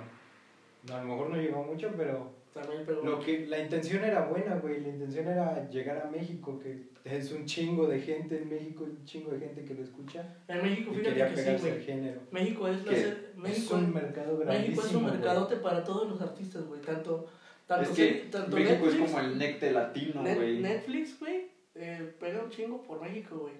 no, 0.86 0.94
a 0.94 1.00
lo 1.00 1.04
mejor 1.08 1.30
no 1.30 1.36
llegó 1.36 1.62
mucho, 1.64 1.90
pero 1.96 2.32
También, 2.52 2.82
pero. 2.84 3.02
lo 3.02 3.18
que 3.18 3.46
la 3.46 3.58
intención 3.58 4.04
era 4.04 4.26
buena, 4.26 4.56
güey. 4.56 4.82
La 4.82 4.88
intención 4.88 5.26
era 5.26 5.70
llegar 5.70 6.02
a 6.06 6.10
México, 6.10 6.58
que 6.58 6.82
es 7.04 7.32
un 7.32 7.46
chingo 7.46 7.86
de 7.86 7.98
gente 7.98 8.36
en 8.42 8.50
México, 8.50 8.84
un 8.84 9.02
chingo 9.06 9.30
de 9.30 9.38
gente 9.38 9.64
que 9.64 9.72
lo 9.72 9.82
escucha 9.84 10.36
En 10.48 10.62
México, 10.62 10.90
y 10.92 10.96
fíjate 10.96 11.08
quería 11.08 11.28
que 11.30 11.36
sí, 11.36 11.42
pegarse 11.44 11.66
al 11.70 11.72
güey. 11.76 11.86
género. 11.86 12.20
México 12.30 12.68
es 12.68 12.84
la. 12.84 12.92
¿Qué? 12.92 12.96
se- 13.00 13.08
es 13.08 13.36
México, 13.36 13.74
un 13.76 13.94
mercado 13.94 14.36
grandísimo. 14.36 14.66
México 14.76 14.86
es 14.86 14.94
un 14.96 15.02
güey. 15.04 15.14
mercadote 15.14 15.56
para 15.56 15.82
todos 15.82 16.10
los 16.10 16.20
artistas, 16.20 16.62
güey. 16.66 16.82
Tanto. 16.82 17.26
tanto 17.66 17.90
Es 17.90 17.96
que 17.96 18.28
tanto 18.30 18.54
México 18.54 18.84
Netflix, 18.84 18.94
es 18.94 19.10
como 19.12 19.20
el 19.26 19.38
necte 19.38 19.70
latino, 19.72 20.22
Net- 20.22 20.36
güey. 20.36 20.60
Netflix, 20.60 21.18
güey, 21.18 21.48
eh, 21.74 22.12
pega 22.20 22.42
un 22.44 22.50
chingo 22.50 22.82
por 22.82 23.00
México, 23.00 23.38
güey. 23.38 23.54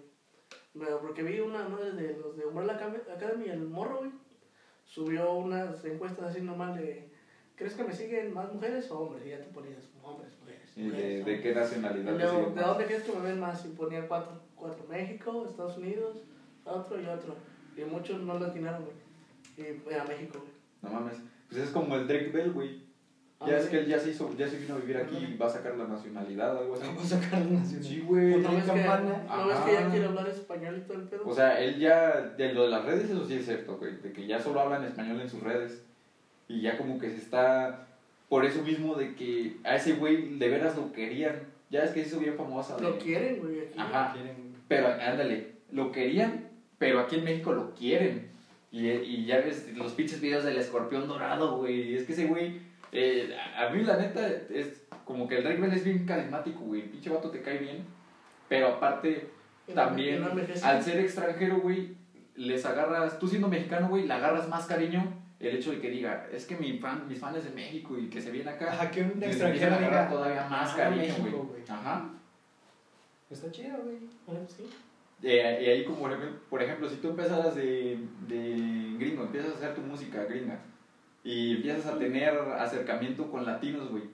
Porque 1.01 1.23
vi 1.23 1.41
una, 1.41 1.69
¿no? 1.69 1.79
De 1.79 2.17
los 2.19 2.37
de 2.37 2.47
Umbrella 2.47 2.75
Academy- 2.75 3.49
el 3.49 3.61
morro, 3.69 3.99
güey. 3.99 4.11
Subió 4.85 5.33
unas 5.35 5.85
encuestas 5.85 6.27
así 6.31 6.43
normal 6.43 6.77
de. 6.77 7.11
¿Crees 7.57 7.75
que 7.75 7.85
me 7.85 7.93
siguen 7.93 8.35
más 8.35 8.53
mujeres 8.53 8.91
o 8.91 9.01
hombres? 9.01 9.25
Y 9.27 9.31
ya 9.31 9.39
te 9.39 9.45
ponías 9.47 9.89
hombres, 10.03 10.33
mujeres. 10.41 10.73
¿Y 10.77 10.83
de, 10.83 10.89
mujeres, 10.89 11.27
de 11.27 11.41
qué 11.41 11.49
hombres. 11.49 11.57
nacionalidad 11.57 12.15
Y 12.15 12.19
luego, 12.19 12.51
¿de 12.51 12.61
dónde 12.63 12.85
crees 12.85 13.03
que 13.03 13.13
me 13.13 13.21
ven 13.23 13.41
más? 13.41 13.65
Y 13.65 13.69
ponía 13.71 14.07
cuatro, 14.07 14.41
cuatro. 14.55 14.85
México, 14.89 15.47
Estados 15.49 15.79
Unidos, 15.79 16.23
otro 16.65 17.01
y 17.01 17.07
otro. 17.07 17.35
Y 17.77 17.81
muchos 17.83 18.21
no 18.21 18.39
lo 18.39 18.47
atinaron, 18.47 18.85
güey. 18.85 18.97
Y 19.57 19.91
era 19.91 20.05
México, 20.05 20.39
güey. 20.39 20.53
No 20.83 20.91
mames. 21.01 21.17
Pues 21.49 21.63
es 21.63 21.71
como 21.71 21.97
el 21.97 22.07
Drake 22.07 22.31
Bell, 22.31 22.53
güey. 22.53 22.86
Ah, 23.39 23.47
Ya 23.51 23.59
es 23.59 23.65
sí. 23.65 23.71
que 23.71 23.79
él 23.81 23.87
ya 23.87 23.99
se 23.99 24.11
hizo, 24.11 24.35
ya 24.37 24.49
se 24.49 24.57
vino 24.59 24.75
a 24.75 24.79
vivir 24.79 24.97
aquí 24.97 25.17
y 25.17 25.37
va 25.37 25.47
a 25.47 25.51
sacar 25.51 25.77
la 25.77 25.87
nacionalidad 25.87 26.57
o 26.57 26.61
algo 26.61 26.75
así. 26.75 26.85
Vamos 26.87 27.05
a 27.13 27.21
sacar 27.21 27.41
la 27.41 27.59
nacional. 27.61 27.85
Sí, 27.85 28.01
güey. 28.01 28.33
Pues 28.33 28.43
¿No 28.45 28.53
ves, 28.53 28.63
que, 28.65 28.67
campana. 28.71 29.25
¿no 29.29 29.47
ves 29.49 29.59
que 29.59 29.73
ya 29.73 29.91
quiere 29.91 30.07
hablar 30.07 30.29
español 30.29 30.77
y 30.79 30.81
todo 30.89 30.97
el 30.99 31.09
pedo? 31.09 31.23
O 31.27 31.35
sea, 31.35 31.61
él 31.61 31.79
ya, 31.79 32.21
de 32.37 32.53
lo 32.55 32.63
de 32.63 32.69
las 32.69 32.85
redes, 32.87 33.11
eso 33.11 33.27
sí 33.27 33.35
es 33.35 33.45
cierto, 33.45 33.77
güey, 33.77 33.97
de 33.99 34.13
que 34.13 34.27
ya 34.27 34.41
solo 34.41 34.61
habla 34.61 34.79
en 34.79 34.85
español 34.85 35.21
en 35.21 35.29
sus 35.29 35.43
redes. 35.43 35.83
Y 36.49 36.63
ya 36.63 36.79
como 36.79 36.99
que 36.99 37.11
se 37.11 37.17
está, 37.19 37.87
por 38.31 38.45
eso 38.47 38.63
mismo 38.63 38.95
de 38.95 39.15
que 39.15 39.57
a 39.65 39.77
ese 39.77 39.95
güey 39.95 40.39
de 40.39 40.49
veras 40.49 40.77
lo 40.77 40.93
querían. 40.93 41.35
Ya 41.69 41.83
es 41.83 41.91
que 41.91 42.03
se 42.03 42.09
hizo 42.09 42.21
bien 42.21 42.37
famosa. 42.37 42.77
de- 42.77 42.83
lo 42.85 42.99
quieren, 42.99 43.41
güey. 43.41 43.65
Ajá. 43.77 44.13
Quieren- 44.15 44.55
Pero 44.69 44.87
ándale, 44.89 45.53
lo 45.73 45.93
querían, 45.93 46.49
pero 46.79 47.01
aquí 47.01 47.17
en 47.17 47.25
México 47.25 47.53
lo 47.53 47.75
quieren. 47.75 48.29
Y, 48.73 48.89
y 48.89 49.27
ya 49.27 49.39
ves 49.41 49.77
los 49.77 49.93
pinches 49.93 50.21
videos 50.21 50.45
del 50.45 50.57
escorpión 50.59 51.07
dorado, 51.09 51.59
güey. 51.59 51.95
Es 51.97 52.05
que 52.05 52.13
ese 52.13 52.27
güey, 52.27 52.61
eh, 52.93 53.37
a 53.57 53.67
a 53.67 53.71
mí 53.71 53.83
la 53.83 53.97
neta, 53.97 54.27
es 54.51 54.85
como 55.05 55.27
que 55.29 55.39
el 55.39 55.45
Drake 55.45 55.61
Bell 55.61 55.73
es 55.73 55.85
bien 55.85 56.05
carismático, 56.07 56.61
güey. 56.61 56.83
El 56.83 56.89
pinche 56.91 57.11
vato 57.11 57.31
te 57.31 57.43
cae 57.43 57.59
bien. 57.59 57.85
Pero 58.49 58.69
aparte, 58.69 59.29
también, 59.75 60.23
al 60.63 60.83
ser 60.83 60.99
extranjero, 61.01 61.61
güey, 61.61 61.95
les 62.37 62.65
agarras, 62.65 63.19
tú 63.19 63.27
siendo 63.29 63.49
mexicano, 63.49 63.89
güey, 63.89 64.07
le 64.07 64.13
agarras 64.15 64.49
más 64.49 64.67
cariño 64.67 65.03
el 65.41 65.57
hecho 65.57 65.71
de 65.73 65.81
que 65.81 65.91
diga, 65.91 66.27
es 66.33 66.47
que 66.47 66.57
mi 66.57 66.79
fan, 66.79 67.07
mis 67.09 67.19
fans 67.19 67.37
es 67.39 67.45
de 67.45 67.51
México 67.51 67.99
y 67.99 68.09
que 68.09 68.21
se 68.23 68.31
viene 68.31 68.51
acá. 68.51 68.73
Ajá, 68.73 68.91
que 68.91 69.03
un 69.03 69.23
extranjero 69.23 69.75
agarrar 69.75 70.07
diga. 70.07 70.09
todavía 70.11 70.47
más 70.49 70.73
"Ah, 70.73 70.77
cariño, 70.77 71.03
México, 71.03 71.21
güey. 71.21 71.33
güey". 71.33 71.63
Ajá. 71.69 72.11
Está 73.31 73.51
chido, 73.51 73.77
güey. 73.83 73.97
Bueno, 74.27 74.41
sí. 74.49 74.65
Eh, 75.23 75.61
y 75.63 75.67
ahí 75.71 75.85
como 75.85 75.99
por 76.01 76.13
ejemplo, 76.13 76.41
por 76.49 76.63
ejemplo, 76.63 76.89
si 76.89 76.97
tú 76.97 77.11
empezaras 77.11 77.55
de, 77.55 77.99
de 78.29 78.97
gringo, 78.99 79.25
empiezas 79.25 79.53
a 79.53 79.57
hacer 79.57 79.75
tu 79.75 79.81
música 79.83 80.25
gringa 80.25 80.59
y 81.27 81.57
empiezas 81.57 81.87
a 81.87 81.99
tener 81.99 82.39
acercamiento 82.39 83.29
con 83.31 83.45
latinos, 83.45 83.91
güey. 83.91 84.05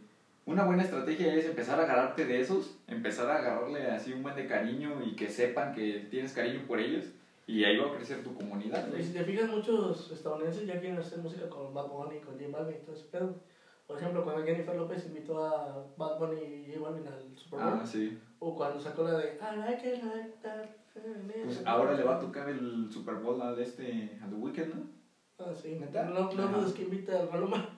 Una 0.46 0.64
buena 0.64 0.82
estrategia 0.82 1.34
es 1.34 1.44
empezar 1.44 1.78
a 1.78 1.84
agarrarte 1.84 2.24
de 2.24 2.40
esos, 2.40 2.78
empezar 2.88 3.30
a 3.30 3.36
agarrarle 3.36 3.86
así 3.90 4.12
un 4.14 4.22
buen 4.22 4.34
de 4.34 4.46
cariño 4.46 5.00
y 5.04 5.14
que 5.14 5.28
sepan 5.28 5.74
que 5.74 6.06
tienes 6.10 6.32
cariño 6.32 6.62
por 6.66 6.80
ellos 6.80 7.04
y 7.46 7.64
ahí 7.64 7.76
va 7.76 7.88
a 7.92 7.94
crecer 7.96 8.24
tu 8.24 8.34
comunidad, 8.34 8.88
Y 8.88 8.90
güey. 8.92 9.04
si 9.04 9.12
te 9.12 9.24
fijas, 9.24 9.48
muchos 9.50 10.10
estadounidenses 10.10 10.66
ya 10.66 10.80
quieren 10.80 10.98
hacer 10.98 11.18
música 11.18 11.48
con 11.50 11.74
Bad 11.74 11.88
Bunny, 11.88 12.18
con 12.20 12.38
J 12.38 12.48
Balvin 12.50 12.76
y 12.76 12.84
todo 12.84 12.94
ese 12.96 13.04
pedo. 13.08 13.34
Por 13.86 13.98
ejemplo, 13.98 14.24
cuando 14.24 14.42
Jennifer 14.44 14.74
López 14.74 15.04
invitó 15.06 15.44
a 15.44 15.84
Bad 15.98 16.18
Bunny 16.18 16.40
y 16.40 16.72
J 16.74 16.80
Balvin 16.80 17.06
al 17.08 17.36
Super 17.36 17.60
Bowl. 17.60 17.78
Ah, 17.82 17.86
sí. 17.86 18.18
O 18.38 18.56
cuando 18.56 18.80
sacó 18.80 19.04
la 19.04 19.18
de 19.18 19.38
I 19.38 19.56
like 19.58 19.86
it 19.86 20.02
like 20.02 20.32
that. 20.42 20.64
Pues 21.44 21.62
ahora 21.66 21.94
le 21.94 22.04
va 22.04 22.16
a 22.16 22.20
tocar 22.20 22.48
el 22.48 22.88
Super 22.90 23.16
Bowl 23.16 23.40
al 23.42 23.58
este, 23.60 24.18
a 24.22 24.28
The 24.28 24.34
Weeknd, 24.34 24.74
¿no? 24.74 25.01
Ah, 25.44 25.52
sí. 25.60 25.76
¿Neta? 25.80 26.04
No, 26.04 26.30
no 26.32 26.46
dudes 26.48 26.72
que 26.74 26.82
invita 26.82 27.18
al 27.20 27.30
Maluma. 27.30 27.68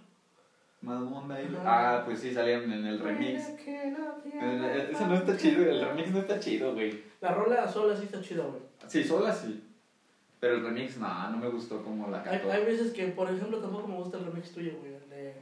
Madonna. 0.83 1.39
Ah, 1.65 2.03
pues 2.05 2.21
sí, 2.21 2.35
salieron 2.35 2.71
en 2.71 2.87
el 2.87 2.99
remix. 3.01 3.41
Eso 3.49 5.07
no 5.07 5.15
está 5.15 5.37
chido, 5.37 5.63
el 5.71 5.81
remix 5.85 6.11
no 6.11 6.19
está 6.21 6.39
chido, 6.39 6.75
güey. 6.75 7.03
La 7.23 7.33
rola 7.33 7.67
sola 7.67 7.97
sí 7.97 8.05
está 8.05 8.21
chida, 8.21 8.43
güey. 8.45 8.61
Sí, 8.87 9.03
sola 9.03 9.33
sí. 9.33 9.63
Pero 10.41 10.57
el 10.57 10.63
remix, 10.65 10.99
no, 10.99 11.31
no 11.31 11.39
me 11.39 11.49
gustó 11.49 11.83
como 11.83 12.11
la 12.11 12.23
cantó. 12.23 12.53
hay 12.53 12.65
veces 12.67 12.93
que, 12.93 13.07
por 13.09 13.31
ejemplo, 13.31 13.59
tampoco 13.59 13.89
me 13.89 13.97
gusta 13.97 14.19
el 14.19 14.27
remix 14.27 14.53
tuyo, 14.53 14.73
güey. 14.79 14.93
El 14.95 15.09
de, 15.09 15.35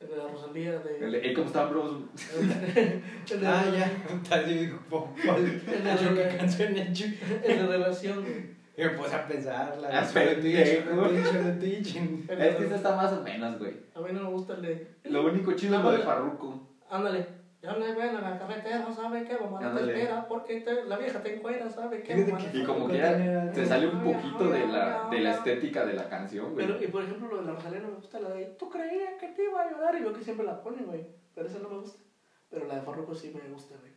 el 0.00 0.08
de 0.08 0.16
la 0.16 0.28
Rosalía, 0.28 0.78
de... 0.78 0.98
El 1.04 1.12
de, 1.12 1.20
"Hey, 1.24 1.34
¿cómo 1.34 1.46
están, 1.48 1.68
bros? 1.68 1.96
el 2.40 2.48
de- 2.48 3.46
Ah, 3.46 3.64
ya. 3.70 4.36
Vez 4.38 4.48
digo, 4.48 4.78
¿cuál? 4.88 5.12
Yo, 5.60 6.14
¿Qué 6.14 6.36
canción 6.38 6.74
he 6.74 6.82
hecho? 6.88 7.04
El 7.44 7.58
de 7.58 7.66
relación, 7.66 8.22
güey. 8.22 8.59
Y 8.80 8.84
me 8.84 8.90
puse 8.90 9.14
a 9.14 9.26
pensar, 9.26 9.76
la 9.78 9.88
de 10.02 11.52
Teaching. 11.60 12.26
Es 12.28 12.56
que 12.56 12.62
esta 12.64 12.76
está 12.76 12.96
más 12.96 13.12
o 13.12 13.22
menos, 13.22 13.58
güey. 13.58 13.74
A 13.94 14.00
mí 14.00 14.08
no 14.12 14.22
me 14.24 14.30
gusta 14.30 14.54
el 14.54 14.62
de... 14.62 14.96
Lo 15.04 15.26
único 15.26 15.52
chido 15.52 15.76
es 15.76 15.82
lo 15.84 15.92
de 15.92 15.98
Farruko. 15.98 16.58
Ándale. 16.88 17.40
Ya 17.62 17.72
no 17.76 17.84
es 17.84 17.94
buena 17.94 18.22
la 18.22 18.38
carretera, 18.38 18.90
¿sabe 18.90 19.22
qué? 19.24 19.34
Mamá 19.34 19.50
no 19.52 19.58
te 19.58 19.66
Ándale. 19.66 19.92
espera 19.92 20.26
porque 20.26 20.60
te- 20.62 20.84
la 20.86 20.96
vieja 20.96 21.22
te 21.22 21.34
encuera, 21.36 21.68
¿sabe 21.68 22.02
qué? 22.02 22.14
Fíjate 22.14 22.32
Mamá 22.32 22.50
que- 22.50 22.56
Y 22.56 22.60
te 22.62 22.66
como 22.66 22.88
quiera, 22.88 23.52
se 23.54 23.66
sale 23.66 23.86
un 23.88 24.00
poquito 24.02 24.44
de 24.48 24.66
la, 24.66 25.08
de 25.10 25.20
la 25.20 25.30
estética 25.32 25.84
de 25.84 25.92
la 25.92 26.08
canción, 26.08 26.54
güey. 26.54 26.66
Pero, 26.66 26.82
y 26.82 26.86
por 26.86 27.02
ejemplo, 27.02 27.28
lo 27.28 27.36
de 27.42 27.46
la 27.48 27.52
Rosalía 27.52 27.80
no 27.80 27.88
me 27.88 27.94
gusta, 27.96 28.18
la 28.18 28.30
de 28.30 28.46
tú 28.58 28.70
creías 28.70 29.12
que 29.20 29.28
te 29.28 29.44
iba 29.44 29.60
a 29.60 29.64
ayudar 29.68 29.94
y 29.94 30.00
veo 30.00 30.14
que 30.14 30.24
siempre 30.24 30.46
la 30.46 30.62
ponen, 30.62 30.86
güey. 30.86 31.04
Pero 31.34 31.48
esa 31.48 31.58
no 31.58 31.68
me 31.68 31.78
gusta. 31.80 32.02
Pero 32.48 32.66
la 32.66 32.76
de 32.76 32.80
Farruko 32.80 33.14
sí 33.14 33.30
me 33.34 33.46
gusta, 33.52 33.74
güey. 33.78 33.92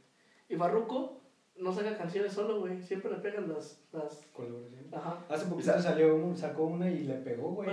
Y 0.50 0.58
Farruko 0.58 1.22
no 1.58 1.72
saca 1.72 1.98
canciones 1.98 2.34
solo, 2.34 2.60
güey. 2.62 2.82
Siempre 2.82 3.12
le 3.12 3.18
pegan 3.18 3.48
las. 3.52 3.80
las... 3.92 4.26
Colaboración. 4.34 4.86
Ajá. 4.94 5.20
Hace 5.30 5.46
poquito 5.46 5.80
salió 5.80 6.16
un, 6.16 6.36
sacó 6.38 6.64
una 6.66 6.90
y 6.90 7.04
le 7.04 7.16
pegó, 7.16 7.50
güey. 7.52 7.70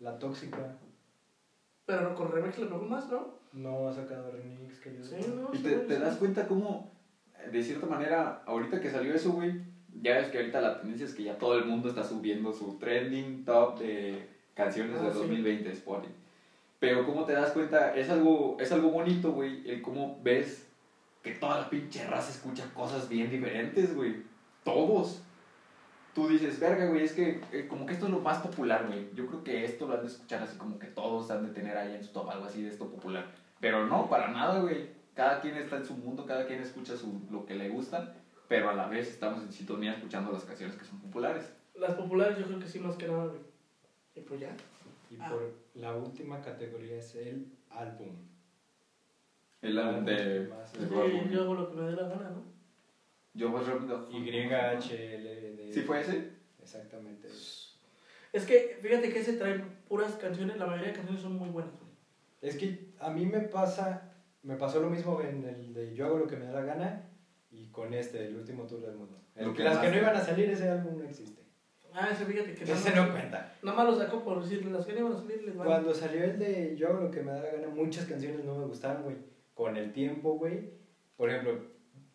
La 0.00 0.18
tóxica. 0.18 0.76
Pero 1.86 2.14
con 2.14 2.30
remix 2.30 2.58
le 2.58 2.66
pegó 2.66 2.82
más, 2.82 3.08
¿no? 3.08 3.38
No 3.52 3.88
ha 3.88 3.92
sacado 3.92 4.30
remix 4.30 4.78
que 4.80 4.94
yo 4.94 5.02
Sí, 5.02 5.16
no. 5.34 5.50
Y 5.52 5.56
sí, 5.56 5.62
te, 5.62 5.94
sí. 5.96 6.00
das 6.00 6.16
cuenta 6.16 6.46
cómo, 6.46 6.92
de 7.50 7.62
cierta 7.62 7.86
manera, 7.86 8.42
ahorita 8.46 8.80
que 8.80 8.90
salió 8.90 9.14
eso, 9.14 9.32
güey, 9.32 9.60
ya 10.02 10.18
ves 10.18 10.28
que 10.28 10.38
ahorita 10.38 10.60
la 10.60 10.80
tendencia 10.80 11.06
es 11.06 11.14
que 11.14 11.24
ya 11.24 11.38
todo 11.38 11.54
el 11.58 11.64
mundo 11.64 11.88
está 11.88 12.04
subiendo 12.04 12.52
su 12.52 12.78
trending 12.78 13.44
top 13.44 13.78
de 13.78 14.28
canciones 14.54 14.98
Ah, 15.00 15.06
de 15.06 15.12
sí. 15.12 15.18
2020 15.18 15.64
de 15.68 15.74
Spotify. 15.74 16.14
Pero 16.78 17.04
como 17.04 17.24
te 17.24 17.32
das 17.32 17.50
cuenta, 17.52 17.96
es 17.96 18.08
algo, 18.10 18.56
es 18.60 18.70
algo 18.70 18.90
bonito, 18.90 19.32
güey, 19.32 19.68
el 19.68 19.82
cómo 19.82 20.20
ves 20.22 20.67
que 21.28 21.38
toda 21.38 21.60
la 21.60 21.70
pinche 21.70 22.06
raza 22.06 22.30
escucha 22.30 22.72
cosas 22.74 23.08
bien 23.08 23.30
diferentes, 23.30 23.94
güey. 23.94 24.22
Todos. 24.64 25.22
Tú 26.14 26.28
dices, 26.28 26.58
verga, 26.58 26.86
güey, 26.86 27.04
es 27.04 27.12
que 27.12 27.40
eh, 27.52 27.66
como 27.68 27.86
que 27.86 27.92
esto 27.92 28.06
es 28.06 28.12
lo 28.12 28.20
más 28.20 28.38
popular, 28.38 28.86
güey. 28.88 29.08
Yo 29.14 29.26
creo 29.26 29.44
que 29.44 29.64
esto 29.64 29.86
lo 29.86 29.94
han 29.94 30.00
de 30.00 30.08
escuchar 30.08 30.42
así 30.42 30.56
como 30.56 30.78
que 30.78 30.86
todos 30.88 31.30
han 31.30 31.46
de 31.46 31.52
tener 31.52 31.76
ahí 31.76 31.94
en 31.94 32.02
su 32.02 32.12
top 32.12 32.30
algo 32.30 32.46
así 32.46 32.62
de 32.62 32.70
esto 32.70 32.88
popular. 32.90 33.26
Pero 33.60 33.86
no, 33.86 34.08
para 34.08 34.28
nada, 34.28 34.60
güey. 34.60 34.88
Cada 35.14 35.40
quien 35.40 35.56
está 35.56 35.76
en 35.76 35.84
su 35.84 35.94
mundo, 35.96 36.24
cada 36.26 36.46
quien 36.46 36.60
escucha 36.60 36.96
su, 36.96 37.20
lo 37.30 37.44
que 37.44 37.54
le 37.56 37.68
gustan, 37.68 38.12
pero 38.48 38.70
a 38.70 38.74
la 38.74 38.86
vez 38.88 39.08
estamos 39.08 39.42
en 39.42 39.52
sintonía 39.52 39.92
escuchando 39.94 40.32
las 40.32 40.44
canciones 40.44 40.76
que 40.76 40.84
son 40.84 41.00
populares. 41.00 41.52
Las 41.74 41.94
populares 41.94 42.38
yo 42.38 42.46
creo 42.46 42.58
que 42.58 42.68
sí 42.68 42.78
más 42.78 42.96
que 42.96 43.06
nada, 43.08 43.26
güey. 43.26 43.40
Y 44.14 44.20
pues 44.20 44.40
ya. 44.40 44.56
Y 45.10 45.16
Ah. 45.20 45.28
por 45.30 45.52
la 45.74 45.94
última 45.94 46.40
categoría 46.40 46.96
es 46.96 47.14
el 47.16 47.46
álbum. 47.70 48.08
El 49.60 49.78
álbum 49.78 50.04
de, 50.04 50.48
Sí, 50.72 50.84
Bunny. 50.84 51.28
yo 51.30 51.42
hago 51.42 51.54
lo 51.54 51.70
que 51.70 51.76
me 51.76 51.90
dé 51.90 51.92
la 51.96 52.08
gana, 52.08 52.30
¿no? 52.30 52.44
Yo 53.34 53.50
was 53.50 53.66
Robin 53.66 53.88
the- 53.88 54.16
YHLD. 54.16 55.72
¿Sí 55.72 55.80
fue 55.82 56.00
ese? 56.00 56.30
Exactamente. 56.62 57.28
Es 58.32 58.44
que, 58.44 58.78
fíjate 58.80 59.10
que 59.12 59.18
ese 59.20 59.34
trae 59.34 59.60
puras 59.88 60.12
canciones, 60.14 60.58
la 60.58 60.66
mayoría 60.66 60.88
de 60.88 60.94
canciones 60.94 61.22
son 61.22 61.36
muy 61.36 61.48
buenas, 61.48 61.72
güey. 61.72 61.88
Es 62.42 62.56
que 62.56 62.90
a 63.00 63.10
mí 63.10 63.26
me 63.26 63.40
pasa, 63.40 64.12
me 64.42 64.56
pasó 64.56 64.80
lo 64.80 64.90
mismo 64.90 65.20
en 65.22 65.44
el 65.44 65.74
de 65.74 65.94
Yo 65.94 66.06
hago 66.06 66.18
lo 66.18 66.26
que 66.26 66.36
me 66.36 66.46
da 66.46 66.52
la 66.52 66.62
gana 66.62 67.08
y 67.50 67.66
con 67.68 67.92
este, 67.94 68.26
el 68.26 68.36
último 68.36 68.64
tour 68.64 68.80
del 68.82 68.94
mundo. 68.96 69.18
El 69.34 69.52
que 69.54 69.64
las 69.64 69.78
que 69.78 69.90
no 69.90 69.96
iban 69.96 70.14
a 70.16 70.20
salir, 70.20 70.50
ese 70.50 70.68
álbum 70.68 70.98
no 70.98 71.04
existe. 71.04 71.42
Ah, 71.92 72.10
ese 72.12 72.26
fíjate 72.26 72.54
que 72.54 72.64
Ese 72.64 72.90
no 72.94 73.02
más, 73.02 73.10
cuenta. 73.10 73.52
nada 73.62 73.76
más 73.76 73.86
lo 73.86 73.96
sacó 73.98 74.22
por 74.22 74.42
decirle, 74.42 74.70
las 74.70 74.84
que 74.86 74.92
no 74.92 74.98
iban 75.00 75.12
a 75.14 75.16
salir 75.16 75.42
les 75.42 75.56
van. 75.56 75.66
Cuando 75.66 75.94
salió 75.94 76.22
el 76.22 76.38
de 76.38 76.76
Yo 76.76 76.88
hago 76.88 77.00
lo 77.00 77.10
que 77.10 77.22
me 77.22 77.32
da 77.32 77.40
la 77.42 77.50
gana, 77.50 77.68
muchas 77.68 78.04
canciones 78.04 78.44
no 78.44 78.56
me 78.56 78.66
gustaron, 78.66 79.02
güey. 79.04 79.16
Con 79.58 79.76
el 79.76 79.92
tiempo, 79.92 80.34
güey. 80.34 80.70
Por 81.16 81.28
ejemplo, 81.28 81.58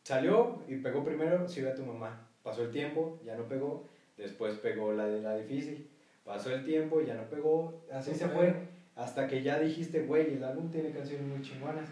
salió 0.02 0.64
y 0.66 0.78
pegó 0.78 1.04
primero 1.04 1.46
Ciudad 1.50 1.76
tu 1.76 1.84
mamá. 1.84 2.30
Pasó 2.42 2.64
el 2.64 2.72
tiempo, 2.72 3.20
ya 3.26 3.36
no 3.36 3.50
pegó. 3.50 3.86
Después 4.16 4.56
pegó 4.60 4.94
la 4.94 5.08
de 5.08 5.22
la 5.22 5.36
difícil. 5.36 5.90
Pasó 6.24 6.56
el 6.56 6.64
tiempo, 6.64 7.02
ya 7.02 7.16
no 7.16 7.30
pegó. 7.30 7.84
Así 7.92 8.16
se 8.16 8.30
fue. 8.30 8.70
Hasta 8.96 9.28
que 9.28 9.44
ya 9.44 9.60
dijiste, 9.60 10.06
güey, 10.06 10.36
el 10.36 10.44
álbum 10.46 10.72
tiene 10.72 10.92
canciones 10.92 11.28
muy 11.28 11.42
chingonas. 11.42 11.90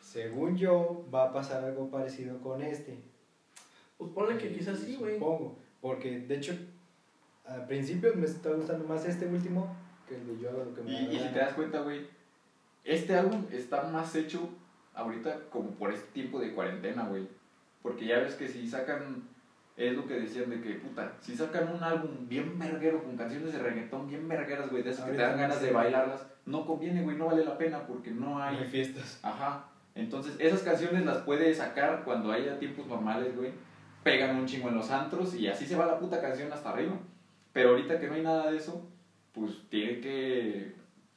Según 0.00 0.56
yo, 0.56 1.04
va 1.12 1.30
a 1.30 1.32
pasar 1.32 1.64
algo 1.64 1.90
parecido 1.90 2.40
con 2.40 2.62
este. 2.62 2.96
Pues 3.98 4.12
ponle 4.12 4.38
que 4.38 4.52
quizás 4.52 4.78
sí, 4.78 4.94
güey. 4.94 5.14
Supongo. 5.14 5.58
Porque, 5.80 6.20
de 6.20 6.36
hecho, 6.36 6.56
al 7.44 7.66
principio 7.66 8.14
me 8.14 8.26
está 8.26 8.52
gustando 8.52 8.84
más 8.84 9.04
este 9.04 9.26
último 9.26 9.66
que 10.08 10.14
el 10.14 10.28
de 10.28 10.38
Yo 10.40 10.50
hago 10.50 10.62
lo 10.62 10.72
que 10.72 10.82
me 10.82 10.92
Y, 10.92 11.16
y 11.16 11.18
si 11.18 11.32
te 11.32 11.40
das 11.40 11.54
cuenta, 11.54 11.80
güey, 11.80 12.06
este 12.84 13.16
álbum 13.16 13.46
está 13.50 13.82
más 13.88 14.14
hecho 14.14 14.48
ahorita 14.96 15.40
como 15.50 15.70
por 15.70 15.92
este 15.92 16.10
tiempo 16.12 16.40
de 16.40 16.52
cuarentena, 16.52 17.04
güey. 17.04 17.28
Porque 17.82 18.06
ya 18.06 18.18
ves 18.18 18.34
que 18.34 18.48
si 18.48 18.68
sacan, 18.68 19.22
es 19.76 19.94
lo 19.94 20.06
que 20.06 20.14
decían 20.14 20.50
de 20.50 20.60
que, 20.60 20.74
puta, 20.74 21.12
si 21.20 21.36
sacan 21.36 21.72
un 21.72 21.82
álbum 21.82 22.28
bien 22.28 22.58
verguero 22.58 23.04
con 23.04 23.16
canciones 23.16 23.52
de 23.52 23.60
reggaetón 23.60 24.08
bien 24.08 24.26
vergueras, 24.26 24.70
güey, 24.70 24.82
de 24.82 24.90
esas 24.90 25.04
que 25.04 25.12
te 25.12 25.22
dan 25.22 25.38
ganas 25.38 25.62
de 25.62 25.70
bailarlas, 25.70 26.26
no 26.46 26.66
conviene, 26.66 27.02
güey, 27.02 27.16
no 27.16 27.26
vale 27.26 27.44
la 27.44 27.56
pena 27.56 27.86
porque 27.86 28.10
no 28.10 28.30
No 28.30 28.42
hay 28.42 28.64
fiestas. 28.64 29.20
Ajá. 29.22 29.66
Entonces, 29.94 30.36
esas 30.38 30.60
canciones 30.60 31.04
las 31.06 31.18
puedes 31.18 31.56
sacar 31.56 32.02
cuando 32.04 32.32
haya 32.32 32.58
tiempos 32.58 32.86
normales, 32.86 33.36
güey. 33.36 33.52
Pegan 34.02 34.36
un 34.36 34.46
chingo 34.46 34.68
en 34.68 34.76
los 34.76 34.90
antros 34.90 35.34
y 35.34 35.48
así 35.48 35.66
se 35.66 35.76
va 35.76 35.86
la 35.86 35.98
puta 35.98 36.20
canción 36.20 36.52
hasta 36.52 36.70
arriba. 36.70 36.98
Pero 37.52 37.70
ahorita 37.70 37.98
que 37.98 38.06
no 38.06 38.14
hay 38.14 38.22
nada 38.22 38.50
de 38.50 38.58
eso, 38.58 38.86
pues 39.32 39.68
tiene 39.70 40.00
que. 40.00 40.74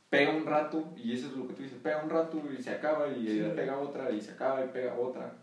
Pega 0.10 0.31
un 0.36 0.45
rato 0.45 0.91
y 0.98 1.14
eso 1.14 1.27
es 1.27 1.34
lo 1.34 1.48
que 1.48 1.53
tú 1.53 1.64
dices. 1.64 1.77
Pega 1.84 2.03
un 2.03 2.10
rato 2.10 2.41
y 2.57 2.61
se 2.61 2.72
acaba 2.72 3.07
y 3.10 3.27
Sí, 3.27 3.52
pega 3.56 3.77
otra 3.77 4.10
y 4.11 4.22
se 4.22 4.31
acaba 4.31 4.65
y 4.65 4.69
pega 4.69 4.95
otra. 4.95 5.34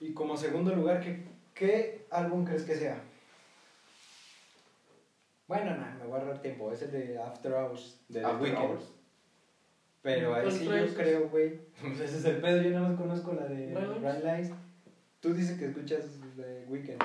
Y 0.00 0.12
como 0.12 0.36
segundo 0.36 0.74
lugar, 0.74 1.00
¿qué, 1.00 1.24
qué 1.54 2.06
álbum 2.10 2.44
crees 2.44 2.64
que 2.64 2.74
sea? 2.74 3.00
Bueno, 5.46 5.76
no, 5.76 5.86
me 5.98 6.04
voy 6.06 6.18
a 6.18 6.22
ahorrar 6.22 6.42
tiempo. 6.42 6.72
Es 6.72 6.82
el 6.82 6.90
de 6.90 7.18
After 7.18 7.52
Hours, 7.52 8.00
de 8.08 8.20
The 8.20 8.26
After 8.26 8.42
Weeknd. 8.42 8.58
Hours. 8.58 8.84
Pero 10.02 10.34
ahí 10.34 10.42
¿Cuál 10.42 10.52
sí 10.52 10.64
yo 10.64 10.94
creo, 10.94 11.28
güey. 11.28 11.60
Pues 11.80 12.00
ese 12.00 12.18
es 12.18 12.24
el 12.24 12.40
pedo, 12.40 12.62
yo 12.62 12.70
nada 12.70 12.88
más 12.88 12.98
conozco 12.98 13.32
la 13.34 13.46
de 13.46 13.72
Bright 14.00 14.24
Lights. 14.24 14.50
Tú 15.20 15.32
dices 15.32 15.58
que 15.58 15.66
escuchas 15.66 16.04
The 16.36 16.64
Weeknd. 16.68 16.98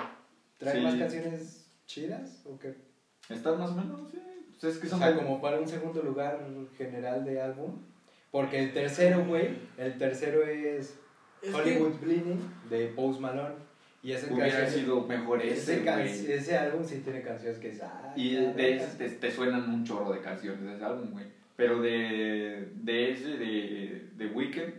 ¿Trae 0.58 0.76
Sí. 0.78 0.82
más 0.82 0.96
canciones 0.96 1.68
chidas 1.86 2.42
o 2.46 2.58
qué? 2.60 2.74
¿Estás 3.30 3.58
más 3.60 3.72
o 3.72 3.76
menos? 3.76 4.12
Sí. 4.12 4.20
Pues 4.60 4.76
es 4.76 4.80
que 4.82 4.88
O 4.88 4.98
sea, 4.98 5.16
como- 5.16 5.42
para 5.42 5.60
un 5.60 5.68
segundo 5.68 6.02
lugar 6.02 6.40
general 6.78 7.26
de 7.26 7.42
álbum. 7.42 7.72
Porque 8.32 8.60
el 8.64 8.74
tercero, 8.74 9.26
güey, 9.26 9.50
el 9.78 9.98
tercero 9.98 10.44
es 10.44 10.96
Es 11.42 11.54
Hollywood 11.54 12.00
Bleeding 12.02 12.40
de 12.70 12.88
Post 12.88 13.20
Malone. 13.20 13.56
Y 14.02 14.12
ese 14.12 14.34
Hubiera 14.34 14.60
canción- 14.62 14.82
sido 14.84 15.02
mejor 15.02 15.42
ese, 15.42 15.82
ese, 16.04 16.36
ese 16.36 16.58
álbum 16.58 16.84
sí 16.84 17.00
tiene 17.04 17.22
canciones 17.22 17.58
que 17.60 17.70
es. 17.70 17.82
ay, 17.82 18.12
Y 18.16 18.36
de 18.36 18.76
ese 18.76 18.98
te, 18.98 19.10
te 19.10 19.32
suenan 19.32 19.70
un 19.70 19.86
chorro 19.86 20.12
de 20.12 20.20
canciones 20.20 20.62
de 20.62 20.74
ese 20.76 20.84
álbum, 20.84 21.12
güey. 21.12 21.26
Pero 21.56 21.82
de, 21.82 22.70
de 22.76 23.12
ese, 23.12 23.28
de, 23.38 24.10
de 24.16 24.28
Weekend, 24.28 24.74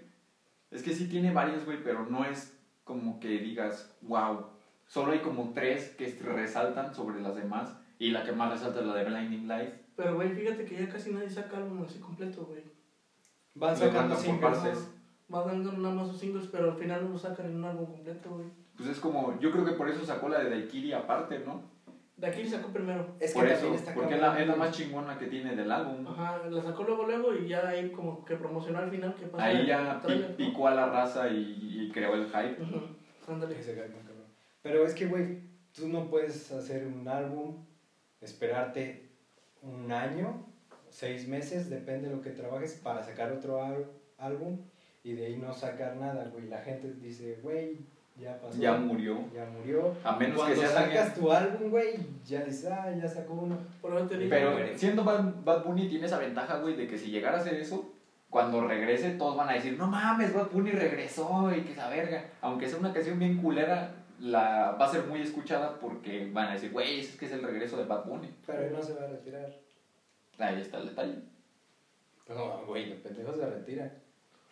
es 0.70 0.82
que 0.82 0.92
sí 0.92 1.06
tiene 1.08 1.32
varios, 1.32 1.64
güey, 1.64 1.82
pero 1.82 2.04
no 2.06 2.24
es 2.24 2.52
como 2.82 3.18
que 3.20 3.28
digas, 3.38 3.94
wow. 4.02 4.46
Solo 4.86 5.12
hay 5.12 5.20
como 5.20 5.52
tres 5.54 5.90
que 5.96 6.14
resaltan 6.22 6.94
sobre 6.94 7.20
las 7.22 7.34
demás. 7.36 7.70
Y 7.98 8.10
la 8.10 8.24
que 8.24 8.32
más 8.32 8.52
resalta 8.52 8.80
es 8.80 8.86
la 8.86 8.94
de 8.94 9.04
Blinding 9.04 9.48
Lights. 9.48 9.80
Pero, 9.96 10.16
güey, 10.16 10.30
fíjate 10.30 10.64
que 10.64 10.76
ya 10.76 10.88
casi 10.88 11.12
nadie 11.12 11.30
saca 11.30 11.58
álbum 11.58 11.84
así 11.84 11.98
completo, 11.98 12.46
güey. 12.46 12.62
Van 13.54 13.76
sacando 13.76 14.16
singles. 14.16 14.40
partes. 14.40 14.90
Va 15.32 15.44
dando 15.44 15.72
nada 15.72 15.94
más 15.94 16.08
sus 16.08 16.18
singles, 16.18 16.48
pero 16.50 16.72
al 16.72 16.76
final 16.76 17.04
no 17.04 17.10
lo 17.10 17.18
sacan 17.18 17.46
en 17.46 17.56
un 17.56 17.64
álbum 17.64 17.86
completo, 17.86 18.30
güey. 18.30 18.46
Pues 18.76 18.88
es 18.88 18.98
como, 18.98 19.38
yo 19.40 19.52
creo 19.52 19.64
que 19.64 19.72
por 19.72 19.88
eso 19.88 20.04
sacó 20.04 20.28
la 20.28 20.40
de 20.40 20.50
Daikiri 20.50 20.92
aparte, 20.92 21.38
¿no? 21.38 21.62
Aquí 22.22 22.46
sacó 22.46 22.68
primero. 22.68 23.16
Es 23.18 23.32
que 23.32 23.40
por 23.40 23.48
también 23.48 23.74
eso, 23.74 23.74
está 23.74 23.94
porque 23.94 24.14
es 24.14 24.20
la, 24.20 24.40
es 24.40 24.46
la 24.46 24.56
más 24.56 24.70
chingona 24.70 25.18
que 25.18 25.26
tiene 25.26 25.56
del 25.56 25.70
álbum. 25.70 26.06
Ajá, 26.06 26.42
la 26.48 26.62
sacó 26.62 26.84
luego, 26.84 27.06
luego 27.06 27.34
y 27.34 27.48
ya 27.48 27.68
ahí 27.68 27.90
como 27.90 28.24
que 28.24 28.36
promocionó 28.36 28.78
al 28.78 28.90
final 28.90 29.14
que 29.14 29.26
pasa. 29.26 29.44
Ahí 29.44 29.66
ya 29.66 30.00
picó 30.36 30.68
a 30.68 30.74
la 30.74 30.86
raza 30.86 31.28
y, 31.28 31.86
y 31.86 31.90
creó 31.92 32.14
el 32.14 32.26
hype. 32.26 32.56
Ándale. 33.28 33.54
Cabrón, 33.56 34.02
cabrón. 34.06 34.26
Pero 34.62 34.86
es 34.86 34.94
que, 34.94 35.06
güey, 35.06 35.40
tú 35.72 35.88
no 35.88 36.08
puedes 36.08 36.52
hacer 36.52 36.86
un 36.86 37.06
álbum, 37.08 37.64
esperarte 38.24 39.08
un 39.62 39.90
año, 39.92 40.46
seis 40.90 41.28
meses, 41.28 41.70
depende 41.70 42.08
de 42.08 42.16
lo 42.16 42.22
que 42.22 42.30
trabajes, 42.30 42.80
para 42.82 43.02
sacar 43.02 43.32
otro 43.32 43.60
álbum 44.18 44.58
y 45.02 45.12
de 45.12 45.26
ahí 45.26 45.36
no 45.36 45.52
sacar 45.52 45.96
nada, 45.96 46.30
güey. 46.32 46.48
La 46.48 46.58
gente 46.58 46.94
dice, 46.94 47.38
güey, 47.42 47.78
ya 48.16 48.40
pasó. 48.40 48.58
Ya 48.58 48.74
murió. 48.76 49.18
Ya 49.34 49.44
murió. 49.44 49.94
A 50.02 50.16
menos 50.16 50.36
Cuando 50.36 50.54
que 50.54 50.66
sea 50.66 50.70
sacas 50.70 51.14
tu 51.14 51.30
álbum, 51.30 51.70
güey, 51.70 51.96
ya 52.24 52.42
dices, 52.42 52.70
ah, 52.70 52.90
ya 52.90 53.08
sacó 53.08 53.34
uno. 53.34 53.58
Pero 53.82 54.08
siendo 54.76 55.04
Bad, 55.04 55.44
Bad 55.44 55.64
Bunny 55.64 55.88
tiene 55.88 56.06
esa 56.06 56.18
ventaja, 56.18 56.58
güey, 56.58 56.76
de 56.76 56.86
que 56.86 56.96
si 56.96 57.10
llegara 57.10 57.38
a 57.38 57.40
hacer 57.40 57.54
eso, 57.54 57.92
cuando 58.30 58.66
regrese 58.66 59.10
todos 59.10 59.36
van 59.36 59.50
a 59.50 59.54
decir, 59.54 59.76
no 59.76 59.86
mames, 59.86 60.32
Bad 60.32 60.50
Bunny 60.50 60.70
regresó 60.70 61.54
y 61.54 61.60
que 61.62 61.72
esa 61.72 61.88
verga. 61.88 62.24
Aunque 62.40 62.68
sea 62.68 62.78
una 62.78 62.92
canción 62.92 63.18
bien 63.18 63.36
culera, 63.36 63.94
la 64.24 64.72
va 64.80 64.86
a 64.86 64.90
ser 64.90 65.04
muy 65.04 65.20
escuchada 65.20 65.78
porque 65.78 66.30
van 66.32 66.48
a 66.48 66.52
decir, 66.54 66.72
güey, 66.72 67.00
es 67.00 67.14
que 67.16 67.26
es 67.26 67.32
el 67.32 67.42
regreso 67.42 67.76
de 67.76 67.84
Bad 67.84 68.06
Bunny. 68.06 68.34
Pero 68.46 68.62
él 68.62 68.72
no 68.72 68.82
se 68.82 68.94
va 68.94 69.04
a 69.04 69.08
retirar. 69.08 69.54
Ahí 70.38 70.60
está 70.62 70.78
el 70.78 70.88
detalle. 70.88 71.18
No, 72.30 72.64
güey, 72.66 72.86
los 72.86 72.98
pendejos 73.00 73.36
se 73.36 73.44
retiran. 73.46 73.92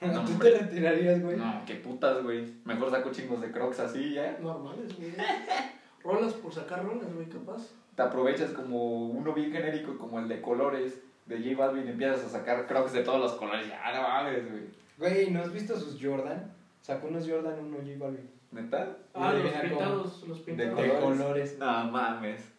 No, 0.03 0.13
¿Tú 0.25 0.33
hombre. 0.33 0.51
te 0.51 0.59
retirarías, 0.59 1.23
güey? 1.23 1.39
No, 1.39 1.63
qué 1.67 1.77
putas, 1.77 2.23
güey. 2.23 2.53
Mejor 2.65 2.91
saco 2.91 3.11
chingos 3.13 3.41
de 3.41 3.51
crocs 3.51 3.81
así, 3.81 4.13
ya. 4.13 4.37
normales, 4.41 4.95
güey. 4.97 5.15
Rolas 6.05 6.35
por 6.35 6.53
sacar 6.53 6.85
rolas, 6.85 7.15
güey, 7.15 7.29
capaz. 7.29 7.69
Te 7.97 8.03
aprovechas 8.03 8.51
como 8.51 9.07
uno 9.07 9.33
bien 9.33 9.53
genérico, 9.53 9.97
como 9.97 10.19
el 10.19 10.29
de 10.29 10.43
colores 10.43 11.01
de 11.27 11.39
J 11.39 11.57
Balvin, 11.57 11.89
empiezas 11.89 12.25
a 12.25 12.29
sacar 12.29 12.67
crocs 12.67 12.93
de 12.93 13.05
todos 13.05 13.21
los 13.21 13.33
colores. 13.35 13.69
Ya, 13.69 13.93
no 13.95 14.03
mames, 14.03 14.51
güey. 14.51 14.65
Güey, 14.99 15.31
¿no 15.31 15.41
has 15.41 15.53
visto 15.53 15.79
sus 15.79 15.99
Jordan? 16.03 16.53
Sacó 16.83 17.07
unos 17.07 17.27
Jordan, 17.27 17.59
uno 17.61 17.79
J 17.79 17.93
Balvin. 17.99 18.29
¿Neta? 18.53 18.99
Ah, 19.15 19.33
los 19.33 19.51
pintados, 19.51 20.29
los 20.29 20.41
pintados. 20.41 20.77
De 20.77 20.89
colores. 20.89 21.01
colores. 21.01 21.59
No 21.59 21.91
mames. 21.91 22.53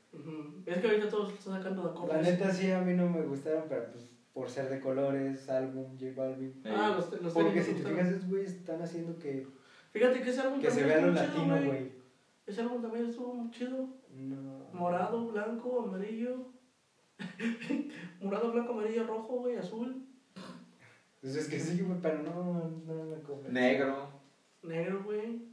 Es 0.65 0.78
que 0.78 0.88
ahorita 0.88 1.10
todos 1.10 1.34
están 1.34 1.57
sacando 1.57 1.82
de 1.84 1.88
La 1.88 1.94
cosas. 1.94 2.22
neta 2.22 2.52
sí, 2.52 2.72
a 2.72 2.82
mí 2.82 2.94
no 2.94 3.10
me 3.10 3.22
gustaron, 3.22 3.64
pero 3.70 3.91
pues 3.91 4.10
por 4.34 4.49
ser 4.49 4.70
de 4.70 4.80
colores, 4.80 5.48
álbum, 5.49 5.98
J 5.99 6.11
Balvin. 6.15 6.61
Ah, 6.65 6.95
los, 6.95 7.22
los 7.22 7.34
Porque 7.34 7.61
si 7.61 7.74
te 7.74 7.84
fijas, 7.88 8.07
esos 8.10 8.28
güeyes 8.28 8.53
están 8.53 8.82
haciendo 8.82 9.18
que, 9.20 9.48
Fíjate 9.91 10.22
que 10.22 10.30
ese 10.32 10.41
álbum 10.41 10.60
que 10.60 10.72
se 10.72 10.84
vea 10.84 11.02
lo 11.02 11.11
latino, 11.14 11.56
güey. 11.64 11.91
Ese 12.48 12.61
álbum 12.61 12.82
también 12.82 13.06
estuvo 13.06 13.34
muy 13.36 13.52
chido. 13.52 13.88
No. 14.11 14.68
Morado, 14.74 15.28
blanco, 15.28 15.84
amarillo. 15.88 16.48
Morado, 18.22 18.52
blanco, 18.52 18.74
amarillo, 18.74 19.06
rojo, 19.06 19.34
güey, 19.41 19.56
azul, 19.56 20.03
Pues 21.22 21.36
es 21.36 21.48
que 21.48 21.60
sí, 21.60 21.82
güey, 21.82 21.99
pero 22.02 22.24
no, 22.24 22.70
no 22.88 23.03
me 23.06 23.22
convence. 23.22 23.52
Negro. 23.52 24.10
negro, 24.64 25.03
güey. 25.03 25.53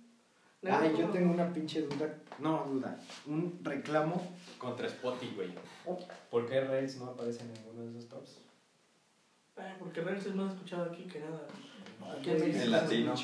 Ah, 0.66 0.80
Negro, 0.82 0.98
yo 0.98 1.08
tengo 1.08 1.32
una 1.32 1.50
pinche 1.52 1.82
duda. 1.82 2.14
No, 2.38 2.64
duda. 2.70 2.98
Un 3.26 3.58
reclamo 3.62 4.34
contra 4.58 4.86
Spotify, 4.88 5.32
güey. 5.34 5.50
¿Por 6.30 6.46
qué 6.46 6.60
Rails 6.60 6.98
no 6.98 7.06
aparece 7.06 7.42
en 7.44 7.52
ninguno 7.54 7.82
de 7.82 7.90
esos 7.98 8.08
tops? 8.08 8.38
Ay, 9.56 9.72
porque 9.78 10.00
Reels 10.02 10.26
es 10.26 10.34
más 10.34 10.52
escuchado 10.54 10.84
aquí 10.90 11.04
que 11.04 11.20
nada. 11.20 11.46
Aquí 12.18 12.30
en 12.30 12.40
México. 12.40 12.58
En 12.64 12.70
latino. 12.70 13.14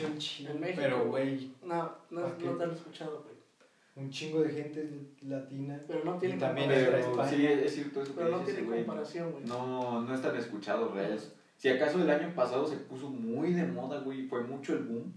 En 0.51 0.61
México. 0.61 0.81
Pero, 0.83 1.07
güey, 1.09 1.53
No, 1.63 1.93
no, 2.11 2.21
no 2.21 2.57
te 2.57 2.65
han 2.65 2.71
escuchado, 2.73 3.23
güey. 3.23 3.37
un 3.97 4.11
chingo 4.11 4.43
de 4.43 4.51
gente 4.51 4.91
latina. 5.23 5.81
Pero 5.87 6.05
no 6.05 6.19
tiene 6.19 6.37
Y 6.37 6.39
también 6.39 6.69
comparación. 6.69 7.01
está 7.01 7.13
Pero 7.13 7.23
España. 7.23 7.59
sí, 7.61 7.65
es 7.67 7.75
cierto 7.75 8.03
eso 8.03 8.13
que 8.13 8.19
Pero 8.19 8.31
no 8.31 8.39
dices, 8.41 8.55
tiene 8.57 8.77
comparación, 8.77 9.33
güey. 9.33 9.45
No, 9.45 10.03
no 10.03 10.15
es 10.15 10.23
tan 10.23 10.37
escuchado, 10.37 10.93
Reels. 10.95 11.33
Si 11.57 11.69
acaso 11.71 12.03
el 12.03 12.11
año 12.11 12.35
pasado 12.35 12.67
se 12.67 12.77
puso 12.77 13.09
muy 13.09 13.53
de 13.55 13.65
moda, 13.67 14.01
güey, 14.01 14.27
fue 14.27 14.43
mucho 14.43 14.75
el 14.75 14.85
boom, 14.85 15.13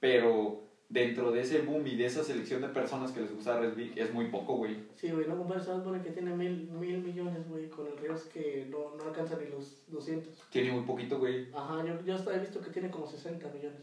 pero 0.00 0.60
dentro 0.94 1.32
de 1.32 1.40
ese 1.40 1.60
boom 1.62 1.84
y 1.88 1.96
de 1.96 2.06
esa 2.06 2.22
selección 2.22 2.62
de 2.62 2.68
personas 2.68 3.10
que 3.10 3.20
les 3.20 3.34
gusta 3.34 3.58
Reels 3.58 3.92
es 3.96 4.14
muy 4.14 4.26
poco, 4.28 4.56
güey. 4.58 4.76
Sí, 4.94 5.10
güey, 5.10 5.26
no 5.26 5.36
compares 5.36 5.68
a 5.68 5.74
Bunny 5.78 6.00
que 6.00 6.10
tiene 6.10 6.32
mil, 6.34 6.68
mil 6.70 6.98
millones, 6.98 7.48
güey, 7.48 7.68
con 7.68 7.86
el 7.88 7.98
Reels 7.98 8.22
que 8.32 8.68
no, 8.70 8.94
no 8.96 9.04
alcanza 9.10 9.36
ni 9.38 9.48
los 9.50 9.82
200. 9.88 10.32
Tiene 10.50 10.70
muy 10.72 10.84
poquito, 10.84 11.18
güey. 11.18 11.48
Ajá, 11.52 11.84
yo, 11.84 12.00
yo 12.04 12.14
hasta 12.14 12.34
he 12.34 12.38
visto 12.38 12.60
que 12.60 12.70
tiene 12.70 12.90
como 12.90 13.06
60 13.08 13.48
millones. 13.48 13.80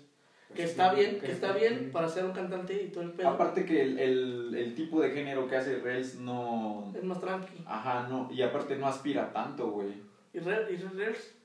Que 0.55 0.63
Pues 0.63 0.69
está 0.71 0.89
sí, 0.91 0.95
bien, 1.01 1.19
que 1.19 1.31
está 1.31 1.51
bien 1.53 1.91
para 1.91 2.07
ser 2.09 2.23
un 2.25 2.31
cantante 2.31 2.81
y 2.83 2.87
todo 2.89 3.03
el 3.03 3.11
pedo. 3.11 3.27
Aparte 3.29 3.65
que 3.65 3.81
el, 3.81 3.99
el, 3.99 4.55
el 4.55 4.73
tipo 4.75 5.01
de 5.01 5.11
género 5.11 5.47
que 5.47 5.55
hace 5.57 5.79
Reels 5.79 6.15
no... 6.19 6.91
Es 6.95 7.03
más 7.03 7.19
tranqui. 7.19 7.63
Ajá, 7.65 8.07
no, 8.09 8.29
y 8.31 8.41
aparte 8.41 8.77
no 8.77 8.87
aspira 8.87 9.31
tanto, 9.33 9.69
güey. 9.71 9.93
Y, 10.33 10.39
Re- 10.39 10.71
y 10.73 10.77
Reels, 10.77 11.35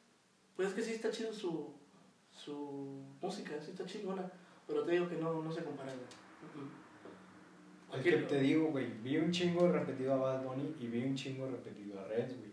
pues 0.55 0.69
es 0.69 0.75
que 0.75 0.83
sí 0.83 0.93
está 0.93 1.11
chido 1.11 1.33
su, 1.33 1.73
su 2.33 3.03
música, 3.21 3.53
sí 3.61 3.73
está 3.73 3.85
chingona. 3.85 4.31
Pero 4.67 4.83
te 4.83 4.93
digo 4.93 5.09
que 5.09 5.17
no, 5.17 5.43
no 5.43 5.53
se 5.53 5.63
compara, 5.63 5.93
güey. 5.93 6.27
Es 7.95 8.03
que 8.03 8.13
te 8.13 8.41
digo, 8.41 8.71
güey, 8.71 8.87
vi 9.03 9.17
un 9.17 9.31
chingo 9.31 9.69
repetido 9.69 10.15
a 10.15 10.17
Bad 10.17 10.45
Bunny 10.45 10.75
y 10.81 10.87
vi 10.89 11.05
un 11.05 11.15
chingo 11.15 11.47
repetido 11.47 12.01
a 12.01 12.05
Reds, 12.05 12.37
güey. 12.37 12.51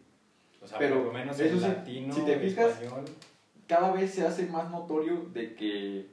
O 0.62 0.68
sea, 0.68 0.78
Pero, 0.78 0.98
por 0.98 1.08
lo 1.08 1.14
menos 1.14 1.40
eso 1.40 1.68
latino, 1.68 2.14
si 2.14 2.22
te 2.22 2.38
fijas, 2.38 2.82
español. 2.82 3.06
Cada 3.68 3.92
vez 3.92 4.14
se 4.14 4.26
hace 4.26 4.46
más 4.46 4.70
notorio 4.70 5.26
de 5.34 5.56
que 5.56 6.08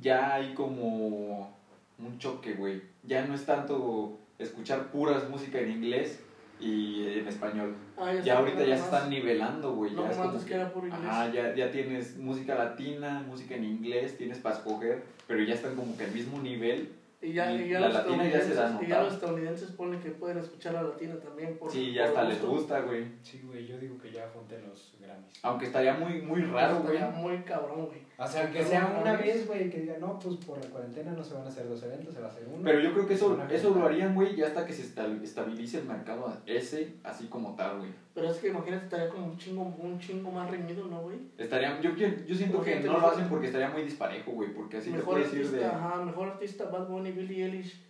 ya 0.00 0.34
hay 0.34 0.54
como 0.54 1.56
un 1.98 2.18
choque, 2.18 2.54
güey. 2.54 2.82
Ya 3.02 3.24
no 3.26 3.34
es 3.34 3.44
tanto 3.44 4.18
escuchar 4.38 4.90
puras 4.90 5.28
música 5.28 5.58
en 5.58 5.70
inglés 5.72 6.20
y 6.60 7.18
en 7.18 7.28
español. 7.28 7.74
Ah, 7.96 8.12
Ya 8.12 8.18
está, 8.20 8.38
ahorita 8.38 8.58
ya 8.64 8.76
se 8.76 8.82
más- 8.82 8.92
están 8.92 9.10
nivelando, 9.10 9.74
güey. 9.74 9.92
No, 9.92 10.04
ya 10.04 10.10
es 10.10 10.16
como 10.16 10.44
que 10.44 10.54
era 10.54 10.72
puro 10.72 10.86
inglés. 10.86 11.04
Ajá, 11.06 11.32
ya, 11.32 11.54
ya 11.54 11.70
tienes 11.70 12.16
música 12.16 12.54
latina, 12.54 13.24
música 13.26 13.54
en 13.54 13.64
inglés, 13.64 14.16
tienes 14.16 14.38
para 14.38 14.56
escoger, 14.56 15.02
pero 15.26 15.42
ya 15.42 15.54
están 15.54 15.74
como 15.76 15.96
que 15.96 16.04
al 16.04 16.12
mismo 16.12 16.40
nivel. 16.42 16.92
Y 17.20 17.32
ya, 17.32 17.50
Y 17.52 17.62
y 17.62 17.68
ya 17.70 17.80
la 17.80 17.88
los 17.88 17.96
latina 17.96 18.28
ya 18.28 18.40
se 18.40 18.54
da 18.54 18.78
y 18.80 18.86
ya 18.86 19.02
los 19.02 19.14
estadounidenses 19.14 19.72
ponen 19.72 19.98
que 20.00 20.10
pueden 20.10 20.38
escuchar 20.38 20.74
la 20.74 20.82
latina 20.84 21.16
también. 21.18 21.58
Por, 21.58 21.70
Sí, 21.70 21.92
ya 21.92 22.02
por 22.02 22.10
hasta 22.10 22.28
les 22.28 22.40
gusta, 22.42 22.80
güey. 22.82 23.06
Sí, 23.22 23.40
güey, 23.44 23.66
yo 23.66 23.76
digo 23.78 23.98
que 23.98 24.12
ya 24.12 24.28
junten 24.32 24.62
los 24.68 24.94
Grammys. 25.00 25.32
Aunque 25.42 25.66
estaría 25.66 25.94
muy, 25.94 26.22
muy 26.22 26.42
raro, 26.42 26.78
güey. 26.80 26.94
Estaría 26.96 27.16
muy 27.20 27.38
cabrón, 27.38 27.86
güey. 27.86 28.07
O 28.20 28.26
sea, 28.26 28.50
que 28.50 28.64
sea 28.64 28.86
una 28.86 29.00
una 29.12 29.16
vez- 29.16 29.46
güey, 29.46 29.70
que 29.70 29.78
diga, 29.82 29.96
no, 30.00 30.18
pues 30.18 30.34
por 30.38 30.58
la 30.58 30.68
cuarentena 30.68 31.12
no 31.12 31.22
se 31.22 31.34
van 31.34 31.44
a 31.44 31.48
hacer 31.48 31.68
dos 31.68 31.80
eventos, 31.84 32.12
se 32.12 32.20
va 32.20 32.26
a 32.26 32.30
hacer 32.30 32.48
uno. 32.52 32.64
Pero 32.64 32.80
yo 32.80 32.92
creo 32.92 33.06
que 33.06 33.14
eso, 33.14 33.38
eso 33.48 33.70
lo 33.74 33.86
harían, 33.86 34.12
güey, 34.16 34.34
ya 34.34 34.48
hasta 34.48 34.66
que 34.66 34.72
se 34.72 34.82
esta- 34.82 35.06
estabilice 35.22 35.78
el 35.78 35.84
mercado 35.84 36.36
ese, 36.44 36.94
así 37.04 37.26
como 37.28 37.54
tal, 37.54 37.78
güey. 37.78 37.90
Pero 38.14 38.28
es 38.28 38.38
que 38.38 38.48
imagínate, 38.48 38.84
estaría 38.86 39.08
como 39.08 39.26
un 39.26 39.38
chingo, 39.38 39.62
un 39.78 40.00
chingo 40.00 40.32
más 40.32 40.50
reñido, 40.50 40.86
¿no, 40.88 41.02
güey? 41.02 41.18
Estaría, 41.38 41.80
yo, 41.80 41.94
yo, 41.94 42.08
yo 42.26 42.34
siento 42.34 42.60
que 42.60 42.72
Porque 42.72 42.88
no 42.88 42.94
te- 42.96 43.00
lo 43.00 43.08
hacen 43.08 43.28
porque 43.28 43.46
estaría 43.46 43.68
muy 43.70 43.82
disparejo, 43.82 44.32
güey, 44.32 44.52
porque 44.52 44.78
así 44.78 44.90
te 44.90 44.96
mejor 44.96 45.14
puedes 45.14 45.32
ir 45.32 45.38
artista, 45.44 45.56
de... 45.58 45.64
ajá, 45.66 46.02
mejor 46.04 46.28
artista, 46.28 46.64
Bad 46.64 46.88
Bunny, 46.88 47.12
Billie 47.12 47.44
Eilish. 47.44 47.80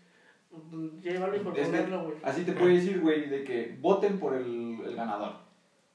mm, 0.50 0.88
J 1.02 1.20
Balvin 1.20 1.42
por 1.42 1.54
que- 1.54 1.62
ponerlo, 1.62 2.04
güey. 2.04 2.16
Así 2.22 2.42
te 2.44 2.52
puedes 2.52 2.84
ir, 2.84 3.00
güey, 3.00 3.30
de 3.30 3.44
que 3.44 3.78
voten 3.80 4.18
por 4.18 4.34
el, 4.34 4.78
el 4.84 4.94
ganador. 4.94 5.32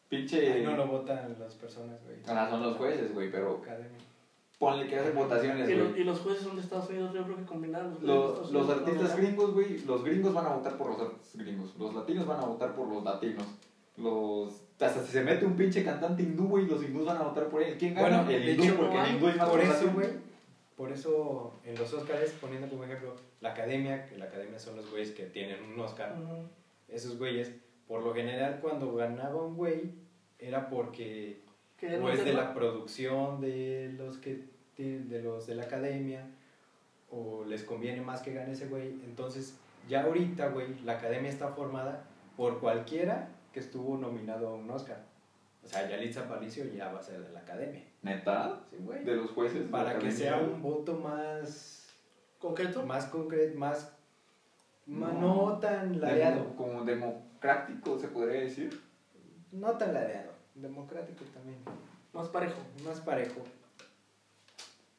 Pinche... 0.09 0.53
Ay, 0.53 0.63
no 0.63 0.75
lo 0.75 0.87
votan 0.87 1.35
las 1.39 1.53
personas, 1.53 1.99
güey. 2.03 2.17
Ah, 2.27 2.47
son 2.49 2.63
los 2.63 2.77
jueces, 2.77 3.13
güey, 3.13 3.31
pero 3.31 3.57
Academia. 3.63 3.99
Ponle 4.71 4.87
que 4.87 4.97
hacen 4.99 5.15
votaciones, 5.15 5.69
Y, 5.69 5.73
güey. 5.73 5.87
los- 5.89 5.97
y 5.97 6.03
los 6.03 6.19
jueces 6.21 6.43
son 6.43 6.55
de 6.55 6.61
Estados 6.61 6.89
Unidos, 6.89 7.13
yo 7.13 7.23
creo 7.23 7.37
que 7.37 7.43
combinados. 7.45 8.01
Los, 8.01 8.51
los 8.51 8.69
artistas 8.69 9.15
gringos, 9.17 9.53
güey, 9.53 9.79
los 9.85 10.03
gringos 10.03 10.33
van 10.33 10.45
a 10.45 10.55
votar 10.55 10.77
por 10.77 10.87
los 10.91 10.99
artistas 11.01 11.35
gringos. 11.41 11.75
Los 11.77 11.93
latinos 11.93 12.25
van 12.27 12.39
a 12.39 12.45
votar 12.45 12.73
por 12.75 12.87
los 12.87 13.03
latinos. 13.03 13.45
Los... 13.97 14.61
Hasta 14.79 15.01
si 15.05 15.11
se 15.13 15.23
mete 15.23 15.45
un 15.45 15.55
pinche 15.55 15.83
cantante 15.83 16.23
hindú, 16.23 16.47
güey, 16.49 16.65
los 16.65 16.83
hindús 16.83 17.05
van 17.05 17.17
a 17.17 17.21
votar 17.23 17.47
por 17.47 17.61
él. 17.63 17.77
¿Quién 17.77 17.93
gana? 17.93 18.23
Bueno, 18.23 18.31
el 18.31 18.45
de 18.45 18.51
hindú, 18.53 18.63
hecho, 18.63 18.75
porque 18.77 18.99
el 18.99 19.15
hindú 19.15 19.27
es 19.29 19.37
más 19.37 19.49
por 19.49 19.59
eso, 19.61 19.91
güey, 19.93 20.07
por 20.75 20.91
eso 20.91 21.53
en 21.63 21.75
los 21.75 21.93
Oscars, 21.93 22.31
poniendo 22.41 22.67
como 22.67 22.83
ejemplo 22.83 23.15
la 23.39 23.51
academia, 23.51 24.05
que 24.07 24.17
la 24.17 24.25
academia 24.25 24.59
son 24.59 24.75
los 24.75 24.89
güeyes 24.89 25.11
que 25.11 25.23
tienen 25.27 25.57
un 25.63 25.79
Oscar, 25.79 26.17
Ujú. 26.21 26.47
esos 26.89 27.17
güeyes, 27.17 27.51
por 27.87 28.03
lo 28.03 28.13
general 28.13 28.59
cuando 28.61 28.93
ganaba 28.95 29.41
un 29.41 29.55
güey, 29.55 29.91
era 30.39 30.69
porque 30.69 31.41
o 31.81 32.09
es 32.09 32.19
de 32.25 32.31
sepa. 32.31 32.41
la 32.43 32.53
producción 32.53 33.39
de 33.39 33.93
los 33.97 34.17
que 34.17 34.49
de 34.77 35.21
los 35.21 35.45
de 35.47 35.55
la 35.55 35.63
academia 35.63 36.25
o 37.11 37.43
les 37.45 37.63
conviene 37.63 38.01
más 38.01 38.21
que 38.21 38.33
gane 38.33 38.53
ese 38.53 38.67
güey 38.67 38.89
entonces 39.05 39.55
ya 39.87 40.03
ahorita 40.03 40.49
güey 40.49 40.79
la 40.83 40.93
academia 40.93 41.29
está 41.29 41.49
formada 41.49 42.03
por 42.35 42.59
cualquiera 42.59 43.29
que 43.53 43.59
estuvo 43.59 43.97
nominado 43.97 44.47
a 44.49 44.53
un 44.55 44.69
Oscar 44.71 45.03
o 45.63 45.67
sea 45.67 45.87
Yalitza 45.87 46.21
Aparicio 46.21 46.65
ya 46.65 46.91
va 46.91 46.99
a 46.99 47.03
ser 47.03 47.21
de 47.23 47.31
la 47.31 47.39
academia 47.41 47.83
¿Neta? 48.01 48.59
sí 48.71 48.77
güey 48.79 49.03
De 49.03 49.15
los 49.15 49.29
jueces. 49.31 49.67
para 49.69 49.99
que 49.99 50.11
sea 50.11 50.37
un 50.37 50.61
voto 50.61 50.95
más 50.97 51.87
¿Concreto? 52.39 52.83
más 52.85 53.05
concreto 53.05 53.57
más 53.59 53.93
No. 54.87 55.07
no, 55.13 55.45
no 55.51 55.59
tan 55.59 56.01
ladeado 56.01 56.41
Demo- 56.45 56.55
como 56.55 56.83
democrático, 56.83 57.97
se 57.99 58.07
podría 58.07 58.41
decir. 58.41 58.81
no 59.51 59.71
tan 59.77 59.93
ladeado 59.93 60.31
democrático 60.55 61.23
también 61.33 61.59
Más 62.11 62.27
parejo. 62.29 62.59
más 62.83 62.99
parejo 63.01 63.41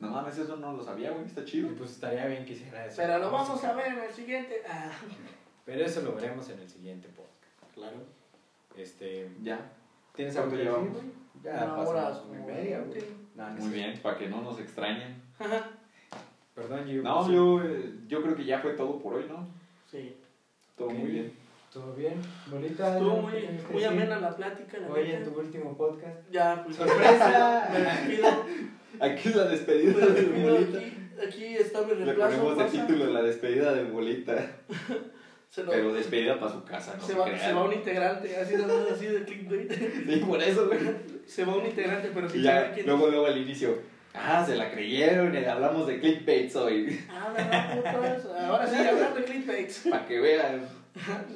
No 0.04 0.10
mames, 0.12 0.38
eso 0.38 0.56
no 0.56 0.72
lo 0.72 0.82
sabía, 0.82 1.10
güey, 1.10 1.24
está 1.24 1.40
y 1.42 1.44
chido. 1.44 1.70
pues 1.76 1.90
estaría 1.92 2.26
bien 2.26 2.44
que 2.44 2.52
hiciera 2.52 2.86
eso 2.86 2.96
Pero 2.96 3.18
lo 3.18 3.30
vamos 3.30 3.64
a 3.64 3.72
ver 3.74 3.86
en 3.88 3.98
el 4.00 4.12
siguiente. 4.12 4.62
Ah. 4.68 4.90
Pero 5.64 5.84
eso 5.84 6.02
lo 6.02 6.14
veremos 6.14 6.48
en 6.50 6.58
el 6.60 6.68
siguiente 6.68 7.08
podcast. 7.08 7.74
Claro. 7.74 7.96
Este, 8.76 9.30
Ya, 9.42 9.60
¿tienes 10.14 10.34
¿Cuánto 10.34 10.56
algo 10.56 10.64
que 10.64 10.70
decir, 10.70 10.72
llevamos? 10.72 10.92
güey? 11.02 11.24
Ya 11.42 11.64
Una 11.64 11.74
hora, 11.88 12.22
una 12.30 12.40
y 12.40 12.44
media, 12.44 12.80
güey. 12.80 13.04
no 13.34 13.48
muy 13.50 13.68
bien, 13.70 13.98
para 14.02 14.16
que 14.18 14.28
no 14.28 14.40
nos 14.42 14.58
extrañen. 14.60 15.22
Perdón, 16.54 16.86
yo. 16.86 17.02
No, 17.02 17.30
yo, 17.30 17.62
eh, 17.64 17.94
yo 18.06 18.22
creo 18.22 18.36
que 18.36 18.44
ya 18.44 18.60
fue 18.60 18.72
todo 18.74 18.98
por 19.00 19.14
hoy, 19.14 19.26
¿no? 19.28 19.46
Sí. 19.90 20.16
Todo 20.76 20.88
Ok. 20.88 20.94
muy 20.94 21.10
bien. 21.10 21.32
¿Todo 21.72 21.92
bien? 21.94 22.20
¿Bonita? 22.46 22.92
Estuvo 22.96 23.14
¿Qué 23.16 23.20
muy, 23.22 23.32
muy 23.32 23.82
decir? 23.82 23.86
amena 23.88 24.20
la 24.20 24.36
plática. 24.36 24.78
La 24.78 24.88
Hoy 24.88 25.10
en 25.10 25.24
tu 25.24 25.38
último 25.40 25.76
podcast. 25.76 26.16
Ya, 26.30 26.62
pues. 26.64 26.76
¡Sorpresa! 26.76 27.68
Me 27.72 27.80
despido. 27.80 28.28
Aquí 29.00 29.28
es 29.28 29.36
la 29.36 29.44
despedida 29.46 30.06
de. 30.06 30.22
Bolita. 30.42 30.78
Aquí, 30.78 30.96
aquí 31.28 31.56
está 31.56 31.82
mi 31.82 31.94
Le 31.94 32.04
reemplazo. 32.04 32.30
ponemos 32.36 32.58
de 32.58 32.64
pasa. 32.64 32.86
título 32.86 33.12
la 33.12 33.22
despedida 33.22 33.72
de 33.74 33.84
Bolita. 33.84 34.34
Lo- 35.56 35.70
Pero 35.70 35.92
despedida 35.94 36.40
para 36.40 36.52
su 36.52 36.64
casa, 36.64 36.96
no 36.96 37.00
se, 37.06 37.12
se, 37.12 37.18
va, 37.18 37.24
crean. 37.26 37.38
se 37.40 37.52
va 37.52 37.64
un 37.64 37.72
integrante, 37.72 38.36
así 38.36 38.56
de, 38.56 38.64
así 38.92 39.06
de 39.06 39.22
clickbait. 39.24 39.72
Sí, 40.12 40.16
por 40.26 40.42
eso, 40.42 40.66
güey. 40.66 40.80
Se 41.26 41.44
va 41.44 41.54
un 41.56 41.64
integrante, 41.66 42.10
pero 42.12 42.28
sí 42.28 42.42
ya, 42.42 42.72
quién 42.72 42.86
luego, 42.86 43.06
luego 43.08 43.26
al 43.26 43.38
inicio. 43.38 43.78
Ah, 44.14 44.44
se 44.44 44.56
la 44.56 44.72
creyeron 44.72 45.32
y 45.32 45.44
hablamos 45.44 45.86
de 45.86 46.00
clickbaits 46.00 46.56
hoy. 46.56 47.00
Ah, 47.08 47.32
¿verdad? 47.36 48.26
Ahora 48.48 48.66
sí, 48.66 48.76
hablar 48.76 49.14
de 49.14 49.24
clickbaits. 49.24 49.86
Para 49.90 50.06
que 50.06 50.20
vean. 50.20 50.68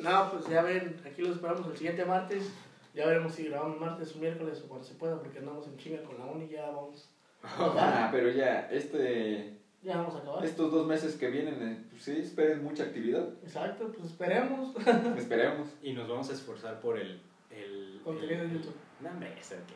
No, 0.02 0.30
pues 0.32 0.46
ya 0.48 0.62
ven, 0.62 0.96
aquí 1.06 1.22
los 1.22 1.36
esperamos 1.36 1.66
el 1.70 1.76
siguiente 1.76 2.04
martes. 2.04 2.50
Ya 2.94 3.06
veremos 3.06 3.32
si 3.34 3.44
grabamos 3.46 3.78
martes 3.80 4.14
o 4.16 4.18
miércoles 4.18 4.60
o 4.64 4.68
cuando 4.68 4.84
se 4.84 4.94
pueda, 4.94 5.16
porque 5.20 5.38
andamos 5.38 5.64
en 5.68 5.76
chinga 5.76 6.02
con 6.02 6.18
la 6.18 6.24
uni. 6.26 6.48
Ya 6.48 6.66
vamos, 6.66 7.08
Ah, 7.42 8.08
pero 8.12 8.30
ya, 8.30 8.68
este, 8.70 9.58
ya 9.82 9.96
vamos 9.98 10.14
a 10.14 10.18
acabar. 10.18 10.44
estos 10.44 10.72
dos 10.72 10.86
meses 10.86 11.14
que 11.16 11.28
vienen, 11.30 11.54
eh, 11.62 11.84
pues 11.90 12.02
sí, 12.02 12.18
esperen 12.18 12.62
mucha 12.64 12.84
actividad. 12.84 13.28
Exacto, 13.42 13.92
pues 13.92 14.10
esperemos. 14.10 14.74
Esperemos. 15.16 15.68
Y 15.82 15.92
nos 15.92 16.08
vamos 16.08 16.28
a 16.30 16.32
esforzar 16.32 16.80
por 16.80 16.98
el. 16.98 17.20
el 17.50 18.00
Contenido 18.04 18.42
el- 18.42 18.48
de 18.48 18.54
YouTube. 18.58 18.74
No, 19.00 19.10
hombre, 19.10 19.32
¿eso 19.40 19.54
qué? 19.66 19.74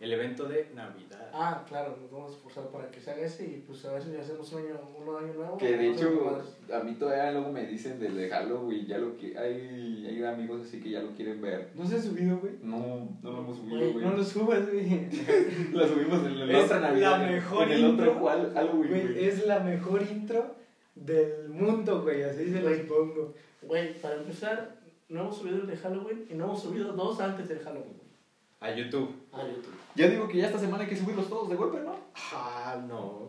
El 0.00 0.14
evento 0.14 0.48
de 0.48 0.70
Navidad. 0.74 1.30
Ah, 1.34 1.62
claro, 1.68 1.94
nos 2.00 2.10
vamos 2.10 2.32
a 2.32 2.34
esforzar 2.36 2.68
para 2.70 2.90
que 2.90 2.98
se 3.00 3.10
haga 3.10 3.20
ese 3.20 3.44
y 3.44 3.64
pues 3.66 3.84
a 3.84 3.92
veces 3.92 4.14
ya 4.14 4.20
hacemos 4.20 4.50
un 4.54 4.60
año, 4.60 4.80
un 4.96 5.14
año 5.24 5.34
nuevo. 5.34 5.58
Que 5.58 5.76
de 5.76 5.90
hecho, 5.90 6.10
madres. 6.24 6.56
a 6.72 6.82
mí 6.82 6.94
todavía 6.94 7.32
luego 7.32 7.52
me 7.52 7.66
dicen 7.66 8.00
del 8.00 8.16
de 8.16 8.30
Halloween, 8.30 8.86
ya 8.86 8.96
lo 8.96 9.14
que 9.18 9.36
hay, 9.36 10.06
hay 10.08 10.24
amigos 10.24 10.62
así 10.66 10.80
que 10.80 10.88
ya 10.90 11.02
lo 11.02 11.10
quieren 11.10 11.42
ver. 11.42 11.70
¿No 11.74 11.86
se 11.86 11.96
ha 11.96 12.00
subido, 12.02 12.38
güey? 12.38 12.54
No, 12.62 13.10
no 13.22 13.30
lo 13.30 13.38
hemos 13.40 13.58
subido, 13.58 13.92
Güey. 13.92 14.04
No 14.06 14.12
lo 14.16 14.24
subas, 14.24 14.66
güey. 14.72 14.88
Lo 15.72 15.86
subimos 15.86 16.24
en 16.26 16.48
la 16.48 16.58
Es 16.58 16.64
otra 16.64 16.80
la 16.80 16.88
Navidad. 16.88 17.30
mejor 17.30 17.64
en 17.66 17.72
el 17.72 17.84
otro 17.84 18.06
intro. 18.06 18.24
Hall- 18.26 18.52
Halloween, 18.54 18.88
Güey, 18.88 19.24
es 19.26 19.46
la 19.46 19.60
mejor 19.60 20.00
intro 20.02 20.54
del 20.94 21.50
mundo, 21.50 22.02
güey. 22.02 22.22
Así 22.22 22.50
se 22.50 22.62
los 22.62 22.78
pongo. 22.80 23.34
Güey, 23.60 23.92
para 24.00 24.14
empezar, 24.16 24.76
no 25.10 25.20
hemos 25.20 25.36
subido 25.36 25.56
el 25.56 25.66
de 25.66 25.76
Halloween 25.76 26.24
y 26.30 26.34
no 26.34 26.44
hemos 26.44 26.62
subido 26.62 26.90
dos 26.94 27.20
antes 27.20 27.46
del 27.50 27.58
Halloween. 27.58 28.00
A 28.60 28.74
YouTube. 28.74 29.10
A 29.32 29.42
YouTube. 29.42 29.74
Ya 29.94 30.08
digo 30.08 30.28
que 30.28 30.38
ya 30.38 30.46
esta 30.46 30.58
semana 30.58 30.84
hay 30.84 30.90
que 30.90 30.96
subirlos 30.96 31.28
todos 31.28 31.48
de 31.50 31.56
golpe, 31.56 31.80
¿no? 31.80 31.96
Ah, 32.32 32.80
no. 32.88 33.28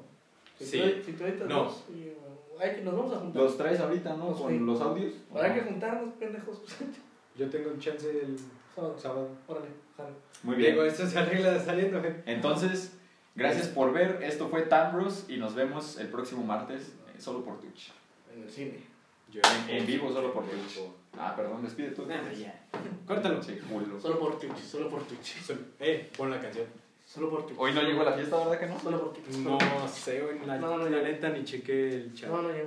Si 0.58 0.66
Sí. 0.66 1.02
si 1.06 1.14
tú 1.14 1.24
editas 1.24 1.48
No. 1.48 1.72
y, 1.90 2.10
uh, 2.10 2.60
hay 2.60 2.76
que, 2.76 2.82
nos 2.84 2.96
vamos 2.96 3.14
a 3.14 3.20
juntar. 3.20 3.42
Los 3.44 3.58
traes 3.58 3.80
ahorita, 3.80 4.16
¿no? 4.16 4.36
Sí. 4.36 4.44
Con 4.44 4.66
los 4.66 4.80
audios. 4.82 5.14
Habrá 5.34 5.54
que 5.56 5.62
juntarnos, 5.62 6.14
pendejos. 6.16 6.62
Yo 7.38 7.50
tengo 7.50 7.72
un 7.72 7.80
chance 7.80 8.08
el 8.10 8.38
Sábado. 8.76 8.96
sábado. 8.98 9.30
Órale, 9.48 9.68
jalo. 9.98 10.10
Muy 10.44 10.56
bien. 10.56 10.72
Digo, 10.74 10.84
esto 10.86 11.08
se 11.08 11.18
arregla 11.18 11.60
saliendo. 11.60 12.02
Entonces, 12.26 12.98
gracias 13.36 13.68
por 13.68 13.92
ver. 13.92 14.20
Esto 14.22 14.48
fue 14.50 14.62
Tambros 14.64 15.26
y 15.30 15.38
nos 15.38 15.56
vemos 15.56 15.98
el 15.98 16.08
próximo 16.10 16.44
martes 16.44 16.94
eh, 17.14 17.20
solo 17.20 17.44
por 17.44 17.60
Twitch. 17.60 17.92
En 18.34 18.44
el 18.44 18.50
cine. 18.50 18.84
Yo 19.32 19.42
En, 19.68 19.78
en 19.78 19.86
vivo 19.88 20.12
solo 20.12 20.32
por 20.34 20.44
Twitch. 20.46 20.80
Ah, 21.18 21.36
perdón, 21.36 21.64
despide 21.64 21.92
tú. 21.92 22.06
Nada, 22.06 22.32
ya. 22.34 22.64
Córtalo. 23.06 23.44
Sí, 23.44 23.58
culo. 23.70 24.00
Solo 24.00 24.20
por 24.20 24.40
Twitch, 24.40 24.58
solo 24.60 24.90
por 24.90 25.04
Twitch. 25.04 25.36
Eh, 25.80 26.10
pon 26.18 26.30
la 26.32 26.40
canción. 26.42 26.66
Solo 27.06 27.30
por 27.30 27.46
Twitch. 27.46 27.60
Hoy 27.60 27.74
no 27.74 27.82
llegó 27.82 28.04
la 28.04 28.14
fiesta, 28.14 28.38
¿verdad 28.38 28.60
que 28.60 28.68
no? 28.68 28.80
Solo 28.80 29.00
por 29.02 29.14
Twitch. 29.14 29.38
No 29.38 29.88
sé, 29.88 30.22
güey. 30.22 30.46
La, 30.46 30.58
No, 30.58 30.78
no, 30.78 30.90
la 30.90 31.02
neta 31.02 31.30
ni 31.30 31.44
chequé 31.44 31.96
el 31.96 32.14
chat. 32.14 32.30
No, 32.30 32.42
no, 32.42 32.50
ya. 32.50 32.64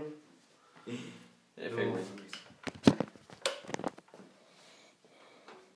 F, 1.57 1.71
No, 1.71 1.91
güey. 1.93 2.03